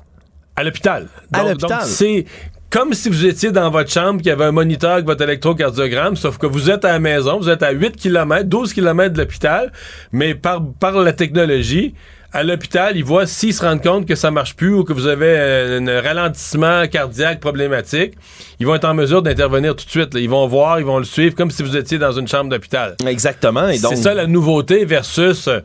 à 0.56 0.64
l'hôpital. 0.64 1.08
À 1.32 1.38
Donc- 1.40 1.48
l'hôpital. 1.48 1.78
donc, 1.80 1.88
c'est 1.88 2.24
comme 2.70 2.94
si 2.94 3.08
vous 3.10 3.26
étiez 3.26 3.52
dans 3.52 3.70
votre 3.70 3.90
chambre, 3.90 4.18
qu'il 4.18 4.28
y 4.28 4.30
avait 4.30 4.44
un 4.46 4.52
moniteur 4.52 4.92
avec 4.92 5.04
votre 5.04 5.22
électrocardiogramme, 5.22 6.16
sauf 6.16 6.38
que 6.38 6.46
vous 6.46 6.70
êtes 6.70 6.84
à 6.86 6.92
la 6.92 6.98
maison, 6.98 7.38
vous 7.38 7.48
êtes 7.50 7.62
à 7.62 7.70
8 7.70 7.96
km, 7.96 8.44
12 8.48 8.72
km 8.72 9.12
de 9.14 9.18
l'hôpital, 9.20 9.72
mais 10.10 10.34
par, 10.34 10.62
par 10.80 10.92
la 10.92 11.12
technologie, 11.12 11.94
à 12.34 12.42
l'hôpital, 12.42 12.96
ils 12.96 13.04
voient 13.04 13.26
s'ils 13.26 13.52
se 13.52 13.62
rendent 13.62 13.82
compte 13.82 14.06
que 14.08 14.14
ça 14.14 14.30
marche 14.30 14.56
plus 14.56 14.72
ou 14.72 14.84
que 14.84 14.94
vous 14.94 15.06
avez 15.06 15.38
un, 15.38 15.86
un 15.86 16.00
ralentissement 16.00 16.86
cardiaque 16.88 17.40
problématique, 17.40 18.14
ils 18.58 18.66
vont 18.66 18.74
être 18.74 18.86
en 18.86 18.94
mesure 18.94 19.20
d'intervenir 19.20 19.76
tout 19.76 19.84
de 19.84 19.90
suite. 19.90 20.14
là. 20.14 20.20
Ils 20.20 20.30
vont 20.30 20.46
voir, 20.46 20.80
ils 20.80 20.86
vont 20.86 20.96
le 20.96 21.04
suivre 21.04 21.34
comme 21.34 21.50
si 21.50 21.62
vous 21.62 21.76
étiez 21.76 21.98
dans 21.98 22.12
une 22.12 22.26
chambre 22.26 22.48
d'hôpital. 22.48 22.96
Exactement. 23.06 23.68
Et 23.68 23.78
donc, 23.78 23.92
C'est 23.96 24.02
ça 24.02 24.14
la 24.14 24.26
nouveauté 24.26 24.86
versus 24.86 25.46
euh, 25.46 25.60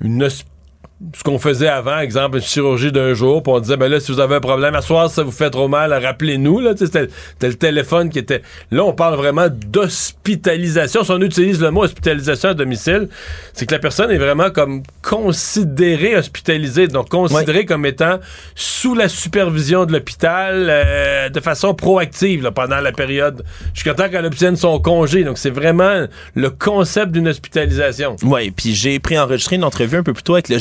une 0.00 0.22
hosp- 0.24 0.44
ce 1.14 1.22
qu'on 1.22 1.38
faisait 1.38 1.68
avant, 1.68 1.98
exemple, 1.98 2.38
une 2.38 2.42
chirurgie 2.42 2.90
d'un 2.90 3.12
jour, 3.12 3.42
puis 3.42 3.52
on 3.52 3.60
disait, 3.60 3.76
ben 3.76 3.90
là, 3.90 4.00
si 4.00 4.10
vous 4.12 4.20
avez 4.20 4.36
un 4.36 4.40
problème, 4.40 4.74
à 4.74 4.80
soir, 4.80 5.10
ça 5.10 5.22
vous 5.22 5.30
fait 5.30 5.50
trop 5.50 5.68
mal, 5.68 5.92
rappelez-nous, 5.92 6.60
là, 6.60 6.72
c'était 6.74 7.08
le 7.42 7.54
téléphone 7.54 8.08
qui 8.08 8.18
était... 8.18 8.40
Là, 8.70 8.82
on 8.84 8.94
parle 8.94 9.16
vraiment 9.16 9.48
d'hospitalisation. 9.50 11.04
Si 11.04 11.10
on 11.10 11.20
utilise 11.20 11.60
le 11.60 11.70
mot 11.70 11.84
hospitalisation 11.84 12.50
à 12.50 12.54
domicile, 12.54 13.08
c'est 13.52 13.66
que 13.66 13.74
la 13.74 13.78
personne 13.78 14.10
est 14.10 14.16
vraiment 14.18 14.50
comme 14.50 14.82
considérée 15.02 16.16
hospitalisée, 16.16 16.88
donc 16.88 17.10
considérée 17.10 17.66
comme 17.66 17.84
étant 17.84 18.18
sous 18.54 18.94
la 18.94 19.08
supervision 19.08 19.84
de 19.84 19.92
l'hôpital 19.92 20.68
euh, 20.70 21.28
de 21.28 21.40
façon 21.40 21.74
proactive 21.74 22.42
là, 22.42 22.52
pendant 22.52 22.80
la 22.80 22.92
période, 22.92 23.44
jusqu'à 23.74 23.92
temps 23.92 24.08
qu'elle 24.08 24.24
obtienne 24.24 24.56
son 24.56 24.78
congé. 24.78 25.24
Donc, 25.24 25.36
c'est 25.36 25.50
vraiment 25.50 26.06
le 26.34 26.50
concept 26.50 27.12
d'une 27.12 27.28
hospitalisation. 27.28 28.16
Oui, 28.22 28.50
puis 28.50 28.74
j'ai 28.74 28.98
pris 28.98 29.18
enregistré 29.18 29.56
une 29.56 29.64
entrevue 29.64 29.98
un 29.98 30.02
peu 30.02 30.14
plus 30.14 30.22
tôt 30.22 30.34
avec 30.34 30.48
le 30.48 30.58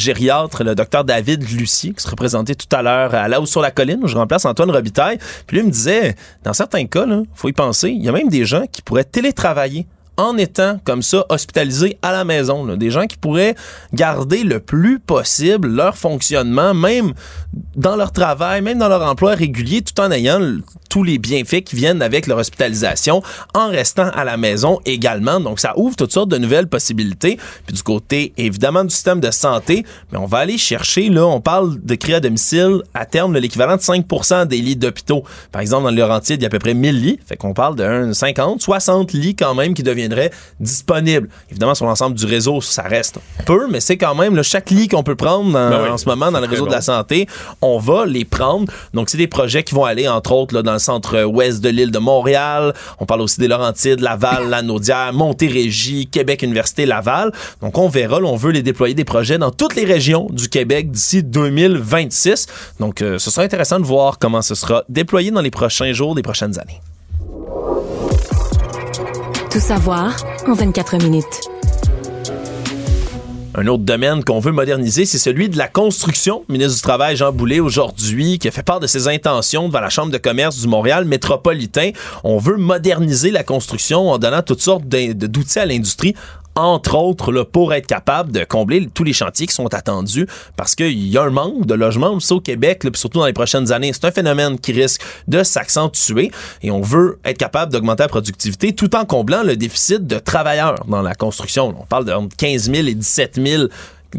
le 0.64 0.73
docteur 0.76 1.03
David 1.03 1.49
Lucie, 1.49 1.93
qui 1.93 2.03
se 2.03 2.10
représentait 2.10 2.56
tout 2.56 2.73
à 2.76 2.81
l'heure 2.81 3.14
à 3.14 3.27
la 3.27 3.41
hausse 3.41 3.52
sur 3.52 3.61
la 3.61 3.72
colline, 3.72 3.99
où 4.03 4.07
je 4.07 4.18
remplace 4.18 4.45
Antoine 4.45 4.72
Robitaille. 4.72 5.19
Puis 5.47 5.57
lui 5.57 5.65
me 5.65 5.72
disait, 5.72 6.15
dans 6.43 6.53
certains 6.53 6.85
cas, 6.85 7.06
il 7.06 7.26
faut 7.34 7.49
y 7.49 7.53
penser, 7.53 7.89
il 7.89 8.03
y 8.03 8.10
a 8.10 8.11
même 8.11 8.30
des 8.30 8.45
gens 8.45 8.65
qui 8.72 8.81
pourraient 8.81 9.03
télétravailler 9.03 9.85
en 10.17 10.37
étant 10.37 10.79
comme 10.83 11.01
ça 11.01 11.25
hospitalisés 11.29 11.97
à 12.01 12.11
la 12.11 12.23
maison. 12.23 12.65
là. 12.65 12.75
Des 12.75 12.91
gens 12.91 13.05
qui 13.05 13.17
pourraient 13.17 13.55
garder 13.93 14.43
le 14.43 14.59
plus 14.59 14.99
possible 14.99 15.67
leur 15.67 15.97
fonctionnement, 15.97 16.73
même 16.73 17.13
dans 17.75 17.95
leur 17.95 18.11
travail, 18.11 18.61
même 18.61 18.79
dans 18.79 18.89
leur 18.89 19.03
emploi 19.03 19.35
régulier, 19.35 19.81
tout 19.81 19.99
en 20.01 20.11
ayant 20.11 20.39
tous 20.89 21.03
les 21.03 21.17
bienfaits 21.17 21.61
qui 21.61 21.75
viennent 21.75 22.01
avec 22.01 22.27
leur 22.27 22.37
hospitalisation, 22.37 23.21
en 23.53 23.69
restant 23.69 24.09
à 24.13 24.23
la 24.23 24.37
maison 24.37 24.79
également. 24.85 25.39
Donc, 25.39 25.59
ça 25.59 25.73
ouvre 25.77 25.95
toutes 25.95 26.13
sortes 26.13 26.29
de 26.29 26.37
nouvelles 26.37 26.67
possibilités. 26.67 27.37
Puis 27.65 27.75
du 27.75 27.83
côté, 27.83 28.33
évidemment, 28.37 28.83
du 28.83 28.93
système 28.93 29.19
de 29.19 29.31
santé, 29.31 29.85
mais 30.11 30.17
on 30.17 30.25
va 30.25 30.39
aller 30.39 30.57
chercher, 30.57 31.09
là, 31.09 31.25
on 31.25 31.41
parle 31.41 31.79
de 31.81 31.95
créer 31.95 32.15
à 32.15 32.19
domicile, 32.19 32.81
à 32.93 33.05
terme, 33.05 33.37
l'équivalent 33.37 33.75
de 33.75 33.81
5% 33.81 34.45
des 34.45 34.57
lits 34.57 34.75
d'hôpitaux. 34.75 35.23
Par 35.51 35.61
exemple, 35.61 35.83
dans 35.83 35.91
le 35.91 35.97
Laurentides, 35.97 36.41
il 36.41 36.43
y 36.43 36.45
a 36.45 36.47
à 36.47 36.49
peu 36.49 36.59
près 36.59 36.73
1000 36.73 37.01
lits. 37.01 37.19
Fait 37.25 37.35
qu'on 37.35 37.53
parle 37.53 37.75
de 37.75 38.13
50, 38.13 38.61
60 38.61 39.13
lits 39.13 39.35
quand 39.35 39.53
même 39.53 39.73
qui 39.73 39.83
deviendraient 40.07 40.32
disponibles. 40.60 41.30
Évidemment, 41.49 41.76
sur 41.76 41.86
l'ensemble 41.86 42.15
du 42.15 42.26
réseau, 42.26 42.61
ça 42.61 42.84
reste 42.84 43.19
peu, 43.45 43.68
mais 43.69 43.80
c'est 43.80 43.98
quand 43.98 44.15
même, 44.15 44.36
là, 44.36 44.44
chaque 44.44 44.69
lit 44.69 44.88
qu'on 44.88 45.03
peut 45.03 45.15
prendre 45.15 45.52
dans- 45.52 45.69
Ben 45.69 45.84
oui, 45.84 45.90
en 45.90 45.98
ce 45.98 46.07
moment 46.07 46.32
dans 46.32 46.40
le 46.40 46.48
réseau 46.48 46.65
de 46.68 46.72
la 46.72 46.82
santé, 46.82 47.27
on 47.61 47.77
va 47.80 48.06
les 48.06 48.26
prendre. 48.26 48.72
Donc, 48.94 49.10
c'est 49.10 49.18
des 49.18 49.27
projets 49.27 49.64
qui 49.64 49.73
vont 49.76 49.86
aller, 49.86 50.07
entre 50.07 50.32
autres, 50.32 50.53
là, 50.56 50.61
dans 50.64 50.73
le 50.73 50.80
centre-ouest 50.80 51.61
de 51.61 51.69
l'île 51.69 51.91
de 51.91 51.99
Montréal. 51.99 52.73
On 52.99 53.06
parle 53.06 53.22
aussi 53.22 53.40
des 53.40 53.48
Laurentides, 53.48 53.99
Laval, 53.99 54.49
Lanaudière, 54.49 55.11
Montérégie, 55.14 56.07
Québec, 56.07 56.41
Université 56.44 56.86
Laval. 56.86 57.32
Donc, 57.61 57.77
on 57.77 57.88
verra, 57.90 58.19
là, 58.19 58.27
on 58.27 58.36
veut 58.36 58.52
les 58.52 58.64
déployer 58.64 58.94
des 58.94 59.06
projets 59.06 59.38
dans 59.38 59.52
toutes 59.52 59.76
les 59.76 59.86
régions 59.86 60.27
du 60.32 60.49
Québec 60.49 60.91
d'ici 60.91 61.23
2026. 61.23 62.48
Donc, 62.80 63.02
euh, 63.02 63.18
ce 63.19 63.30
sera 63.32 63.44
intéressant 63.44 63.80
de 63.80 63.86
voir 63.86 64.18
comment 64.19 64.41
ce 64.41 64.56
sera 64.56 64.84
déployé 64.90 65.32
dans 65.32 65.41
les 65.41 65.52
prochains 65.52 65.91
jours 65.94 66.15
des 66.15 66.22
prochaines 66.22 66.60
années. 66.60 66.80
Tout 69.56 69.61
savoir 69.61 70.18
en 70.48 70.53
24 70.53 70.98
minutes. 70.98 71.49
Un 73.56 73.68
autre 73.68 73.84
domaine 73.84 74.22
qu'on 74.22 74.41
veut 74.41 74.52
moderniser, 74.52 75.06
c'est 75.06 75.18
celui 75.18 75.48
de 75.48 75.57
la 75.57 75.69
construction. 75.69 76.44
Le 76.49 76.56
ministre 76.56 76.76
du 76.76 76.82
Travail, 76.82 77.15
Jean 77.15 77.32
Boulet, 77.32 77.61
aujourd'hui, 77.61 78.38
qui 78.38 78.49
a 78.49 78.52
fait 78.52 78.64
part 78.64 78.82
de 78.82 78.88
ses 78.88 79.07
intentions 79.07 79.69
devant 79.69 79.80
la 79.80 79.90
Chambre 79.90 80.11
de 80.11 80.18
commerce 80.18 80.60
du 80.60 80.68
Montréal 80.68 81.06
métropolitain. 81.06 81.91
On 82.26 82.38
veut 82.38 82.57
moderniser 82.57 83.32
la 83.32 83.45
construction 83.45 84.10
en 84.10 84.18
donnant 84.18 84.41
toutes 84.41 84.60
sortes 84.60 84.84
d'outils 84.90 85.60
à 85.60 85.65
l'industrie 85.65 86.15
entre 86.56 86.95
autres, 86.95 87.32
là, 87.32 87.45
pour 87.45 87.73
être 87.73 87.88
capable 87.88 88.32
de 88.32 88.44
combler 88.44 88.88
tous 88.94 89.03
les 89.03 89.14
chantiers 89.14 89.48
qui 89.48 89.53
sont 89.53 89.73
attendus, 89.73 90.27
parce 90.56 90.76
qu'il 90.76 91.07
y 91.07 91.18
a 91.18 91.23
un 91.23 91.30
manque 91.30 91.65
de 91.65 91.73
logements 91.73 92.18
au 92.30 92.40
Québec, 92.40 92.84
là, 92.84 92.91
surtout 92.94 93.19
dans 93.19 93.26
les 93.26 93.34
prochaines 93.34 93.72
années. 93.72 93.91
C'est 93.94 94.06
un 94.06 94.11
phénomène 94.11 94.57
qui 94.60 94.72
risque 94.72 95.02
de 95.27 95.44
s'accentuer 95.44 96.32
et 96.61 96.72
on 96.72 96.82
veut 96.82 97.19
être 97.26 97.38
capable 97.38 97.72
d'augmenter 97.72 98.03
la 98.03 98.10
productivité 98.10 98.73
tout 98.73 98.95
en 98.95 99.06
comblant 99.06 99.44
le 99.44 99.56
déficit 99.57 100.07
de 100.07 100.18
travailleurs 100.18 100.86
dans 100.88 101.02
la 101.02 101.15
construction. 101.15 101.76
On 101.80 101.86
parle 101.86 102.06
de 102.06 102.14
entre 102.14 102.36
15 102.38 102.72
000 102.72 102.88
et 102.88 102.95
17 102.95 103.40
000 103.45 103.64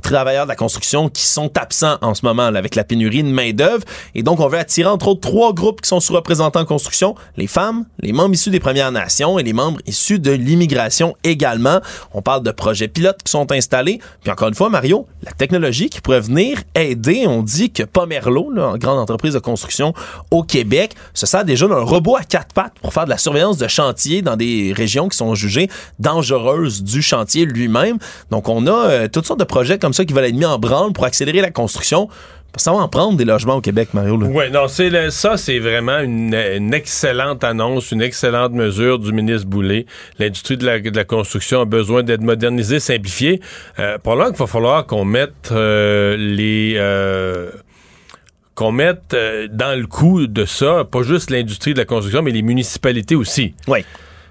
travailleurs 0.01 0.45
de 0.45 0.49
la 0.49 0.57
construction 0.57 1.09
qui 1.09 1.23
sont 1.23 1.57
absents 1.59 1.99
en 2.03 2.15
ce 2.15 2.25
moment 2.25 2.45
avec 2.45 2.75
la 2.75 2.85
pénurie 2.85 3.23
de 3.23 3.29
main-d'œuvre. 3.29 3.85
Et 4.15 4.23
donc, 4.23 4.41
on 4.41 4.49
veut 4.49 4.59
attirer 4.59 4.89
entre 4.89 5.09
autres 5.09 5.21
trois 5.21 5.53
groupes 5.53 5.81
qui 5.81 5.89
sont 5.89 6.01
sous-représentés 6.01 6.59
en 6.59 6.65
construction 6.65 7.15
les 7.37 7.47
femmes, 7.47 7.85
les 8.01 8.13
membres 8.13 8.35
issus 8.35 8.51
des 8.51 8.61
Premières 8.61 8.93
Nations 8.93 9.39
et 9.39 9.43
les 9.43 9.53
membres 9.53 9.81
issus 9.87 10.19
de 10.19 10.33
l'immigration 10.33 11.17
également. 11.25 11.81
On 12.13 12.23
parle 12.23 12.43
de 12.43 12.51
projets 12.51 12.89
pilotes 12.89 13.23
qui 13.23 13.31
sont 13.31 13.51
installés. 13.53 14.01
Puis 14.23 14.31
encore 14.31 14.49
une 14.49 14.55
fois, 14.55 14.69
Mario, 14.69 15.07
la 15.23 15.33
technologie 15.33 15.91
qui 15.91 16.01
pourrait 16.01 16.21
venir 16.21 16.59
aider. 16.75 17.25
On 17.27 17.43
dit 17.43 17.71
que 17.71 17.83
Pomerlo, 17.83 18.51
là, 18.51 18.75
grande 18.79 18.99
entreprise 18.99 19.35
de 19.35 19.39
construction 19.39 19.93
au 20.31 20.43
Québec, 20.43 20.95
se 21.15 21.27
sert 21.27 21.45
déjà 21.45 21.67
d'un 21.67 21.81
robot 21.81 22.17
à 22.17 22.23
quatre 22.23 22.53
pattes 22.53 22.75
pour 22.81 22.93
faire 22.93 23.05
de 23.05 23.11
la 23.11 23.19
surveillance 23.19 23.59
de 23.59 23.69
chantier 23.69 24.23
dans 24.23 24.37
des 24.37 24.73
régions 24.75 25.09
qui 25.09 25.17
sont 25.17 25.35
jugées 25.35 25.69
dangereuses 25.99 26.83
du 26.83 27.03
chantier 27.03 27.45
lui-même. 27.45 27.99
Donc, 28.31 28.49
on 28.49 28.67
a 28.67 28.71
euh, 28.71 29.09
toutes 29.09 29.27
sortes 29.27 29.41
de 29.41 29.45
projets 29.45 29.79
comme 29.79 29.86
ça 29.93 30.05
qui 30.05 30.13
veulent 30.13 30.25
être 30.25 30.35
mis 30.35 30.45
en 30.45 30.59
branle 30.59 30.93
pour 30.93 31.05
accélérer 31.05 31.41
la 31.41 31.51
construction. 31.51 32.09
Ça 32.59 32.73
va 32.73 32.79
en 32.79 32.89
prendre 32.89 33.19
des 33.19 33.27
logements 33.27 33.57
au 33.57 33.61
Québec, 33.61 33.91
Mario. 33.93 34.19
Oui, 34.19 34.45
non, 34.51 34.67
c'est 34.67 35.11
ça, 35.11 35.37
c'est 35.37 35.59
vraiment 35.59 35.99
une, 35.99 36.35
une 36.35 36.73
excellente 36.73 37.45
annonce, 37.45 37.93
une 37.93 38.01
excellente 38.01 38.53
mesure 38.53 38.99
du 38.99 39.13
ministre 39.13 39.47
Boulay. 39.47 39.85
L'industrie 40.19 40.57
de 40.57 40.65
la, 40.65 40.81
de 40.81 40.97
la 40.97 41.05
construction 41.05 41.61
a 41.61 41.65
besoin 41.67 42.03
d'être 42.03 42.23
modernisée, 42.23 42.81
simplifiée. 42.81 43.43
Euh, 43.79 43.99
probablement 43.99 44.31
qu'il 44.31 44.39
va 44.39 44.47
falloir 44.47 44.87
qu'on 44.87 45.05
mette 45.05 45.51
euh, 45.53 46.17
les... 46.17 46.75
euh, 46.77 47.51
qu'on 48.55 48.73
mette 48.73 49.13
euh, 49.13 49.49
dans 49.53 49.79
le 49.79 49.87
coup 49.87 50.27
de 50.27 50.47
ça, 50.47 50.85
pas 50.91 51.03
juste 51.03 51.29
l'industrie 51.29 51.75
de 51.75 51.79
la 51.79 51.85
construction, 51.85 52.23
mais 52.23 52.31
les 52.31 52.41
municipalités 52.41 53.15
aussi. 53.15 53.53
Oui. 53.69 53.85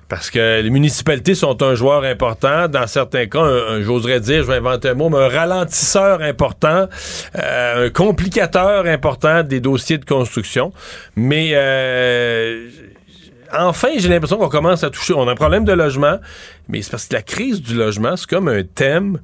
Parce 0.07 0.29
que 0.29 0.61
les 0.61 0.69
municipalités 0.69 1.33
sont 1.33 1.63
un 1.63 1.73
joueur 1.73 2.03
important. 2.03 2.67
Dans 2.67 2.85
certains 2.85 3.25
cas, 3.25 3.81
j'oserais 3.81 4.19
dire, 4.19 4.43
je 4.43 4.47
vais 4.47 4.57
inventer 4.57 4.89
un 4.89 4.93
mot, 4.93 5.09
mais 5.09 5.17
un 5.17 5.29
ralentisseur 5.29 6.21
important, 6.21 6.87
euh, 7.35 7.87
un 7.87 7.89
complicateur 7.89 8.85
important 8.85 9.41
des 9.43 9.59
dossiers 9.59 9.97
de 9.97 10.05
construction. 10.05 10.71
Mais 11.15 11.51
euh, 11.53 12.69
enfin, 13.51 13.89
j'ai 13.97 14.09
l'impression 14.09 14.37
qu'on 14.37 14.49
commence 14.49 14.83
à 14.83 14.91
toucher. 14.91 15.13
On 15.13 15.27
a 15.27 15.31
un 15.31 15.35
problème 15.35 15.65
de 15.65 15.73
logement, 15.73 16.19
mais 16.69 16.83
c'est 16.83 16.91
parce 16.91 17.07
que 17.07 17.15
la 17.15 17.23
crise 17.23 17.61
du 17.61 17.73
logement, 17.73 18.15
c'est 18.15 18.29
comme 18.29 18.47
un 18.47 18.63
thème 18.63 19.19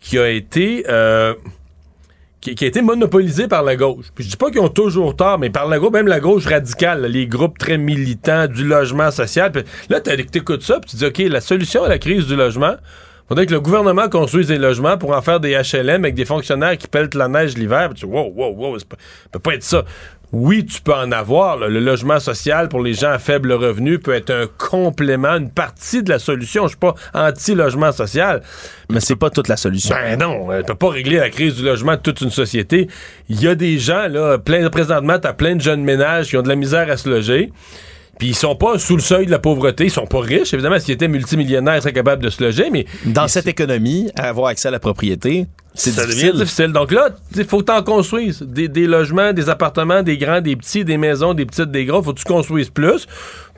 qui 0.00 0.18
a 0.18 0.28
été... 0.28 0.84
euh, 0.88 1.34
qui, 2.40 2.54
qui 2.54 2.64
a 2.64 2.68
été 2.68 2.82
monopolisé 2.82 3.48
par 3.48 3.62
la 3.62 3.76
gauche. 3.76 4.06
Puis 4.14 4.24
je 4.24 4.30
dis 4.30 4.36
pas 4.36 4.50
qu'ils 4.50 4.60
ont 4.60 4.68
toujours 4.68 5.16
tort, 5.16 5.38
mais 5.38 5.50
par 5.50 5.66
la 5.66 5.78
gauche, 5.78 5.92
même 5.92 6.06
la 6.06 6.20
gauche 6.20 6.46
radicale, 6.46 7.06
les 7.06 7.26
groupes 7.26 7.58
très 7.58 7.78
militants 7.78 8.46
du 8.46 8.64
logement 8.64 9.10
social. 9.10 9.52
Puis 9.52 9.64
là, 9.88 10.00
t'écoutes 10.00 10.62
ça, 10.62 10.80
puis 10.80 10.90
tu 10.90 10.96
dis, 10.96 11.06
OK, 11.06 11.18
la 11.18 11.40
solution 11.40 11.84
à 11.84 11.88
la 11.88 11.98
crise 11.98 12.26
du 12.26 12.36
logement, 12.36 12.76
faudrait 13.28 13.46
que 13.46 13.52
le 13.52 13.60
gouvernement 13.60 14.08
construise 14.08 14.48
des 14.48 14.58
logements 14.58 14.98
pour 14.98 15.16
en 15.16 15.22
faire 15.22 15.40
des 15.40 15.52
HLM 15.52 16.04
avec 16.04 16.14
des 16.14 16.24
fonctionnaires 16.24 16.76
qui 16.76 16.88
pelletent 16.88 17.14
la 17.14 17.28
neige 17.28 17.56
l'hiver. 17.56 17.90
Tu 17.94 18.06
wow, 18.06 18.32
wow, 18.34 18.54
wow, 18.54 18.78
ça 18.78 18.84
peut, 19.32 19.38
pas 19.38 19.54
être 19.54 19.62
ça. 19.62 19.84
Oui, 20.32 20.66
tu 20.66 20.80
peux 20.82 20.92
en 20.92 21.12
avoir. 21.12 21.56
là. 21.56 21.68
Le 21.68 21.78
logement 21.78 22.18
social 22.18 22.68
pour 22.68 22.82
les 22.82 22.94
gens 22.94 23.10
à 23.10 23.18
faible 23.18 23.52
revenu 23.52 23.98
peut 23.98 24.12
être 24.12 24.30
un 24.30 24.46
complément, 24.58 25.36
une 25.36 25.50
partie 25.50 26.02
de 26.02 26.10
la 26.10 26.18
solution. 26.18 26.64
Je 26.64 26.70
suis 26.70 26.76
pas 26.78 26.94
anti-logement 27.14 27.92
social. 27.92 28.42
Mais 28.90 29.00
c'est 29.00 29.16
pas 29.16 29.30
toute 29.30 29.48
la 29.48 29.56
solution. 29.56 29.94
Ben 29.94 30.18
non, 30.18 30.52
elle 30.52 30.64
peut 30.64 30.74
pas 30.74 30.90
régler 30.90 31.18
la 31.18 31.30
crise 31.30 31.54
du 31.56 31.64
logement 31.64 31.92
de 31.92 32.00
toute 32.00 32.20
une 32.20 32.30
société. 32.30 32.88
Il 33.28 33.40
y 33.40 33.46
a 33.46 33.54
des 33.54 33.78
gens, 33.78 34.08
là, 34.08 34.38
plein, 34.38 34.68
présentement, 34.68 35.18
t'as 35.18 35.32
plein 35.32 35.54
de 35.54 35.60
jeunes 35.60 35.84
ménages 35.84 36.28
qui 36.28 36.36
ont 36.36 36.42
de 36.42 36.48
la 36.48 36.56
misère 36.56 36.90
à 36.90 36.96
se 36.96 37.08
loger. 37.08 37.52
Puis 38.18 38.28
ils 38.28 38.34
sont 38.34 38.56
pas 38.56 38.78
sous 38.78 38.96
le 38.96 39.02
seuil 39.02 39.26
de 39.26 39.30
la 39.30 39.38
pauvreté, 39.38 39.84
ils 39.84 39.90
sont 39.90 40.06
pas 40.06 40.20
riches. 40.20 40.54
Évidemment, 40.54 40.78
s'ils 40.78 40.94
étaient 40.94 41.08
multimillionnaires, 41.08 41.76
ils 41.76 41.82
seraient 41.82 41.92
capables 41.92 42.22
de 42.22 42.30
se 42.30 42.42
loger, 42.42 42.70
mais 42.70 42.86
Dans 43.04 43.28
cette 43.28 43.46
économie, 43.46 44.10
avoir 44.16 44.48
accès 44.48 44.68
à 44.68 44.70
la 44.70 44.78
propriété, 44.78 45.46
c'est 45.74 45.94
difficile. 45.94 46.32
difficile. 46.32 46.72
Donc 46.72 46.90
là, 46.90 47.10
il 47.36 47.44
faut 47.44 47.60
que 47.60 47.66
tu 47.66 47.72
en 47.72 47.82
construises. 47.82 48.40
Des, 48.42 48.68
des 48.68 48.86
logements, 48.86 49.32
des 49.34 49.50
appartements, 49.50 50.02
des 50.02 50.16
grands, 50.16 50.40
des 50.40 50.56
petits, 50.56 50.84
des 50.84 50.96
maisons, 50.96 51.34
des 51.34 51.44
petites, 51.44 51.70
des 51.70 51.84
gros. 51.84 52.02
faut 52.02 52.14
que 52.14 52.18
tu 52.18 52.24
construises 52.24 52.70
plus 52.70 53.06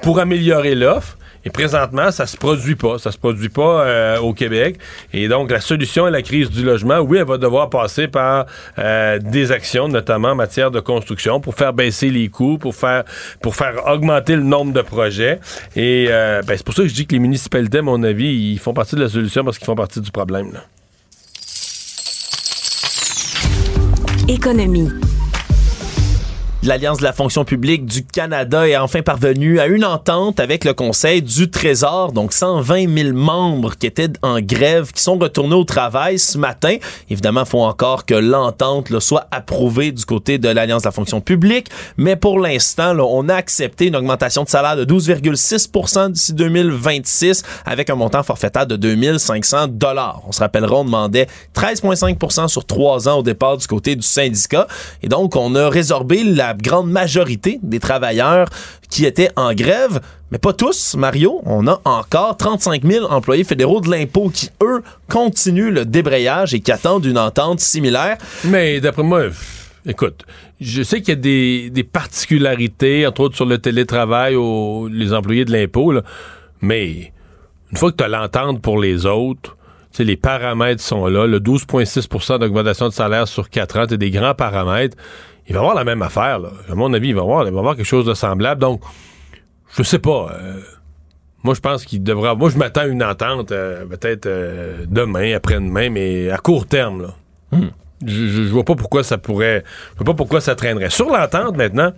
pour 0.02 0.18
améliorer 0.18 0.74
l'offre. 0.74 1.16
Et 1.48 1.50
présentement, 1.50 2.10
ça 2.10 2.26
se 2.26 2.36
produit 2.36 2.74
pas. 2.74 2.98
Ça 2.98 3.10
se 3.10 3.16
produit 3.16 3.48
pas 3.48 3.86
euh, 3.86 4.18
au 4.18 4.34
Québec. 4.34 4.76
Et 5.14 5.28
donc, 5.28 5.50
la 5.50 5.62
solution 5.62 6.04
à 6.04 6.10
la 6.10 6.20
crise 6.20 6.50
du 6.50 6.62
logement, 6.62 6.98
oui, 6.98 7.16
elle 7.16 7.24
va 7.24 7.38
devoir 7.38 7.70
passer 7.70 8.06
par 8.06 8.44
euh, 8.78 9.18
des 9.18 9.50
actions, 9.50 9.88
notamment 9.88 10.32
en 10.32 10.34
matière 10.34 10.70
de 10.70 10.78
construction, 10.78 11.40
pour 11.40 11.54
faire 11.54 11.72
baisser 11.72 12.10
les 12.10 12.28
coûts, 12.28 12.58
pour 12.58 12.74
faire 12.74 13.04
pour 13.40 13.56
faire 13.56 13.86
augmenter 13.86 14.36
le 14.36 14.42
nombre 14.42 14.74
de 14.74 14.82
projets. 14.82 15.40
Et 15.74 16.08
euh, 16.10 16.42
ben, 16.46 16.54
c'est 16.54 16.66
pour 16.66 16.74
ça 16.74 16.82
que 16.82 16.88
je 16.88 16.94
dis 16.94 17.06
que 17.06 17.14
les 17.14 17.18
municipalités, 17.18 17.78
à 17.78 17.82
mon 17.82 18.02
avis, 18.02 18.26
ils 18.26 18.58
font 18.58 18.74
partie 18.74 18.96
de 18.96 19.00
la 19.00 19.08
solution 19.08 19.42
parce 19.42 19.56
qu'ils 19.56 19.64
font 19.64 19.74
partie 19.74 20.02
du 20.02 20.10
problème. 20.10 20.52
Économie. 24.28 24.90
L'Alliance 26.64 26.98
de 26.98 27.04
la 27.04 27.12
fonction 27.12 27.44
publique 27.44 27.86
du 27.86 28.04
Canada 28.04 28.68
est 28.68 28.76
enfin 28.76 29.00
parvenue 29.00 29.60
à 29.60 29.66
une 29.68 29.84
entente 29.84 30.40
avec 30.40 30.64
le 30.64 30.74
Conseil 30.74 31.22
du 31.22 31.48
Trésor, 31.50 32.10
donc 32.10 32.32
120 32.32 32.92
000 32.92 33.16
membres 33.16 33.76
qui 33.76 33.86
étaient 33.86 34.08
en 34.22 34.40
grève, 34.40 34.90
qui 34.90 35.00
sont 35.00 35.16
retournés 35.18 35.54
au 35.54 35.62
travail 35.62 36.18
ce 36.18 36.36
matin. 36.36 36.74
Évidemment, 37.10 37.42
il 37.42 37.48
faut 37.48 37.62
encore 37.62 38.06
que 38.06 38.14
l'entente 38.14 38.98
soit 38.98 39.28
approuvée 39.30 39.92
du 39.92 40.04
côté 40.04 40.38
de 40.38 40.48
l'Alliance 40.48 40.82
de 40.82 40.88
la 40.88 40.92
fonction 40.92 41.20
publique, 41.20 41.68
mais 41.96 42.16
pour 42.16 42.40
l'instant, 42.40 42.92
on 42.98 43.28
a 43.28 43.36
accepté 43.36 43.86
une 43.86 43.94
augmentation 43.94 44.42
de 44.42 44.48
salaire 44.48 44.74
de 44.76 44.84
12,6% 44.84 46.10
d'ici 46.10 46.32
2026 46.32 47.44
avec 47.66 47.88
un 47.88 47.94
montant 47.94 48.24
forfaitaire 48.24 48.66
de 48.66 48.74
2500 48.74 49.68
dollars. 49.68 50.22
On 50.26 50.32
se 50.32 50.40
rappellera, 50.40 50.74
on 50.74 50.84
demandait 50.84 51.28
13,5% 51.54 52.48
sur 52.48 52.64
trois 52.64 53.08
ans 53.08 53.20
au 53.20 53.22
départ 53.22 53.58
du 53.58 53.68
côté 53.68 53.94
du 53.94 54.02
syndicat. 54.02 54.66
Et 55.04 55.08
donc, 55.08 55.36
on 55.36 55.54
a 55.54 55.68
résorbé 55.68 56.24
la 56.24 56.47
grande 56.56 56.90
majorité 56.90 57.58
des 57.62 57.80
travailleurs 57.80 58.48
qui 58.90 59.04
étaient 59.04 59.30
en 59.36 59.52
grève, 59.52 60.00
mais 60.30 60.38
pas 60.38 60.52
tous, 60.52 60.94
Mario. 60.96 61.40
On 61.44 61.66
a 61.66 61.80
encore 61.84 62.36
35 62.36 62.84
000 62.84 63.06
employés 63.06 63.44
fédéraux 63.44 63.80
de 63.80 63.90
l'impôt 63.90 64.30
qui, 64.30 64.50
eux, 64.62 64.82
continuent 65.08 65.72
le 65.72 65.84
débrayage 65.84 66.54
et 66.54 66.60
qui 66.60 66.72
attendent 66.72 67.04
une 67.04 67.18
entente 67.18 67.60
similaire. 67.60 68.16
Mais 68.44 68.80
d'après 68.80 69.02
moi, 69.02 69.24
écoute, 69.86 70.24
je 70.60 70.82
sais 70.82 71.00
qu'il 71.00 71.14
y 71.14 71.16
a 71.16 71.70
des, 71.70 71.84
particularités, 71.84 73.06
entre 73.06 73.22
autres 73.22 73.36
sur 73.36 73.46
le 73.46 73.58
télétravail, 73.58 74.34
aux, 74.34 74.88
les 74.88 75.12
employés 75.12 75.44
de 75.44 75.52
l'impôt, 75.52 75.92
mais 76.60 77.12
une 77.70 77.76
fois 77.76 77.92
que 77.92 77.96
tu 77.96 78.04
as 78.04 78.08
l'entente 78.08 78.60
pour 78.62 78.80
les 78.80 79.06
autres, 79.06 79.56
tu 79.92 80.04
les 80.04 80.16
paramètres 80.16 80.82
sont 80.82 81.06
là, 81.06 81.26
le 81.26 81.40
12,6% 81.40 82.38
d'augmentation 82.38 82.88
de 82.88 82.92
salaire 82.92 83.26
sur 83.26 83.50
4 83.50 83.78
ans, 83.78 83.86
c'est 83.88 83.98
des 83.98 84.10
grands 84.10 84.34
paramètres. 84.34 84.96
Il 85.48 85.54
va 85.54 85.60
y 85.60 85.62
avoir 85.62 85.74
la 85.74 85.84
même 85.84 86.02
affaire, 86.02 86.38
là. 86.38 86.50
À 86.70 86.74
mon 86.74 86.92
avis, 86.92 87.08
il 87.08 87.14
va 87.14 87.20
y 87.22 87.24
avoir, 87.24 87.46
il 87.46 87.52
va 87.52 87.58
avoir 87.60 87.74
quelque 87.76 87.86
chose 87.86 88.04
de 88.06 88.14
semblable. 88.14 88.60
Donc, 88.60 88.82
je 89.76 89.82
sais 89.82 89.98
pas. 89.98 90.28
euh, 90.40 90.60
moi, 91.42 91.54
je 91.54 91.60
pense 91.60 91.84
qu'il 91.84 92.02
devra. 92.02 92.34
Moi, 92.34 92.50
je 92.50 92.58
m'attends 92.58 92.82
à 92.82 92.86
une 92.86 93.02
entente, 93.02 93.52
euh, 93.52 93.84
peut-être 93.86 94.26
euh, 94.26 94.84
demain, 94.88 95.34
après-demain, 95.34 95.88
mais 95.90 96.30
à 96.30 96.36
court 96.38 96.66
terme, 96.66 97.02
là. 97.02 97.58
Je, 98.06 98.14
je, 98.28 98.42
je 98.44 98.48
vois 98.50 98.62
pas 98.64 98.76
pourquoi 98.76 99.02
ça 99.02 99.18
pourrait. 99.18 99.64
Je 99.94 99.96
vois 100.04 100.12
pas 100.12 100.16
pourquoi 100.16 100.40
ça 100.40 100.54
traînerait. 100.54 100.88
Sur 100.90 101.06
l'entente, 101.08 101.56
maintenant, 101.56 101.90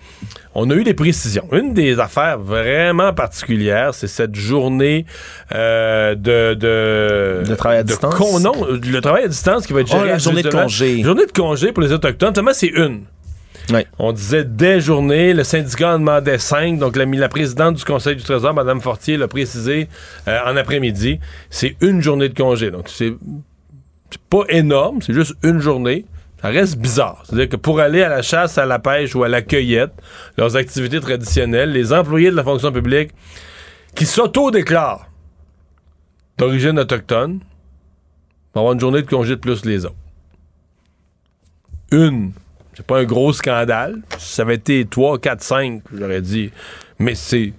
on 0.55 0.71
a 0.71 0.75
eu 0.75 0.83
des 0.83 0.95
précisions. 0.95 1.47
Une 1.53 1.75
des 1.75 2.01
affaires 2.01 2.39
vraiment 2.39 3.13
particulières, 3.13 3.93
c'est 3.93 4.07
cette 4.07 4.35
journée 4.35 5.05
euh, 5.55 6.15
de, 6.15 6.55
de. 6.55 7.43
De 7.47 7.55
travail 7.55 7.79
à 7.79 7.83
distance? 7.83 8.15
con- 8.15 8.41
non, 8.41 8.53
le 8.71 9.01
travail 9.01 9.25
à 9.25 9.29
distance 9.29 9.67
qui 9.67 9.75
va 9.75 9.81
être 9.81 9.89
Oh, 9.93 9.97
géré. 9.99 10.09
la 10.09 10.17
journée 10.19 10.43
de 10.43 10.49
congé. 10.49 11.03
Journée 11.03 11.27
de 11.27 11.33
congé 11.33 11.73
pour 11.73 11.83
les 11.83 11.93
Autochtones. 11.93 12.35
Seulement, 12.35 12.55
c'est 12.55 12.69
une. 12.69 13.03
On 13.99 14.13
disait 14.13 14.45
des 14.45 14.81
journées, 14.81 15.33
le 15.33 15.45
syndicat 15.45 15.95
en 15.95 15.99
demandait 15.99 16.39
cinq, 16.39 16.79
donc 16.79 16.97
la, 16.97 17.29
présidente 17.29 17.77
du 17.77 17.85
Conseil 17.85 18.17
du 18.17 18.23
Trésor, 18.23 18.55
Mme 18.55 18.81
Fortier, 18.81 19.17
l'a 19.17 19.29
précisé 19.29 19.89
euh, 20.29 20.39
en 20.47 20.57
après-midi. 20.57 21.21
C'est 21.51 21.77
une 21.81 22.01
journée 22.01 22.29
de 22.29 22.35
congé. 22.35 22.71
Donc, 22.71 22.89
c'est 22.89 23.15
pas 24.29 24.45
énorme, 24.49 25.01
c'est 25.03 25.13
juste 25.13 25.35
une 25.43 25.61
journée. 25.61 26.05
Ça 26.43 26.49
reste 26.49 26.79
bizarre. 26.79 27.23
C'est-à-dire 27.25 27.51
que 27.51 27.57
pour 27.57 27.81
aller 27.81 28.03
à 28.03 28.09
la 28.09 28.23
chasse, 28.23 28.57
à 28.57 28.65
la 28.65 28.79
pêche 28.79 29.15
ou 29.15 29.23
à 29.23 29.29
la 29.29 29.43
cueillette, 29.43 29.93
leurs 30.39 30.57
activités 30.57 31.01
traditionnelles, 31.01 31.73
les 31.73 31.93
employés 31.93 32.31
de 32.31 32.37
la 32.37 32.45
fonction 32.45 32.73
publique 32.73 33.11
qui 33.95 34.07
s'auto-déclarent 34.07 35.07
d'origine 36.39 36.79
autochtone 36.79 37.41
vont 38.55 38.61
avoir 38.61 38.73
une 38.73 38.81
journée 38.81 39.03
de 39.03 39.07
congé 39.07 39.37
de 39.37 39.41
plus 39.41 39.65
les 39.67 39.85
autres. 39.85 39.95
Une. 41.93 42.33
C'est 42.75 42.87
pas 42.87 42.99
un 43.01 43.05
gros 43.05 43.33
scandale. 43.33 43.97
Si 44.19 44.35
ça 44.35 44.43
avait 44.43 44.55
été 44.55 44.85
3, 44.87 45.19
4, 45.19 45.43
5, 45.43 45.83
j'aurais 45.97 46.23
dit. 46.23 46.51
Mais 46.99 47.15
c'est. 47.15 47.53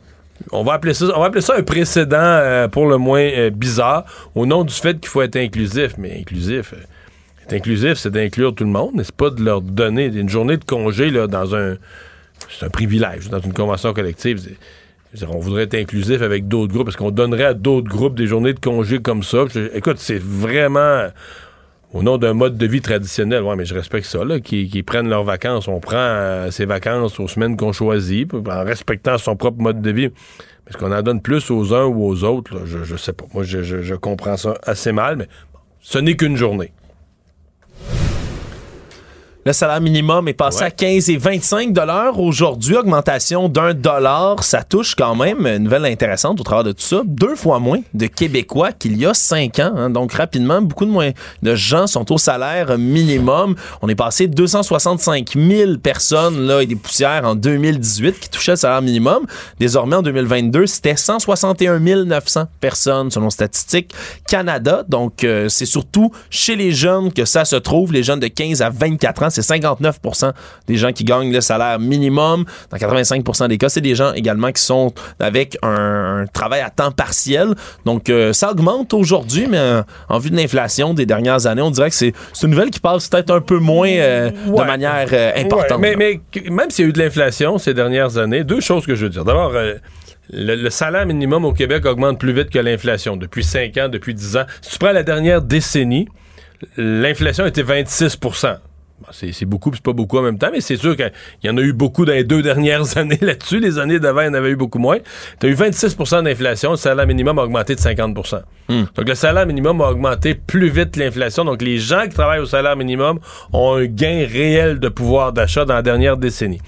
On 0.51 0.63
va 0.63 0.73
appeler 0.73 0.93
ça, 0.95 1.05
on 1.15 1.19
va 1.19 1.27
appeler 1.27 1.41
ça 1.41 1.55
un 1.57 1.61
précédent 1.63 2.17
euh, 2.19 2.67
pour 2.67 2.87
le 2.87 2.97
moins 2.97 3.21
euh, 3.21 3.49
bizarre 3.51 4.05
au 4.33 4.45
nom 4.47 4.63
du 4.63 4.73
fait 4.73 4.99
qu'il 4.99 5.09
faut 5.09 5.21
être 5.21 5.35
inclusif. 5.35 5.93
Mais 5.99 6.19
inclusif, 6.19 6.73
euh, 6.73 6.77
être 7.43 7.53
inclusif, 7.53 7.93
c'est 7.95 8.09
d'inclure 8.09 8.55
tout 8.55 8.63
le 8.63 8.71
monde, 8.71 8.95
n'est-ce 8.95 9.11
pas? 9.13 9.29
De 9.29 9.43
leur 9.43 9.61
donner 9.61 10.05
une 10.05 10.29
journée 10.29 10.57
de 10.57 10.63
congé 10.65 11.11
là, 11.11 11.27
dans 11.27 11.55
un. 11.55 11.75
C'est 12.49 12.65
un 12.65 12.69
privilège, 12.69 13.29
dans 13.29 13.39
une 13.39 13.53
convention 13.53 13.93
collective. 13.93 14.39
c'est- 14.39 14.57
on 15.29 15.39
voudrait 15.39 15.63
être 15.63 15.75
inclusif 15.75 16.21
avec 16.21 16.47
d'autres 16.47 16.73
groupes. 16.73 16.87
Est-ce 16.87 16.97
qu'on 16.97 17.11
donnerait 17.11 17.43
à 17.43 17.53
d'autres 17.53 17.89
groupes 17.89 18.15
des 18.15 18.25
journées 18.27 18.53
de 18.53 18.59
congé 18.59 18.99
comme 18.99 19.21
ça? 19.23 19.39
Écoute, 19.73 19.97
c'est 19.99 20.19
vraiment. 20.21 21.07
Au 21.93 22.03
nom 22.03 22.17
d'un 22.17 22.33
mode 22.33 22.57
de 22.57 22.65
vie 22.65 22.81
traditionnel. 22.81 23.43
Ouais, 23.43 23.55
mais 23.55 23.65
je 23.65 23.73
respecte 23.73 24.05
ça, 24.05 24.23
là, 24.23 24.39
qui, 24.39 24.83
prennent 24.83 25.09
leurs 25.09 25.23
vacances. 25.23 25.67
On 25.67 25.79
prend 25.79 25.97
euh, 25.97 26.51
ses 26.51 26.65
vacances 26.65 27.19
aux 27.19 27.27
semaines 27.27 27.57
qu'on 27.57 27.71
choisit, 27.71 28.33
en 28.33 28.63
respectant 28.63 29.17
son 29.17 29.35
propre 29.35 29.61
mode 29.61 29.81
de 29.81 29.91
vie. 29.91 30.09
Est-ce 30.67 30.77
qu'on 30.77 30.91
en 30.91 31.01
donne 31.01 31.21
plus 31.21 31.51
aux 31.51 31.73
uns 31.73 31.85
ou 31.85 32.05
aux 32.05 32.23
autres? 32.23 32.65
Je, 32.65 32.95
sais 32.95 33.13
pas. 33.13 33.25
Moi, 33.33 33.43
je, 33.43 33.61
je 33.61 33.95
comprends 33.95 34.37
ça 34.37 34.53
assez 34.63 34.91
mal, 34.91 35.17
mais 35.17 35.27
ce 35.81 35.97
n'est 35.97 36.15
qu'une 36.15 36.37
journée. 36.37 36.71
Le 39.43 39.53
salaire 39.53 39.81
minimum 39.81 40.27
est 40.27 40.33
passé 40.33 40.63
à 40.63 40.69
15 40.69 41.09
et 41.09 41.17
25 41.17 41.73
dollars 41.73 42.19
aujourd'hui, 42.19 42.75
augmentation 42.75 43.49
d'un 43.49 43.73
dollar. 43.73 44.43
Ça 44.43 44.61
touche 44.61 44.93
quand 44.93 45.15
même 45.15 45.47
une 45.47 45.63
nouvelle 45.63 45.85
intéressante 45.85 46.39
au 46.39 46.43
travers 46.43 46.63
de 46.63 46.73
tout 46.73 46.83
ça. 46.83 47.01
Deux 47.05 47.35
fois 47.35 47.57
moins 47.57 47.79
de 47.95 48.05
Québécois 48.05 48.71
qu'il 48.71 48.95
y 48.97 49.05
a 49.07 49.15
cinq 49.15 49.57
ans. 49.57 49.73
Hein. 49.75 49.89
Donc 49.89 50.13
rapidement, 50.13 50.61
beaucoup 50.61 50.85
de 50.85 50.91
moins 50.91 51.09
de 51.41 51.55
gens 51.55 51.87
sont 51.87 52.11
au 52.11 52.19
salaire 52.19 52.77
minimum. 52.77 53.55
On 53.81 53.89
est 53.89 53.95
passé 53.95 54.27
de 54.27 54.35
265 54.35 55.31
000 55.35 55.77
personnes 55.79 56.45
là 56.45 56.61
et 56.61 56.67
des 56.67 56.75
poussières 56.75 57.25
en 57.25 57.33
2018 57.33 58.19
qui 58.19 58.29
touchaient 58.29 58.51
le 58.51 58.57
salaire 58.57 58.83
minimum. 58.83 59.25
Désormais 59.59 59.95
en 59.95 60.03
2022, 60.03 60.67
c'était 60.67 60.95
161 60.95 61.79
900 61.79 62.43
personnes 62.59 63.09
selon 63.09 63.31
Statistique 63.31 63.91
Canada. 64.27 64.83
Donc 64.87 65.23
euh, 65.23 65.49
c'est 65.49 65.65
surtout 65.65 66.11
chez 66.29 66.55
les 66.55 66.73
jeunes 66.73 67.11
que 67.11 67.25
ça 67.25 67.43
se 67.43 67.55
trouve, 67.55 67.91
les 67.91 68.03
jeunes 68.03 68.19
de 68.19 68.27
15 68.27 68.61
à 68.61 68.69
24 68.69 69.23
ans 69.23 69.30
c'est 69.31 69.41
59% 69.41 70.31
des 70.67 70.77
gens 70.77 70.91
qui 70.91 71.03
gagnent 71.03 71.31
le 71.31 71.41
salaire 71.41 71.79
minimum. 71.79 72.45
Dans 72.69 72.77
85% 72.77 73.47
des 73.47 73.57
cas, 73.57 73.69
c'est 73.69 73.81
des 73.81 73.95
gens 73.95 74.13
également 74.13 74.51
qui 74.51 74.61
sont 74.61 74.93
avec 75.19 75.57
un, 75.63 76.25
travail 76.33 76.61
à 76.61 76.69
temps 76.69 76.91
partiel. 76.91 77.49
Donc, 77.85 78.09
euh, 78.09 78.33
ça 78.33 78.51
augmente 78.51 78.93
aujourd'hui, 78.93 79.47
mais 79.49 79.57
euh, 79.57 79.81
en 80.09 80.19
vue 80.19 80.29
de 80.29 80.35
l'inflation 80.35 80.93
des 80.93 81.05
dernières 81.05 81.47
années, 81.47 81.61
on 81.61 81.71
dirait 81.71 81.89
que 81.89 81.95
c'est 81.95 82.13
une 82.43 82.49
nouvelle 82.49 82.69
qui 82.69 82.79
passe 82.79 83.07
peut-être 83.07 83.31
un 83.31 83.41
peu 83.41 83.59
moins 83.59 83.89
euh, 83.89 84.31
de 84.31 84.63
manière 84.63 85.07
importante. 85.37 85.79
mais, 85.79 85.95
même 85.95 86.69
s'il 86.69 86.85
y 86.85 86.87
a 86.87 86.89
eu 86.89 86.93
de 86.93 86.99
l'inflation 86.99 87.57
ces 87.57 87.73
dernières 87.73 88.17
années, 88.17 88.43
deux 88.43 88.61
choses 88.61 88.85
que 88.85 88.95
je 88.95 89.05
veux 89.05 89.09
dire. 89.09 89.25
D'abord, 89.25 89.53
le, 90.31 90.69
salaire 90.69 91.05
minimum 91.05 91.45
au 91.45 91.53
Québec 91.53 91.85
augmente 91.85 92.19
plus 92.19 92.33
vite 92.33 92.49
que 92.49 92.59
l'inflation 92.59 93.17
depuis 93.17 93.43
5 93.43 93.77
ans, 93.77 93.89
depuis 93.89 94.13
10 94.13 94.37
ans. 94.37 94.45
Si 94.61 94.71
tu 94.71 94.77
prends 94.77 94.91
la 94.91 95.03
dernière 95.03 95.41
décennie, 95.41 96.07
l'inflation 96.77 97.45
était 97.45 97.63
26 97.63 98.17
c'est 99.11 99.45
beaucoup, 99.45 99.71
c'est 99.73 99.83
pas 99.83 99.93
beaucoup 99.93 100.17
en 100.17 100.21
même 100.21 100.37
temps, 100.37 100.49
mais 100.51 100.61
c'est 100.61 100.77
sûr 100.77 100.95
qu'il 100.95 101.11
y 101.43 101.49
en 101.49 101.57
a 101.57 101.61
eu 101.61 101.73
beaucoup 101.73 102.05
dans 102.05 102.13
les 102.13 102.23
deux 102.23 102.41
dernières 102.41 102.97
années 102.97 103.19
là-dessus. 103.21 103.59
Les 103.59 103.79
années 103.79 103.99
d'avant, 103.99 104.21
il 104.21 104.27
y 104.27 104.29
en 104.29 104.33
avait 104.33 104.51
eu 104.51 104.55
beaucoup 104.55 104.79
moins. 104.79 104.97
Tu 105.39 105.47
as 105.47 105.49
eu 105.49 105.53
26% 105.53 106.23
d'inflation, 106.23 106.71
le 106.71 106.77
salaire 106.77 107.07
minimum 107.07 107.39
a 107.39 107.43
augmenté 107.43 107.75
de 107.75 107.79
50% 107.79 108.41
hmm. 108.69 108.83
Donc, 108.95 109.07
le 109.07 109.15
salaire 109.15 109.45
minimum 109.45 109.81
a 109.81 109.89
augmenté 109.89 110.35
plus 110.35 110.69
vite 110.69 110.91
que 110.91 110.99
l'inflation. 110.99 111.45
Donc, 111.45 111.61
les 111.61 111.77
gens 111.77 112.03
qui 112.03 112.15
travaillent 112.15 112.39
au 112.39 112.45
salaire 112.45 112.75
minimum 112.75 113.19
ont 113.53 113.75
un 113.75 113.85
gain 113.85 114.25
réel 114.29 114.79
de 114.79 114.89
pouvoir 114.89 115.33
d'achat 115.33 115.65
dans 115.65 115.75
la 115.75 115.81
dernière 115.81 116.17
décennie. 116.17 116.59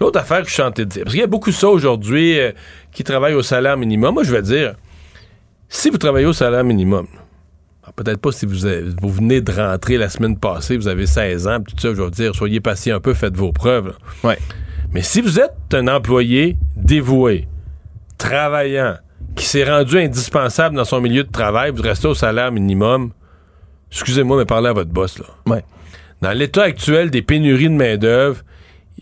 L'autre 0.00 0.20
affaire 0.20 0.42
que 0.42 0.48
je 0.48 0.54
suis 0.54 0.62
en 0.62 0.70
train 0.70 0.84
de 0.84 0.88
dire, 0.88 1.02
parce 1.04 1.12
qu'il 1.12 1.20
y 1.20 1.24
a 1.24 1.28
beaucoup 1.28 1.50
de 1.50 1.54
ça 1.54 1.68
aujourd'hui 1.68 2.38
euh, 2.38 2.52
qui 2.92 3.02
travaillent 3.02 3.34
au 3.34 3.42
salaire 3.42 3.76
minimum. 3.76 4.14
Moi, 4.14 4.22
je 4.22 4.32
vais 4.32 4.42
dire, 4.42 4.74
si 5.68 5.90
vous 5.90 5.98
travaillez 5.98 6.26
au 6.26 6.32
salaire 6.32 6.64
minimum, 6.64 7.06
peut-être 7.98 8.20
pas 8.20 8.30
si 8.30 8.46
vous, 8.46 8.58
vous 9.02 9.08
venez 9.10 9.40
de 9.40 9.50
rentrer 9.52 9.98
la 9.98 10.08
semaine 10.08 10.38
passée, 10.38 10.76
vous 10.76 10.86
avez 10.86 11.06
16 11.06 11.48
ans, 11.48 11.60
tout 11.60 11.74
ça, 11.76 11.88
je 11.94 12.00
veux 12.00 12.10
dire, 12.10 12.34
soyez 12.34 12.60
patient 12.60 12.96
un 12.96 13.00
peu, 13.00 13.12
faites 13.12 13.36
vos 13.36 13.52
preuves. 13.52 13.94
Ouais. 14.22 14.38
Mais 14.92 15.02
si 15.02 15.20
vous 15.20 15.40
êtes 15.40 15.52
un 15.72 15.88
employé 15.88 16.56
dévoué, 16.76 17.48
travaillant, 18.16 18.94
qui 19.34 19.44
s'est 19.46 19.68
rendu 19.68 19.98
indispensable 19.98 20.76
dans 20.76 20.84
son 20.84 21.00
milieu 21.00 21.24
de 21.24 21.30
travail, 21.30 21.72
vous 21.74 21.82
restez 21.82 22.06
au 22.06 22.14
salaire 22.14 22.52
minimum, 22.52 23.10
excusez-moi, 23.90 24.38
mais 24.38 24.44
parlez 24.44 24.68
à 24.68 24.72
votre 24.72 24.90
boss, 24.90 25.18
là. 25.18 25.26
Ouais. 25.46 25.64
Dans 26.22 26.32
l'état 26.32 26.62
actuel 26.62 27.10
des 27.10 27.22
pénuries 27.22 27.68
de 27.68 27.74
main-d'œuvre, 27.74 28.42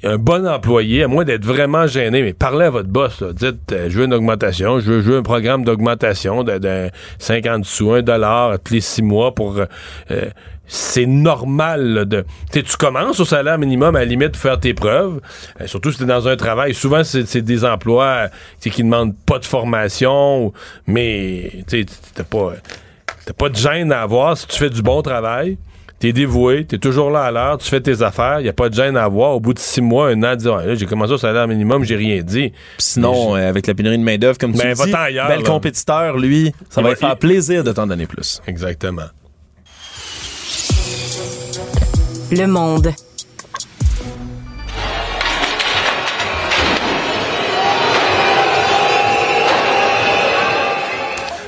un 0.04 0.18
bon 0.18 0.46
employé, 0.46 1.04
à 1.04 1.08
moins 1.08 1.24
d'être 1.24 1.44
vraiment 1.44 1.86
gêné, 1.86 2.22
mais 2.22 2.32
parlez 2.32 2.66
à 2.66 2.70
votre 2.70 2.88
boss. 2.88 3.22
Dites, 3.22 3.72
euh, 3.72 3.88
je 3.88 3.98
veux 3.98 4.04
une 4.04 4.14
augmentation, 4.14 4.78
je 4.78 4.90
veux, 4.90 5.00
jouer 5.00 5.16
un 5.16 5.22
programme 5.22 5.64
d'augmentation 5.64 6.44
de, 6.44 6.90
50 7.18 7.64
sous, 7.64 7.92
1 7.92 8.02
dollar 8.02 8.58
tous 8.62 8.74
les 8.74 8.80
six 8.80 9.02
mois 9.02 9.34
pour... 9.34 9.58
Euh, 9.58 9.66
euh, 10.10 10.30
c'est 10.68 11.06
normal 11.06 12.06
de 12.06 12.24
tu 12.50 12.76
commences 12.76 13.20
au 13.20 13.24
salaire 13.24 13.56
minimum 13.56 13.94
à 13.94 14.00
la 14.00 14.04
limite 14.04 14.36
faire 14.36 14.58
tes 14.58 14.74
preuves 14.74 15.20
surtout 15.66 15.92
si 15.92 15.98
tu 15.98 16.06
dans 16.06 16.26
un 16.26 16.34
travail. 16.34 16.74
Souvent 16.74 17.04
c'est 17.04 17.40
des 17.40 17.64
emplois 17.64 18.30
qui 18.60 18.82
demandent 18.82 19.14
pas 19.26 19.38
de 19.38 19.44
formation 19.44 20.52
mais 20.88 21.52
tu 21.68 21.86
pas 22.28 22.54
t'as 23.24 23.32
pas 23.32 23.48
de 23.48 23.54
gêne 23.54 23.92
à 23.92 24.02
avoir 24.02 24.36
si 24.36 24.48
tu 24.48 24.58
fais 24.58 24.68
du 24.68 24.82
bon 24.82 25.02
travail 25.02 25.56
t'es 25.98 26.12
dévoué, 26.12 26.64
t'es 26.64 26.78
toujours 26.78 27.10
là 27.10 27.22
à 27.22 27.30
l'heure, 27.30 27.58
tu 27.58 27.68
fais 27.68 27.80
tes 27.80 28.02
affaires, 28.02 28.40
y 28.40 28.48
a 28.48 28.52
pas 28.52 28.68
de 28.68 28.74
gêne 28.74 28.96
à 28.96 29.04
avoir. 29.04 29.34
Au 29.34 29.40
bout 29.40 29.54
de 29.54 29.58
six 29.58 29.80
mois, 29.80 30.08
un 30.08 30.22
an, 30.22 30.36
dire, 30.36 30.74
j'ai 30.74 30.86
commencé 30.86 31.12
au 31.12 31.18
salaire 31.18 31.48
minimum, 31.48 31.84
j'ai 31.84 31.96
rien 31.96 32.22
dit. 32.22 32.52
sinon, 32.78 33.36
euh, 33.36 33.48
avec 33.48 33.66
la 33.66 33.74
pénurie 33.74 33.98
de 33.98 34.02
main 34.02 34.18
d'œuvre, 34.18 34.38
comme 34.38 34.52
tu 34.52 34.58
ben, 34.58 34.74
dis, 34.74 34.94
ailleurs, 34.94 35.28
bel 35.28 35.42
compétiteur, 35.42 36.16
lui, 36.16 36.52
ça 36.70 36.82
va, 36.82 36.94
faire 36.94 37.16
plaisir 37.16 37.64
de 37.64 37.72
t'en 37.72 37.86
donner 37.86 38.06
plus. 38.06 38.40
Exactement. 38.46 39.06
Le 42.30 42.46
monde. 42.46 42.92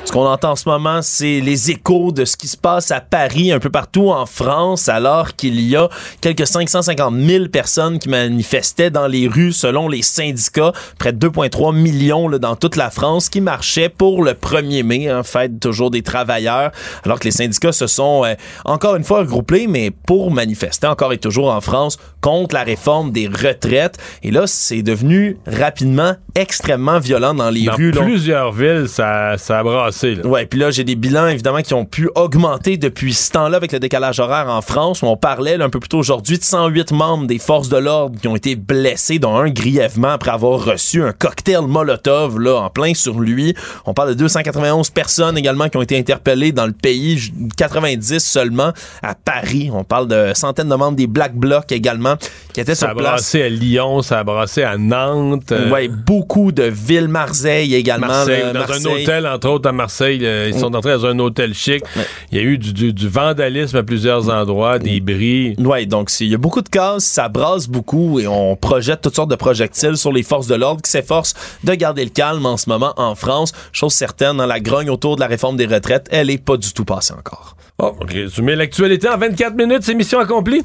Ce 0.09 0.13
qu'on 0.15 0.25
entend 0.25 0.53
en 0.53 0.57
ce 0.57 0.67
moment, 0.67 1.03
c'est 1.03 1.41
les 1.41 1.71
échos 1.71 2.13
de 2.13 2.25
ce 2.25 2.39
qui 2.39 2.49
se 2.49 2.57
passe 2.57 2.91
à 2.93 3.03
Paris, 3.03 3.53
un 3.53 3.59
peu 3.59 3.69
partout 3.69 4.09
en 4.09 4.25
France, 4.25 4.89
alors 4.89 5.37
qu'il 5.37 5.61
y 5.61 5.77
a 5.77 5.91
quelques 6.23 6.47
550 6.47 7.15
000 7.15 7.49
personnes 7.49 7.99
qui 7.99 8.09
manifestaient 8.09 8.89
dans 8.89 9.07
les 9.07 9.29
rues, 9.29 9.53
selon 9.53 9.87
les 9.87 10.01
syndicats, 10.01 10.73
près 10.99 11.13
de 11.13 11.29
2,3 11.29 11.77
millions 11.77 12.27
là, 12.27 12.39
dans 12.39 12.57
toute 12.57 12.77
la 12.77 12.89
France, 12.89 13.29
qui 13.29 13.43
marchaient 13.43 13.91
pour 13.91 14.25
le 14.25 14.33
1er 14.33 14.83
mai, 14.83 15.13
en 15.13 15.19
hein, 15.19 15.23
fait, 15.25 15.61
toujours 15.61 15.91
des 15.91 16.01
travailleurs, 16.01 16.71
alors 17.05 17.21
que 17.21 17.25
les 17.25 17.31
syndicats 17.31 17.73
se 17.73 17.87
sont 17.87 18.25
euh, 18.25 18.33
encore 18.65 18.97
une 18.97 19.05
fois 19.05 19.19
regroupés, 19.19 19.67
mais 19.67 19.91
pour 19.91 20.31
manifester 20.31 20.87
encore 20.87 21.13
et 21.13 21.19
toujours 21.19 21.53
en 21.53 21.61
France 21.61 21.99
contre 22.23 22.55
la 22.55 22.63
réforme 22.63 23.13
des 23.13 23.29
retraites. 23.29 23.99
Et 24.23 24.31
là, 24.31 24.47
c'est 24.47 24.83
devenu 24.83 25.37
rapidement 25.47 26.15
extrêmement 26.35 26.99
violent 26.99 27.35
dans 27.35 27.51
les 27.51 27.69
rues. 27.69 27.93
Dans 27.93 28.05
plusieurs 28.05 28.53
villes, 28.53 28.87
ça, 28.89 29.37
ça 29.37 29.63
a 30.07 30.15
brassé 30.15 30.29
Ouais, 30.29 30.47
puis 30.47 30.59
là, 30.59 30.71
j'ai 30.71 30.85
des 30.85 30.97
bilans 30.97 31.29
évidemment 31.29 31.63
qui 31.63 31.75
ont 31.75 31.85
pu 31.85 32.09
augmenter 32.15 32.77
depuis 32.77 33.15
ce 33.15 33.31
temps-là 33.33 33.57
avec 33.57 33.73
le 33.73 33.81
décalage 33.81 34.21
horaire 34.21 34.49
en 34.49 34.63
France. 34.63 35.03
Où 35.03 35.07
on 35.07 35.17
parlait 35.17 35.61
un 35.61 35.71
peu 35.71 35.81
plus 35.81 35.89
tôt 35.89 35.99
aujourd'hui 35.99 36.39
de 36.39 36.45
108 36.45 36.93
membres 36.93 37.27
des 37.27 37.39
forces 37.39 37.69
de 37.69 37.77
l'ordre 37.77 38.21
qui 38.21 38.29
ont 38.29 38.37
été 38.37 38.57
blessés, 38.57 39.19
dont 39.19 39.37
un 39.37 39.51
grièvement 39.51 40.09
après 40.09 40.31
avoir 40.31 40.65
reçu 40.65 41.03
un 41.03 41.13
cocktail 41.13 41.63
Molotov 41.63 42.39
là 42.41 42.57
en 42.57 42.71
plein 42.71 42.95
sur 42.95 43.21
lui. 43.21 43.55
On 43.87 43.95
parle 43.95 44.11
de 44.11 44.15
291 44.15 44.91
personnes 44.91 45.37
également 45.37 45.69
qui 45.69 45.77
ont 45.77 45.83
été 45.83 45.99
interpellées 45.99 46.53
dans 46.53 46.67
le 46.67 46.73
pays, 46.73 47.33
90 47.57 48.19
seulement 48.19 48.73
à 49.03 49.15
Paris. 49.15 49.71
On 49.73 49.85
parle 49.85 50.09
de 50.09 50.33
centaines 50.35 50.69
de 50.69 50.75
membres 50.75 50.97
des 50.97 51.07
Black 51.07 51.35
Blocs 51.35 51.73
également 51.73 52.17
qui 52.53 52.61
étaient 52.61 52.75
sur 52.75 52.89
place. 52.95 53.05
Ça 53.05 53.09
a 53.09 53.13
brassé 53.13 53.43
à 53.43 53.49
Lyon, 53.49 54.03
ça 54.03 54.19
a 54.21 54.25
brassé 54.25 54.63
à 54.63 54.77
Nantes. 54.77 55.53
Euh, 55.53 55.71
ouais, 55.71 55.89
beaucoup 55.89 56.53
de 56.53 56.65
villes, 56.65 57.09
Marseille 57.09 57.75
également. 57.75 58.07
Marseille, 58.07 58.45
dans 58.53 58.73
un 58.73 58.85
hôtel 58.85 59.27
entre 59.27 59.49
autres 59.49 59.69
à 59.69 59.73
Marseille 59.73 59.88
Marseille. 59.89 60.19
ils 60.23 60.59
sont 60.59 60.75
entrés 60.75 60.93
dans 60.93 61.07
un 61.07 61.19
hôtel 61.19 61.55
chic. 61.55 61.83
Il 62.31 62.37
y 62.37 62.41
a 62.41 62.45
eu 62.45 62.59
du, 62.59 63.09
vandalisme 63.09 63.79
à 63.79 63.83
plusieurs 63.83 64.29
endroits, 64.29 64.79
des 64.79 65.01
bris. 65.01 65.55
Oui, 65.59 65.87
donc 65.87 66.11
il 66.21 66.29
y 66.29 66.35
a 66.35 66.39
beaucoup 66.39 66.61
de 66.61 66.69
cases, 66.69 67.05
ça 67.05 67.29
brasse 67.31 67.69
beaucoup 67.69 68.21
et 68.21 68.27
on 68.27 68.55
projette 68.55 69.01
toutes 69.01 69.17
sortes 69.17 69.31
de 69.31 69.37
projectiles 69.37 69.97
sur 69.97 70.13
les 70.13 70.23
forces 70.23 70.47
de 70.47 70.55
l'ordre 70.55 70.83
qui 70.83 70.91
s'efforcent 70.91 71.35
de 71.65 71.75
garder 71.75 72.05
le 72.05 72.11
calme 72.11 72.45
en 72.45 72.59
ce 72.59 72.69
moment 72.69 72.93
en 72.99 73.15
France. 73.15 73.53
Chose 73.73 73.95
certaine, 73.95 74.37
dans 74.37 74.47
la 74.47 74.61
grogne 74.61 74.91
autour 74.91 75.17
de 75.17 75.21
la 75.21 75.27
réforme 75.27 75.57
des 75.57 75.67
retraites, 75.67 76.07
elle 76.11 76.29
est 76.29 76.43
pas 76.43 76.59
du 76.59 76.71
tout 76.75 76.85
passée 76.85 77.15
encore. 77.15 77.57
Oh, 77.79 77.95
résumé 78.07 78.57
l'actualité 78.57 79.09
en 79.09 79.17
24 79.17 79.57
minutes, 79.57 79.83
c'est 79.83 79.95
mission 79.95 80.19
accomplie. 80.19 80.63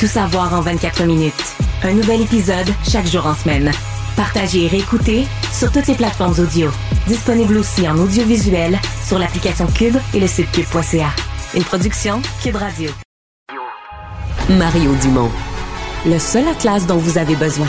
Tout 0.00 0.06
savoir 0.08 0.52
en 0.52 0.62
24 0.62 1.04
minutes. 1.04 1.54
Un 1.84 1.92
nouvel 1.92 2.22
épisode 2.22 2.68
chaque 2.90 3.06
jour 3.06 3.24
en 3.24 3.34
semaine. 3.34 3.70
Partagez 4.16 4.64
et 4.64 4.68
réécoutez 4.68 5.26
sur 5.52 5.72
toutes 5.72 5.86
les 5.86 5.94
plateformes 5.94 6.34
audio. 6.38 6.70
Disponible 7.06 7.56
aussi 7.56 7.88
en 7.88 7.98
audiovisuel 7.98 8.78
sur 9.06 9.18
l'application 9.18 9.66
Cube 9.66 9.96
et 10.14 10.20
le 10.20 10.26
site 10.26 10.50
cube.ca. 10.52 11.10
Une 11.54 11.64
production 11.64 12.20
Cube 12.42 12.56
Radio. 12.56 12.90
Mario 14.50 14.94
Dumont. 15.02 15.30
Le 16.06 16.18
seul 16.18 16.48
atlas 16.48 16.86
dont 16.86 16.98
vous 16.98 17.16
avez 17.18 17.36
besoin. 17.36 17.68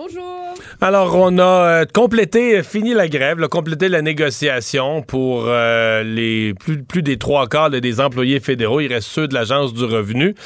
Bonjour. 0.00 0.54
Alors, 0.80 1.16
on 1.16 1.38
a 1.38 1.42
euh, 1.42 1.84
complété, 1.92 2.62
fini 2.62 2.94
la 2.94 3.08
grève, 3.08 3.40
là, 3.40 3.48
complété 3.48 3.88
la 3.88 4.00
négociation 4.00 5.02
pour 5.02 5.46
euh, 5.48 6.04
les 6.04 6.54
plus, 6.54 7.02
des 7.02 7.16
trois 7.16 7.48
quarts 7.48 7.70
des 7.70 8.00
employés 8.00 8.38
fédéraux. 8.38 8.78
Il 8.78 8.92
reste 8.92 9.08
ceux 9.08 9.26
de 9.26 9.34
l'Agence 9.34 9.74
du 9.74 9.82
revenu. 9.82 10.36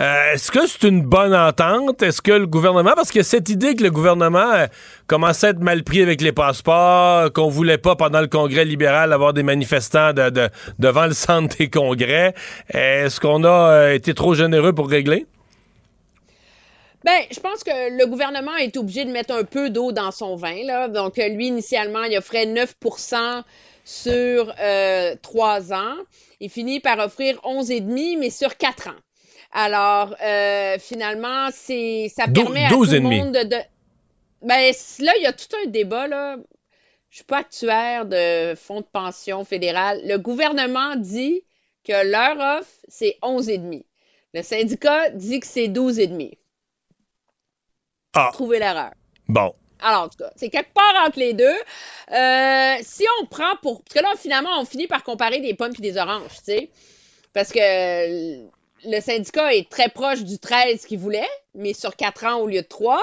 Euh, 0.00 0.32
est-ce 0.32 0.50
que 0.50 0.66
c'est 0.66 0.88
une 0.88 1.02
bonne 1.02 1.36
entente? 1.36 2.02
Est-ce 2.02 2.20
que 2.20 2.32
le 2.32 2.48
gouvernement, 2.48 2.94
parce 2.96 3.16
a 3.16 3.22
cette 3.22 3.48
idée 3.48 3.76
que 3.76 3.84
le 3.84 3.92
gouvernement 3.92 4.66
commençait 5.06 5.46
à 5.46 5.50
être 5.50 5.62
mal 5.62 5.84
pris 5.84 6.02
avec 6.02 6.20
les 6.20 6.32
passeports, 6.32 7.32
qu'on 7.32 7.48
voulait 7.48 7.78
pas 7.78 7.94
pendant 7.94 8.20
le 8.20 8.26
congrès 8.26 8.64
libéral 8.64 9.12
avoir 9.12 9.32
des 9.32 9.44
manifestants 9.44 10.14
de, 10.14 10.48
devant 10.80 11.06
le 11.06 11.14
centre 11.14 11.56
des 11.58 11.70
congrès. 11.70 12.34
Est-ce 12.70 13.20
qu'on 13.20 13.44
a 13.44 13.92
été 13.92 14.14
trop 14.14 14.34
généreux 14.34 14.72
pour 14.72 14.90
régler? 14.90 15.26
Ben, 17.06 17.22
je 17.30 17.38
pense 17.38 17.62
que 17.62 17.96
le 17.96 18.04
gouvernement 18.06 18.56
est 18.56 18.76
obligé 18.76 19.04
de 19.04 19.12
mettre 19.12 19.32
un 19.32 19.44
peu 19.44 19.70
d'eau 19.70 19.92
dans 19.92 20.10
son 20.10 20.34
vin. 20.34 20.64
Là. 20.64 20.88
Donc, 20.88 21.20
euh, 21.20 21.28
lui, 21.28 21.46
initialement, 21.46 22.02
il 22.02 22.18
offrait 22.18 22.46
9% 22.46 23.44
sur 23.84 24.52
euh, 24.58 25.14
3 25.22 25.72
ans. 25.72 25.94
Il 26.40 26.50
finit 26.50 26.80
par 26.80 26.98
offrir 26.98 27.36
11,5 27.44 28.18
mais 28.18 28.30
sur 28.30 28.56
4 28.56 28.88
ans. 28.88 29.00
Alors, 29.52 30.16
euh, 30.20 30.78
finalement, 30.80 31.46
c'est 31.52 32.10
ça 32.12 32.26
permet 32.26 32.64
à 32.64 32.70
tout 32.70 32.82
le 32.82 32.98
monde 32.98 33.30
de, 33.30 33.44
de... 33.44 33.56
Ben, 34.42 34.72
là, 34.98 35.12
il 35.16 35.22
y 35.22 35.26
a 35.26 35.32
tout 35.32 35.54
un 35.64 35.68
débat, 35.68 36.08
là. 36.08 36.38
Je 37.10 37.18
suis 37.18 37.24
pas 37.24 37.38
actuaire 37.38 38.06
de 38.06 38.56
fonds 38.56 38.80
de 38.80 38.86
pension 38.92 39.44
fédéral. 39.44 40.00
Le 40.04 40.16
gouvernement 40.16 40.96
dit 40.96 41.44
que 41.84 42.04
leur 42.10 42.58
offre, 42.58 42.72
c'est 42.88 43.16
11,5. 43.22 43.84
Le 44.34 44.42
syndicat 44.42 45.10
dit 45.10 45.38
que 45.38 45.46
c'est 45.46 45.68
12,5. 45.68 46.32
Ah. 48.16 48.30
Trouver 48.32 48.58
l'erreur. 48.58 48.92
Bon. 49.28 49.52
Alors, 49.80 50.04
en 50.04 50.08
tout 50.08 50.18
cas, 50.18 50.30
c'est 50.36 50.48
quelque 50.48 50.72
part 50.72 51.04
entre 51.06 51.18
les 51.18 51.34
deux. 51.34 51.44
Euh, 51.44 52.74
si 52.80 53.04
on 53.20 53.26
prend 53.26 53.56
pour. 53.60 53.82
Parce 53.82 53.94
que 53.94 54.02
là, 54.02 54.12
finalement, 54.16 54.50
on 54.58 54.64
finit 54.64 54.86
par 54.86 55.04
comparer 55.04 55.40
des 55.40 55.54
pommes 55.54 55.74
et 55.78 55.82
des 55.82 55.98
oranges, 55.98 56.38
tu 56.38 56.44
sais. 56.44 56.70
Parce 57.34 57.52
que 57.52 58.46
le 58.88 59.00
syndicat 59.00 59.54
est 59.54 59.68
très 59.68 59.90
proche 59.90 60.22
du 60.22 60.38
13 60.38 60.86
qu'il 60.86 60.98
voulait, 60.98 61.28
mais 61.54 61.74
sur 61.74 61.94
4 61.94 62.24
ans 62.24 62.36
au 62.38 62.46
lieu 62.46 62.62
de 62.62 62.66
3. 62.66 63.02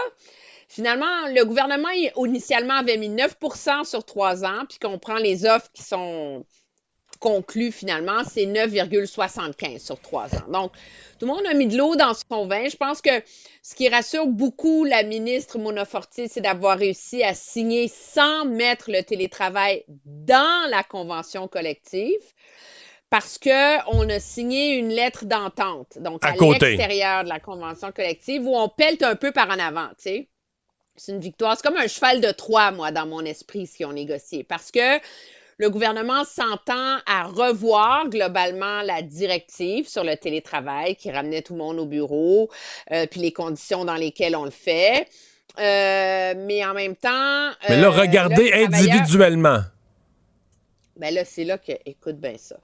Finalement, 0.68 1.27
le 1.27 1.44
gouvernement, 1.45 1.90
initialement, 2.18 2.73
avait 2.76 2.98
mis 2.98 3.10
9% 3.10 3.84
sur 3.84 4.03
3 4.03 4.44
ans, 4.44 4.64
puis 4.68 4.80
qu'on 4.80 4.98
prend 4.98 5.18
les 5.18 5.45
offres 5.45 5.69
qui 5.73 5.84
sont 5.84 6.44
conclues 7.23 7.72
finalement, 7.72 8.23
c'est 8.26 8.45
9,75 8.45 9.80
sur 9.80 9.99
3 9.99 10.35
ans. 10.35 10.52
Donc, 10.52 10.72
tout 11.19 11.26
le 11.26 11.31
monde 11.31 11.45
a 11.45 11.53
mis 11.53 11.68
de 11.68 11.77
l'eau 11.77 11.95
dans 11.95 12.14
son 12.14 12.48
vin. 12.48 12.68
Je 12.68 12.76
pense 12.76 13.02
que 13.02 13.11
ce 13.64 13.76
qui 13.76 13.88
rassure 13.88 14.27
beaucoup 14.27 14.84
la 14.84 15.03
ministre 15.03 15.57
Mona 15.57 15.85
Fortier, 15.85 16.27
c'est 16.27 16.41
d'avoir 16.41 16.77
réussi 16.77 17.23
à 17.23 17.34
signer 17.34 17.88
sans 17.88 18.44
mettre 18.44 18.91
le 18.91 19.02
télétravail 19.03 19.85
dans 20.06 20.69
la 20.69 20.84
convention 20.84 21.48
collective 21.48 22.19
parce 23.10 23.38
qu'on 23.38 24.10
a 24.10 24.19
signé 24.19 24.73
une 24.73 24.90
lettre 24.90 25.26
d'entente, 25.26 25.98
donc 25.99 26.26
à, 26.26 26.34
l'extérieur 26.34 27.23
de 27.23 27.30
la 27.30 27.40
convention 27.40 27.91
collective, 27.91 28.45
où 28.45 28.56
on 28.57 28.68
pèle 28.68 28.98
un 29.02 29.15
peu 29.15 29.31
par 29.31 29.49
en 29.49 29.60
avant, 29.60 29.90
tu 29.90 29.95
sais. 30.03 30.30
C'est 30.95 31.11
une 31.11 31.19
victoire. 31.19 31.56
C'est 31.56 31.65
comme 31.65 31.77
un 31.77 31.88
cheval 31.88 32.22
de 32.22 32.31
Troie, 32.31 32.72
moi, 32.72 32.91
dans 32.91 33.06
mon 33.06 33.22
esprit, 33.22 33.65
ce 33.65 33.77
qu'ils 33.77 33.85
ont 33.85 33.94
négocié. 33.94 34.44
Parce 34.44 34.72
que 34.72 34.98
le 35.57 35.69
gouvernement 35.69 36.23
s'entend 36.23 36.97
à 37.05 37.23
revoir 37.23 38.09
globalement 38.09 38.81
la 38.81 39.01
directive 39.01 39.88
sur 39.88 40.03
le 40.03 40.15
télétravail 40.15 40.95
qui 40.95 41.11
ramenait 41.11 41.41
tout 41.41 41.53
le 41.53 41.59
monde 41.59 41.80
au 41.80 41.85
bureau, 41.85 42.49
euh, 42.91 43.05
puis 43.07 43.21
les 43.21 43.31
conditions 43.31 43.85
dans 43.85 43.95
lesquelles 43.95 44.35
on 44.35 44.45
le 44.45 44.51
fait. 44.51 45.07
Euh, 45.59 46.34
mais 46.35 46.65
en 46.65 46.73
même 46.73 46.95
temps. 46.95 47.51
mais 47.69 47.77
là, 47.80 47.88
euh, 47.88 47.89
regardez 47.89 48.51
individuellement. 48.53 49.59
Ben 50.97 51.13
là, 51.13 51.25
c'est 51.25 51.43
là 51.43 51.57
que, 51.57 51.73
écoute 51.85 52.17
bien 52.17 52.38
ça. 52.38 52.55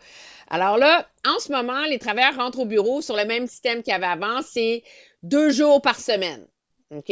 Alors 0.49 0.77
là, 0.77 1.07
en 1.27 1.39
ce 1.39 1.51
moment, 1.51 1.85
les 1.85 1.99
travailleurs 1.99 2.35
rentrent 2.35 2.59
au 2.59 2.65
bureau 2.65 3.01
sur 3.01 3.15
le 3.15 3.25
même 3.25 3.47
système 3.47 3.83
qu'il 3.83 3.91
y 3.91 3.95
avait 3.95 4.07
avant, 4.07 4.41
c'est 4.41 4.83
deux 5.23 5.51
jours 5.51 5.81
par 5.81 5.99
semaine. 5.99 6.45
OK? 6.91 7.11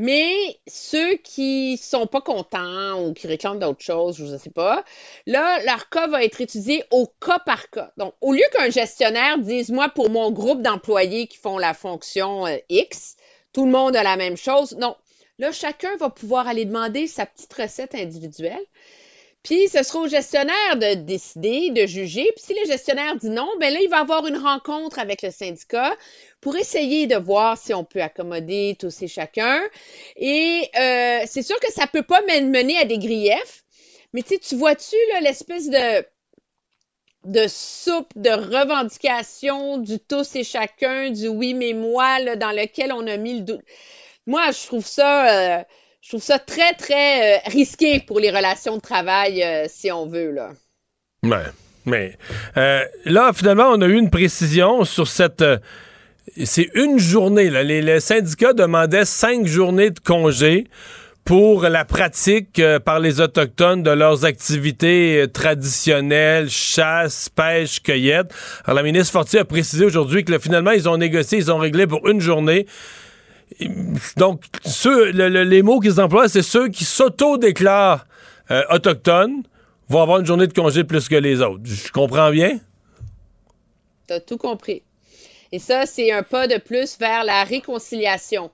Mais 0.00 0.60
ceux 0.68 1.16
qui 1.16 1.76
sont 1.76 2.06
pas 2.06 2.20
contents 2.20 3.04
ou 3.04 3.12
qui 3.14 3.26
réclament 3.26 3.58
d'autres 3.58 3.82
choses, 3.82 4.16
je 4.16 4.26
ne 4.26 4.38
sais 4.38 4.48
pas, 4.48 4.84
là, 5.26 5.60
leur 5.64 5.88
cas 5.88 6.06
va 6.06 6.22
être 6.22 6.40
étudié 6.40 6.84
au 6.92 7.08
cas 7.20 7.40
par 7.40 7.68
cas. 7.70 7.90
Donc, 7.96 8.14
au 8.20 8.32
lieu 8.32 8.44
qu'un 8.52 8.70
gestionnaire 8.70 9.38
dise, 9.38 9.72
moi, 9.72 9.88
pour 9.88 10.08
mon 10.08 10.30
groupe 10.30 10.62
d'employés 10.62 11.26
qui 11.26 11.36
font 11.36 11.58
la 11.58 11.74
fonction 11.74 12.46
euh, 12.46 12.58
X, 12.68 13.16
tout 13.52 13.64
le 13.64 13.72
monde 13.72 13.96
a 13.96 14.04
la 14.04 14.16
même 14.16 14.36
chose. 14.36 14.76
Non. 14.78 14.94
Là, 15.40 15.50
chacun 15.50 15.96
va 15.96 16.10
pouvoir 16.10 16.46
aller 16.46 16.64
demander 16.64 17.08
sa 17.08 17.26
petite 17.26 17.52
recette 17.54 17.96
individuelle. 17.96 18.64
Puis, 19.42 19.68
ce 19.68 19.82
sera 19.82 20.00
au 20.00 20.08
gestionnaire 20.08 20.76
de 20.76 20.94
décider, 20.94 21.70
de 21.70 21.86
juger. 21.86 22.28
Puis, 22.36 22.44
si 22.44 22.54
le 22.54 22.66
gestionnaire 22.66 23.16
dit 23.16 23.30
non, 23.30 23.48
ben 23.60 23.72
là, 23.72 23.80
il 23.80 23.88
va 23.88 24.00
avoir 24.00 24.26
une 24.26 24.36
rencontre 24.36 24.98
avec 24.98 25.22
le 25.22 25.30
syndicat 25.30 25.96
pour 26.40 26.56
essayer 26.56 27.06
de 27.06 27.16
voir 27.16 27.56
si 27.56 27.72
on 27.72 27.84
peut 27.84 28.02
accommoder 28.02 28.76
tous 28.78 29.02
et 29.02 29.08
chacun. 29.08 29.60
Et 30.16 30.68
euh, 30.78 31.20
c'est 31.26 31.42
sûr 31.42 31.58
que 31.60 31.72
ça 31.72 31.86
peut 31.86 32.02
pas 32.02 32.20
mener 32.22 32.78
à 32.78 32.84
des 32.84 32.98
griefs, 32.98 33.64
mais 34.12 34.22
tu 34.22 34.56
vois-tu 34.56 34.96
l'espèce 35.22 35.68
de 37.24 37.46
soupe, 37.48 38.12
de 38.16 38.30
revendication 38.30 39.78
du 39.78 39.98
tous 39.98 40.36
et 40.36 40.44
chacun, 40.44 41.10
du 41.10 41.28
oui 41.28 41.54
mais 41.54 41.72
moi, 41.72 42.36
dans 42.36 42.52
lequel 42.52 42.92
on 42.92 43.06
a 43.06 43.16
mis 43.16 43.38
le 43.38 43.40
doute? 43.42 43.60
Moi, 44.26 44.50
je 44.50 44.66
trouve 44.66 44.86
ça, 44.86 45.58
euh, 45.58 45.64
je 46.00 46.10
trouve 46.10 46.22
ça 46.22 46.38
très, 46.38 46.74
très 46.74 47.36
euh, 47.36 47.40
risqué 47.46 48.00
pour 48.00 48.20
les 48.20 48.30
relations 48.30 48.76
de 48.76 48.80
travail, 48.80 49.42
euh, 49.42 49.66
si 49.68 49.90
on 49.90 50.06
veut, 50.06 50.30
là. 50.30 50.50
Mais 51.84 52.16
euh, 52.56 52.84
là, 53.04 53.32
finalement, 53.34 53.70
on 53.70 53.80
a 53.80 53.86
eu 53.86 53.96
une 53.96 54.10
précision 54.10 54.84
sur 54.84 55.08
cette. 55.08 55.44
c'est 56.44 56.68
une 56.74 56.98
journée. 56.98 57.50
Là. 57.50 57.62
Les, 57.62 58.00
syndicats 58.00 58.52
demandaient 58.52 59.04
cinq 59.04 59.46
journées 59.46 59.90
de 59.90 59.98
congé 59.98 60.66
pour 61.24 61.62
la 61.62 61.84
pratique 61.84 62.62
par 62.84 63.00
les 63.00 63.20
Autochtones 63.20 63.82
de 63.82 63.90
leurs 63.90 64.24
activités 64.24 65.26
traditionnelles, 65.32 66.48
chasse, 66.48 67.28
pêche, 67.28 67.82
cueillette. 67.82 68.32
Alors, 68.64 68.76
la 68.76 68.82
ministre 68.82 69.12
Fortier 69.12 69.40
a 69.40 69.44
précisé 69.44 69.84
aujourd'hui 69.84 70.24
que 70.24 70.38
finalement, 70.38 70.70
ils 70.70 70.88
ont 70.88 70.96
négocié, 70.96 71.38
ils 71.38 71.50
ont 71.50 71.58
réglé 71.58 71.86
pour 71.86 72.06
une 72.08 72.20
journée 72.20 72.66
donc, 74.16 74.44
ceux, 74.64 75.10
les 75.10 75.62
mots 75.62 75.80
qu'ils 75.80 76.00
emploient, 76.00 76.28
c'est 76.28 76.42
ceux 76.42 76.68
qui 76.68 76.84
s'auto-déclarent 76.84 78.06
euh, 78.50 78.62
autochtones 78.70 79.42
vont 79.88 80.02
avoir 80.02 80.20
une 80.20 80.26
journée 80.26 80.46
de 80.46 80.52
congé 80.52 80.84
plus 80.84 81.08
que 81.08 81.16
les 81.16 81.40
autres. 81.40 81.62
Je 81.64 81.90
comprends 81.90 82.30
bien? 82.30 82.60
T'as 84.06 84.20
tout 84.20 84.38
compris. 84.38 84.82
Et 85.52 85.58
ça, 85.58 85.86
c'est 85.86 86.12
un 86.12 86.22
pas 86.22 86.46
de 86.46 86.58
plus 86.58 86.98
vers 86.98 87.24
la 87.24 87.44
réconciliation 87.44 88.50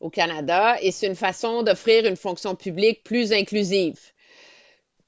au 0.00 0.10
Canada 0.10 0.76
et 0.80 0.92
c'est 0.92 1.06
une 1.06 1.16
façon 1.16 1.62
d'offrir 1.62 2.06
une 2.06 2.16
fonction 2.16 2.54
publique 2.54 3.02
plus 3.02 3.32
inclusive. 3.32 3.98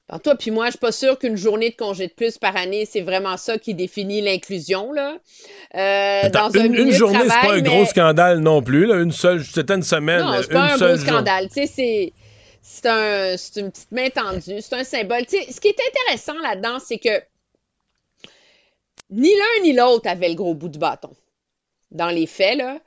Alors 0.09 0.21
toi 0.21 0.35
puis 0.35 0.49
moi, 0.49 0.65
je 0.65 0.71
suis 0.71 0.79
pas 0.79 0.91
sûre 0.91 1.19
qu'une 1.19 1.37
journée 1.37 1.69
de 1.69 1.75
congé 1.75 2.07
de 2.07 2.13
plus 2.13 2.39
par 2.39 2.55
année, 2.57 2.87
c'est 2.89 3.01
vraiment 3.01 3.37
ça 3.37 3.59
qui 3.59 3.75
définit 3.75 4.21
l'inclusion 4.21 4.91
là. 4.91 5.17
Euh, 5.75 6.29
dans 6.29 6.49
une, 6.49 6.73
une 6.73 6.91
journée, 6.91 7.19
c'est 7.21 7.47
pas 7.47 7.53
un 7.53 7.61
gros 7.61 7.85
scandale 7.85 8.39
non 8.39 8.63
plus. 8.63 8.87
Là. 8.87 8.95
Une 8.95 9.11
seule, 9.11 9.43
c'était 9.43 9.75
une 9.75 9.83
semaine. 9.83 10.21
Non, 10.21 10.33
c'est 10.41 10.51
pas 10.51 10.73
un 10.73 10.77
gros 10.77 10.97
scandale. 10.97 11.47
Tu 11.47 11.53
sais, 11.53 11.67
c'est 11.67 12.13
c'est 12.61 12.87
un, 12.87 13.35
une 13.57 13.71
petite 13.71 13.91
main 13.91 14.09
tendue, 14.09 14.61
c'est 14.61 14.73
un 14.73 14.83
symbole. 14.83 15.25
Tu 15.25 15.37
sais, 15.37 15.51
ce 15.51 15.61
qui 15.61 15.67
est 15.67 15.77
intéressant 15.79 16.39
là-dedans, 16.41 16.79
c'est 16.79 16.97
que 16.97 17.21
ni 19.11 19.29
l'un 19.29 19.63
ni 19.63 19.73
l'autre 19.73 20.09
avait 20.09 20.29
le 20.29 20.35
gros 20.35 20.53
bout 20.53 20.69
de 20.69 20.77
bâton. 20.77 21.11
Dans 21.91 22.09
les 22.09 22.27
faits, 22.27 22.57
là. 22.57 22.79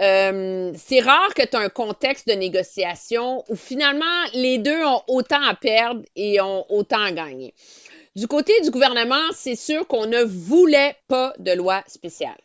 Euh, 0.00 0.72
c'est 0.76 1.00
rare 1.00 1.34
que 1.34 1.46
tu 1.46 1.56
as 1.56 1.60
un 1.60 1.68
contexte 1.68 2.26
de 2.26 2.32
négociation 2.34 3.44
où 3.48 3.54
finalement 3.54 4.04
les 4.32 4.58
deux 4.58 4.84
ont 4.84 5.02
autant 5.06 5.42
à 5.42 5.54
perdre 5.54 6.02
et 6.16 6.40
ont 6.40 6.66
autant 6.68 7.02
à 7.02 7.12
gagner. 7.12 7.54
Du 8.16 8.26
côté 8.26 8.52
du 8.62 8.70
gouvernement, 8.70 9.32
c'est 9.32 9.56
sûr 9.56 9.86
qu'on 9.86 10.06
ne 10.06 10.22
voulait 10.22 10.96
pas 11.08 11.32
de 11.38 11.52
loi 11.52 11.82
spéciale. 11.86 12.38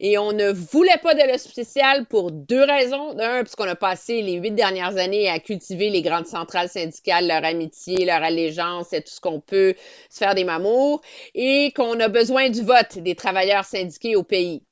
Et 0.00 0.18
on 0.18 0.32
ne 0.32 0.50
voulait 0.50 0.98
pas 1.02 1.14
de 1.14 1.22
loi 1.22 1.38
spéciale 1.38 2.06
pour 2.06 2.32
deux 2.32 2.62
raisons. 2.62 3.14
D'un, 3.14 3.44
parce 3.44 3.54
qu'on 3.54 3.68
a 3.68 3.76
passé 3.76 4.22
les 4.22 4.34
huit 4.34 4.50
dernières 4.50 4.96
années 4.96 5.28
à 5.28 5.38
cultiver 5.38 5.90
les 5.90 6.02
grandes 6.02 6.26
centrales 6.26 6.68
syndicales, 6.68 7.28
leur 7.28 7.44
amitié, 7.44 8.04
leur 8.04 8.22
allégeance 8.22 8.92
et 8.92 9.00
tout 9.00 9.12
ce 9.12 9.20
qu'on 9.20 9.40
peut 9.40 9.74
se 10.10 10.18
faire 10.18 10.34
des 10.34 10.44
mamours. 10.44 11.00
Et 11.34 11.72
qu'on 11.72 11.98
a 12.00 12.08
besoin 12.08 12.50
du 12.50 12.62
vote 12.62 12.98
des 12.98 13.14
travailleurs 13.14 13.64
syndiqués 13.64 14.16
au 14.16 14.24
pays. 14.24 14.62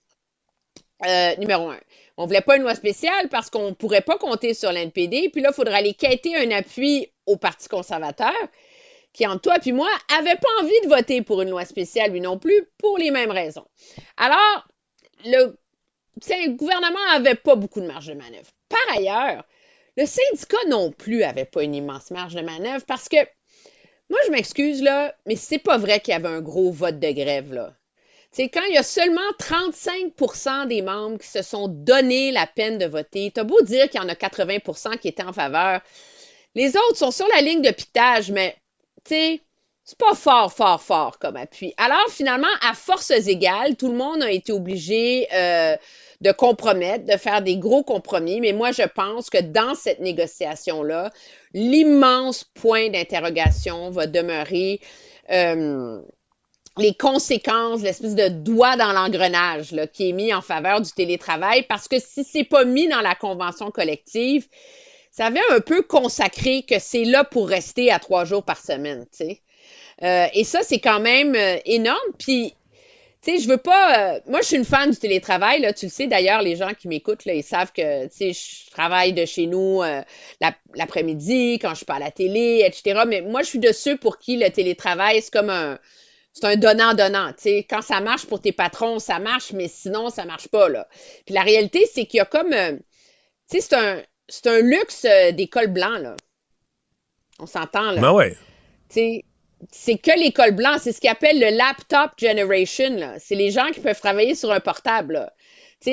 Euh, 1.05 1.37
numéro 1.37 1.69
un. 1.69 1.81
On 2.17 2.27
voulait 2.27 2.43
pas 2.43 2.57
une 2.57 2.63
loi 2.63 2.75
spéciale 2.75 3.29
parce 3.29 3.51
qu'on 3.51 3.71
ne 3.71 3.75
pourrait 3.75 4.03
pas 4.03 4.19
compter 4.19 4.55
sur 4.55 4.73
l'NPD. 4.73 5.31
Puis 5.31 5.43
là, 5.43 5.51
il 5.53 5.55
faudrait 5.55 5.79
aller 5.79 5.95
quêter 5.95 6.37
un 6.37 6.51
appui 6.51 7.11
au 7.27 7.37
Parti 7.37 7.69
conservateur 7.69 8.35
qui, 9.13 9.27
en 9.27 9.39
toi 9.39 9.59
puis 9.59 9.73
moi, 9.73 9.89
avait 10.17 10.37
pas 10.37 10.63
envie 10.63 10.81
de 10.85 10.89
voter 10.89 11.23
pour 11.23 11.43
une 11.43 11.51
loi 11.51 11.65
spéciale, 11.65 12.13
lui 12.13 12.21
non 12.21 12.39
plus, 12.39 12.69
pour 12.79 12.99
les 12.99 13.11
mêmes 13.11 13.31
raisons. 13.31 13.67
Alors, 14.17 14.67
le, 15.25 15.59
le 16.17 16.57
gouvernement 16.57 17.11
avait 17.15 17.35
pas 17.35 17.55
beaucoup 17.55 17.81
de 17.81 17.87
marge 17.87 18.07
de 18.07 18.15
manœuvre. 18.15 18.51
Par 18.69 18.97
ailleurs, 18.97 19.45
le 19.97 20.07
syndicat 20.07 20.65
non 20.69 20.91
plus 20.91 21.19
n'avait 21.19 21.45
pas 21.45 21.63
une 21.63 21.75
immense 21.75 22.11
marge 22.11 22.35
de 22.35 22.41
manœuvre 22.41 22.85
parce 22.87 23.09
que, 23.09 23.17
moi, 24.09 24.19
je 24.27 24.31
m'excuse, 24.31 24.83
là, 24.83 25.15
mais 25.27 25.37
c'est 25.37 25.59
pas 25.59 25.79
vrai 25.79 26.01
qu'il 26.01 26.13
y 26.13 26.17
avait 26.17 26.29
un 26.29 26.41
gros 26.41 26.71
vote 26.71 26.99
de 26.99 27.11
grève, 27.11 27.53
là. 27.53 27.75
C'est 28.33 28.49
quand 28.49 28.65
il 28.69 28.75
y 28.75 28.79
a 28.79 28.83
seulement 28.83 29.21
35% 29.39 30.67
des 30.67 30.81
membres 30.81 31.19
qui 31.19 31.29
se 31.29 31.43
sont 31.43 31.69
donné 31.69 32.33
la 32.33 32.47
peine 32.47 32.79
de 32.79 32.87
voter. 32.87 33.31
T'as 33.31 33.45
beau 33.45 33.61
dire 33.61 33.91
qu'il 33.91 34.01
y 34.01 34.05
en 34.05 34.09
a 34.09 34.15
80% 34.15 34.99
qui 34.99 35.09
étaient 35.09 35.23
en 35.23 35.35
faveur. 35.35 35.83
Les 36.55 36.77
autres 36.77 36.97
sont 36.97 37.11
sur 37.11 37.29
la 37.35 37.43
ligne 37.43 37.61
de 37.61 37.71
pitage, 37.71 38.31
mais, 38.31 38.57
tu 39.05 39.41
c'est 39.85 39.99
pas 39.99 40.15
fort, 40.15 40.53
fort, 40.53 40.81
fort 40.81 41.19
comme 41.19 41.37
appui. 41.37 41.75
Alors, 41.77 42.09
finalement, 42.09 42.47
à 42.63 42.73
forces 42.73 43.11
égales, 43.11 43.77
tout 43.77 43.91
le 43.91 43.97
monde 43.97 44.23
a 44.23 44.31
été 44.31 44.53
obligé 44.53 45.27
euh, 45.35 45.77
de 46.21 46.31
compromettre, 46.31 47.05
de 47.05 47.19
faire 47.19 47.43
des 47.43 47.57
gros 47.57 47.83
compromis. 47.83 48.41
Mais 48.41 48.53
moi, 48.53 48.71
je 48.71 48.85
pense 48.85 49.29
que 49.29 49.43
dans 49.43 49.75
cette 49.75 49.99
négociation-là, 49.99 51.11
l'immense 51.53 52.45
point 52.45 52.91
d'interrogation 52.91 53.91
va 53.91 54.07
demeurer 54.07 54.81
euh, 55.31 56.01
les 56.79 56.95
conséquences, 56.95 57.83
l'espèce 57.83 58.15
de 58.15 58.29
doigt 58.29 58.77
dans 58.77 58.93
l'engrenage 58.93 59.75
qui 59.93 60.09
est 60.09 60.13
mis 60.13 60.33
en 60.33 60.41
faveur 60.41 60.81
du 60.81 60.91
télétravail, 60.91 61.65
parce 61.69 61.89
que 61.89 61.97
si 61.99 62.25
c'est 62.25 62.45
pas 62.45 62.65
mis 62.65 62.89
dans 62.89 63.01
la 63.01 63.15
convention 63.15 63.71
collective, 63.71 64.47
ça 65.11 65.27
avait 65.27 65.41
un 65.51 65.61
peu 65.61 65.83
consacré 65.83 66.63
que 66.63 66.79
c'est 66.79 67.05
là 67.05 67.25
pour 67.25 67.49
rester 67.49 67.91
à 67.91 67.99
trois 67.99 68.25
jours 68.25 68.43
par 68.43 68.59
semaine, 68.59 69.05
tu 69.17 69.27
sais. 69.27 69.41
Euh, 70.03 70.27
et 70.33 70.45
ça, 70.45 70.63
c'est 70.63 70.81
quand 70.81 71.01
même 71.01 71.35
euh, 71.35 71.59
énorme. 71.67 71.99
Puis 72.19 72.55
tu 73.23 73.31
sais, 73.31 73.39
je 73.39 73.49
veux 73.49 73.59
pas. 73.59 74.15
Euh, 74.17 74.21
moi, 74.27 74.41
je 74.41 74.47
suis 74.47 74.57
une 74.57 74.65
fan 74.65 74.91
du 74.91 74.97
télétravail. 74.97 75.61
Là, 75.61 75.73
tu 75.73 75.87
le 75.87 75.91
sais 75.91 76.07
d'ailleurs, 76.07 76.43
les 76.43 76.57
gens 76.57 76.73
qui 76.73 76.89
m'écoutent, 76.89 77.25
là, 77.25 77.35
ils 77.35 77.45
savent 77.45 77.73
que 77.73 78.07
tu 78.07 78.11
sais, 78.11 78.33
je 78.33 78.71
travaille 78.71 79.13
de 79.13 79.25
chez 79.27 79.47
nous 79.47 79.83
l'après-midi, 80.75 81.59
quand 81.61 81.71
je 81.71 81.77
suis 81.77 81.87
pas 81.87 81.97
à 81.97 82.01
la 82.01 82.11
télé, 82.11 82.65
etc. 82.67 83.03
Mais 83.07 83.21
moi, 83.21 83.43
je 83.43 83.49
suis 83.49 83.59
de 83.61 83.71
ceux 83.71 83.97
pour 83.97 84.19
qui 84.19 84.39
le 84.39 84.51
télétravail, 84.51 85.21
c'est 85.23 85.33
comme 85.33 85.51
un. 85.51 85.79
C'est 86.33 86.45
un 86.45 86.57
donnant-donnant. 86.57 87.33
Tu 87.33 87.43
sais, 87.43 87.67
quand 87.69 87.83
ça 87.83 88.01
marche 88.01 88.27
pour 88.27 88.41
tes 88.41 88.53
patrons, 88.53 88.99
ça 88.99 89.19
marche, 89.19 89.53
mais 89.53 89.69
sinon, 89.69 90.09
ça 90.09 90.25
marche 90.25 90.49
pas. 90.49 90.69
Là. 90.69 90.89
Puis 91.27 91.35
la 91.35 91.43
réalité, 91.43 91.85
c'est 91.93 92.07
qu'il 92.07 92.19
y 92.19 92.21
a 92.21 92.25
comme. 92.25 92.53
Euh, 92.53 92.73
tu 93.51 93.59
sais, 93.59 93.61
c'est 93.61 93.77
un, 93.77 94.03
c'est 94.29 94.47
un 94.47 94.61
luxe 94.61 95.07
des 95.33 95.49
cols 95.49 95.73
blancs, 95.73 96.01
là. 96.01 96.17
On 97.39 97.47
s'entend, 97.47 97.91
là. 97.91 98.01
Ben 98.01 98.13
ouais. 98.13 98.37
Tu 98.89 98.95
sais, 98.95 99.25
c'est 99.71 99.99
que 99.99 100.19
l'école 100.19 100.53
blanche, 100.53 100.81
c'est 100.83 100.93
ce 100.93 101.01
qu'ils 101.01 101.11
appellent 101.11 101.41
le 101.41 101.57
laptop 101.57 102.13
generation. 102.19 103.15
C'est 103.19 103.35
les 103.35 103.51
gens 103.51 103.71
qui 103.71 103.81
peuvent 103.81 104.01
travailler 104.01 104.35
sur 104.35 104.51
un 104.51 104.61
portable. 104.61 105.31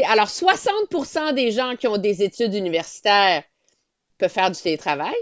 Alors, 0.06 0.28
60% 0.28 1.34
des 1.34 1.52
gens 1.52 1.76
qui 1.76 1.88
ont 1.88 1.98
des 1.98 2.24
études 2.24 2.54
universitaires 2.54 3.44
peuvent 4.18 4.32
faire 4.32 4.52
du 4.52 4.62
télétravail, 4.62 5.16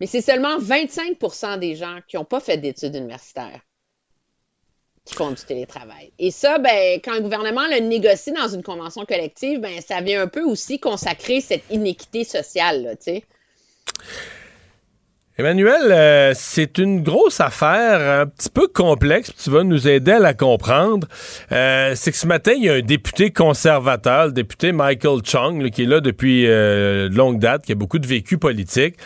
mais 0.00 0.06
c'est 0.06 0.20
seulement 0.20 0.58
25% 0.58 1.58
des 1.58 1.74
gens 1.74 1.98
qui 2.06 2.16
n'ont 2.16 2.24
pas 2.24 2.40
fait 2.40 2.58
d'études 2.58 2.94
universitaires 2.94 3.60
qui 5.08 5.14
font 5.14 5.30
du 5.30 5.42
télétravail. 5.42 6.12
Et 6.18 6.30
ça, 6.30 6.58
ben, 6.58 7.00
quand 7.02 7.14
le 7.14 7.20
gouvernement 7.20 7.66
le 7.66 7.80
négocie 7.80 8.32
dans 8.32 8.48
une 8.48 8.62
convention 8.62 9.06
collective, 9.06 9.58
ben, 9.58 9.80
ça 9.80 10.02
vient 10.02 10.22
un 10.22 10.26
peu 10.26 10.42
aussi 10.42 10.78
consacrer 10.78 11.40
cette 11.40 11.64
inéquité 11.70 12.24
sociale, 12.24 12.96
tu 13.02 13.12
sais. 13.12 13.24
Emmanuel, 15.40 15.92
euh, 15.92 16.32
c'est 16.34 16.78
une 16.78 17.00
grosse 17.04 17.40
affaire, 17.40 18.22
un 18.22 18.26
petit 18.26 18.50
peu 18.50 18.66
complexe, 18.66 19.30
tu 19.40 19.50
vas 19.50 19.62
nous 19.62 19.86
aider 19.86 20.10
à 20.10 20.18
la 20.18 20.34
comprendre. 20.34 21.06
Euh, 21.52 21.92
c'est 21.94 22.10
que 22.10 22.16
ce 22.16 22.26
matin, 22.26 22.54
il 22.56 22.64
y 22.64 22.68
a 22.68 22.72
un 22.72 22.80
député 22.80 23.30
conservateur, 23.30 24.26
le 24.26 24.32
député 24.32 24.72
Michael 24.72 25.20
Chung, 25.22 25.70
qui 25.70 25.84
est 25.84 25.86
là 25.86 26.00
depuis 26.00 26.44
euh, 26.48 27.08
longue 27.08 27.38
date, 27.38 27.66
qui 27.66 27.70
a 27.70 27.76
beaucoup 27.76 28.00
de 28.00 28.06
vécu 28.08 28.36
politique, 28.36 28.96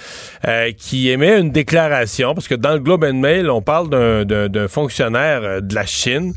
qui 0.78 1.10
émet 1.10 1.38
une 1.38 1.50
déclaration, 1.50 2.32
parce 2.32 2.48
que 2.48 2.54
dans 2.54 2.72
le 2.72 2.78
Globe 2.78 3.04
and 3.04 3.12
Mail, 3.12 3.50
on 3.50 3.60
parle 3.60 3.90
d'un 4.24 4.68
fonctionnaire 4.68 5.60
de 5.60 5.74
la 5.74 5.84
Chine 5.84 6.32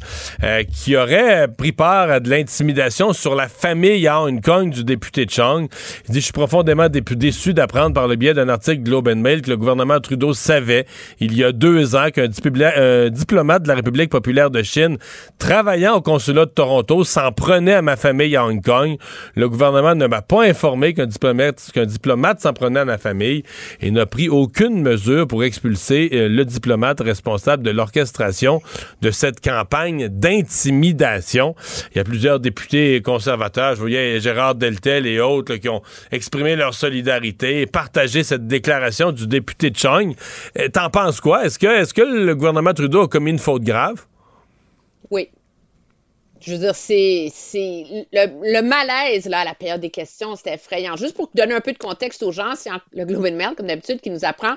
qui 0.74 0.98
aurait 0.98 1.48
pris 1.48 1.72
part 1.72 2.12
à 2.12 2.20
de 2.20 2.30
l'intimidation 2.30 3.14
sur 3.14 3.34
la 3.34 3.48
famille 3.48 4.06
à 4.08 4.22
Hong 4.22 4.42
Kong 4.42 4.72
du 4.72 4.84
député 4.84 5.26
Chung. 5.30 5.70
Il 6.10 6.12
dit, 6.12 6.20
je 6.20 6.26
suis 6.26 6.34
profondément 6.34 6.90
déçu 6.90 7.54
d'apprendre 7.54 7.94
par 7.94 8.10
le 8.10 8.18
biais 8.18 8.34
d'un 8.34 8.50
article 8.50 8.84
Globe 8.84 9.08
and 9.08 9.16
Mail 9.16 9.42
que 9.42 9.52
le 9.52 9.58
gouvernement 9.58 9.85
Trudeau 10.02 10.34
savait 10.34 10.86
il 11.20 11.36
y 11.36 11.44
a 11.44 11.52
deux 11.52 11.95
ans 11.95 12.10
qu'un 12.14 12.28
diplomate 12.28 13.64
de 13.64 13.68
la 13.68 13.76
République 13.76 14.10
populaire 14.10 14.52
de 14.52 14.64
Chine 14.64 14.98
travaillant 15.40 15.95
au 15.95 16.02
consulat 16.02 16.45
de 16.45 16.52
Toronto 16.52 17.03
s'en 17.03 17.32
prenait 17.32 17.74
à 17.74 17.82
ma 17.82 17.95
famille 17.95 18.36
à 18.36 18.45
Hong 18.45 18.64
Kong. 18.64 18.98
Le 19.36 19.49
gouvernement 19.49 19.95
ne 19.95 20.07
m'a 20.07 20.22
pas 20.22 20.44
informé 20.44 20.94
qu'un 20.94 21.06
diplomate, 21.06 21.70
qu'un 21.74 21.86
diplomate 21.86 22.41
s'en 22.41 22.53
prenait 22.53 22.82
à 22.82 22.86
ma 22.86 22.98
famille 22.98 23.44
et 23.82 23.91
n'a 23.91 24.06
pris 24.06 24.30
aucune 24.30 24.82
mesure 24.82 25.28
pour 25.28 25.44
expulser 25.44 26.10
euh, 26.14 26.28
le 26.28 26.45
diplomate 26.45 27.02
responsable 27.02 27.64
de 27.64 27.72
l'orchestration 27.72 28.62
de 29.02 29.12
cette 29.12 29.41
campagne 29.41 30.07
d'intimidation. 30.10 31.56
Il 31.91 31.98
y 31.98 32.02
a 32.02 32.03
plusieurs 32.03 32.40
députés 32.40 33.02
conservateurs, 33.02 33.76
je 33.76 33.80
voyais 33.80 34.20
Gérard 34.20 34.56
Deltel 34.56 35.07
et 35.07 35.20
autres 35.20 35.56
qui 35.56 35.70
ont 35.70 35.82
exprimé 36.12 36.56
leur 36.56 36.74
solidarité 36.74 37.62
et 37.62 37.66
partagé 37.66 38.24
cette 38.24 38.48
déclaration 38.48 39.12
du 39.12 39.28
député 39.28 39.72
Chung. 39.76 40.15
Euh, 40.57 40.69
t'en 40.69 40.89
penses 40.89 41.19
quoi? 41.19 41.45
Est-ce 41.45 41.60
que, 41.60 41.68
est 41.68 41.93
que 41.93 42.02
le 42.02 42.35
gouvernement 42.35 42.73
Trudeau 42.73 43.03
a 43.03 43.07
commis 43.07 43.31
une 43.31 43.39
faute 43.39 43.64
grave? 43.64 44.06
Oui. 45.11 45.30
Je 46.41 46.52
veux 46.52 46.60
dire, 46.60 46.76
c'est, 46.76 47.31
le, 48.14 48.61
malaise 48.61 49.26
là, 49.26 49.39
à 49.39 49.45
la 49.45 49.56
période 49.56 49.81
des 49.81 49.89
questions, 49.89 50.35
c'était 50.35 50.53
effrayant. 50.53 50.95
Juste 50.95 51.15
pour 51.15 51.31
donner 51.34 51.56
un 51.56 51.61
peu 51.61 51.72
de 51.72 51.77
contexte 51.77 52.22
aux 52.22 52.31
gens, 52.31 52.53
c'est 52.56 52.69
le 52.93 53.06
Globe 53.06 53.26
and 53.26 53.35
Mail, 53.35 53.56
comme 53.57 53.65
d'habitude, 53.65 53.99
qui 53.99 54.11
nous 54.11 54.26
apprend. 54.26 54.56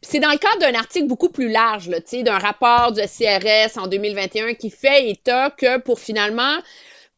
c'est 0.00 0.20
dans 0.20 0.30
le 0.30 0.38
cadre 0.38 0.58
d'un 0.60 0.78
article 0.78 1.06
beaucoup 1.06 1.30
plus 1.30 1.50
large, 1.50 1.88
d'un 1.88 2.38
rapport 2.38 2.92
du 2.92 3.00
CRS 3.00 3.78
en 3.78 3.88
2021 3.88 4.54
qui 4.54 4.70
fait 4.70 5.10
état 5.10 5.50
que 5.50 5.80
pour 5.80 5.98
finalement, 5.98 6.58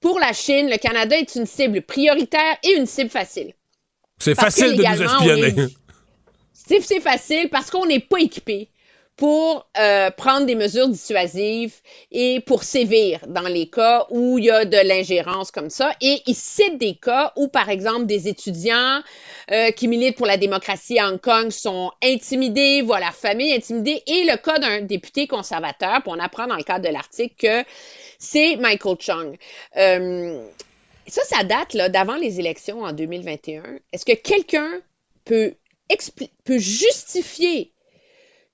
pour 0.01 0.19
la 0.19 0.33
Chine, 0.33 0.71
le 0.71 0.79
Canada 0.79 1.17
est 1.19 1.35
une 1.35 1.47
cible 1.47 1.83
prioritaire 1.83 2.57
et 2.63 2.75
une 2.77 2.87
cible 2.87 3.11
facile. 3.11 3.53
C'est 4.19 4.35
facile 4.35 4.77
de 4.77 4.83
nous 4.83 5.03
espionner 5.03 5.69
c'est 6.67 7.01
facile 7.01 7.49
parce 7.51 7.71
qu'on 7.71 7.87
n'est 7.87 8.01
pas 8.01 8.19
équipé 8.19 8.69
pour 9.17 9.67
euh, 9.79 10.11
prendre 10.11 10.45
des 10.45 10.55
mesures 10.55 10.89
dissuasives 10.89 11.75
et 12.13 12.41
pour 12.41 12.65
sévir 12.65 13.21
dans 13.27 13.49
les 13.49 13.69
cas 13.69 14.07
où 14.11 14.39
il 14.39 14.45
y 14.45 14.51
a 14.51 14.67
de 14.67 14.77
l'ingérence 14.77 15.51
comme 15.51 15.71
ça. 15.71 15.93
Et 16.03 16.21
il 16.27 16.35
cite 16.35 16.77
des 16.77 16.97
cas 16.97 17.33
où, 17.37 17.49
par 17.49 17.71
exemple, 17.71 18.05
des 18.05 18.29
étudiants 18.29 19.01
euh, 19.51 19.71
qui 19.71 19.89
militent 19.89 20.17
pour 20.17 20.27
la 20.27 20.37
démocratie 20.37 20.99
à 20.99 21.09
Hong 21.09 21.19
Kong 21.19 21.51
sont 21.51 21.93
intimidés, 22.03 22.83
voient 22.83 23.01
leur 23.01 23.15
famille 23.15 23.55
intimidée, 23.55 24.03
et 24.07 24.25
le 24.25 24.37
cas 24.37 24.59
d'un 24.59 24.83
député 24.83 25.27
conservateur, 25.27 26.03
pour 26.03 26.13
on 26.13 26.19
apprend 26.19 26.47
dans 26.47 26.57
le 26.57 26.63
cadre 26.63 26.87
de 26.87 26.93
l'article 26.93 27.35
que 27.39 27.65
c'est 28.19 28.57
Michael 28.57 28.97
Chung. 29.01 29.37
Euh, 29.79 30.47
ça, 31.07 31.23
ça 31.25 31.43
date 31.45 31.75
d'avant 31.91 32.17
les 32.17 32.39
élections 32.39 32.83
en 32.83 32.93
2021. 32.93 33.63
Est-ce 33.93 34.05
que 34.05 34.15
quelqu'un 34.15 34.81
peut 35.25 35.55
peut 36.45 36.59
justifier 36.59 37.73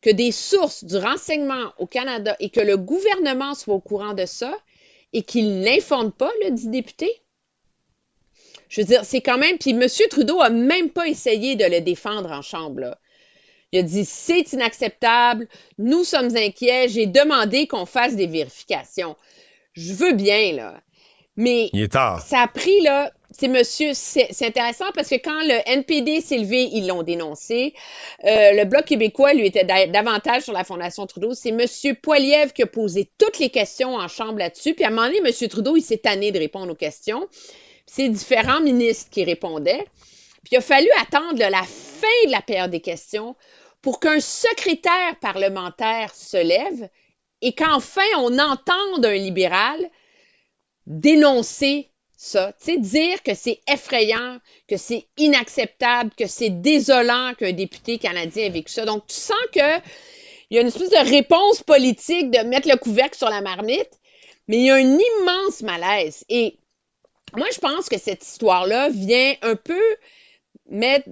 que 0.01 0.11
des 0.11 0.33
sources 0.33 0.85
du 0.85 0.97
renseignement 0.97 1.73
au 1.79 1.87
Canada 1.87 2.37
et 2.41 2.51
que 2.51 2.61
le 2.61 2.77
gouvernement 2.77 3.55
soit 3.55 3.75
au 3.75 3.81
courant 3.81 4.15
de 4.15 4.27
ça 4.27 4.53
et 5.13 5.23
qu'il 5.23 5.61
n'informe 5.61 6.13
pas 6.13 6.31
le 6.45 6.51
dit 6.51 6.69
député? 6.69 7.11
Je 8.69 8.81
veux 8.81 8.87
dire, 8.87 9.05
c'est 9.05 9.21
quand 9.21 9.39
même. 9.39 9.59
Puis 9.59 9.71
M. 9.71 9.87
Trudeau 10.11 10.41
a 10.41 10.51
même 10.51 10.91
pas 10.91 11.07
essayé 11.07 11.57
de 11.57 11.65
le 11.65 11.81
défendre 11.81 12.33
en 12.33 12.43
chambre. 12.43 12.97
Il 13.71 13.81
a 13.81 13.83
dit 13.83 14.05
c'est 14.05 14.53
inacceptable, 14.53 15.49
nous 15.79 16.05
sommes 16.05 16.37
inquiets, 16.37 16.89
j'ai 16.89 17.07
demandé 17.07 17.67
qu'on 17.67 17.87
fasse 17.87 18.17
des 18.17 18.27
vérifications. 18.27 19.17
Je 19.73 19.95
veux 19.95 20.13
bien, 20.13 20.53
là. 20.53 20.81
Mais 21.37 21.71
ça 22.27 22.41
a 22.41 22.49
pris 22.49 22.81
là, 22.83 23.11
c'est 23.43 23.48
monsieur, 23.48 23.90
intéressant 24.47 24.85
parce 24.94 25.09
que 25.09 25.16
quand 25.16 25.40
le 25.43 25.69
NPD 25.69 26.20
s'est 26.20 26.39
levé, 26.39 26.69
ils 26.73 26.86
l'ont 26.86 27.02
dénoncé. 27.02 27.74
Euh, 28.24 28.52
le 28.52 28.64
Bloc 28.66 28.85
québécois, 28.85 29.35
lui, 29.35 29.47
était 29.47 29.64
davantage 29.64 30.44
sur 30.44 30.52
la 30.52 30.62
Fondation 30.62 31.05
Trudeau. 31.09 31.35
C'est 31.35 31.51
monsieur 31.51 31.94
Poiliev 31.94 32.52
qui 32.52 32.62
a 32.62 32.69
posé 32.69 33.10
toutes 33.19 33.40
les 33.40 33.51
questions 33.51 33.97
en 33.97 34.06
chambre 34.06 34.39
là-dessus. 34.39 34.74
Puis 34.74 34.85
à 34.85 34.89
un 34.89 34.90
moment 34.90 35.09
donné, 35.09 35.20
monsieur 35.23 35.48
Trudeau, 35.48 35.77
il 35.77 35.82
s'est 35.82 35.98
tanné 35.98 36.31
de 36.31 36.39
répondre 36.39 36.70
aux 36.70 36.77
questions. 36.77 37.27
C'est 37.85 38.09
différents 38.09 38.60
ministres 38.60 39.10
qui 39.10 39.24
répondaient. 39.24 39.86
Puis 40.44 40.52
il 40.52 40.59
a 40.59 40.60
fallu 40.60 40.89
attendre 41.01 41.40
la 41.40 41.64
fin 41.64 42.27
de 42.27 42.31
la 42.31 42.43
période 42.43 42.70
des 42.70 42.81
questions 42.81 43.35
pour 43.81 43.98
qu'un 43.98 44.20
secrétaire 44.20 45.19
parlementaire 45.20 46.14
se 46.14 46.36
lève 46.36 46.89
et 47.40 47.55
qu'enfin 47.55 48.02
on 48.19 48.39
entende 48.39 49.05
un 49.05 49.14
libéral 49.14 49.81
dénoncer 50.86 51.91
ça. 52.23 52.53
Tu 52.59 52.73
sais, 52.73 52.78
dire 52.78 53.23
que 53.23 53.35
c'est 53.35 53.61
effrayant, 53.69 54.39
que 54.69 54.77
c'est 54.77 55.07
inacceptable, 55.16 56.11
que 56.16 56.27
c'est 56.27 56.51
désolant 56.51 57.35
qu'un 57.35 57.53
député 57.53 57.99
canadien 57.99 58.47
ait 58.47 58.51
vécu 58.51 58.73
ça. 58.73 58.85
Donc, 58.85 59.07
tu 59.07 59.16
sens 59.16 59.36
que 59.53 59.78
il 60.51 60.57
y 60.57 60.59
a 60.59 60.61
une 60.61 60.69
espèce 60.69 60.90
de 60.90 61.11
réponse 61.11 61.62
politique 61.62 62.31
de 62.31 62.40
mettre 62.40 62.69
le 62.69 62.77
couvercle 62.77 63.16
sur 63.16 63.31
la 63.31 63.40
marmite, 63.40 63.90
mais 64.49 64.59
il 64.59 64.65
y 64.65 64.70
a 64.70 64.74
un 64.74 64.99
immense 64.99 65.62
malaise. 65.62 66.24
Et 66.28 66.59
moi, 67.35 67.47
je 67.53 67.59
pense 67.59 67.89
que 67.89 67.99
cette 67.99 68.23
histoire-là 68.23 68.90
vient 68.90 69.35
un 69.40 69.57
peu 69.57 69.82
mettre 70.69 71.09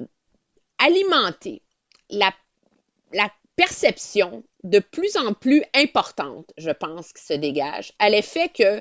alimenter 0.79 1.63
la, 2.11 2.33
la 3.13 3.31
perception 3.57 4.45
de 4.63 4.79
plus 4.79 5.17
en 5.17 5.33
plus 5.33 5.65
importante, 5.75 6.53
je 6.57 6.71
pense, 6.71 7.13
qui 7.13 7.25
se 7.25 7.35
dégage 7.35 7.93
à 7.99 8.11
l'effet 8.11 8.49
que 8.49 8.81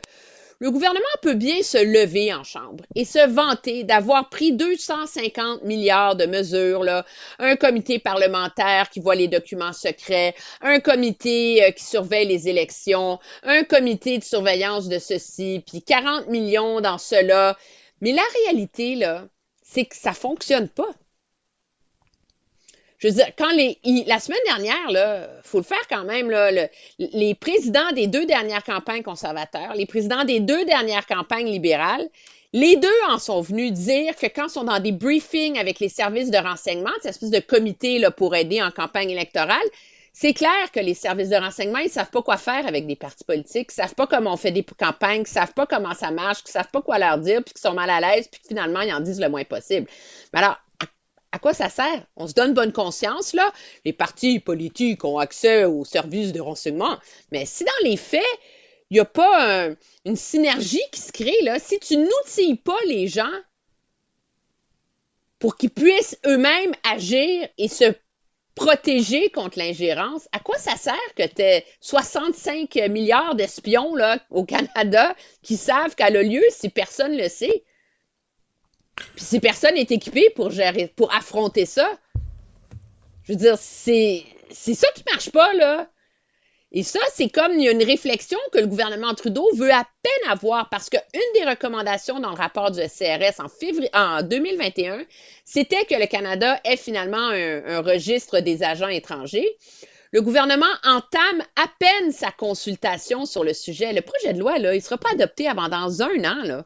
le 0.59 0.71
gouvernement 0.71 0.99
peut 1.21 1.35
bien 1.35 1.61
se 1.63 1.77
lever 1.77 2.33
en 2.33 2.43
chambre 2.43 2.83
et 2.93 3.05
se 3.05 3.25
vanter 3.29 3.85
d'avoir 3.85 4.29
pris 4.29 4.51
250 4.51 5.63
milliards 5.63 6.17
de 6.17 6.25
mesures, 6.25 6.83
là, 6.83 7.05
un 7.39 7.55
comité 7.55 7.97
parlementaire 7.97 8.89
qui 8.89 8.99
voit 8.99 9.15
les 9.15 9.29
documents 9.29 9.71
secrets, 9.71 10.35
un 10.61 10.81
comité 10.81 11.63
euh, 11.63 11.71
qui 11.71 11.85
surveille 11.85 12.27
les 12.27 12.49
élections, 12.49 13.19
un 13.43 13.63
comité 13.63 14.17
de 14.17 14.23
surveillance 14.23 14.89
de 14.89 14.99
ceci, 14.99 15.63
puis 15.65 15.81
40 15.81 16.27
millions 16.27 16.81
dans 16.81 16.97
cela. 16.97 17.57
Mais 18.01 18.11
la 18.11 18.23
réalité, 18.43 18.95
là, 18.95 19.25
c'est 19.63 19.85
que 19.85 19.95
ça 19.95 20.13
fonctionne 20.13 20.67
pas 20.67 20.89
je 22.99 23.07
veux 23.07 23.13
dire, 23.13 23.27
quand 23.37 23.49
la 23.51 24.19
semaine 24.19 24.39
dernière, 24.45 24.91
là, 24.91 25.29
faut 25.43 25.57
le 25.57 25.63
faire 25.63 25.87
quand 25.89 26.03
même, 26.03 26.29
là, 26.29 26.51
les 26.97 27.33
présidents 27.33 27.91
des 27.93 28.07
deux 28.07 28.25
dernières 28.25 28.63
campagnes 28.63 29.03
conservateurs, 29.03 29.73
les 29.73 29.85
présidents 29.85 30.25
des 30.25 30.41
deux 30.41 30.65
dernières 30.65 31.05
campagnes 31.05 31.47
libérales, 31.47 32.07
les 32.51 32.75
deux 32.75 32.87
en 33.09 33.19
sont 33.19 33.41
venus 33.41 33.71
dire 33.71 34.15
que 34.15 34.25
quand 34.25 34.47
ils 34.47 34.51
sont 34.51 34.63
dans 34.63 34.79
des 34.79 34.91
briefings 34.91 35.57
avec 35.57 35.79
les 35.79 35.87
services 35.87 36.31
de 36.31 36.37
renseignement, 36.37 36.89
cette 36.97 37.11
espèce 37.11 37.29
de 37.29 37.39
comité 37.39 38.05
pour 38.17 38.35
aider 38.35 38.61
en 38.61 38.71
campagne 38.71 39.11
électorale, 39.11 39.65
c'est 40.11 40.33
clair 40.33 40.71
que 40.73 40.81
les 40.81 40.95
services 40.95 41.29
de 41.29 41.37
renseignement, 41.37 41.77
ils 41.77 41.89
savent 41.89 42.09
pas 42.09 42.21
quoi 42.21 42.35
faire 42.35 42.67
avec 42.67 42.85
des 42.85 42.97
partis 42.97 43.23
politiques, 43.23 43.69
ils 43.71 43.75
savent 43.75 43.95
pas 43.95 44.07
comment 44.07 44.33
on 44.33 44.37
fait 44.37 44.51
des 44.51 44.63
campagnes, 44.63 45.21
ils 45.21 45.27
savent 45.27 45.53
pas 45.53 45.65
comment 45.65 45.93
ça 45.93 46.11
marche, 46.11 46.39
ils 46.45 46.51
savent 46.51 46.71
pas 46.73 46.81
quoi 46.81 46.97
leur 46.97 47.19
dire, 47.19 47.41
puis 47.43 47.53
qu'ils 47.53 47.61
sont 47.61 47.73
mal 47.73 47.89
à 47.89 48.01
l'aise, 48.01 48.27
puis 48.27 48.41
que 48.41 48.47
finalement, 48.47 48.81
ils 48.81 48.91
en 48.91 48.99
disent 48.99 49.21
le 49.21 49.29
moins 49.29 49.45
possible. 49.45 49.87
Mais 50.33 50.39
alors, 50.39 50.57
à 51.31 51.39
quoi 51.39 51.53
ça 51.53 51.69
sert? 51.69 52.05
On 52.15 52.27
se 52.27 52.33
donne 52.33 52.53
bonne 52.53 52.73
conscience, 52.73 53.33
là. 53.33 53.51
Les 53.85 53.93
partis 53.93 54.39
politiques 54.39 55.05
ont 55.05 55.19
accès 55.19 55.65
aux 55.65 55.85
services 55.85 56.33
de 56.33 56.41
renseignement. 56.41 56.97
Mais 57.31 57.45
si 57.45 57.63
dans 57.63 57.71
les 57.83 57.97
faits, 57.97 58.23
il 58.89 58.95
n'y 58.95 58.99
a 58.99 59.05
pas 59.05 59.69
une 60.05 60.15
synergie 60.15 60.81
qui 60.91 60.99
se 60.99 61.11
crée, 61.11 61.41
là, 61.43 61.59
si 61.59 61.79
tu 61.79 61.97
n'outilles 61.97 62.55
pas 62.55 62.77
les 62.87 63.07
gens 63.07 63.31
pour 65.37 65.55
qu'ils 65.55 65.69
puissent 65.69 66.17
eux-mêmes 66.25 66.73
agir 66.83 67.47
et 67.57 67.67
se 67.67 67.93
protéger 68.55 69.29
contre 69.29 69.57
l'ingérence, 69.57 70.27
à 70.33 70.39
quoi 70.39 70.57
ça 70.57 70.75
sert 70.75 70.95
que 71.15 71.25
tu 71.25 71.41
aies 71.41 71.65
65 71.79 72.75
milliards 72.89 73.35
d'espions 73.35 73.93
au 74.31 74.43
Canada 74.43 75.15
qui 75.43 75.55
savent 75.55 75.95
qu'elle 75.95 76.17
a 76.17 76.23
lieu 76.23 76.43
si 76.49 76.69
personne 76.69 77.13
ne 77.13 77.21
le 77.21 77.29
sait? 77.29 77.63
Puis 79.15 79.25
si 79.25 79.39
personne 79.39 79.75
n'est 79.75 79.81
équipé 79.81 80.33
pour 80.35 81.13
affronter 81.13 81.65
ça, 81.65 81.89
je 83.23 83.33
veux 83.33 83.39
dire, 83.39 83.57
c'est, 83.59 84.23
c'est 84.49 84.73
ça 84.73 84.87
qui 84.95 85.03
marche 85.11 85.29
pas, 85.29 85.53
là. 85.53 85.87
Et 86.71 86.83
ça, 86.83 86.99
c'est 87.13 87.29
comme 87.29 87.53
une 87.53 87.83
réflexion 87.83 88.37
que 88.51 88.59
le 88.59 88.67
gouvernement 88.67 89.13
Trudeau 89.15 89.47
veut 89.55 89.71
à 89.71 89.87
peine 90.03 90.31
avoir 90.31 90.69
parce 90.69 90.89
qu'une 90.89 91.33
des 91.33 91.43
recommandations 91.43 92.19
dans 92.19 92.29
le 92.29 92.35
rapport 92.35 92.69
du 92.69 92.79
CRS 92.79 93.39
en, 93.39 93.47
en 93.99 94.21
2021, 94.21 95.03
c'était 95.45 95.85
que 95.85 95.95
le 95.95 96.05
Canada 96.05 96.59
ait 96.63 96.77
finalement 96.77 97.29
un, 97.29 97.65
un, 97.65 97.81
registre 97.81 98.39
des 98.39 98.61
agents 98.61 98.87
étrangers. 98.87 99.47
Le 100.11 100.21
gouvernement 100.21 100.65
entame 100.83 101.43
à 101.55 101.65
peine 101.79 102.11
sa 102.11 102.31
consultation 102.31 103.25
sur 103.25 103.43
le 103.43 103.53
sujet. 103.53 103.91
Le 103.93 104.01
projet 104.01 104.33
de 104.33 104.39
loi, 104.39 104.59
là, 104.59 104.73
il 104.73 104.77
ne 104.77 104.83
sera 104.83 104.97
pas 104.97 105.11
adopté 105.13 105.47
avant 105.47 105.69
dans 105.69 106.03
un 106.03 106.23
an. 106.23 106.43
Là. 106.43 106.65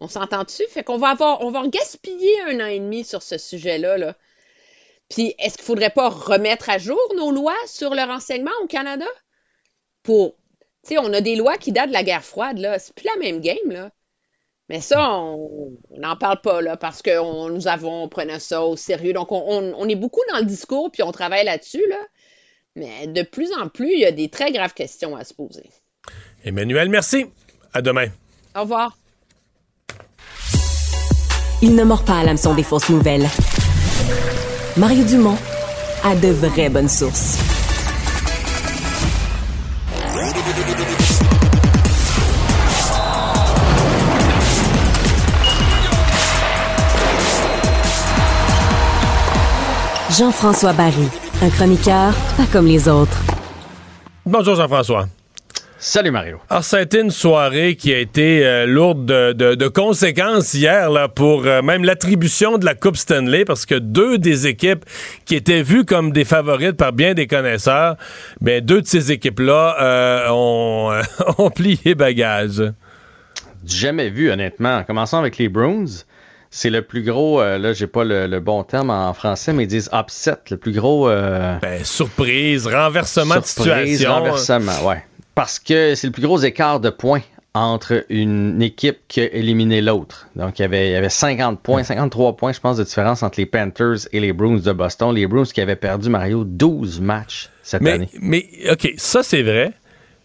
On 0.00 0.08
s'entend 0.08 0.44
dessus? 0.44 0.66
Fait 0.68 0.84
qu'on 0.84 0.98
va 0.98 1.08
avoir, 1.08 1.42
on 1.42 1.50
va 1.50 1.66
gaspiller 1.66 2.40
un 2.48 2.60
an 2.60 2.66
et 2.66 2.78
demi 2.78 3.04
sur 3.04 3.22
ce 3.22 3.38
sujet-là. 3.38 3.98
Là. 3.98 4.14
Puis, 5.08 5.34
est-ce 5.38 5.56
qu'il 5.56 5.64
faudrait 5.64 5.90
pas 5.90 6.08
remettre 6.08 6.70
à 6.70 6.78
jour 6.78 7.00
nos 7.16 7.30
lois 7.30 7.56
sur 7.66 7.94
le 7.94 8.02
renseignement 8.02 8.52
au 8.62 8.66
Canada? 8.66 9.06
Pour, 10.02 10.36
tu 10.86 10.94
sais, 10.94 10.98
on 10.98 11.12
a 11.12 11.20
des 11.20 11.34
lois 11.34 11.56
qui 11.56 11.72
datent 11.72 11.88
de 11.88 11.94
la 11.94 12.04
guerre 12.04 12.24
froide, 12.24 12.58
là. 12.58 12.78
C'est 12.78 12.94
plus 12.94 13.06
la 13.06 13.20
même 13.20 13.40
game, 13.40 13.70
là. 13.70 13.90
Mais 14.68 14.80
ça, 14.80 15.10
on 15.10 15.72
n'en 15.96 16.16
parle 16.16 16.42
pas, 16.42 16.60
là, 16.60 16.76
parce 16.76 17.00
que 17.00 17.50
nous 17.50 17.68
avons, 17.68 18.02
on 18.02 18.08
prenait 18.08 18.38
ça 18.38 18.62
au 18.62 18.76
sérieux. 18.76 19.14
Donc, 19.14 19.32
on, 19.32 19.74
on 19.74 19.88
est 19.88 19.96
beaucoup 19.96 20.20
dans 20.30 20.38
le 20.38 20.44
discours, 20.44 20.90
puis 20.92 21.02
on 21.02 21.10
travaille 21.10 21.44
là-dessus, 21.44 21.84
là. 21.88 22.00
Mais 22.76 23.06
de 23.06 23.22
plus 23.22 23.50
en 23.54 23.68
plus, 23.68 23.92
il 23.92 24.00
y 24.00 24.04
a 24.04 24.12
des 24.12 24.28
très 24.28 24.52
graves 24.52 24.74
questions 24.74 25.16
à 25.16 25.24
se 25.24 25.34
poser. 25.34 25.70
Emmanuel, 26.44 26.90
merci. 26.90 27.26
À 27.72 27.82
demain. 27.82 28.08
Au 28.54 28.60
revoir. 28.60 28.97
Il 31.60 31.74
ne 31.74 31.82
mord 31.82 32.04
pas 32.04 32.18
à 32.18 32.24
l'hameçon 32.24 32.54
des 32.54 32.62
fausses 32.62 32.88
nouvelles. 32.88 33.28
Mario 34.76 35.02
Dumont 35.04 35.36
a 36.04 36.14
de 36.14 36.28
vraies 36.28 36.68
bonnes 36.68 36.88
sources. 36.88 37.36
Jean-François 50.16 50.72
Barry, 50.72 51.08
un 51.42 51.50
chroniqueur 51.50 52.12
pas 52.36 52.46
comme 52.52 52.66
les 52.66 52.88
autres. 52.88 53.18
Bonjour 54.24 54.54
Jean-François. 54.54 55.06
Salut 55.80 56.10
Mario. 56.10 56.40
Alors, 56.50 56.64
ça 56.64 56.78
a 56.78 56.80
été 56.80 57.00
une 57.00 57.12
soirée 57.12 57.76
qui 57.76 57.94
a 57.94 57.98
été 57.98 58.44
euh, 58.44 58.66
lourde 58.66 59.06
de, 59.06 59.68
conséquences 59.68 60.52
hier 60.54 60.90
là, 60.90 61.06
pour 61.06 61.46
euh, 61.46 61.62
même 61.62 61.84
l'attribution 61.84 62.58
de 62.58 62.64
la 62.64 62.74
Coupe 62.74 62.96
Stanley 62.96 63.44
parce 63.44 63.64
que 63.64 63.76
deux 63.76 64.18
des 64.18 64.48
équipes 64.48 64.84
qui 65.24 65.36
étaient 65.36 65.62
vues 65.62 65.84
comme 65.84 66.10
des 66.10 66.24
favorites 66.24 66.76
par 66.76 66.92
bien 66.92 67.14
des 67.14 67.28
connaisseurs, 67.28 67.96
ben, 68.40 68.60
deux 68.60 68.82
de 68.82 68.88
ces 68.88 69.12
équipes-là 69.12 69.76
euh, 69.80 70.28
ont, 70.30 71.00
ont 71.38 71.50
plié 71.50 71.94
bagage. 71.94 72.60
Jamais 73.64 74.10
vu, 74.10 74.32
honnêtement. 74.32 74.78
En 74.78 74.82
commençant 74.82 75.20
avec 75.20 75.38
les 75.38 75.48
Bruins, 75.48 75.84
c'est 76.50 76.70
le 76.70 76.82
plus 76.82 77.02
gros, 77.02 77.40
là 77.40 77.72
j'ai 77.72 77.86
pas 77.86 78.02
le, 78.04 78.40
bon 78.40 78.64
terme 78.64 78.90
en 78.90 79.12
français, 79.12 79.52
mais 79.52 79.64
ils 79.64 79.68
disent 79.68 79.90
upset, 79.92 80.38
le 80.50 80.56
plus 80.56 80.72
gros... 80.72 81.08
Ben, 81.08 81.84
surprise, 81.84 82.66
renversement 82.66 83.36
de 83.36 83.44
situation. 83.44 84.12
renversement, 84.12 84.84
ouais 84.84 85.04
parce 85.38 85.60
que 85.60 85.94
c'est 85.94 86.08
le 86.08 86.12
plus 86.12 86.22
gros 86.22 86.40
écart 86.40 86.80
de 86.80 86.90
points 86.90 87.20
entre 87.54 88.04
une 88.08 88.60
équipe 88.60 88.98
qui 89.06 89.20
a 89.20 89.32
éliminé 89.32 89.80
l'autre. 89.80 90.26
Donc, 90.34 90.58
il 90.58 90.62
y, 90.62 90.64
avait, 90.64 90.88
il 90.88 90.92
y 90.92 90.96
avait 90.96 91.08
50 91.08 91.60
points, 91.60 91.84
53 91.84 92.36
points, 92.36 92.50
je 92.50 92.58
pense, 92.58 92.76
de 92.76 92.82
différence 92.82 93.22
entre 93.22 93.38
les 93.38 93.46
Panthers 93.46 94.08
et 94.10 94.18
les 94.18 94.32
Bruins 94.32 94.58
de 94.58 94.72
Boston. 94.72 95.14
Les 95.14 95.28
Bruins 95.28 95.44
qui 95.44 95.60
avaient 95.60 95.76
perdu, 95.76 96.08
Mario, 96.08 96.42
12 96.42 97.00
matchs 97.00 97.50
cette 97.62 97.86
année. 97.86 98.08
Mais, 98.20 98.48
OK, 98.68 98.92
ça, 98.96 99.22
c'est 99.22 99.42
vrai. 99.42 99.74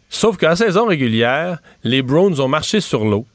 Sauf 0.09 0.37
qu'en 0.37 0.55
saison 0.55 0.87
régulière, 0.87 1.59
les 1.83 2.01
Bruins 2.01 2.39
ont 2.39 2.47
marché 2.47 2.81
sur 2.81 3.05
l'eau 3.05 3.27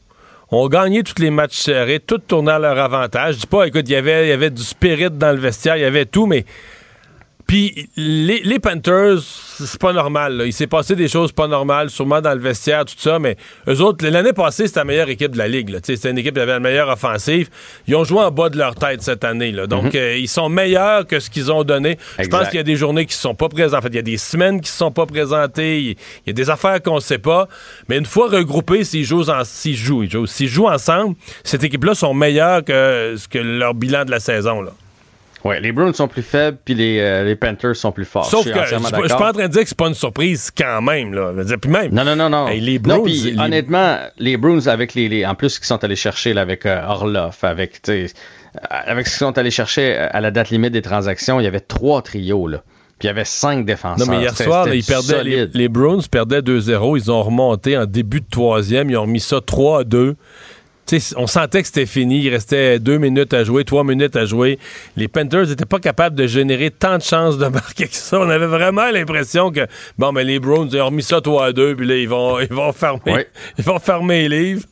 ont 0.50 0.66
gagné 0.68 1.02
tous 1.02 1.20
les 1.20 1.30
matchs 1.30 1.59
serrés, 1.59 2.00
tout 2.00 2.18
tournait 2.18 2.52
à 2.52 2.59
leur 2.59 2.78
avantage. 2.78 3.34
Je 3.34 3.40
dis 3.40 3.46
pas, 3.46 3.66
écoute, 3.66 3.86
y 3.88 3.92
il 3.92 3.94
y 3.94 4.32
avait 4.32 4.50
du 4.50 4.62
spirit 4.62 5.10
dans 5.10 5.32
le 5.32 5.38
vestiaire, 5.38 5.76
il 5.76 5.82
y 5.82 5.84
avait 5.84 6.06
tout, 6.06 6.26
mais 6.26 6.46
puis 7.48 7.88
les, 7.96 8.58
Panthers, 8.58 9.20
c'est 9.22 9.80
pas 9.80 9.94
normal. 9.94 10.42
Il 10.44 10.52
s'est 10.52 10.66
passé 10.66 10.94
des 10.94 11.08
choses 11.08 11.32
pas 11.32 11.48
normales, 11.48 11.88
sûrement 11.88 12.20
dans 12.20 12.34
le 12.34 12.40
vestiaire, 12.40 12.84
tout 12.84 12.92
ça, 12.98 13.18
mais 13.18 13.38
eux 13.66 13.80
autres, 13.80 14.06
l'année 14.06 14.34
passée, 14.34 14.66
c'était 14.66 14.80
la 14.80 14.84
meilleure 14.84 15.08
équipe 15.08 15.32
de 15.32 15.38
la 15.38 15.48
Ligue. 15.48 15.74
C'était 15.82 16.10
une 16.10 16.18
équipe 16.18 16.34
qui 16.34 16.40
avait 16.40 16.52
la 16.52 16.60
meilleure 16.60 16.90
offensive. 16.90 17.48
Ils 17.86 17.96
ont 17.96 18.04
joué 18.04 18.20
en 18.20 18.30
bas 18.30 18.50
de 18.50 18.58
leur 18.58 18.74
tête 18.74 19.00
cette 19.00 19.24
année. 19.24 19.50
Là. 19.50 19.66
Donc, 19.66 19.84
mhm. 19.84 19.90
euh, 19.94 20.18
ils 20.18 20.28
sont 20.28 20.50
meilleurs 20.50 21.06
que 21.06 21.20
ce 21.20 21.30
qu'ils 21.30 21.50
ont 21.50 21.64
donné. 21.64 21.96
Je 22.18 22.28
pense 22.28 22.48
qu'il 22.48 22.58
y 22.58 22.60
a 22.60 22.64
des 22.64 22.76
journées 22.76 23.06
qui 23.06 23.14
ne 23.14 23.20
sont 23.20 23.34
pas 23.34 23.48
présentes. 23.48 23.78
En 23.78 23.82
fait, 23.82 23.88
il 23.88 23.96
y 23.96 24.00
a 24.00 24.02
des 24.02 24.18
semaines 24.18 24.60
qui 24.60 24.70
ne 24.70 24.76
sont 24.76 24.92
pas 24.92 25.06
présentées. 25.06 25.80
Il 25.80 25.96
y 26.26 26.30
a 26.30 26.34
des 26.34 26.50
affaires 26.50 26.82
qu'on 26.82 26.96
ne 26.96 27.00
sait 27.00 27.16
pas. 27.16 27.48
Mais 27.88 27.96
une 27.96 28.04
fois 28.04 28.28
regroupés, 28.28 28.84
s'ils 28.84 29.06
jouent, 29.06 29.30
en, 29.30 29.44
s'ils 29.44 29.74
jouent, 29.74 30.04
jouent 30.04 30.68
ensemble, 30.68 31.16
cette 31.44 31.64
équipe-là 31.64 31.94
sont 31.94 32.12
meilleures 32.12 32.62
que, 32.62 33.16
que 33.30 33.38
leur 33.38 33.72
bilan 33.72 34.04
de 34.04 34.10
la 34.10 34.20
saison. 34.20 34.60
Là. 34.60 34.72
Oui, 35.44 35.55
les 35.60 35.70
Bruins 35.70 35.93
sont 35.93 36.09
plus 36.09 36.23
faibles, 36.23 36.59
puis 36.65 36.74
les, 36.74 36.98
euh, 36.98 37.24
les 37.24 37.36
Panthers 37.36 37.77
sont 37.77 37.93
plus 37.93 38.05
forts. 38.05 38.27
Sauf 38.27 38.44
je 38.44 38.52
que 38.52 38.60
je 38.66 38.74
suis 38.74 39.16
pas 39.16 39.31
en 39.31 39.32
train 39.32 39.47
de 39.47 39.52
dire 39.52 39.62
que 39.62 39.69
c'est 39.69 39.78
pas 39.78 39.89
une 39.89 39.94
surprise 39.94 40.51
quand 40.56 40.82
même. 40.82 41.15
Là. 41.15 41.32
Puis 41.60 41.70
même, 41.70 41.93
non, 41.93 42.05
non, 42.05 42.16
non. 42.16 42.28
non. 42.28 42.48
les 42.48 42.78
Bruins, 42.78 43.05
honnêtement, 43.39 43.98
les 44.19 44.36
Bruins, 44.36 44.66
avec 44.66 44.94
les, 44.94 45.24
en 45.24 45.35
plus, 45.35 45.59
qu'ils 45.59 45.66
sont 45.66 45.82
allés 45.85 45.97
chercher 45.97 46.35
là, 46.35 46.40
avec 46.40 46.66
euh, 46.66 46.82
Orloff, 46.85 47.44
avec, 47.44 47.81
euh, 47.89 48.09
avec 48.69 49.06
ce 49.06 49.12
qu'ils 49.12 49.27
sont 49.27 49.39
allés 49.39 49.52
chercher 49.52 49.97
à 49.97 50.20
la 50.20 50.31
date 50.31 50.51
limite 50.51 50.73
des 50.73 50.82
transactions, 50.82 51.39
il 51.39 51.44
y 51.44 51.47
avait 51.48 51.60
trois 51.60 52.02
trios. 52.02 52.48
Là. 52.48 52.62
Puis 52.98 53.06
il 53.06 53.06
y 53.06 53.10
avait 53.10 53.24
cinq 53.24 53.65
défenseurs. 53.65 54.09
Non, 54.09 54.12
mais 54.12 54.20
hier 54.23 54.36
soir, 54.36 54.66
ils 54.74 54.82
perdaient, 54.82 55.23
les, 55.23 55.47
les, 55.47 55.69
Bruins 55.69 56.01
perdaient 56.10 56.40
2-0. 56.40 56.98
Ils 56.98 57.12
ont 57.12 57.23
remonté 57.23 57.78
en 57.78 57.86
début 57.86 58.20
de 58.20 58.27
troisième. 58.28 58.90
Ils 58.90 58.97
ont 58.97 59.02
remis 59.02 59.20
ça 59.20 59.40
3 59.40 59.85
2 59.85 60.16
on 61.16 61.27
sentait 61.27 61.60
que 61.62 61.66
c'était 61.66 61.86
fini. 61.86 62.20
Il 62.20 62.31
restait 62.31 62.78
deux 62.78 62.98
minutes 62.98 63.35
à 63.35 63.44
jouer, 63.44 63.65
trois 63.65 63.85
minutes 63.85 64.16
à 64.16 64.24
jouer. 64.24 64.59
Les 64.97 65.09
Panthers 65.09 65.47
n'étaient 65.47 65.66
pas 65.66 65.81
capables 65.81 66.16
de 66.16 66.27
générer 66.27 66.70
tant 66.70 66.98
de 66.98 67.02
chances 67.02 67.39
de 67.39 67.47
marquer 67.48 67.86
que 67.86 67.94
ça. 67.94 68.20
On 68.20 68.28
avait 68.28 68.47
vraiment 68.47 68.90
l'impression 68.90 69.51
que, 69.51 69.66
bon, 69.98 70.12
mais 70.12 70.24
les 70.24 70.39
Browns, 70.39 70.69
ils 70.73 70.81
ont 70.81 70.86
remis 70.86 71.02
ça 71.02 71.20
3 71.20 71.47
à 71.47 71.52
2, 71.52 71.77
puis 71.77 71.86
là, 71.86 71.97
ils 71.97 72.09
vont, 72.09 72.40
ils 72.40 72.52
vont 72.52 72.73
fermer, 72.73 73.27
ils 73.59 73.65
vont 73.65 73.78
fermer 73.78 74.28
les 74.28 74.44
livres. 74.44 74.65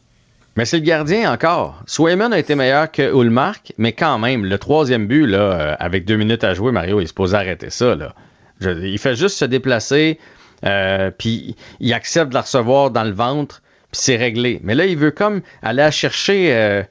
Mais 0.56 0.64
c'est 0.64 0.78
le 0.78 0.84
gardien 0.84 1.30
encore. 1.30 1.82
Swayman 1.86 2.32
a 2.32 2.38
été 2.38 2.54
meilleur 2.54 2.90
que 2.90 3.02
Ulmark, 3.02 3.74
mais 3.76 3.92
quand 3.92 4.18
même, 4.18 4.46
le 4.46 4.58
troisième 4.58 5.06
but, 5.06 5.26
là, 5.26 5.38
euh, 5.38 5.76
avec 5.78 6.06
deux 6.06 6.16
minutes 6.16 6.44
à 6.44 6.54
jouer, 6.54 6.72
Mario, 6.72 6.98
il 6.98 7.04
est 7.04 7.08
supposé 7.08 7.36
arrêter 7.36 7.68
ça. 7.68 7.94
Là. 7.94 8.14
il 8.62 8.98
fait 8.98 9.14
juste 9.14 9.36
se 9.36 9.44
déplacer, 9.44 10.18
euh, 10.64 11.10
puis 11.16 11.56
il 11.80 11.92
accepte 11.92 12.30
de 12.30 12.34
la 12.34 12.40
recevoir 12.40 12.90
dans 12.90 13.04
le 13.04 13.12
ventre, 13.12 13.60
puis 13.96 14.04
c'est 14.04 14.16
réglé. 14.16 14.60
Mais 14.62 14.74
là, 14.74 14.84
il 14.84 14.96
veut 14.96 15.10
comme 15.10 15.40
aller 15.62 15.82
à 15.82 15.90
chercher, 15.90 16.54
euh, 16.54 16.82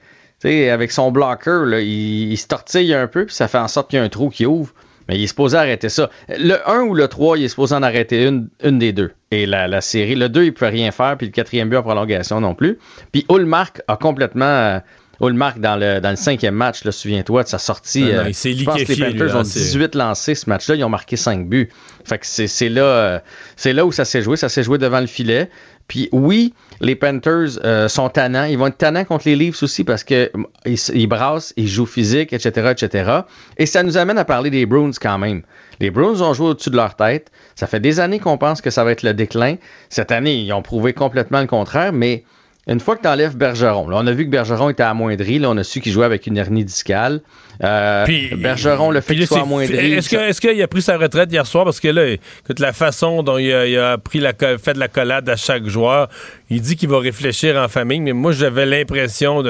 tu 0.41 0.49
sais, 0.49 0.69
avec 0.72 0.91
son 0.91 1.11
blocker, 1.11 1.65
là, 1.65 1.80
il, 1.80 2.32
il, 2.32 2.38
se 2.38 2.48
tortille 2.48 2.94
un 2.94 3.07
peu, 3.07 3.26
puis 3.26 3.36
ça 3.36 3.48
fait 3.48 3.60
en 3.60 3.68
sorte 3.68 3.90
qu'il 3.90 3.99
y 3.99 4.02
a 4.02 4.06
un 4.06 4.10
trou 4.10 4.30
qui 4.30 4.45
ouvre. 4.45 4.73
Mais 5.07 5.18
il 5.19 5.23
est 5.23 5.27
supposé 5.27 5.56
arrêter 5.56 5.90
ça. 5.90 6.10
Le 6.30 6.57
1 6.68 6.82
ou 6.82 6.95
le 6.95 7.07
3, 7.07 7.38
il 7.38 7.44
est 7.44 7.49
supposé 7.49 7.76
en 7.76 7.84
arrêter 7.84 8.26
une, 8.26 8.49
une 8.64 8.80
des 8.80 8.91
deux. 8.91 9.11
Et 9.30 9.45
la, 9.45 9.68
la 9.68 9.82
série, 9.82 10.15
le 10.15 10.30
2, 10.30 10.41
il 10.41 10.45
ne 10.48 10.52
peut 10.52 10.65
rien 10.65 10.91
faire, 10.91 11.15
puis 11.15 11.27
le 11.27 11.32
quatrième 11.32 11.69
but 11.69 11.77
en 11.77 11.84
prolongation 11.84 12.41
non 12.41 12.56
plus. 12.56 12.80
Puis 13.11 13.23
Ulmark 13.30 13.82
a 13.88 13.98
complètement. 13.98 14.82
Ulmark 15.22 15.60
dans 15.60 15.77
le, 15.77 16.02
dans 16.02 16.10
le 16.10 16.18
cinquième 16.18 16.56
match, 16.56 16.82
souviens-toi 16.90 17.44
de 17.44 17.48
sa 17.48 17.57
sortie. 17.57 18.10
Il 18.27 18.34
s'est 18.34 18.53
je 18.53 18.65
pense 18.65 18.84
que 18.84 18.91
les 18.91 19.11
Panthers 19.11 19.27
lui, 19.27 19.36
ont 19.36 19.44
18 19.44 19.95
lancés 19.95 20.36
ce 20.36 20.49
match-là, 20.49 20.76
ils 20.76 20.84
ont 20.84 20.90
marqué 20.90 21.15
5 21.15 21.48
buts. 21.48 21.69
Fait 22.03 22.18
que 22.18 22.26
c'est 22.26 22.68
là, 22.68 23.22
c'est 23.56 23.72
là 23.72 23.86
où 23.86 23.94
ça 23.94 24.03
s'est 24.03 24.22
joué. 24.22 24.36
Ça 24.36 24.49
s'est 24.49 24.64
joué 24.64 24.77
devant 24.77 24.99
le 24.99 25.07
filet. 25.07 25.49
Puis 25.88 26.10
oui, 26.12 26.53
les 26.82 26.95
Panthers 26.95 27.60
euh, 27.64 27.88
sont 27.88 28.10
tannants. 28.10 28.45
Ils 28.45 28.57
vont 28.57 28.68
être 28.68 28.78
tannants 28.78 29.06
contre 29.06 29.28
les 29.28 29.36
Leafs 29.36 29.62
aussi 29.62 29.84
parce 29.84 30.03
que 30.03 30.32
ils, 30.66 30.80
ils, 30.94 31.07
brassent, 31.07 31.53
ils 31.57 31.68
jouent 31.68 31.86
physique, 31.86 32.34
etc., 32.34 32.72
etc. 32.72 33.12
Et 33.57 33.66
ça 33.66 33.84
nous 33.84 33.98
amène 33.98 34.18
à 34.18 34.26
parler 34.26 34.49
des 34.49 34.66
Bruins 34.66 34.91
quand 34.99 35.18
même. 35.18 35.44
Les 35.80 35.91
Bruins 35.91 36.22
ont 36.22 36.34
joué 36.34 36.48
au-dessus 36.48 36.72
de 36.72 36.76
leur 36.76 36.95
tête. 36.95 37.32
Ça 37.56 37.68
fait 37.68 37.80
des 37.80 37.99
années 37.99 38.20
qu'on 38.20 38.38
pense 38.38 38.62
que 38.62 38.70
ça 38.70 38.84
va 38.84 38.91
être 38.91 39.03
le 39.03 39.14
déclin. 39.14 39.57
Cette 39.90 40.12
année, 40.12 40.36
ils 40.36 40.53
ont 40.53 40.62
prouvé 40.62 40.94
complètement 40.94 41.41
le 41.41 41.48
contraire, 41.48 41.94
mais 41.94 42.24
une 42.68 42.80
fois 42.80 42.96
que 42.96 43.04
tu 43.04 43.08
enlèves 43.08 43.38
Bergeron, 43.38 43.90
là, 43.90 43.98
on 44.00 44.08
a 44.08 44.12
vu 44.12 44.26
que 44.26 44.32
Bergeron 44.32 44.70
était 44.70 44.84
amoindri, 44.84 45.38
là, 45.38 45.52
on 45.52 45.58
a 45.58 45.64
su 45.64 45.82
qu'il 45.82 45.92
jouait 45.92 46.06
avec 46.06 46.26
une 46.26 46.36
hernie 46.36 46.66
discale. 46.66 47.22
Euh, 47.64 48.06
puis, 48.06 48.34
Bergeron, 48.36 48.90
le 48.90 49.02
fait 49.02 49.16
qu'il 49.16 49.28
soit 49.28 49.42
amoindri. 49.42 49.94
Est-ce 49.94 50.10
qu'il 50.10 50.20
est 50.50 50.58
qu 50.58 50.62
a 50.62 50.68
pris 50.68 50.82
sa 50.82 50.98
retraite 50.98 51.32
hier 51.32 51.46
soir? 51.46 51.64
Parce 51.64 51.80
que 51.80 51.88
là, 51.90 52.08
écoute, 52.08 52.60
la 52.60 52.74
façon 52.74 53.22
dont 53.22 53.38
il 53.38 53.54
a, 53.54 53.68
il 53.68 53.78
a 53.78 53.98
pris 54.00 54.20
la, 54.20 54.34
fait 54.34 54.74
de 54.74 54.80
la 54.80 54.88
collade 54.88 55.30
à 55.30 55.36
chaque 55.36 55.68
joueur, 55.68 56.10
il 56.50 56.62
dit 56.62 56.76
qu'il 56.76 56.90
va 56.90 57.00
réfléchir 57.00 57.56
en 57.56 57.68
famille, 57.68 58.00
mais 58.00 58.14
moi, 58.14 58.32
j'avais 58.32 58.66
l'impression 58.66 59.44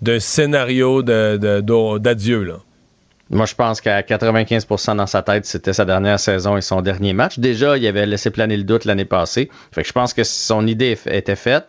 d'un 0.00 0.20
scénario 0.20 1.02
d'adieu, 1.02 2.44
là. 2.44 2.58
Moi, 3.30 3.46
je 3.46 3.54
pense 3.54 3.80
qu'à 3.80 4.02
95% 4.02 4.96
dans 4.96 5.06
sa 5.06 5.22
tête, 5.22 5.46
c'était 5.46 5.72
sa 5.72 5.84
dernière 5.84 6.20
saison 6.20 6.56
et 6.56 6.60
son 6.60 6.82
dernier 6.82 7.14
match. 7.14 7.38
Déjà, 7.38 7.78
il 7.78 7.86
avait 7.86 8.06
laissé 8.06 8.30
planer 8.30 8.56
le 8.56 8.64
doute 8.64 8.84
l'année 8.84 9.06
passée. 9.06 9.50
Fait 9.72 9.82
que 9.82 9.88
je 9.88 9.92
pense 9.92 10.12
que 10.12 10.24
son 10.24 10.66
idée 10.66 10.98
était 11.06 11.36
faite. 11.36 11.66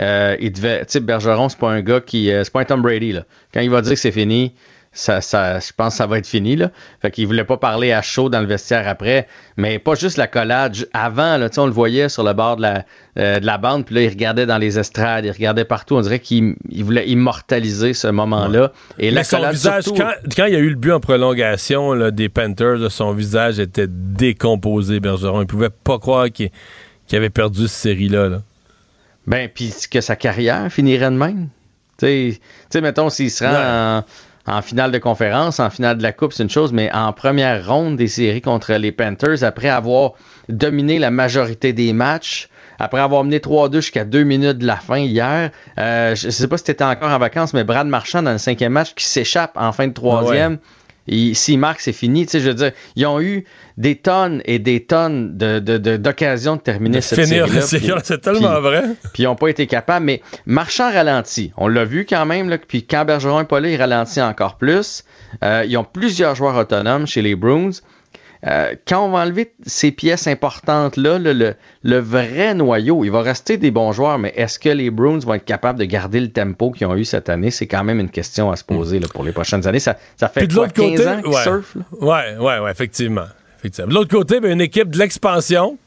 Euh, 0.00 0.36
il 0.40 0.52
devait, 0.52 0.80
tu 0.80 0.92
sais, 0.92 1.00
Bergeron, 1.00 1.48
c'est 1.48 1.58
pas 1.58 1.70
un 1.70 1.80
gars 1.80 2.00
qui, 2.00 2.30
euh, 2.30 2.44
c'est 2.44 2.52
pas 2.52 2.60
un 2.60 2.64
Tom 2.64 2.82
Brady 2.82 3.12
là. 3.12 3.24
Quand 3.54 3.60
il 3.60 3.70
va 3.70 3.80
dire 3.80 3.92
que 3.92 3.98
c'est 3.98 4.12
fini, 4.12 4.52
ça, 4.96 5.20
ça, 5.20 5.60
je 5.60 5.72
pense 5.76 5.92
que 5.92 5.98
ça 5.98 6.06
va 6.06 6.18
être 6.18 6.26
fini 6.26 6.56
là. 6.56 6.70
Fait 7.02 7.10
qu'il 7.10 7.26
voulait 7.26 7.44
pas 7.44 7.58
parler 7.58 7.92
à 7.92 8.00
chaud 8.00 8.30
dans 8.30 8.40
le 8.40 8.46
vestiaire 8.46 8.88
après, 8.88 9.28
mais 9.58 9.78
pas 9.78 9.94
juste 9.94 10.16
la 10.16 10.26
collade. 10.26 10.74
Avant, 10.94 11.36
là, 11.36 11.50
on 11.58 11.66
le 11.66 11.72
voyait 11.72 12.08
sur 12.08 12.24
le 12.24 12.32
bord 12.32 12.56
de 12.56 12.62
la, 12.62 12.84
euh, 13.18 13.38
de 13.38 13.44
la 13.44 13.58
bande, 13.58 13.84
puis 13.84 13.94
là, 13.94 14.02
il 14.02 14.08
regardait 14.08 14.46
dans 14.46 14.56
les 14.56 14.78
estrades, 14.78 15.26
il 15.26 15.30
regardait 15.30 15.66
partout. 15.66 15.96
On 15.96 16.00
dirait 16.00 16.18
qu'il 16.18 16.56
il 16.70 16.82
voulait 16.82 17.06
immortaliser 17.08 17.92
ce 17.92 18.08
moment-là. 18.08 18.72
Et 18.98 19.10
la 19.10 19.22
son 19.22 19.46
visage, 19.50 19.84
surtout... 19.84 20.00
quand, 20.00 20.12
quand, 20.34 20.46
il 20.46 20.54
y 20.54 20.56
a 20.56 20.60
eu 20.60 20.70
le 20.70 20.76
but 20.76 20.92
en 20.92 21.00
prolongation 21.00 21.92
là, 21.92 22.10
des 22.10 22.30
Panthers, 22.30 22.90
son 22.90 23.12
visage 23.12 23.58
était 23.58 23.88
décomposé, 23.88 24.98
Bergeron. 24.98 25.42
Il 25.42 25.46
pouvait 25.46 25.70
pas 25.70 25.98
croire 25.98 26.30
qu'il 26.32 26.50
qu 27.06 27.16
avait 27.16 27.30
perdu 27.30 27.68
cette 27.68 27.82
série-là. 27.82 28.28
Là. 28.30 28.42
Ben, 29.26 29.50
puis 29.52 29.74
que 29.90 30.00
sa 30.00 30.16
carrière 30.16 30.72
finirait 30.72 31.10
de 31.10 31.16
même. 31.16 31.48
Tu 31.98 32.38
sais, 32.70 32.80
mettons, 32.80 33.08
s'il 33.10 33.30
se 33.30 33.44
rend 33.44 33.52
ouais. 33.52 33.58
en, 33.58 34.04
en, 34.46 34.62
finale 34.62 34.92
de 34.92 34.98
conférence, 34.98 35.60
en 35.60 35.70
finale 35.70 35.98
de 35.98 36.02
la 36.02 36.12
Coupe, 36.12 36.32
c'est 36.32 36.42
une 36.42 36.50
chose, 36.50 36.72
mais 36.72 36.90
en 36.92 37.12
première 37.12 37.66
ronde 37.66 37.96
des 37.96 38.08
séries 38.08 38.42
contre 38.42 38.72
les 38.74 38.92
Panthers, 38.92 39.42
après 39.42 39.68
avoir 39.68 40.12
dominé 40.48 40.98
la 40.98 41.10
majorité 41.10 41.72
des 41.72 41.92
matchs, 41.92 42.48
après 42.78 43.00
avoir 43.00 43.24
mené 43.24 43.38
3-2 43.38 43.76
jusqu'à 43.76 44.04
deux 44.04 44.24
minutes 44.24 44.58
de 44.58 44.66
la 44.66 44.76
fin 44.76 44.98
hier, 44.98 45.50
euh, 45.78 46.14
je 46.14 46.30
sais 46.30 46.48
pas 46.48 46.58
si 46.58 46.64
tu 46.64 46.70
étais 46.70 46.84
encore 46.84 47.10
en 47.10 47.18
vacances, 47.18 47.54
mais 47.54 47.64
Brad 47.64 47.86
Marchand 47.86 48.22
dans 48.22 48.32
le 48.32 48.38
cinquième 48.38 48.72
match 48.72 48.94
qui 48.94 49.04
s'échappe 49.04 49.52
en 49.56 49.72
fin 49.72 49.88
de 49.88 49.92
troisième. 49.92 50.52
Ouais. 51.08 51.34
S'il 51.34 51.58
marque, 51.58 51.80
c'est 51.80 51.92
fini. 51.92 52.26
Tu 52.26 52.32
sais, 52.32 52.40
je 52.40 52.48
veux 52.48 52.54
dire, 52.54 52.72
ils 52.96 53.06
ont 53.06 53.20
eu 53.20 53.44
des 53.76 53.96
tonnes 53.96 54.40
et 54.46 54.58
des 54.58 54.84
tonnes 54.84 55.36
d'occasions 55.36 56.52
de, 56.52 56.58
de, 56.58 56.60
de, 56.60 56.64
terminer 56.64 56.96
de 56.98 57.02
cette 57.02 57.26
série-là. 57.26 57.98
C'est 58.04 58.20
tellement 58.20 58.54
puis, 58.54 58.62
vrai. 58.62 58.82
Puis 59.12 59.22
ils 59.22 59.26
n'ont 59.26 59.36
pas 59.36 59.48
été 59.48 59.66
capables. 59.66 60.06
Mais 60.06 60.22
Marchand 60.46 60.90
ralentit. 60.90 61.52
On 61.56 61.68
l'a 61.68 61.84
vu 61.84 62.06
quand 62.08 62.24
même. 62.24 62.48
Là, 62.48 62.58
puis 62.58 62.84
quand 62.84 63.04
Bergeron 63.04 63.40
n'est 63.40 63.46
pas 63.46 63.60
là, 63.60 63.68
il 63.68 63.76
ralentit 63.76 64.22
encore 64.22 64.56
plus. 64.56 65.04
Euh, 65.44 65.64
ils 65.66 65.76
ont 65.76 65.84
plusieurs 65.84 66.34
joueurs 66.34 66.56
autonomes 66.56 67.06
chez 67.06 67.22
les 67.22 67.34
Bruins. 67.34 67.70
Euh, 68.46 68.74
quand 68.86 69.04
on 69.04 69.10
va 69.10 69.20
enlever 69.20 69.52
ces 69.64 69.90
pièces 69.90 70.26
importantes-là, 70.26 71.18
le, 71.18 71.32
le, 71.32 71.54
le, 71.82 71.98
vrai 71.98 72.54
noyau, 72.54 73.04
il 73.04 73.10
va 73.10 73.22
rester 73.22 73.56
des 73.56 73.70
bons 73.70 73.92
joueurs, 73.92 74.18
mais 74.18 74.32
est-ce 74.36 74.58
que 74.58 74.68
les 74.68 74.90
Bruins 74.90 75.18
vont 75.18 75.34
être 75.34 75.44
capables 75.44 75.78
de 75.78 75.84
garder 75.84 76.20
le 76.20 76.28
tempo 76.28 76.70
qu'ils 76.70 76.86
ont 76.86 76.94
eu 76.94 77.04
cette 77.04 77.28
année? 77.28 77.50
C'est 77.50 77.66
quand 77.66 77.82
même 77.82 77.98
une 77.98 78.10
question 78.10 78.50
à 78.50 78.56
se 78.56 78.62
poser 78.62 79.00
là, 79.00 79.08
pour 79.12 79.24
les 79.24 79.32
prochaines 79.32 79.66
années. 79.66 79.80
Ça, 79.80 79.96
ça 80.16 80.28
fait 80.28 80.40
Puis 80.40 80.48
de 80.48 80.54
quoi, 80.54 80.68
15 80.68 80.74
côté, 80.74 81.08
ans 81.08 81.22
qu'ils 81.22 81.32
ouais, 81.32 81.42
surfent? 81.42 81.76
Ouais, 82.00 82.36
ouais, 82.38 82.58
ouais, 82.58 82.70
effectivement. 82.70 83.26
Effectivement. 83.66 83.88
De 83.88 83.94
l'autre 83.94 84.10
côté, 84.10 84.40
ben, 84.40 84.52
une 84.52 84.60
équipe 84.60 84.90
de 84.90 84.98
l'expansion 84.98 85.78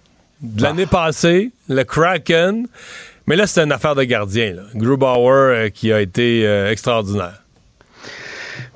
de 0.41 0.63
l'année 0.63 0.85
ah. 0.87 1.05
passée, 1.05 1.51
le 1.67 1.83
Kraken. 1.83 2.67
Mais 3.27 3.35
là, 3.35 3.45
c'est 3.45 3.61
une 3.61 3.71
affaire 3.71 3.95
de 3.95 4.03
gardien. 4.03 4.53
Là. 4.53 4.63
Grubauer 4.73 5.31
euh, 5.31 5.69
qui 5.69 5.91
a 5.93 6.01
été 6.01 6.45
euh, 6.47 6.71
extraordinaire. 6.71 7.43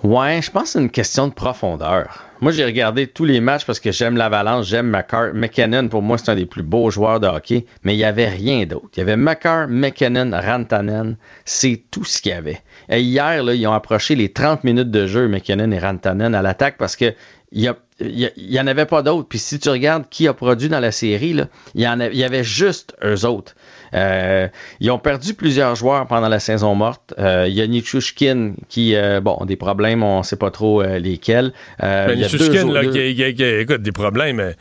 Ouais, 0.03 0.41
je 0.41 0.51
pense 0.51 0.63
que 0.63 0.69
c'est 0.69 0.79
une 0.79 0.89
question 0.89 1.27
de 1.27 1.33
profondeur. 1.33 2.25
Moi, 2.41 2.51
j'ai 2.51 2.65
regardé 2.65 3.07
tous 3.07 3.23
les 3.23 3.39
matchs 3.39 3.65
parce 3.65 3.79
que 3.79 3.93
j'aime 3.93 4.17
l'Avalanche, 4.17 4.67
j'aime 4.67 4.89
McCarr. 4.89 5.33
McKinnon, 5.33 5.87
pour 5.87 6.01
moi, 6.01 6.17
c'est 6.17 6.29
un 6.29 6.35
des 6.35 6.45
plus 6.45 6.61
beaux 6.61 6.91
joueurs 6.91 7.21
de 7.21 7.27
hockey, 7.27 7.65
mais 7.83 7.93
il 7.93 7.97
n'y 7.97 8.03
avait 8.03 8.27
rien 8.27 8.65
d'autre. 8.65 8.89
Il 8.95 8.99
y 8.99 9.01
avait 9.01 9.15
McCarr, 9.15 9.69
McKinnon, 9.69 10.31
Rantanen. 10.37 11.15
C'est 11.45 11.83
tout 11.89 12.03
ce 12.03 12.21
qu'il 12.21 12.33
y 12.33 12.35
avait. 12.35 12.61
Et 12.89 13.01
hier, 13.01 13.41
là, 13.43 13.53
ils 13.53 13.65
ont 13.65 13.73
approché 13.73 14.15
les 14.15 14.33
30 14.33 14.65
minutes 14.65 14.91
de 14.91 15.07
jeu, 15.07 15.29
McKinnon 15.29 15.71
et 15.71 15.79
Rantanen, 15.79 16.35
à 16.35 16.41
l'attaque 16.41 16.75
parce 16.77 16.97
que 16.97 17.13
il 17.53 17.61
y 17.61 17.67
a 17.67 17.77
il 18.03 18.31
n'y 18.49 18.59
en 18.59 18.67
avait 18.67 18.85
pas 18.85 19.01
d'autres. 19.01 19.27
Puis 19.27 19.39
si 19.39 19.59
tu 19.59 19.69
regardes 19.69 20.05
qui 20.09 20.27
a 20.27 20.33
produit 20.33 20.69
dans 20.69 20.79
la 20.79 20.91
série, 20.91 21.33
là, 21.33 21.47
il, 21.75 21.81
y 21.81 21.87
en 21.87 21.99
a, 21.99 22.07
il 22.07 22.17
y 22.17 22.23
avait 22.23 22.43
juste 22.43 22.95
eux 23.03 23.25
autres. 23.25 23.55
Euh, 23.93 24.47
ils 24.79 24.89
ont 24.91 24.99
perdu 24.99 25.33
plusieurs 25.33 25.75
joueurs 25.75 26.07
pendant 26.07 26.29
la 26.29 26.39
saison 26.39 26.75
morte. 26.75 27.13
Euh, 27.19 27.45
il 27.47 27.53
y 27.53 27.61
a 27.61 27.67
Nichushkin 27.67 28.53
qui, 28.69 28.95
euh, 28.95 29.21
bon, 29.21 29.45
des 29.45 29.55
problèmes, 29.55 30.03
on 30.03 30.19
ne 30.19 30.23
sait 30.23 30.35
pas 30.35 30.51
trop 30.51 30.81
euh, 30.81 30.99
lesquels. 30.99 31.53
Ben, 31.79 32.17
Nichushkin, 32.17 32.71
là, 32.71 32.85
qui, 32.85 33.15
qui, 33.15 33.35
qui, 33.35 33.43
écoute, 33.43 33.81
des 33.81 33.91
problèmes. 33.91 34.53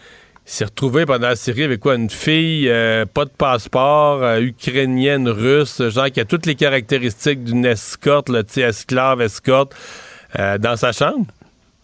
S'est 0.44 0.64
retrouvé 0.64 1.06
pendant 1.06 1.28
la 1.28 1.36
série 1.36 1.62
avec 1.62 1.78
quoi? 1.78 1.94
Une 1.94 2.10
fille, 2.10 2.68
pas 3.14 3.24
de 3.24 3.30
passeport, 3.30 4.38
ukrainienne, 4.38 5.28
russe, 5.28 5.80
genre 5.88 6.10
qui 6.10 6.18
a 6.18 6.24
toutes 6.24 6.46
les 6.46 6.56
caractéristiques 6.56 7.44
d'une 7.44 7.64
escorte, 7.64 8.28
là, 8.28 8.42
esclave, 8.56 9.20
escorte, 9.20 9.72
dans 10.36 10.76
sa 10.76 10.90
chambre? 10.90 11.26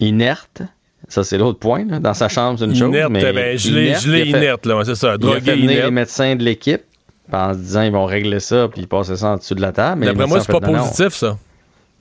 Inerte. 0.01 0.61
Ça, 1.09 1.23
c'est 1.23 1.37
l'autre 1.37 1.59
point. 1.59 1.85
Là. 1.85 1.99
Dans 1.99 2.13
sa 2.13 2.29
chambre, 2.29 2.59
c'est 2.59 2.65
une 2.65 2.75
chose. 2.75 2.89
Inerte, 2.89 3.11
mais 3.11 3.33
ben, 3.33 3.57
je 3.57 3.71
l'ai 3.71 3.87
inerte, 3.87 4.05
inerte, 4.05 4.65
là, 4.65 4.81
c'est 4.85 4.95
ça. 4.95 5.17
Drogué, 5.17 5.39
il 5.43 5.49
a 5.49 5.53
fait 5.53 5.61
venir 5.61 5.85
les 5.85 5.91
médecins 5.91 6.35
de 6.35 6.43
l'équipe 6.43 6.81
en 7.31 7.53
se 7.53 7.59
disant 7.59 7.81
ils 7.81 7.91
vont 7.91 8.05
régler 8.05 8.39
ça 8.39 8.67
puis 8.67 8.85
passer 8.87 9.15
ça 9.15 9.29
en 9.29 9.37
dessous 9.37 9.55
de 9.55 9.61
la 9.61 9.71
table. 9.71 10.05
D'après 10.05 10.27
moi, 10.27 10.39
c'est 10.39 10.51
pas 10.51 10.59
non, 10.59 10.79
positif, 10.79 11.09
ça. 11.09 11.37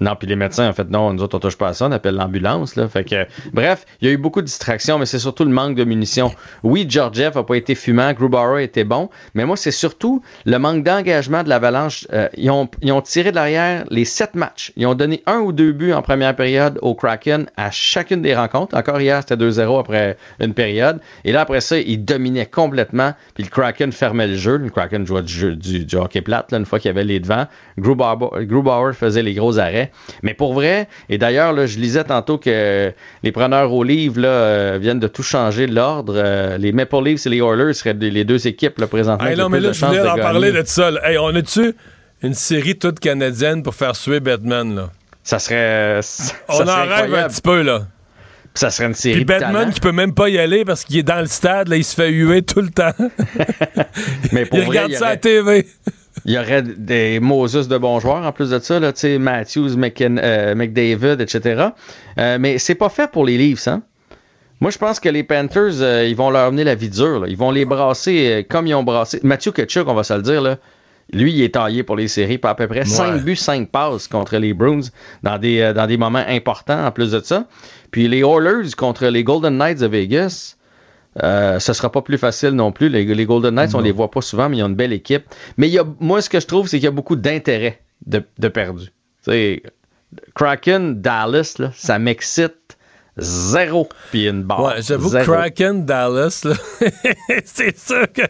Non, 0.00 0.14
puis 0.16 0.28
les 0.28 0.36
médecins 0.36 0.68
ont 0.68 0.72
fait 0.72 0.88
non, 0.90 1.12
nous 1.12 1.22
autres 1.22 1.36
on 1.36 1.40
touche 1.40 1.58
pas 1.58 1.68
à 1.68 1.72
ça, 1.72 1.86
on 1.86 1.92
appelle 1.92 2.14
l'ambulance 2.14 2.76
là. 2.76 2.88
Fait 2.88 3.04
que 3.04 3.26
bref, 3.52 3.84
il 4.00 4.08
y 4.08 4.10
a 4.10 4.14
eu 4.14 4.16
beaucoup 4.16 4.40
de 4.40 4.46
distractions, 4.46 4.98
mais 4.98 5.06
c'est 5.06 5.18
surtout 5.18 5.44
le 5.44 5.50
manque 5.50 5.74
de 5.74 5.84
munitions. 5.84 6.32
Oui, 6.62 6.86
Georgiev 6.88 7.36
a 7.36 7.42
pas 7.42 7.56
été 7.56 7.74
fumant, 7.74 8.12
Grubauer 8.12 8.62
était 8.62 8.84
bon, 8.84 9.10
mais 9.34 9.44
moi 9.44 9.56
c'est 9.56 9.70
surtout 9.72 10.22
le 10.44 10.58
manque 10.58 10.84
d'engagement 10.84 11.42
de 11.42 11.48
l'Avalanche. 11.48 12.06
Euh, 12.12 12.28
ils, 12.36 12.50
ont, 12.50 12.68
ils 12.82 12.92
ont 12.92 13.02
tiré 13.02 13.30
de 13.30 13.36
l'arrière 13.36 13.84
les 13.90 14.04
sept 14.04 14.34
matchs. 14.34 14.72
Ils 14.76 14.86
ont 14.86 14.94
donné 14.94 15.22
un 15.26 15.38
ou 15.38 15.52
deux 15.52 15.72
buts 15.72 15.92
en 15.92 16.02
première 16.02 16.34
période 16.36 16.78
au 16.82 16.94
Kraken 16.94 17.46
à 17.56 17.70
chacune 17.70 18.22
des 18.22 18.34
rencontres. 18.34 18.76
Encore 18.76 19.00
hier, 19.00 19.20
c'était 19.20 19.36
2-0 19.36 19.80
après 19.80 20.16
une 20.40 20.54
période. 20.54 21.00
Et 21.24 21.32
là 21.32 21.40
après 21.40 21.60
ça, 21.60 21.78
ils 21.78 22.04
dominaient 22.04 22.46
complètement. 22.46 23.14
Puis 23.34 23.44
le 23.44 23.50
Kraken 23.50 23.92
fermait 23.92 24.28
le 24.28 24.36
jeu. 24.36 24.56
Le 24.58 24.70
Kraken 24.70 25.06
jouait 25.06 25.22
du, 25.22 25.32
jeu, 25.32 25.56
du, 25.56 25.84
du 25.84 25.96
hockey 25.96 26.20
plate 26.20 26.52
là, 26.52 26.58
une 26.58 26.66
fois 26.66 26.78
qu'il 26.78 26.88
y 26.88 26.90
avait 26.90 27.04
les 27.04 27.20
devants. 27.20 27.46
Grubauer, 27.78 28.46
Grubauer 28.46 28.92
faisait 28.94 29.22
les 29.22 29.34
gros 29.34 29.58
arrêts. 29.58 29.87
Mais 30.22 30.34
pour 30.34 30.54
vrai, 30.54 30.88
et 31.08 31.18
d'ailleurs, 31.18 31.52
là, 31.52 31.66
je 31.66 31.78
lisais 31.78 32.04
tantôt 32.04 32.38
que 32.38 32.92
les 33.22 33.32
preneurs 33.32 33.72
au 33.72 33.82
livre 33.82 34.20
là, 34.20 34.28
euh, 34.28 34.78
viennent 34.80 35.00
de 35.00 35.08
tout 35.08 35.22
changer 35.22 35.66
l'ordre. 35.66 36.14
Euh, 36.16 36.58
les 36.58 36.72
Maple 36.72 37.04
Leafs 37.04 37.26
et 37.26 37.30
les 37.30 37.38
Oilers 37.38 37.74
seraient 37.74 37.94
les 37.94 38.24
deux 38.24 38.46
équipes 38.46 38.78
là, 38.78 38.86
présentement. 38.86 39.26
Hey, 39.28 39.36
non, 39.36 39.48
mais 39.48 39.60
là, 39.60 39.72
je 39.72 39.84
voulais 39.84 40.00
en 40.00 40.16
parler 40.16 40.52
de 40.52 40.62
ça. 40.64 40.90
Hey, 41.02 41.18
on 41.18 41.34
a-tu 41.34 41.74
une 42.22 42.34
série 42.34 42.76
toute 42.76 43.00
canadienne 43.00 43.62
pour 43.62 43.74
faire 43.74 43.96
suer 43.96 44.20
Batman? 44.20 44.74
Là? 44.74 44.90
Ça 45.22 45.38
serait. 45.38 46.00
Ça 46.02 46.34
on 46.48 46.54
serait 46.54 46.70
en 46.70 46.86
rêve 46.86 47.14
un 47.14 47.28
petit 47.28 47.42
peu, 47.42 47.62
là. 47.62 47.82
Ça 48.54 48.70
serait 48.70 48.88
une 48.88 48.94
série 48.94 49.16
Puis 49.16 49.24
Batman 49.24 49.70
qui 49.70 49.78
peut 49.78 49.92
même 49.92 50.14
pas 50.14 50.28
y 50.28 50.38
aller 50.38 50.64
parce 50.64 50.84
qu'il 50.84 50.98
est 50.98 51.04
dans 51.04 51.20
le 51.20 51.26
stade, 51.26 51.68
là, 51.68 51.76
il 51.76 51.84
se 51.84 51.94
fait 51.94 52.10
huer 52.10 52.42
tout 52.42 52.60
le 52.60 52.70
temps. 52.70 52.94
Mais 54.32 54.46
pour 54.46 54.58
il 54.58 54.64
vrai, 54.64 54.80
regarde 54.80 54.90
il 54.90 54.94
y 54.94 54.96
ça 54.96 55.08
à 55.08 55.16
TV. 55.16 55.66
Il 56.28 56.34
y 56.34 56.38
aurait 56.38 56.60
des 56.60 57.20
Moses 57.20 57.68
de 57.68 57.78
bons 57.78 58.00
joueurs 58.00 58.22
en 58.22 58.32
plus 58.32 58.50
de 58.50 58.58
ça, 58.58 58.78
là, 58.78 58.92
Matthews, 59.18 59.78
euh, 59.78 60.54
McDavid, 60.54 61.22
etc. 61.22 61.68
Euh, 62.18 62.36
mais 62.38 62.58
c'est 62.58 62.74
pas 62.74 62.90
fait 62.90 63.10
pour 63.10 63.24
les 63.24 63.38
Leafs. 63.38 63.66
Hein? 63.66 63.80
Moi, 64.60 64.70
je 64.70 64.76
pense 64.76 65.00
que 65.00 65.08
les 65.08 65.22
Panthers, 65.22 65.80
euh, 65.80 66.06
ils 66.06 66.14
vont 66.14 66.28
leur 66.28 66.48
amener 66.48 66.64
la 66.64 66.74
vie 66.74 66.90
dure. 66.90 67.26
Ils 67.26 67.36
vont 67.38 67.50
les 67.50 67.64
brasser 67.64 68.46
comme 68.46 68.66
ils 68.66 68.74
ont 68.74 68.82
brassé. 68.82 69.20
Matthew 69.22 69.52
Ketchuk, 69.52 69.88
on 69.88 69.94
va 69.94 70.02
se 70.02 70.12
le 70.12 70.20
dire, 70.20 70.42
là, 70.42 70.58
lui, 71.14 71.32
il 71.32 71.42
est 71.42 71.54
taillé 71.54 71.82
pour 71.82 71.96
les 71.96 72.08
séries, 72.08 72.36
pas 72.36 72.50
à 72.50 72.54
peu 72.54 72.68
près 72.68 72.84
5 72.84 73.22
buts, 73.22 73.34
5 73.34 73.70
passes 73.70 74.06
contre 74.06 74.36
les 74.36 74.52
Bruins 74.52 74.82
dans 75.22 75.38
des, 75.38 75.72
dans 75.74 75.86
des 75.86 75.96
moments 75.96 76.24
importants 76.28 76.84
en 76.84 76.90
plus 76.90 77.12
de 77.12 77.20
ça. 77.20 77.46
Puis 77.90 78.06
les 78.06 78.18
Oilers 78.18 78.72
contre 78.76 79.06
les 79.06 79.24
Golden 79.24 79.56
Knights 79.56 79.80
de 79.80 79.86
Vegas, 79.86 80.57
euh, 81.22 81.58
ce 81.58 81.72
sera 81.72 81.90
pas 81.90 82.02
plus 82.02 82.18
facile 82.18 82.50
non 82.50 82.72
plus. 82.72 82.88
Les, 82.88 83.26
Golden 83.26 83.54
Knights, 83.54 83.74
on 83.74 83.80
les 83.80 83.92
voit 83.92 84.10
pas 84.10 84.20
souvent, 84.20 84.48
mais 84.48 84.58
ils 84.58 84.62
ont 84.62 84.68
une 84.68 84.74
belle 84.74 84.92
équipe. 84.92 85.24
Mais 85.56 85.68
il 85.68 85.72
y 85.72 85.78
a, 85.78 85.84
moi, 86.00 86.22
ce 86.22 86.30
que 86.30 86.40
je 86.40 86.46
trouve, 86.46 86.68
c'est 86.68 86.78
qu'il 86.78 86.84
y 86.84 86.88
a 86.88 86.92
beaucoup 86.92 87.16
d'intérêt 87.16 87.80
de, 88.06 88.22
de 88.38 88.48
perdu. 88.48 88.92
Kraken, 90.34 91.00
Dallas, 91.00 91.56
là, 91.58 91.72
ça 91.74 91.98
m'excite 91.98 92.78
zéro. 93.18 93.88
Puis 94.10 94.28
une 94.28 94.42
barre. 94.42 94.62
Ouais, 94.62 94.82
j'avoue, 94.82 95.10
Kraken, 95.10 95.84
Dallas, 95.84 96.46
c'est 97.44 97.78
sûr 97.78 98.10
que. 98.12 98.22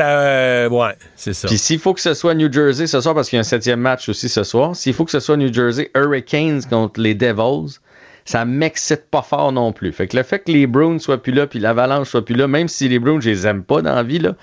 Euh, 0.00 0.68
ouais, 0.68 0.96
c'est 1.14 1.34
ça. 1.34 1.46
Puis 1.46 1.56
s'il 1.56 1.78
faut 1.78 1.94
que 1.94 2.00
ce 2.00 2.14
soit 2.14 2.34
New 2.34 2.52
Jersey 2.52 2.86
ce 2.86 3.00
soir, 3.00 3.14
parce 3.14 3.28
qu'il 3.28 3.36
y 3.36 3.38
a 3.38 3.40
un 3.40 3.44
septième 3.44 3.80
match 3.80 4.08
aussi 4.08 4.28
ce 4.28 4.42
soir, 4.42 4.74
s'il 4.74 4.92
faut 4.92 5.04
que 5.04 5.12
ce 5.12 5.20
soit 5.20 5.36
New 5.36 5.52
Jersey 5.52 5.90
Hurricanes 5.94 6.62
contre 6.68 7.00
les 7.00 7.14
Devils, 7.14 7.78
ça 8.24 8.44
m'excite 8.44 9.10
pas 9.10 9.22
fort 9.22 9.52
non 9.52 9.72
plus. 9.72 9.92
Fait 9.92 10.06
que 10.06 10.16
le 10.16 10.22
fait 10.22 10.40
que 10.40 10.50
les 10.50 10.66
Browns 10.66 10.98
soient 10.98 11.22
plus 11.22 11.32
là, 11.32 11.46
puis 11.46 11.58
l'Avalanche 11.58 12.08
soit 12.08 12.24
plus 12.24 12.34
là, 12.34 12.46
même 12.48 12.68
si 12.68 12.88
les 12.88 12.98
Browns, 12.98 13.20
je 13.20 13.30
les 13.30 13.46
aime 13.46 13.62
pas 13.62 13.82
dans 13.82 13.94
la 13.94 14.02
vie, 14.02 14.18
là, 14.18 14.34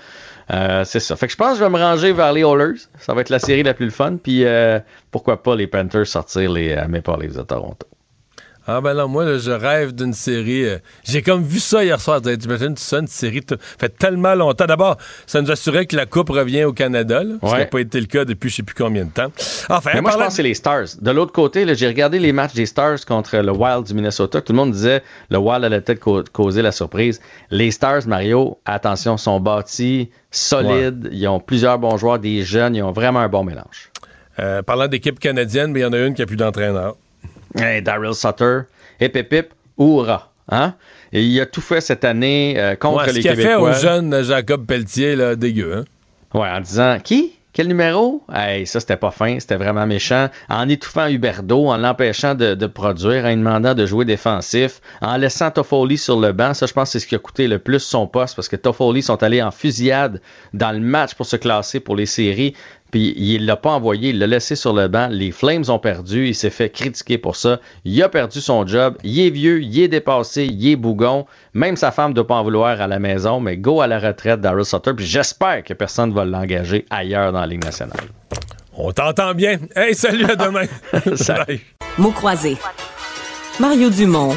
euh, 0.50 0.84
c'est 0.84 1.00
ça. 1.00 1.16
Fait 1.16 1.26
que 1.26 1.32
je 1.32 1.36
pense 1.36 1.52
que 1.52 1.58
je 1.58 1.64
vais 1.64 1.70
me 1.70 1.78
ranger 1.78 2.12
vers 2.12 2.32
les 2.32 2.42
Oilers. 2.42 2.78
Ça 2.98 3.14
va 3.14 3.20
être 3.20 3.30
la 3.30 3.38
série 3.38 3.62
la 3.62 3.74
plus 3.74 3.90
fun. 3.90 4.16
Puis 4.22 4.44
euh, 4.44 4.80
pourquoi 5.10 5.42
pas 5.42 5.56
les 5.56 5.66
Panthers 5.66 6.06
sortir 6.06 6.52
les 6.52 6.72
euh, 6.72 6.86
Maple 6.88 7.20
Leafs 7.20 7.36
de 7.36 7.42
Toronto. 7.42 7.86
Ah 8.66 8.80
ben 8.80 8.94
là, 8.94 9.06
moi, 9.06 9.38
je 9.38 9.50
rêve 9.50 9.92
d'une 9.92 10.12
série. 10.12 10.64
Euh, 10.64 10.78
j'ai 11.04 11.20
comme 11.22 11.42
vu 11.42 11.58
ça 11.58 11.84
hier 11.84 12.00
soir. 12.00 12.20
T'imagines 12.22 12.76
ça, 12.76 12.98
une 12.98 13.08
série 13.08 13.40
fait 13.78 13.88
tellement 13.88 14.34
longtemps. 14.34 14.66
D'abord, 14.66 14.98
ça 15.26 15.42
nous 15.42 15.50
assurait 15.50 15.86
que 15.86 15.96
la 15.96 16.06
Coupe 16.06 16.30
revient 16.30 16.64
au 16.64 16.72
Canada, 16.72 17.24
là, 17.24 17.34
ce 17.42 17.46
qui 17.48 17.58
n'a 17.58 17.66
pas 17.66 17.80
été 17.80 18.00
le 18.00 18.06
cas 18.06 18.24
depuis 18.24 18.50
je 18.50 18.56
sais 18.56 18.62
plus 18.62 18.74
combien 18.74 19.04
de 19.04 19.10
temps. 19.10 19.32
Enfin, 19.68 19.90
Mais 19.94 20.00
moi, 20.00 20.12
je 20.12 20.16
pense 20.16 20.26
que 20.28 20.32
c'est 20.34 20.42
les 20.44 20.54
Stars. 20.54 20.86
De 21.00 21.10
l'autre 21.10 21.32
côté, 21.32 21.66
j'ai 21.74 21.86
regardé 21.88 22.18
les 22.18 22.32
matchs 22.32 22.54
des 22.54 22.66
Stars 22.66 23.04
contre 23.06 23.36
le 23.36 23.50
Wild 23.50 23.84
du 23.84 23.94
Minnesota. 23.94 24.40
Tout 24.40 24.52
le 24.52 24.58
monde 24.58 24.72
disait 24.72 25.02
le 25.30 25.38
Wild 25.38 25.64
allait 25.64 25.80
peut-être 25.80 26.30
causer 26.30 26.62
la 26.62 26.72
surprise. 26.72 27.20
Les 27.50 27.70
Stars, 27.72 28.06
Mario, 28.06 28.58
attention, 28.64 29.16
sont 29.16 29.40
bâtis, 29.40 30.10
solides. 30.30 31.08
Ils 31.10 31.26
ont 31.26 31.40
plusieurs 31.40 31.78
bons 31.78 31.96
joueurs, 31.96 32.18
des 32.18 32.42
jeunes. 32.42 32.76
Ils 32.76 32.82
ont 32.82 32.92
vraiment 32.92 33.20
un 33.20 33.28
bon 33.28 33.42
mélange. 33.42 33.90
Euh, 34.38 34.62
parlant 34.62 34.88
d'équipe 34.88 35.18
canadienne, 35.18 35.72
mais 35.72 35.80
il 35.80 35.82
y 35.82 35.86
en 35.86 35.92
a 35.92 35.98
une 35.98 36.14
qui 36.14 36.22
a 36.22 36.26
plus 36.26 36.36
d'entraîneur. 36.36 36.96
Hey, 37.56 37.82
Daryl 37.82 38.14
Sutter, 38.14 38.60
hip 39.00 39.16
hip 39.16 39.32
hip, 39.32 39.48
hurrah. 39.78 40.30
Hein? 40.48 40.74
Et 41.12 41.22
il 41.22 41.40
a 41.40 41.46
tout 41.46 41.60
fait 41.60 41.80
cette 41.80 42.04
année 42.04 42.54
euh, 42.58 42.74
contre 42.76 43.06
les 43.06 43.22
Québécois. 43.22 43.34
Ce 43.34 43.40
qu'il 43.40 43.48
a 43.48 43.50
fait 43.50 43.54
au 43.56 43.72
jeune 43.72 44.22
Jacob 44.22 44.66
Pelletier, 44.66 45.16
là, 45.16 45.36
dégueu. 45.36 45.78
Hein? 45.78 46.38
Ouais, 46.38 46.48
en 46.48 46.60
disant 46.60 46.98
qui? 47.02 47.32
Quel 47.54 47.68
numéro? 47.68 48.22
Hey, 48.32 48.66
ça, 48.66 48.80
c'était 48.80 48.96
pas 48.96 49.10
fin, 49.10 49.38
c'était 49.38 49.56
vraiment 49.56 49.86
méchant. 49.86 50.30
En 50.48 50.70
étouffant 50.70 51.06
Huberdo, 51.08 51.66
en 51.66 51.76
l'empêchant 51.76 52.34
de, 52.34 52.66
produire, 52.66 53.26
en 53.26 53.28
lui 53.28 53.36
demandant 53.36 53.74
de 53.74 53.84
jouer 53.84 54.06
défensif, 54.06 54.80
en 55.02 55.18
laissant 55.18 55.50
Toffoli 55.50 55.98
sur 55.98 56.18
le 56.18 56.32
banc. 56.32 56.54
Ça, 56.54 56.64
je 56.64 56.72
pense, 56.72 56.92
c'est 56.92 56.98
ce 56.98 57.06
qui 57.06 57.14
a 57.14 57.18
coûté 57.18 57.48
le 57.48 57.58
plus 57.58 57.80
son 57.80 58.06
poste 58.06 58.36
parce 58.36 58.48
que 58.48 58.56
Toffoli 58.56 59.02
sont 59.02 59.22
allés 59.22 59.42
en 59.42 59.50
fusillade 59.50 60.22
dans 60.54 60.72
le 60.72 60.80
match 60.80 61.14
pour 61.14 61.26
se 61.26 61.36
classer 61.36 61.78
pour 61.78 61.94
les 61.94 62.06
séries. 62.06 62.54
Puis 62.92 63.14
il 63.16 63.46
l'a 63.46 63.56
pas 63.56 63.70
envoyé, 63.70 64.10
il 64.10 64.18
l'a 64.18 64.26
laissé 64.26 64.54
sur 64.54 64.74
le 64.74 64.86
banc. 64.86 65.08
Les 65.10 65.32
Flames 65.32 65.64
ont 65.68 65.78
perdu, 65.78 66.28
il 66.28 66.34
s'est 66.34 66.50
fait 66.50 66.68
critiquer 66.68 67.16
pour 67.16 67.36
ça. 67.36 67.58
Il 67.86 68.00
a 68.02 68.10
perdu 68.10 68.40
son 68.40 68.66
job, 68.66 68.96
il 69.02 69.18
est 69.18 69.30
vieux, 69.30 69.62
il 69.62 69.80
est 69.80 69.88
dépassé, 69.88 70.44
il 70.44 70.68
est 70.68 70.76
bougon. 70.76 71.26
Même 71.54 71.76
sa 71.76 71.90
femme 71.90 72.10
ne 72.10 72.14
doit 72.14 72.26
pas 72.26 72.34
en 72.34 72.44
vouloir 72.44 72.80
à 72.82 72.86
la 72.86 72.98
maison, 72.98 73.40
mais 73.40 73.56
go 73.56 73.80
à 73.80 73.86
la 73.86 73.98
retraite 73.98 74.42
Daryl 74.42 74.66
Sutter. 74.66 74.92
Puis 74.94 75.06
j'espère 75.06 75.64
que 75.64 75.72
personne 75.72 76.10
ne 76.10 76.14
va 76.14 76.26
l'engager 76.26 76.84
ailleurs 76.90 77.32
dans 77.32 77.40
la 77.40 77.46
Ligue 77.46 77.64
nationale. 77.64 77.96
On 78.74 78.92
t'entend 78.92 79.32
bien. 79.34 79.58
Hey, 79.74 79.94
salut, 79.94 80.26
à 80.26 80.36
demain. 80.36 80.66
salut. 81.16 81.60
Mots 81.96 82.12
croisés. 82.12 82.58
Mario 83.58 83.88
Dumont 83.88 84.36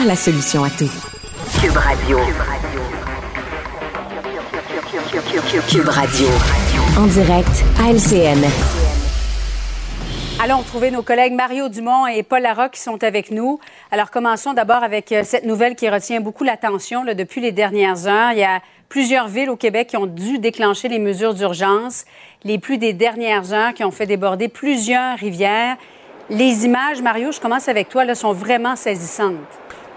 a 0.00 0.04
la 0.04 0.16
solution 0.16 0.62
à 0.62 0.70
tout. 0.70 0.90
Cube 1.60 1.76
Radio. 1.76 2.18
Cube 5.68 5.88
Radio. 5.88 6.28
En 6.98 7.06
direct 7.08 7.62
à 7.78 7.90
LCN. 7.90 8.42
Allons 10.42 10.58
retrouver 10.58 10.90
nos 10.90 11.02
collègues 11.02 11.34
Mario 11.34 11.68
Dumont 11.68 12.06
et 12.06 12.22
Paul 12.22 12.40
Larocque 12.40 12.72
qui 12.72 12.80
sont 12.80 13.04
avec 13.04 13.30
nous. 13.30 13.60
Alors, 13.90 14.10
commençons 14.10 14.54
d'abord 14.54 14.82
avec 14.82 15.12
euh, 15.12 15.20
cette 15.22 15.44
nouvelle 15.44 15.76
qui 15.76 15.90
retient 15.90 16.22
beaucoup 16.22 16.42
l'attention 16.42 17.04
depuis 17.04 17.42
les 17.42 17.52
dernières 17.52 18.06
heures. 18.06 18.32
Il 18.32 18.38
y 18.38 18.44
a 18.44 18.62
plusieurs 18.88 19.28
villes 19.28 19.50
au 19.50 19.56
Québec 19.56 19.88
qui 19.88 19.98
ont 19.98 20.06
dû 20.06 20.38
déclencher 20.38 20.88
les 20.88 20.98
mesures 20.98 21.34
d'urgence. 21.34 22.06
Les 22.44 22.58
pluies 22.58 22.78
des 22.78 22.94
dernières 22.94 23.52
heures 23.52 23.74
qui 23.74 23.84
ont 23.84 23.90
fait 23.90 24.06
déborder 24.06 24.48
plusieurs 24.48 25.18
rivières. 25.18 25.76
Les 26.30 26.64
images, 26.64 27.02
Mario, 27.02 27.30
je 27.30 27.40
commence 27.40 27.68
avec 27.68 27.90
toi, 27.90 28.14
sont 28.14 28.32
vraiment 28.32 28.74
saisissantes. 28.74 29.34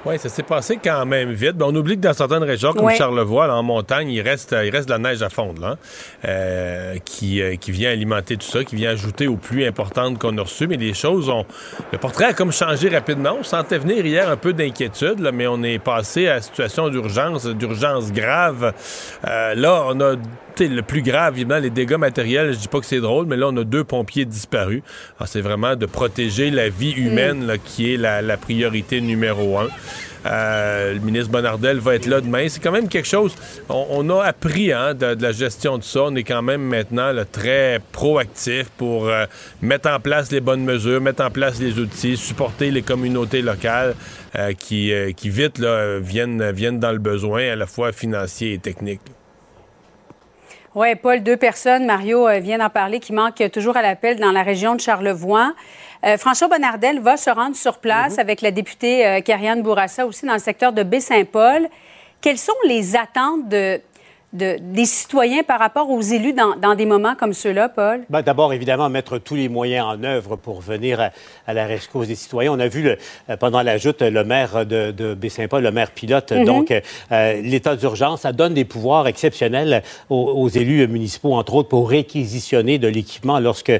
Oui, 0.05 0.17
ça 0.17 0.29
s'est 0.29 0.43
passé 0.43 0.79
quand 0.81 1.05
même 1.05 1.31
vite. 1.31 1.55
on 1.61 1.75
oublie 1.75 1.95
que 1.95 2.01
dans 2.01 2.13
certaines 2.13 2.43
régions, 2.43 2.71
comme 2.71 2.89
Charlevoix, 2.91 3.53
en 3.53 3.63
montagne, 3.63 4.09
il 4.09 4.21
reste, 4.21 4.55
il 4.63 4.69
reste 4.69 4.87
de 4.87 4.93
la 4.93 4.97
neige 4.97 5.21
à 5.21 5.29
fondre, 5.29 5.61
là, 5.61 5.77
euh, 6.25 6.95
qui, 7.03 7.41
euh, 7.41 7.57
qui 7.57 7.71
vient 7.71 7.91
alimenter 7.91 8.37
tout 8.37 8.47
ça, 8.47 8.63
qui 8.63 8.77
vient 8.77 8.91
ajouter 8.91 9.27
aux 9.27 9.35
pluies 9.35 9.65
importantes 9.65 10.17
qu'on 10.17 10.37
a 10.37 10.41
reçues. 10.41 10.67
Mais 10.67 10.77
les 10.77 10.93
choses 10.93 11.27
ont. 11.27 11.45
Le 11.91 11.97
portrait 11.97 12.25
a 12.25 12.33
comme 12.33 12.53
changé 12.53 12.87
rapidement. 12.87 13.35
On 13.39 13.43
sentait 13.43 13.77
venir 13.77 14.05
hier 14.05 14.29
un 14.29 14.37
peu 14.37 14.53
d'inquiétude, 14.53 15.29
mais 15.33 15.47
on 15.47 15.61
est 15.63 15.79
passé 15.79 16.29
à 16.29 16.41
situation 16.41 16.87
d'urgence, 16.87 17.45
d'urgence 17.45 18.13
grave. 18.13 18.73
Euh, 19.27 19.53
là, 19.55 19.83
on 19.87 19.99
a 19.99 20.15
le 20.67 20.81
plus 20.81 21.01
grave, 21.01 21.35
évidemment, 21.35 21.61
les 21.61 21.69
dégâts 21.69 21.97
matériels, 21.97 22.53
je 22.53 22.59
dis 22.59 22.67
pas 22.67 22.79
que 22.79 22.85
c'est 22.85 22.99
drôle, 22.99 23.25
mais 23.25 23.37
là, 23.37 23.47
on 23.49 23.57
a 23.57 23.63
deux 23.63 23.83
pompiers 23.83 24.25
disparus. 24.25 24.81
c'est 25.25 25.41
vraiment 25.41 25.75
de 25.75 25.85
protéger 25.85 26.51
la 26.51 26.69
vie 26.69 26.91
humaine 26.91 27.45
là, 27.47 27.57
qui 27.57 27.93
est 27.93 27.97
la, 27.97 28.37
priorité 28.37 29.01
numéro 29.01 29.57
un. 29.57 29.67
Euh, 30.25 30.93
le 30.93 30.99
ministre 30.99 31.31
Bonardel 31.31 31.79
va 31.79 31.95
être 31.95 32.05
là 32.05 32.19
demain. 32.19 32.47
C'est 32.49 32.59
quand 32.59 32.73
même 32.73 32.89
quelque 32.89 33.07
chose. 33.07 33.35
On, 33.69 34.09
a 34.09 34.23
appris 34.23 34.73
hein, 34.73 34.93
de, 34.93 35.17
la 35.19 35.31
gestion 35.31 35.77
de 35.77 35.83
ça. 35.83 36.03
On 36.03 36.15
est 36.15 36.23
quand 36.23 36.41
même 36.41 36.61
maintenant 36.61 37.13
très 37.31 37.79
proactif 37.93 38.65
pour 38.77 39.07
euh, 39.07 39.25
mettre 39.61 39.89
en 39.89 39.99
place 39.99 40.29
les 40.31 40.41
bonnes 40.41 40.63
mesures, 40.63 40.99
mettre 40.99 41.23
en 41.23 41.31
place 41.31 41.59
les 41.59 41.79
outils, 41.79 42.17
supporter 42.17 42.69
les 42.69 42.81
communautés 42.81 43.41
locales 43.41 43.95
euh, 44.35 44.51
qui, 44.53 44.91
qui 45.15 45.29
vite 45.29 45.57
là, 45.57 45.99
viennent, 45.99 46.51
viennent 46.51 46.79
dans 46.79 46.91
le 46.91 46.99
besoin 46.99 47.43
à 47.51 47.55
la 47.55 47.65
fois 47.65 47.93
financier 47.93 48.53
et 48.53 48.59
technique. 48.59 49.01
Oui, 50.75 50.93
Paul, 50.93 51.23
deux 51.23 51.37
personnes, 51.37 51.87
Mario 51.87 52.27
euh, 52.27 52.37
vient 52.37 52.59
d'en 52.59 52.69
parler, 52.69 52.99
qui 52.99 53.11
manquent 53.11 53.49
toujours 53.51 53.75
à 53.75 53.81
l'appel 53.81 54.19
dans 54.19 54.31
la 54.31 54.43
région 54.43 54.75
de 54.75 54.79
Charlevoix. 54.79 55.53
Euh, 56.05 56.15
François 56.15 56.47
Bonnardel 56.47 56.99
va 56.99 57.17
se 57.17 57.31
rendre 57.31 57.55
sur 57.55 57.79
place 57.79 58.13
mhm. 58.13 58.19
avec 58.19 58.41
la 58.41 58.51
députée 58.51 59.05
euh, 59.05 59.55
Bourassa 59.63 60.05
aussi 60.05 60.27
dans 60.27 60.33
le 60.33 60.39
secteur 60.39 60.71
de 60.71 60.83
Baie-Saint-Paul. 60.83 61.67
Quelles 62.21 62.37
sont 62.37 62.53
les 62.67 62.95
attentes 62.95 63.49
de, 63.49 63.81
des 64.31 64.85
citoyens 64.85 65.41
par 65.41 65.57
rapport 65.57 65.89
aux 65.89 66.01
élus 66.01 66.33
dans, 66.33 66.75
des 66.75 66.85
moments 66.85 67.15
comme 67.15 67.33
ceux-là, 67.33 67.67
Paul? 67.67 68.01
Ben, 68.09 68.21
D'abord, 68.21 68.53
évidemment, 68.53 68.87
mettre 68.87 69.17
tous 69.17 69.33
les 69.33 69.49
moyens 69.49 69.87
en 69.87 70.03
œuvre 70.03 70.35
pour 70.35 70.61
venir 70.61 71.11
à, 71.47 71.53
la 71.53 71.65
rescousse 71.65 72.07
des 72.07 72.15
citoyens. 72.15 72.53
On 72.53 72.59
a 72.59 72.67
vu 72.67 72.87
euh, 72.87 73.37
pendant 73.37 73.63
la 73.63 73.77
joute 73.77 74.01
le 74.03 74.23
maire 74.23 74.67
de, 74.67 74.91
de 74.91 75.15
Baie-Saint-Paul, 75.15 75.63
le 75.63 75.71
maire 75.71 75.91
pilote. 75.91 76.31
Mm-hmm. 76.31 76.45
Donc, 76.45 76.71
euh, 76.71 77.41
l'état 77.41 77.75
d'urgence, 77.75 78.21
ça 78.21 78.31
donne 78.31 78.53
des 78.53 78.65
pouvoirs 78.65 79.07
exceptionnels 79.07 79.81
aux, 80.09 80.49
élus 80.49 80.87
municipaux, 80.87 81.33
entre 81.33 81.55
autres, 81.55 81.69
pour 81.69 81.89
réquisitionner 81.89 82.77
de 82.77 82.87
l'équipement 82.87 83.39
lorsque 83.39 83.69
euh, 83.69 83.79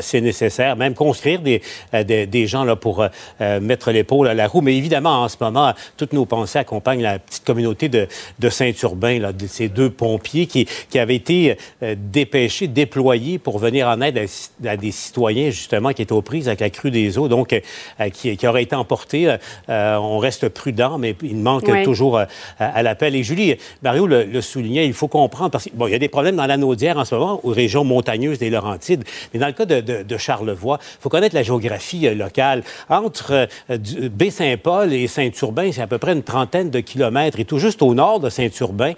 c'est 0.00 0.22
nécessaire, 0.22 0.76
même 0.76 0.94
construire 0.94 1.40
des, 1.40 1.60
des, 1.92 2.46
gens 2.46 2.64
là, 2.64 2.76
pour 2.76 3.04
mettre 3.40 3.90
l'épaule 3.90 4.28
à 4.28 4.34
la 4.34 4.46
roue. 4.46 4.60
Mais 4.60 4.76
évidemment, 4.76 5.22
en 5.22 5.28
ce 5.28 5.36
moment, 5.40 5.72
toutes 5.96 6.12
nos 6.12 6.24
pensées 6.24 6.58
accompagnent 6.58 7.02
la 7.02 7.18
petite 7.18 7.44
communauté 7.44 7.88
de, 7.88 8.08
de 8.38 8.48
Saint-Urbain, 8.48 9.32
de 9.32 9.46
ces 9.46 9.68
deux 9.68 9.89
pompiers 9.90 10.46
qui, 10.46 10.66
qui 10.88 10.98
avaient 10.98 11.16
été 11.16 11.56
euh, 11.82 11.94
dépêchés, 11.98 12.66
déployés 12.68 13.38
pour 13.38 13.58
venir 13.58 13.88
en 13.88 14.00
aide 14.00 14.26
à, 14.66 14.76
des 14.76 14.90
citoyens, 14.90 15.50
justement, 15.50 15.92
qui 15.92 16.02
étaient 16.02 16.12
aux 16.12 16.22
prises 16.22 16.48
avec 16.48 16.60
la 16.60 16.70
crue 16.70 16.90
des 16.90 17.18
eaux, 17.18 17.28
donc 17.28 17.52
euh, 17.52 18.08
qui, 18.10 18.36
qui, 18.36 18.46
auraient 18.46 18.62
été 18.62 18.76
emportés. 18.76 19.36
Euh, 19.68 19.96
on 19.96 20.18
reste 20.18 20.48
prudent, 20.48 20.98
mais 20.98 21.14
il 21.22 21.36
manque 21.36 21.70
toujours 21.84 22.20
à, 22.58 22.82
l'appel. 22.82 23.14
Et 23.14 23.22
Julie, 23.22 23.56
Mario 23.82 24.06
le, 24.06 24.40
soulignait, 24.40 24.86
il 24.86 24.92
faut 24.92 25.08
comprendre, 25.08 25.50
parce 25.50 25.64
qu'il 25.64 25.74
bon, 25.74 25.86
y 25.86 25.94
a 25.94 25.98
des 25.98 26.08
problèmes 26.08 26.36
dans 26.36 26.46
la 26.46 26.56
Naudière 26.56 26.98
en 26.98 27.04
ce 27.04 27.14
moment, 27.14 27.40
aux 27.42 27.50
régions 27.50 27.84
montagneuses 27.84 28.38
des 28.38 28.50
Laurentides, 28.50 29.04
mais 29.32 29.40
dans 29.40 29.46
le 29.46 29.52
cas 29.52 29.66
de, 29.66 29.80
de, 29.80 30.16
Charlevoix, 30.16 30.78
il 30.80 31.02
faut 31.02 31.08
connaître 31.08 31.34
la 31.34 31.42
géographie 31.42 32.08
locale. 32.14 32.62
Entre 32.88 33.48
Baie-Saint-Paul 33.68 34.92
et 34.92 35.06
Saint-Urbain, 35.06 35.70
c'est 35.72 35.82
à 35.82 35.86
peu 35.86 35.98
près 35.98 36.12
une 36.12 36.22
trentaine 36.22 36.70
de 36.70 36.80
kilomètres, 36.80 37.38
et 37.40 37.44
tout 37.44 37.58
juste 37.58 37.82
au 37.82 37.94
nord 37.94 38.20
de 38.20 38.28
Saint-Urbain, 38.28 38.92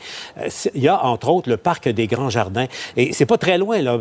il 0.75 0.82
il 0.83 0.87
y 0.87 0.89
a 0.89 1.05
entre 1.05 1.29
autres 1.29 1.49
le 1.49 1.57
parc 1.57 1.89
des 1.89 2.07
Grands 2.09 2.29
Jardins. 2.29 2.67
Et 2.97 3.13
c'est 3.13 3.27
pas 3.27 3.39
très 3.39 3.57
loin, 3.57 3.81
là. 3.81 3.97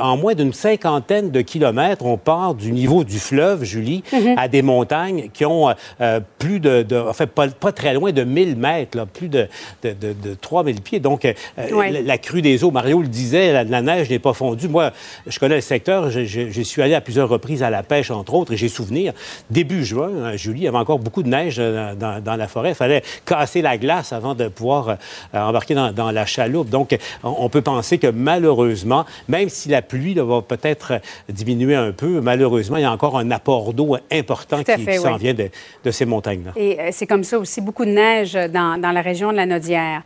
en 0.00 0.16
moins 0.16 0.34
d'une 0.34 0.52
cinquantaine 0.54 1.30
de 1.30 1.40
kilomètres, 1.42 2.04
on 2.04 2.16
part 2.16 2.54
du 2.54 2.72
niveau 2.72 3.04
du 3.04 3.18
fleuve, 3.18 3.64
Julie, 3.64 4.02
mhm. 4.12 4.34
à 4.38 4.48
des 4.48 4.62
montagnes 4.62 5.28
qui 5.32 5.44
ont 5.44 5.74
euh, 6.00 6.20
plus 6.38 6.60
de, 6.60 6.82
de 6.82 6.96
enfin, 6.96 7.26
pas, 7.26 7.48
pas, 7.48 7.72
très 7.72 7.92
loin 7.92 8.10
de 8.12 8.24
1000 8.24 8.56
mètres, 8.56 8.96
là, 8.96 9.04
plus 9.04 9.28
de, 9.28 9.48
de, 9.82 9.92
de, 9.92 10.34
3000 10.34 10.80
pieds. 10.80 10.98
Donc, 10.98 11.28
la, 11.56 12.18
crue 12.18 12.40
des 12.40 12.64
eaux, 12.64 12.70
Mario 12.70 13.02
le 13.02 13.08
disait, 13.08 13.64
la, 13.64 13.82
neige 13.82 14.08
n'est 14.08 14.18
pas 14.18 14.32
fondue. 14.32 14.68
Moi, 14.68 14.92
je 15.26 15.38
connais 15.38 15.56
le 15.56 15.60
secteur, 15.60 16.10
je, 16.10 16.62
suis 16.62 16.80
allé 16.80 16.94
à 16.94 17.02
plusieurs 17.02 17.28
reprises 17.28 17.62
à 17.62 17.68
la 17.68 17.82
pêche, 17.82 18.10
entre 18.10 18.32
autres, 18.34 18.52
et 18.54 18.56
j'ai 18.56 18.68
souvenir, 18.68 19.12
début 19.50 19.84
juin, 19.84 20.10
hein, 20.24 20.36
Julie, 20.36 20.60
il 20.60 20.64
y 20.64 20.68
avait 20.68 20.78
encore 20.78 20.98
beaucoup 20.98 21.22
de 21.22 21.28
neige 21.28 21.58
dans, 21.58 22.22
dans 22.22 22.36
la 22.36 22.48
forêt. 22.48 22.70
Il 22.70 22.74
fallait 22.74 23.02
casser 23.26 23.60
la 23.60 23.76
glace 23.76 24.12
avant 24.12 24.34
de 24.34 24.48
pouvoir 24.48 24.96
euh, 25.34 25.40
embarquer 25.40 25.74
dans, 25.74 26.10
la 26.14 26.26
chaloupe. 26.26 26.68
Donc, 26.68 26.96
on, 27.22 27.48
peut 27.48 27.62
penser 27.62 27.98
que 27.98 28.06
malheureusement, 28.06 29.04
même 29.28 29.48
si 29.48 29.68
la 29.68 29.82
pluie 29.82 30.14
va 30.14 30.42
peut-être 30.42 31.00
diminuer 31.28 31.74
un 31.74 31.92
peu, 31.92 32.20
malheureusement, 32.20 32.76
il 32.76 32.82
y 32.82 32.86
a 32.86 32.92
encore 32.92 33.18
un 33.18 33.30
apport 33.30 33.74
d'eau 33.74 33.96
important 34.10 34.62
qui, 34.62 34.98
s'en 34.98 35.16
vient 35.16 35.34
de, 35.34 35.90
ces 35.90 36.06
montagnes-là. 36.06 36.52
Et 36.56 36.80
euh, 36.80 36.88
c'est 36.92 37.06
comme 37.06 37.24
ça 37.24 37.38
aussi, 37.38 37.60
beaucoup 37.60 37.84
de 37.84 37.90
neige 37.90 38.32
dans, 38.32 38.80
dans 38.80 38.92
la 38.92 39.02
région 39.02 39.30
de 39.32 39.36
la 39.36 39.46
Nodière. 39.46 40.02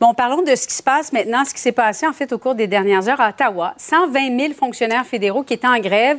Bon, 0.00 0.14
parlons 0.14 0.42
de 0.42 0.54
ce 0.54 0.68
qui 0.68 0.74
se 0.74 0.82
passe 0.82 1.12
maintenant, 1.12 1.44
ce 1.44 1.52
qui 1.52 1.60
s'est 1.60 1.72
passé 1.72 2.06
en 2.06 2.12
fait 2.12 2.32
au 2.32 2.38
cours 2.38 2.54
des 2.54 2.68
dernières 2.68 3.08
heures 3.08 3.20
à 3.20 3.30
Ottawa. 3.30 3.74
120 3.78 4.38
000 4.38 4.52
fonctionnaires 4.52 5.04
fédéraux 5.04 5.42
qui 5.42 5.54
étaient 5.54 5.66
en 5.66 5.80
grève 5.80 6.18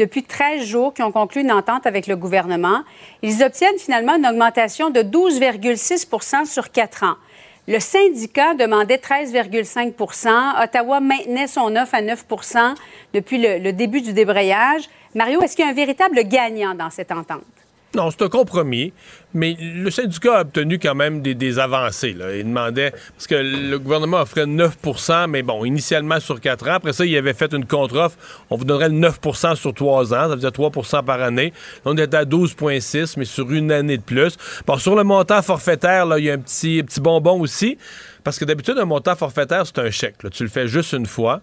depuis 0.00 0.24
13 0.24 0.64
jours, 0.64 0.92
qui 0.92 1.02
ont 1.02 1.12
conclu 1.12 1.42
une 1.42 1.52
entente 1.52 1.86
avec 1.86 2.08
le 2.08 2.16
gouvernement. 2.16 2.82
Ils 3.22 3.44
obtiennent 3.44 3.78
finalement 3.78 4.16
une 4.16 4.26
augmentation 4.26 4.90
de 4.90 5.02
12,6% 5.02 6.44
sur 6.44 6.72
quatre 6.72 7.04
ans. 7.04 7.14
Le 7.68 7.78
syndicat 7.78 8.54
demandait 8.54 8.96
13,5% 8.96 10.64
Ottawa 10.64 11.00
maintenait 11.00 11.46
son 11.46 11.76
offre 11.76 11.94
à 11.94 12.02
9% 12.02 12.74
depuis 13.14 13.38
le 13.38 13.72
début 13.72 14.00
du 14.00 14.12
débrayage. 14.12 14.88
Mario, 15.14 15.40
est-ce 15.42 15.56
qu'il 15.56 15.64
y 15.64 15.68
a 15.68 15.70
un 15.70 15.74
véritable 15.74 16.22
gagnant 16.24 16.74
dans 16.74 16.90
cette 16.90 17.12
entente? 17.12 17.59
Non, 17.96 18.08
c'est 18.12 18.22
un 18.22 18.28
compromis, 18.28 18.92
mais 19.34 19.56
le 19.60 19.90
syndicat 19.90 20.38
a 20.38 20.40
obtenu 20.42 20.78
quand 20.78 20.94
même 20.94 21.22
des, 21.22 21.58
avancées. 21.58 22.12
Là. 22.12 22.36
Il 22.36 22.44
demandait, 22.44 22.92
parce 22.92 23.26
que 23.26 23.34
le 23.34 23.78
gouvernement 23.80 24.20
offrait 24.20 24.46
9% 24.46 25.26
mais 25.28 25.42
bon, 25.42 25.64
initialement 25.64 26.20
sur 26.20 26.40
4 26.40 26.68
ans. 26.68 26.74
Après 26.74 26.92
ça, 26.92 27.04
il 27.04 27.16
avait 27.16 27.34
fait 27.34 27.52
une 27.52 27.66
contre-offre. 27.66 28.16
On 28.48 28.56
vous 28.56 28.64
donnerait 28.64 28.90
le 28.90 28.94
9% 28.94 29.56
sur 29.56 29.74
3 29.74 30.14
ans, 30.14 30.28
ça 30.28 30.28
veut 30.28 30.36
dire 30.36 30.50
3% 30.50 31.04
par 31.04 31.20
année. 31.20 31.52
on 31.84 31.96
est 31.96 32.14
à 32.14 32.24
12,6, 32.24 33.14
mais 33.16 33.24
sur 33.24 33.50
une 33.50 33.72
année 33.72 33.96
de 33.96 34.02
plus. 34.02 34.36
Bon, 34.68 34.78
sur 34.78 34.94
le 34.94 35.02
montant 35.02 35.42
forfaitaire, 35.42 36.06
là, 36.06 36.20
il 36.20 36.26
y 36.26 36.30
a 36.30 36.34
un 36.34 36.38
petit, 36.38 36.84
petit 36.84 37.00
bonbon 37.00 37.40
aussi, 37.40 37.76
parce 38.22 38.38
que 38.38 38.44
d'habitude, 38.44 38.78
un 38.78 38.84
montant 38.84 39.16
forfaitaire, 39.16 39.66
c'est 39.66 39.80
un 39.80 39.90
chèque. 39.90 40.16
Tu 40.30 40.44
le 40.44 40.48
fais 40.48 40.68
juste 40.68 40.92
une 40.92 41.06
fois. 41.06 41.42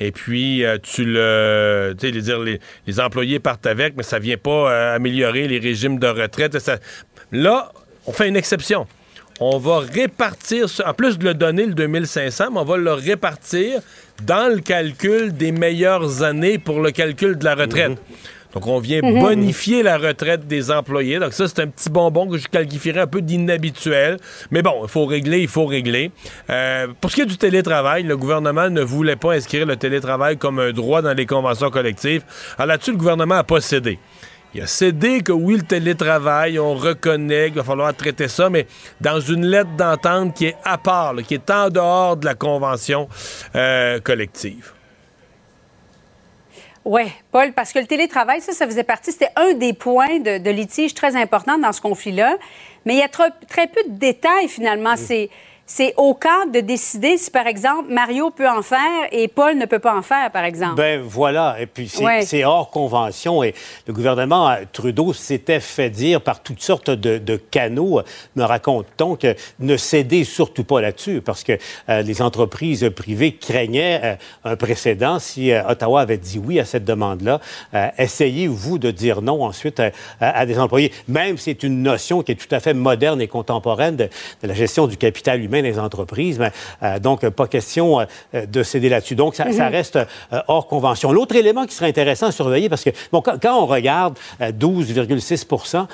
Et 0.00 0.12
puis, 0.12 0.64
euh, 0.64 0.78
tu 0.80 1.04
le. 1.04 1.94
Tu 1.98 2.12
sais, 2.12 2.20
dire, 2.20 2.40
les, 2.40 2.60
les, 2.86 3.00
employés 3.00 3.40
partent 3.40 3.66
avec, 3.66 3.96
mais 3.96 4.02
ça 4.02 4.18
vient 4.18 4.36
pas 4.36 4.70
euh, 4.70 4.96
améliorer 4.96 5.48
les 5.48 5.58
régimes 5.58 5.98
de 5.98 6.06
retraite. 6.06 6.56
Là, 7.32 7.72
on 8.06 8.12
fait 8.12 8.28
une 8.28 8.36
exception. 8.36 8.86
On 9.40 9.58
va 9.58 9.78
répartir, 9.80 10.66
en 10.84 10.94
plus 10.94 11.18
de 11.18 11.24
le 11.24 11.34
donner, 11.34 11.66
le 11.66 11.74
2500, 11.74 12.50
mais 12.52 12.58
on 12.58 12.64
va 12.64 12.76
le 12.76 12.92
répartir 12.92 13.80
dans 14.24 14.52
le 14.52 14.60
calcul 14.60 15.32
des 15.32 15.52
meilleures 15.52 16.22
années 16.22 16.58
pour 16.58 16.80
le 16.80 16.90
calcul 16.90 17.36
de 17.36 17.44
la 17.44 17.54
retraite. 17.54 17.90
Mhm. 17.90 17.96
Donc, 18.54 18.66
on 18.66 18.78
vient 18.78 19.00
mhm. 19.02 19.20
bonifier 19.20 19.82
la 19.82 19.98
retraite 19.98 20.46
des 20.46 20.70
employés. 20.70 21.18
Donc, 21.18 21.32
ça, 21.32 21.46
c'est 21.48 21.60
un 21.60 21.66
petit 21.66 21.90
bonbon 21.90 22.26
que 22.26 22.38
je 22.38 22.48
qualifierais 22.48 23.00
un 23.00 23.06
peu 23.06 23.20
d'inhabituel. 23.20 24.16
Mais 24.50 24.62
bon, 24.62 24.80
il 24.82 24.88
faut 24.88 25.06
régler, 25.06 25.40
il 25.40 25.48
faut 25.48 25.66
régler. 25.66 26.10
Euh, 26.50 26.88
pour 27.00 27.10
ce 27.10 27.16
qui 27.16 27.22
est 27.22 27.26
du 27.26 27.36
télétravail, 27.36 28.04
le 28.04 28.16
gouvernement 28.16 28.70
ne 28.70 28.82
voulait 28.82 29.16
pas 29.16 29.34
inscrire 29.34 29.66
le 29.66 29.76
télétravail 29.76 30.38
comme 30.38 30.58
un 30.58 30.72
droit 30.72 31.02
dans 31.02 31.14
les 31.14 31.26
conventions 31.26 31.70
collectives. 31.70 32.22
Alors 32.56 32.68
là-dessus, 32.68 32.92
le 32.92 32.96
gouvernement 32.96 33.36
a 33.36 33.44
pas 33.44 33.60
cédé. 33.60 33.98
Il 34.54 34.62
a 34.62 34.66
cédé 34.66 35.20
que 35.20 35.32
oui, 35.32 35.56
le 35.56 35.62
télétravail, 35.62 36.58
on 36.58 36.74
reconnaît 36.74 37.48
qu'il 37.48 37.56
va 37.56 37.64
falloir 37.64 37.94
traiter 37.94 38.28
ça, 38.28 38.48
mais 38.48 38.66
dans 39.00 39.20
une 39.20 39.44
lettre 39.44 39.70
d'entente 39.76 40.34
qui 40.34 40.46
est 40.46 40.56
à 40.64 40.78
part, 40.78 41.14
qui 41.16 41.34
est 41.34 41.50
en 41.50 41.68
dehors 41.68 42.16
de 42.16 42.24
la 42.24 42.34
convention 42.34 43.08
euh, 43.54 44.00
collective. 44.00 44.72
Oui, 46.88 47.02
Paul, 47.32 47.52
parce 47.52 47.74
que 47.74 47.80
le 47.80 47.86
télétravail, 47.86 48.40
ça, 48.40 48.52
ça 48.52 48.64
faisait 48.64 48.82
partie, 48.82 49.12
c'était 49.12 49.28
un 49.36 49.52
des 49.52 49.74
points 49.74 50.20
de, 50.20 50.50
litige 50.50 50.94
très 50.94 51.16
important 51.16 51.58
dans 51.58 51.72
ce 51.72 51.82
conflit-là. 51.82 52.38
Mais 52.86 52.94
il 52.94 52.98
y 52.98 53.02
a 53.02 53.08
très 53.08 53.66
peu 53.66 53.82
de 53.90 53.98
détails, 53.98 54.48
finalement. 54.48 54.96
C'est 54.96 55.28
c'est 55.70 55.92
au 55.98 56.14
cadre 56.14 56.50
de 56.50 56.60
décider 56.60 57.18
si, 57.18 57.30
par 57.30 57.46
exemple, 57.46 57.92
Mario 57.92 58.30
peut 58.30 58.48
en 58.48 58.62
faire 58.62 59.06
et 59.12 59.28
Paul 59.28 59.56
ne 59.58 59.66
peut 59.66 59.78
pas 59.78 59.94
en 59.94 60.00
faire, 60.00 60.30
par 60.30 60.44
exemple. 60.44 60.76
Ben 60.76 61.02
voilà. 61.02 61.56
Et 61.60 61.66
puis, 61.66 61.92
c'est 62.22 62.42
hors 62.42 62.70
convention. 62.70 63.42
Et 63.44 63.54
le 63.86 63.92
gouvernement 63.92 64.48
euh, 64.48 64.56
Trudeau 64.72 65.12
s'était 65.12 65.60
fait 65.60 65.90
dire 65.90 66.22
par 66.22 66.42
toutes 66.42 66.62
sortes 66.62 66.90
de, 66.90 67.36
canaux, 67.36 68.00
me 68.34 68.44
raconte-t-on, 68.44 69.16
que 69.16 69.36
ne 69.60 69.76
cédez 69.76 70.24
surtout 70.24 70.64
pas 70.64 70.80
là-dessus, 70.80 71.20
parce 71.20 71.44
que 71.44 71.58
euh, 71.90 72.00
les 72.00 72.22
entreprises 72.22 72.90
privées 72.96 73.34
craignaient 73.34 74.00
euh, 74.02 74.14
un 74.44 74.56
précédent 74.56 75.18
si 75.18 75.52
Ottawa 75.52 76.00
avait 76.00 76.16
dit 76.16 76.40
oui 76.42 76.58
à 76.58 76.64
cette 76.64 76.86
demande-là. 76.86 77.40
Essayez-vous 77.98 78.78
de 78.78 78.90
dire 78.90 79.20
non 79.20 79.44
ensuite 79.44 79.82
à, 80.20 80.46
des 80.46 80.58
employés, 80.58 80.92
même 81.08 81.36
si 81.36 81.44
c'est 81.44 81.62
une 81.62 81.82
notion 81.82 82.22
qui 82.22 82.32
est 82.32 82.36
tout 82.36 82.52
à 82.54 82.60
fait 82.60 82.72
moderne 82.72 83.20
et 83.20 83.28
contemporaine 83.28 83.96
de 83.96 84.08
la 84.42 84.54
gestion 84.54 84.86
du 84.86 84.96
capital 84.96 85.42
humain 85.42 85.57
des 85.62 85.78
entreprises. 85.78 86.38
Mais, 86.38 86.52
euh, 86.82 86.98
donc, 86.98 87.28
pas 87.28 87.46
question 87.46 88.00
euh, 88.00 88.46
de 88.46 88.62
céder 88.62 88.88
là-dessus. 88.88 89.14
Donc, 89.14 89.34
ça, 89.34 89.46
mhm. 89.46 89.60
reste 89.60 89.96
euh, 89.96 90.40
hors 90.48 90.66
convention. 90.66 91.12
L'autre 91.12 91.36
élément 91.36 91.66
qui 91.66 91.74
serait 91.74 91.88
intéressant 91.88 92.26
à 92.26 92.32
surveiller, 92.32 92.68
parce 92.68 92.84
que 92.84 92.90
bon, 93.12 93.22
quand, 93.22 93.38
on 93.44 93.66
regarde 93.66 94.18
12,6 94.40 95.86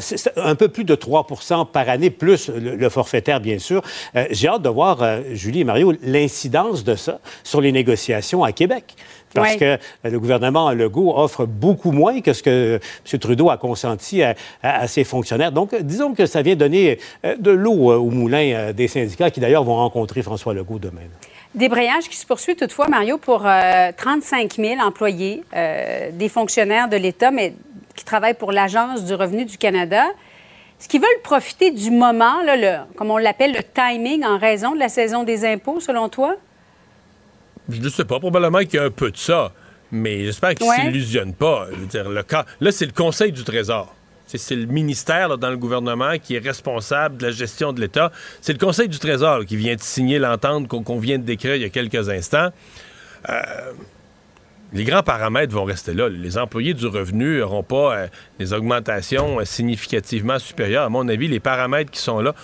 c'est 0.00 0.38
un 0.38 0.54
peu 0.54 0.68
plus 0.68 0.84
de 0.84 0.94
3% 0.94 1.66
par 1.70 1.88
année, 1.88 2.10
plus 2.10 2.48
le, 2.48 2.88
forfaitaire, 2.88 3.40
bien 3.40 3.58
sûr. 3.58 3.82
J'ai 4.30 4.48
hâte 4.48 4.62
de 4.62 4.68
voir, 4.68 4.98
Julie 5.32 5.60
et 5.60 5.64
Mario, 5.64 5.92
l'incidence 6.02 6.84
de 6.84 6.94
ça 6.94 7.20
sur 7.42 7.60
les 7.60 7.72
négociations 7.72 8.44
à 8.44 8.52
Québec 8.52 8.96
parce 9.34 9.56
que 9.56 9.78
le 10.04 10.20
gouvernement 10.20 10.70
Legault 10.72 11.12
offre 11.16 11.46
beaucoup 11.46 11.92
moins 11.92 12.20
que 12.20 12.32
ce 12.32 12.42
que 12.42 12.80
M. 13.12 13.18
Trudeau 13.18 13.50
a 13.50 13.56
consenti 13.56 14.22
à, 14.22 14.86
ses 14.86 15.04
fonctionnaires. 15.04 15.52
Donc, 15.52 15.74
disons 15.74 16.14
que 16.14 16.26
ça 16.26 16.42
vient 16.42 16.56
donner 16.56 16.98
euh, 17.24 17.36
de 17.36 17.50
l'eau 17.50 17.90
euh, 17.90 17.96
au 17.96 18.10
moulin 18.10 18.52
euh, 18.52 18.72
des 18.72 18.88
syndicats 18.88 19.30
qui, 19.30 19.40
d'ailleurs, 19.40 19.64
vont 19.64 19.76
rencontrer 19.76 20.22
François 20.22 20.54
Legault 20.54 20.78
demain. 20.78 21.02
Débrayage 21.54 22.08
qui 22.08 22.16
se 22.16 22.26
poursuit 22.26 22.56
toutefois, 22.56 22.88
Mario, 22.88 23.18
pour 23.18 23.40
35 23.42 24.54
000 24.54 24.80
employés, 24.80 25.42
des 26.12 26.30
fonctionnaires 26.30 26.88
de 26.88 26.96
l'État, 26.96 27.30
mais 27.30 27.52
qui 27.94 28.06
travaillent 28.06 28.32
pour 28.32 28.52
l'Agence 28.52 29.04
du 29.04 29.12
revenu 29.12 29.44
du 29.44 29.58
Canada. 29.58 30.04
Est-ce 30.80 30.88
qu'ils 30.88 31.02
veulent 31.02 31.22
profiter 31.22 31.70
du 31.70 31.90
moment, 31.90 32.40
là, 32.42 32.56
le, 32.56 32.94
comme 32.96 33.10
on 33.10 33.18
l'appelle, 33.18 33.52
le 33.52 33.62
timing 33.62 34.24
en 34.24 34.38
raison 34.38 34.72
de 34.72 34.78
la 34.78 34.88
saison 34.88 35.24
des 35.24 35.44
impôts, 35.44 35.78
selon 35.78 36.08
toi? 36.08 36.36
Je 37.72 37.80
ne 37.80 37.88
sais 37.88 38.04
pas, 38.04 38.18
probablement 38.18 38.60
qu'il 38.60 38.74
y 38.74 38.78
a 38.78 38.84
un 38.84 38.90
peu 38.90 39.10
de 39.10 39.16
ça, 39.16 39.52
mais 39.90 40.24
j'espère 40.24 40.54
qu'il 40.54 40.66
ne 40.66 40.72
s'illusionne 40.72 41.34
pas. 41.34 41.68
Je 41.72 41.76
veux 41.76 41.86
dire, 41.86 42.08
le 42.08 42.22
cas, 42.22 42.44
là, 42.60 42.72
c'est 42.72 42.86
le 42.86 42.92
Conseil 42.92 43.32
du 43.32 43.44
Trésor. 43.44 43.94
C'est 44.26 44.56
le 44.56 44.66
ministère 44.66 45.36
dans 45.36 45.50
le 45.50 45.58
gouvernement 45.58 46.18
qui 46.18 46.36
est 46.36 46.38
responsable 46.38 47.18
de 47.18 47.26
la 47.26 47.32
gestion 47.32 47.74
de 47.74 47.80
l'État. 47.80 48.10
C'est 48.40 48.54
le 48.54 48.58
Conseil 48.58 48.88
du 48.88 48.98
Trésor 48.98 49.44
qui 49.44 49.56
vient 49.56 49.74
de 49.74 49.80
signer 49.82 50.18
l'entente 50.18 50.68
qu'on 50.68 50.98
vient 50.98 51.18
de 51.18 51.24
décrire 51.24 51.56
il 51.56 51.62
y 51.62 51.66
a 51.66 51.68
quelques 51.68 52.08
instants. 52.08 52.48
Euh, 53.28 53.72
les 54.74 54.84
grands 54.84 55.02
paramètres 55.02 55.52
vont 55.52 55.64
rester 55.64 55.92
là. 55.92 56.08
Les 56.08 56.38
employés 56.38 56.72
du 56.72 56.86
revenu 56.86 57.38
n'auront 57.38 57.62
pas 57.62 57.96
euh, 57.96 58.06
des 58.38 58.52
augmentations 58.52 59.38
euh, 59.38 59.44
significativement 59.44 60.38
supérieures. 60.38 60.84
À 60.84 60.88
mon 60.88 61.06
avis, 61.08 61.28
les 61.28 61.40
paramètres 61.40 61.90
qui 61.90 62.00
sont 62.00 62.20
là, 62.20 62.34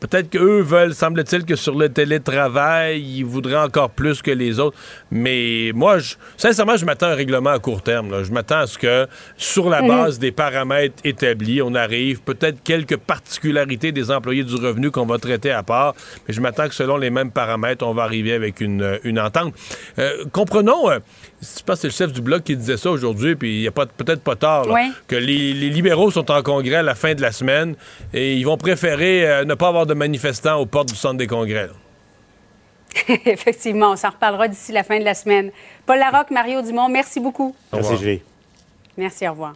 peut-être 0.00 0.30
qu'eux 0.30 0.62
veulent, 0.62 0.94
semble-t-il, 0.94 1.44
que 1.44 1.54
sur 1.54 1.76
le 1.76 1.90
télétravail, 1.90 3.02
ils 3.02 3.24
voudraient 3.24 3.62
encore 3.62 3.90
plus 3.90 4.22
que 4.22 4.30
les 4.30 4.58
autres. 4.58 4.78
Mais 5.10 5.72
moi, 5.74 5.98
je, 5.98 6.14
sincèrement, 6.38 6.76
je 6.76 6.86
m'attends 6.86 7.06
à 7.06 7.10
un 7.10 7.14
règlement 7.14 7.50
à 7.50 7.58
court 7.58 7.82
terme. 7.82 8.24
Je 8.24 8.32
m'attends 8.32 8.60
à 8.60 8.66
ce 8.66 8.78
que, 8.78 9.06
sur 9.36 9.68
la 9.68 9.82
mhm. 9.82 9.88
base 9.88 10.18
des 10.18 10.32
paramètres 10.32 10.96
établis, 11.04 11.60
on 11.60 11.74
arrive 11.74 12.22
peut-être 12.22 12.62
quelques 12.62 12.96
particularités 12.96 13.92
des 13.92 14.10
employés 14.10 14.44
du 14.44 14.54
revenu 14.54 14.90
qu'on 14.90 15.06
va 15.06 15.18
traiter 15.18 15.50
à 15.50 15.62
part. 15.62 15.94
Mais 16.26 16.32
je 16.32 16.40
m'attends 16.40 16.68
que 16.68 16.74
selon 16.74 16.96
les 16.96 17.10
mêmes 17.10 17.30
paramètres, 17.30 17.86
on 17.86 17.92
va 17.92 18.04
arriver 18.04 18.32
avec 18.32 18.62
une, 18.62 18.98
une 19.04 19.20
entente. 19.20 19.54
Euh, 19.98 20.24
comprenons 20.32 20.88
je 21.42 21.62
pense 21.62 21.76
que 21.76 21.80
c'est 21.82 21.86
le 21.88 21.92
chef 21.92 22.12
du 22.12 22.22
bloc 22.22 22.44
qui 22.44 22.56
disait 22.56 22.76
ça 22.76 22.90
aujourd'hui, 22.90 23.36
puis 23.36 23.58
il 23.58 23.60
n'y 23.62 23.68
a 23.68 23.70
peut-être 23.70 24.22
pas 24.22 24.36
tard, 24.36 24.66
que 25.06 25.16
les, 25.16 25.52
libéraux 25.52 26.10
sont 26.10 26.30
en 26.30 26.42
congrès 26.42 26.76
à 26.76 26.82
la 26.82 26.94
fin 26.94 27.14
de 27.14 27.20
la 27.20 27.32
semaine 27.32 27.74
et 28.14 28.36
ils 28.36 28.44
vont 28.44 28.56
préférer 28.56 29.28
euh, 29.28 29.44
ne 29.44 29.54
pas 29.54 29.68
avoir 29.68 29.86
de 29.86 29.94
manifestants 29.94 30.56
aux 30.56 30.66
portes 30.66 30.88
du 30.88 30.96
centre 30.96 31.18
des 31.18 31.26
congrès. 31.26 31.68
Effectivement, 33.26 33.92
on 33.92 33.96
s'en 33.96 34.10
reparlera 34.10 34.48
d'ici 34.48 34.72
la 34.72 34.82
fin 34.82 34.98
de 34.98 35.04
la 35.04 35.14
semaine. 35.14 35.50
Paul 35.84 35.98
Larocque, 35.98 36.30
Mario 36.30 36.62
Dumont, 36.62 36.88
merci 36.88 37.20
beaucoup. 37.20 37.54
Merci, 37.72 37.96
Julie. 37.98 38.22
Merci, 38.96 39.28
au 39.28 39.32
revoir. 39.32 39.54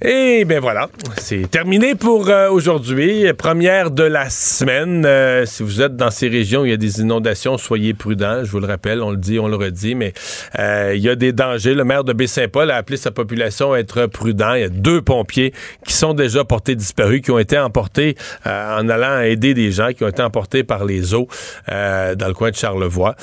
Et 0.00 0.44
bien 0.44 0.60
voilà, 0.60 0.88
c'est 1.16 1.50
terminé 1.50 1.96
pour 1.96 2.28
euh, 2.28 2.48
aujourd'hui. 2.50 3.32
Première 3.32 3.90
de 3.90 4.04
la 4.04 4.30
semaine. 4.30 5.04
Euh, 5.04 5.44
si 5.44 5.64
vous 5.64 5.82
êtes 5.82 5.96
dans 5.96 6.12
ces 6.12 6.28
régions 6.28 6.60
où 6.60 6.66
il 6.66 6.70
y 6.70 6.74
a 6.74 6.76
des 6.76 7.00
inondations, 7.00 7.58
soyez 7.58 7.94
prudents. 7.94 8.44
Je 8.44 8.50
vous 8.52 8.60
le 8.60 8.68
rappelle, 8.68 9.02
on 9.02 9.10
le 9.10 9.16
dit, 9.16 9.40
on 9.40 9.48
le 9.48 9.56
redit, 9.56 9.96
mais 9.96 10.12
euh, 10.60 10.92
il 10.94 11.02
y 11.02 11.08
a 11.08 11.16
des 11.16 11.32
dangers. 11.32 11.74
Le 11.74 11.82
maire 11.82 12.04
de 12.04 12.12
Baie-Saint-Paul 12.12 12.70
a 12.70 12.76
appelé 12.76 12.96
sa 12.96 13.10
population 13.10 13.72
à 13.72 13.80
être 13.80 14.06
prudent. 14.06 14.54
Il 14.54 14.60
y 14.60 14.64
a 14.64 14.68
deux 14.68 15.02
pompiers 15.02 15.52
qui 15.84 15.94
sont 15.94 16.14
déjà 16.14 16.44
portés 16.44 16.76
disparus, 16.76 17.20
qui 17.20 17.32
ont 17.32 17.40
été 17.40 17.58
emportés 17.58 18.14
en 18.46 18.88
allant 18.88 19.20
aider 19.22 19.52
des 19.52 19.72
gens, 19.72 19.88
qui 19.88 20.04
ont 20.04 20.08
été 20.08 20.22
emportés 20.22 20.62
par 20.62 20.84
les 20.84 21.12
eaux 21.12 21.26
dans 21.66 22.28
le 22.28 22.34
coin 22.34 22.50
de 22.50 22.56
Charlevoix. 22.56 23.16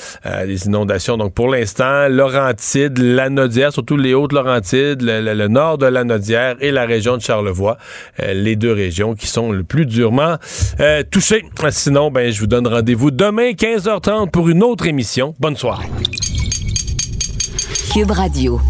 les 0.44 0.66
inondations. 0.66 1.16
Donc 1.16 1.32
pour 1.32 1.48
l'instant, 1.48 2.08
Laurentide, 2.08 2.98
Lanaudière, 2.98 3.72
surtout 3.72 3.96
les 3.96 4.12
Hautes-Laurentides, 4.12 5.00
le, 5.00 5.22
le, 5.32 5.48
nord 5.48 5.78
de 5.78 5.86
Lanaudière 5.86 6.56
la 6.70 6.86
région 6.86 7.16
de 7.16 7.22
Charlevoix, 7.22 7.78
euh, 8.20 8.32
les 8.32 8.56
deux 8.56 8.72
régions 8.72 9.14
qui 9.14 9.26
sont 9.26 9.52
le 9.52 9.64
plus 9.64 9.86
durement 9.86 10.36
euh, 10.80 11.02
touchées. 11.10 11.44
Sinon, 11.70 12.10
ben, 12.10 12.32
je 12.32 12.40
vous 12.40 12.46
donne 12.46 12.66
rendez-vous 12.66 13.10
demain 13.10 13.52
15h30 13.52 14.30
pour 14.30 14.48
une 14.48 14.62
autre 14.62 14.86
émission. 14.86 15.34
Bonne 15.38 15.56
soirée. 15.56 15.86
Cube 17.92 18.10
Radio. 18.10 18.60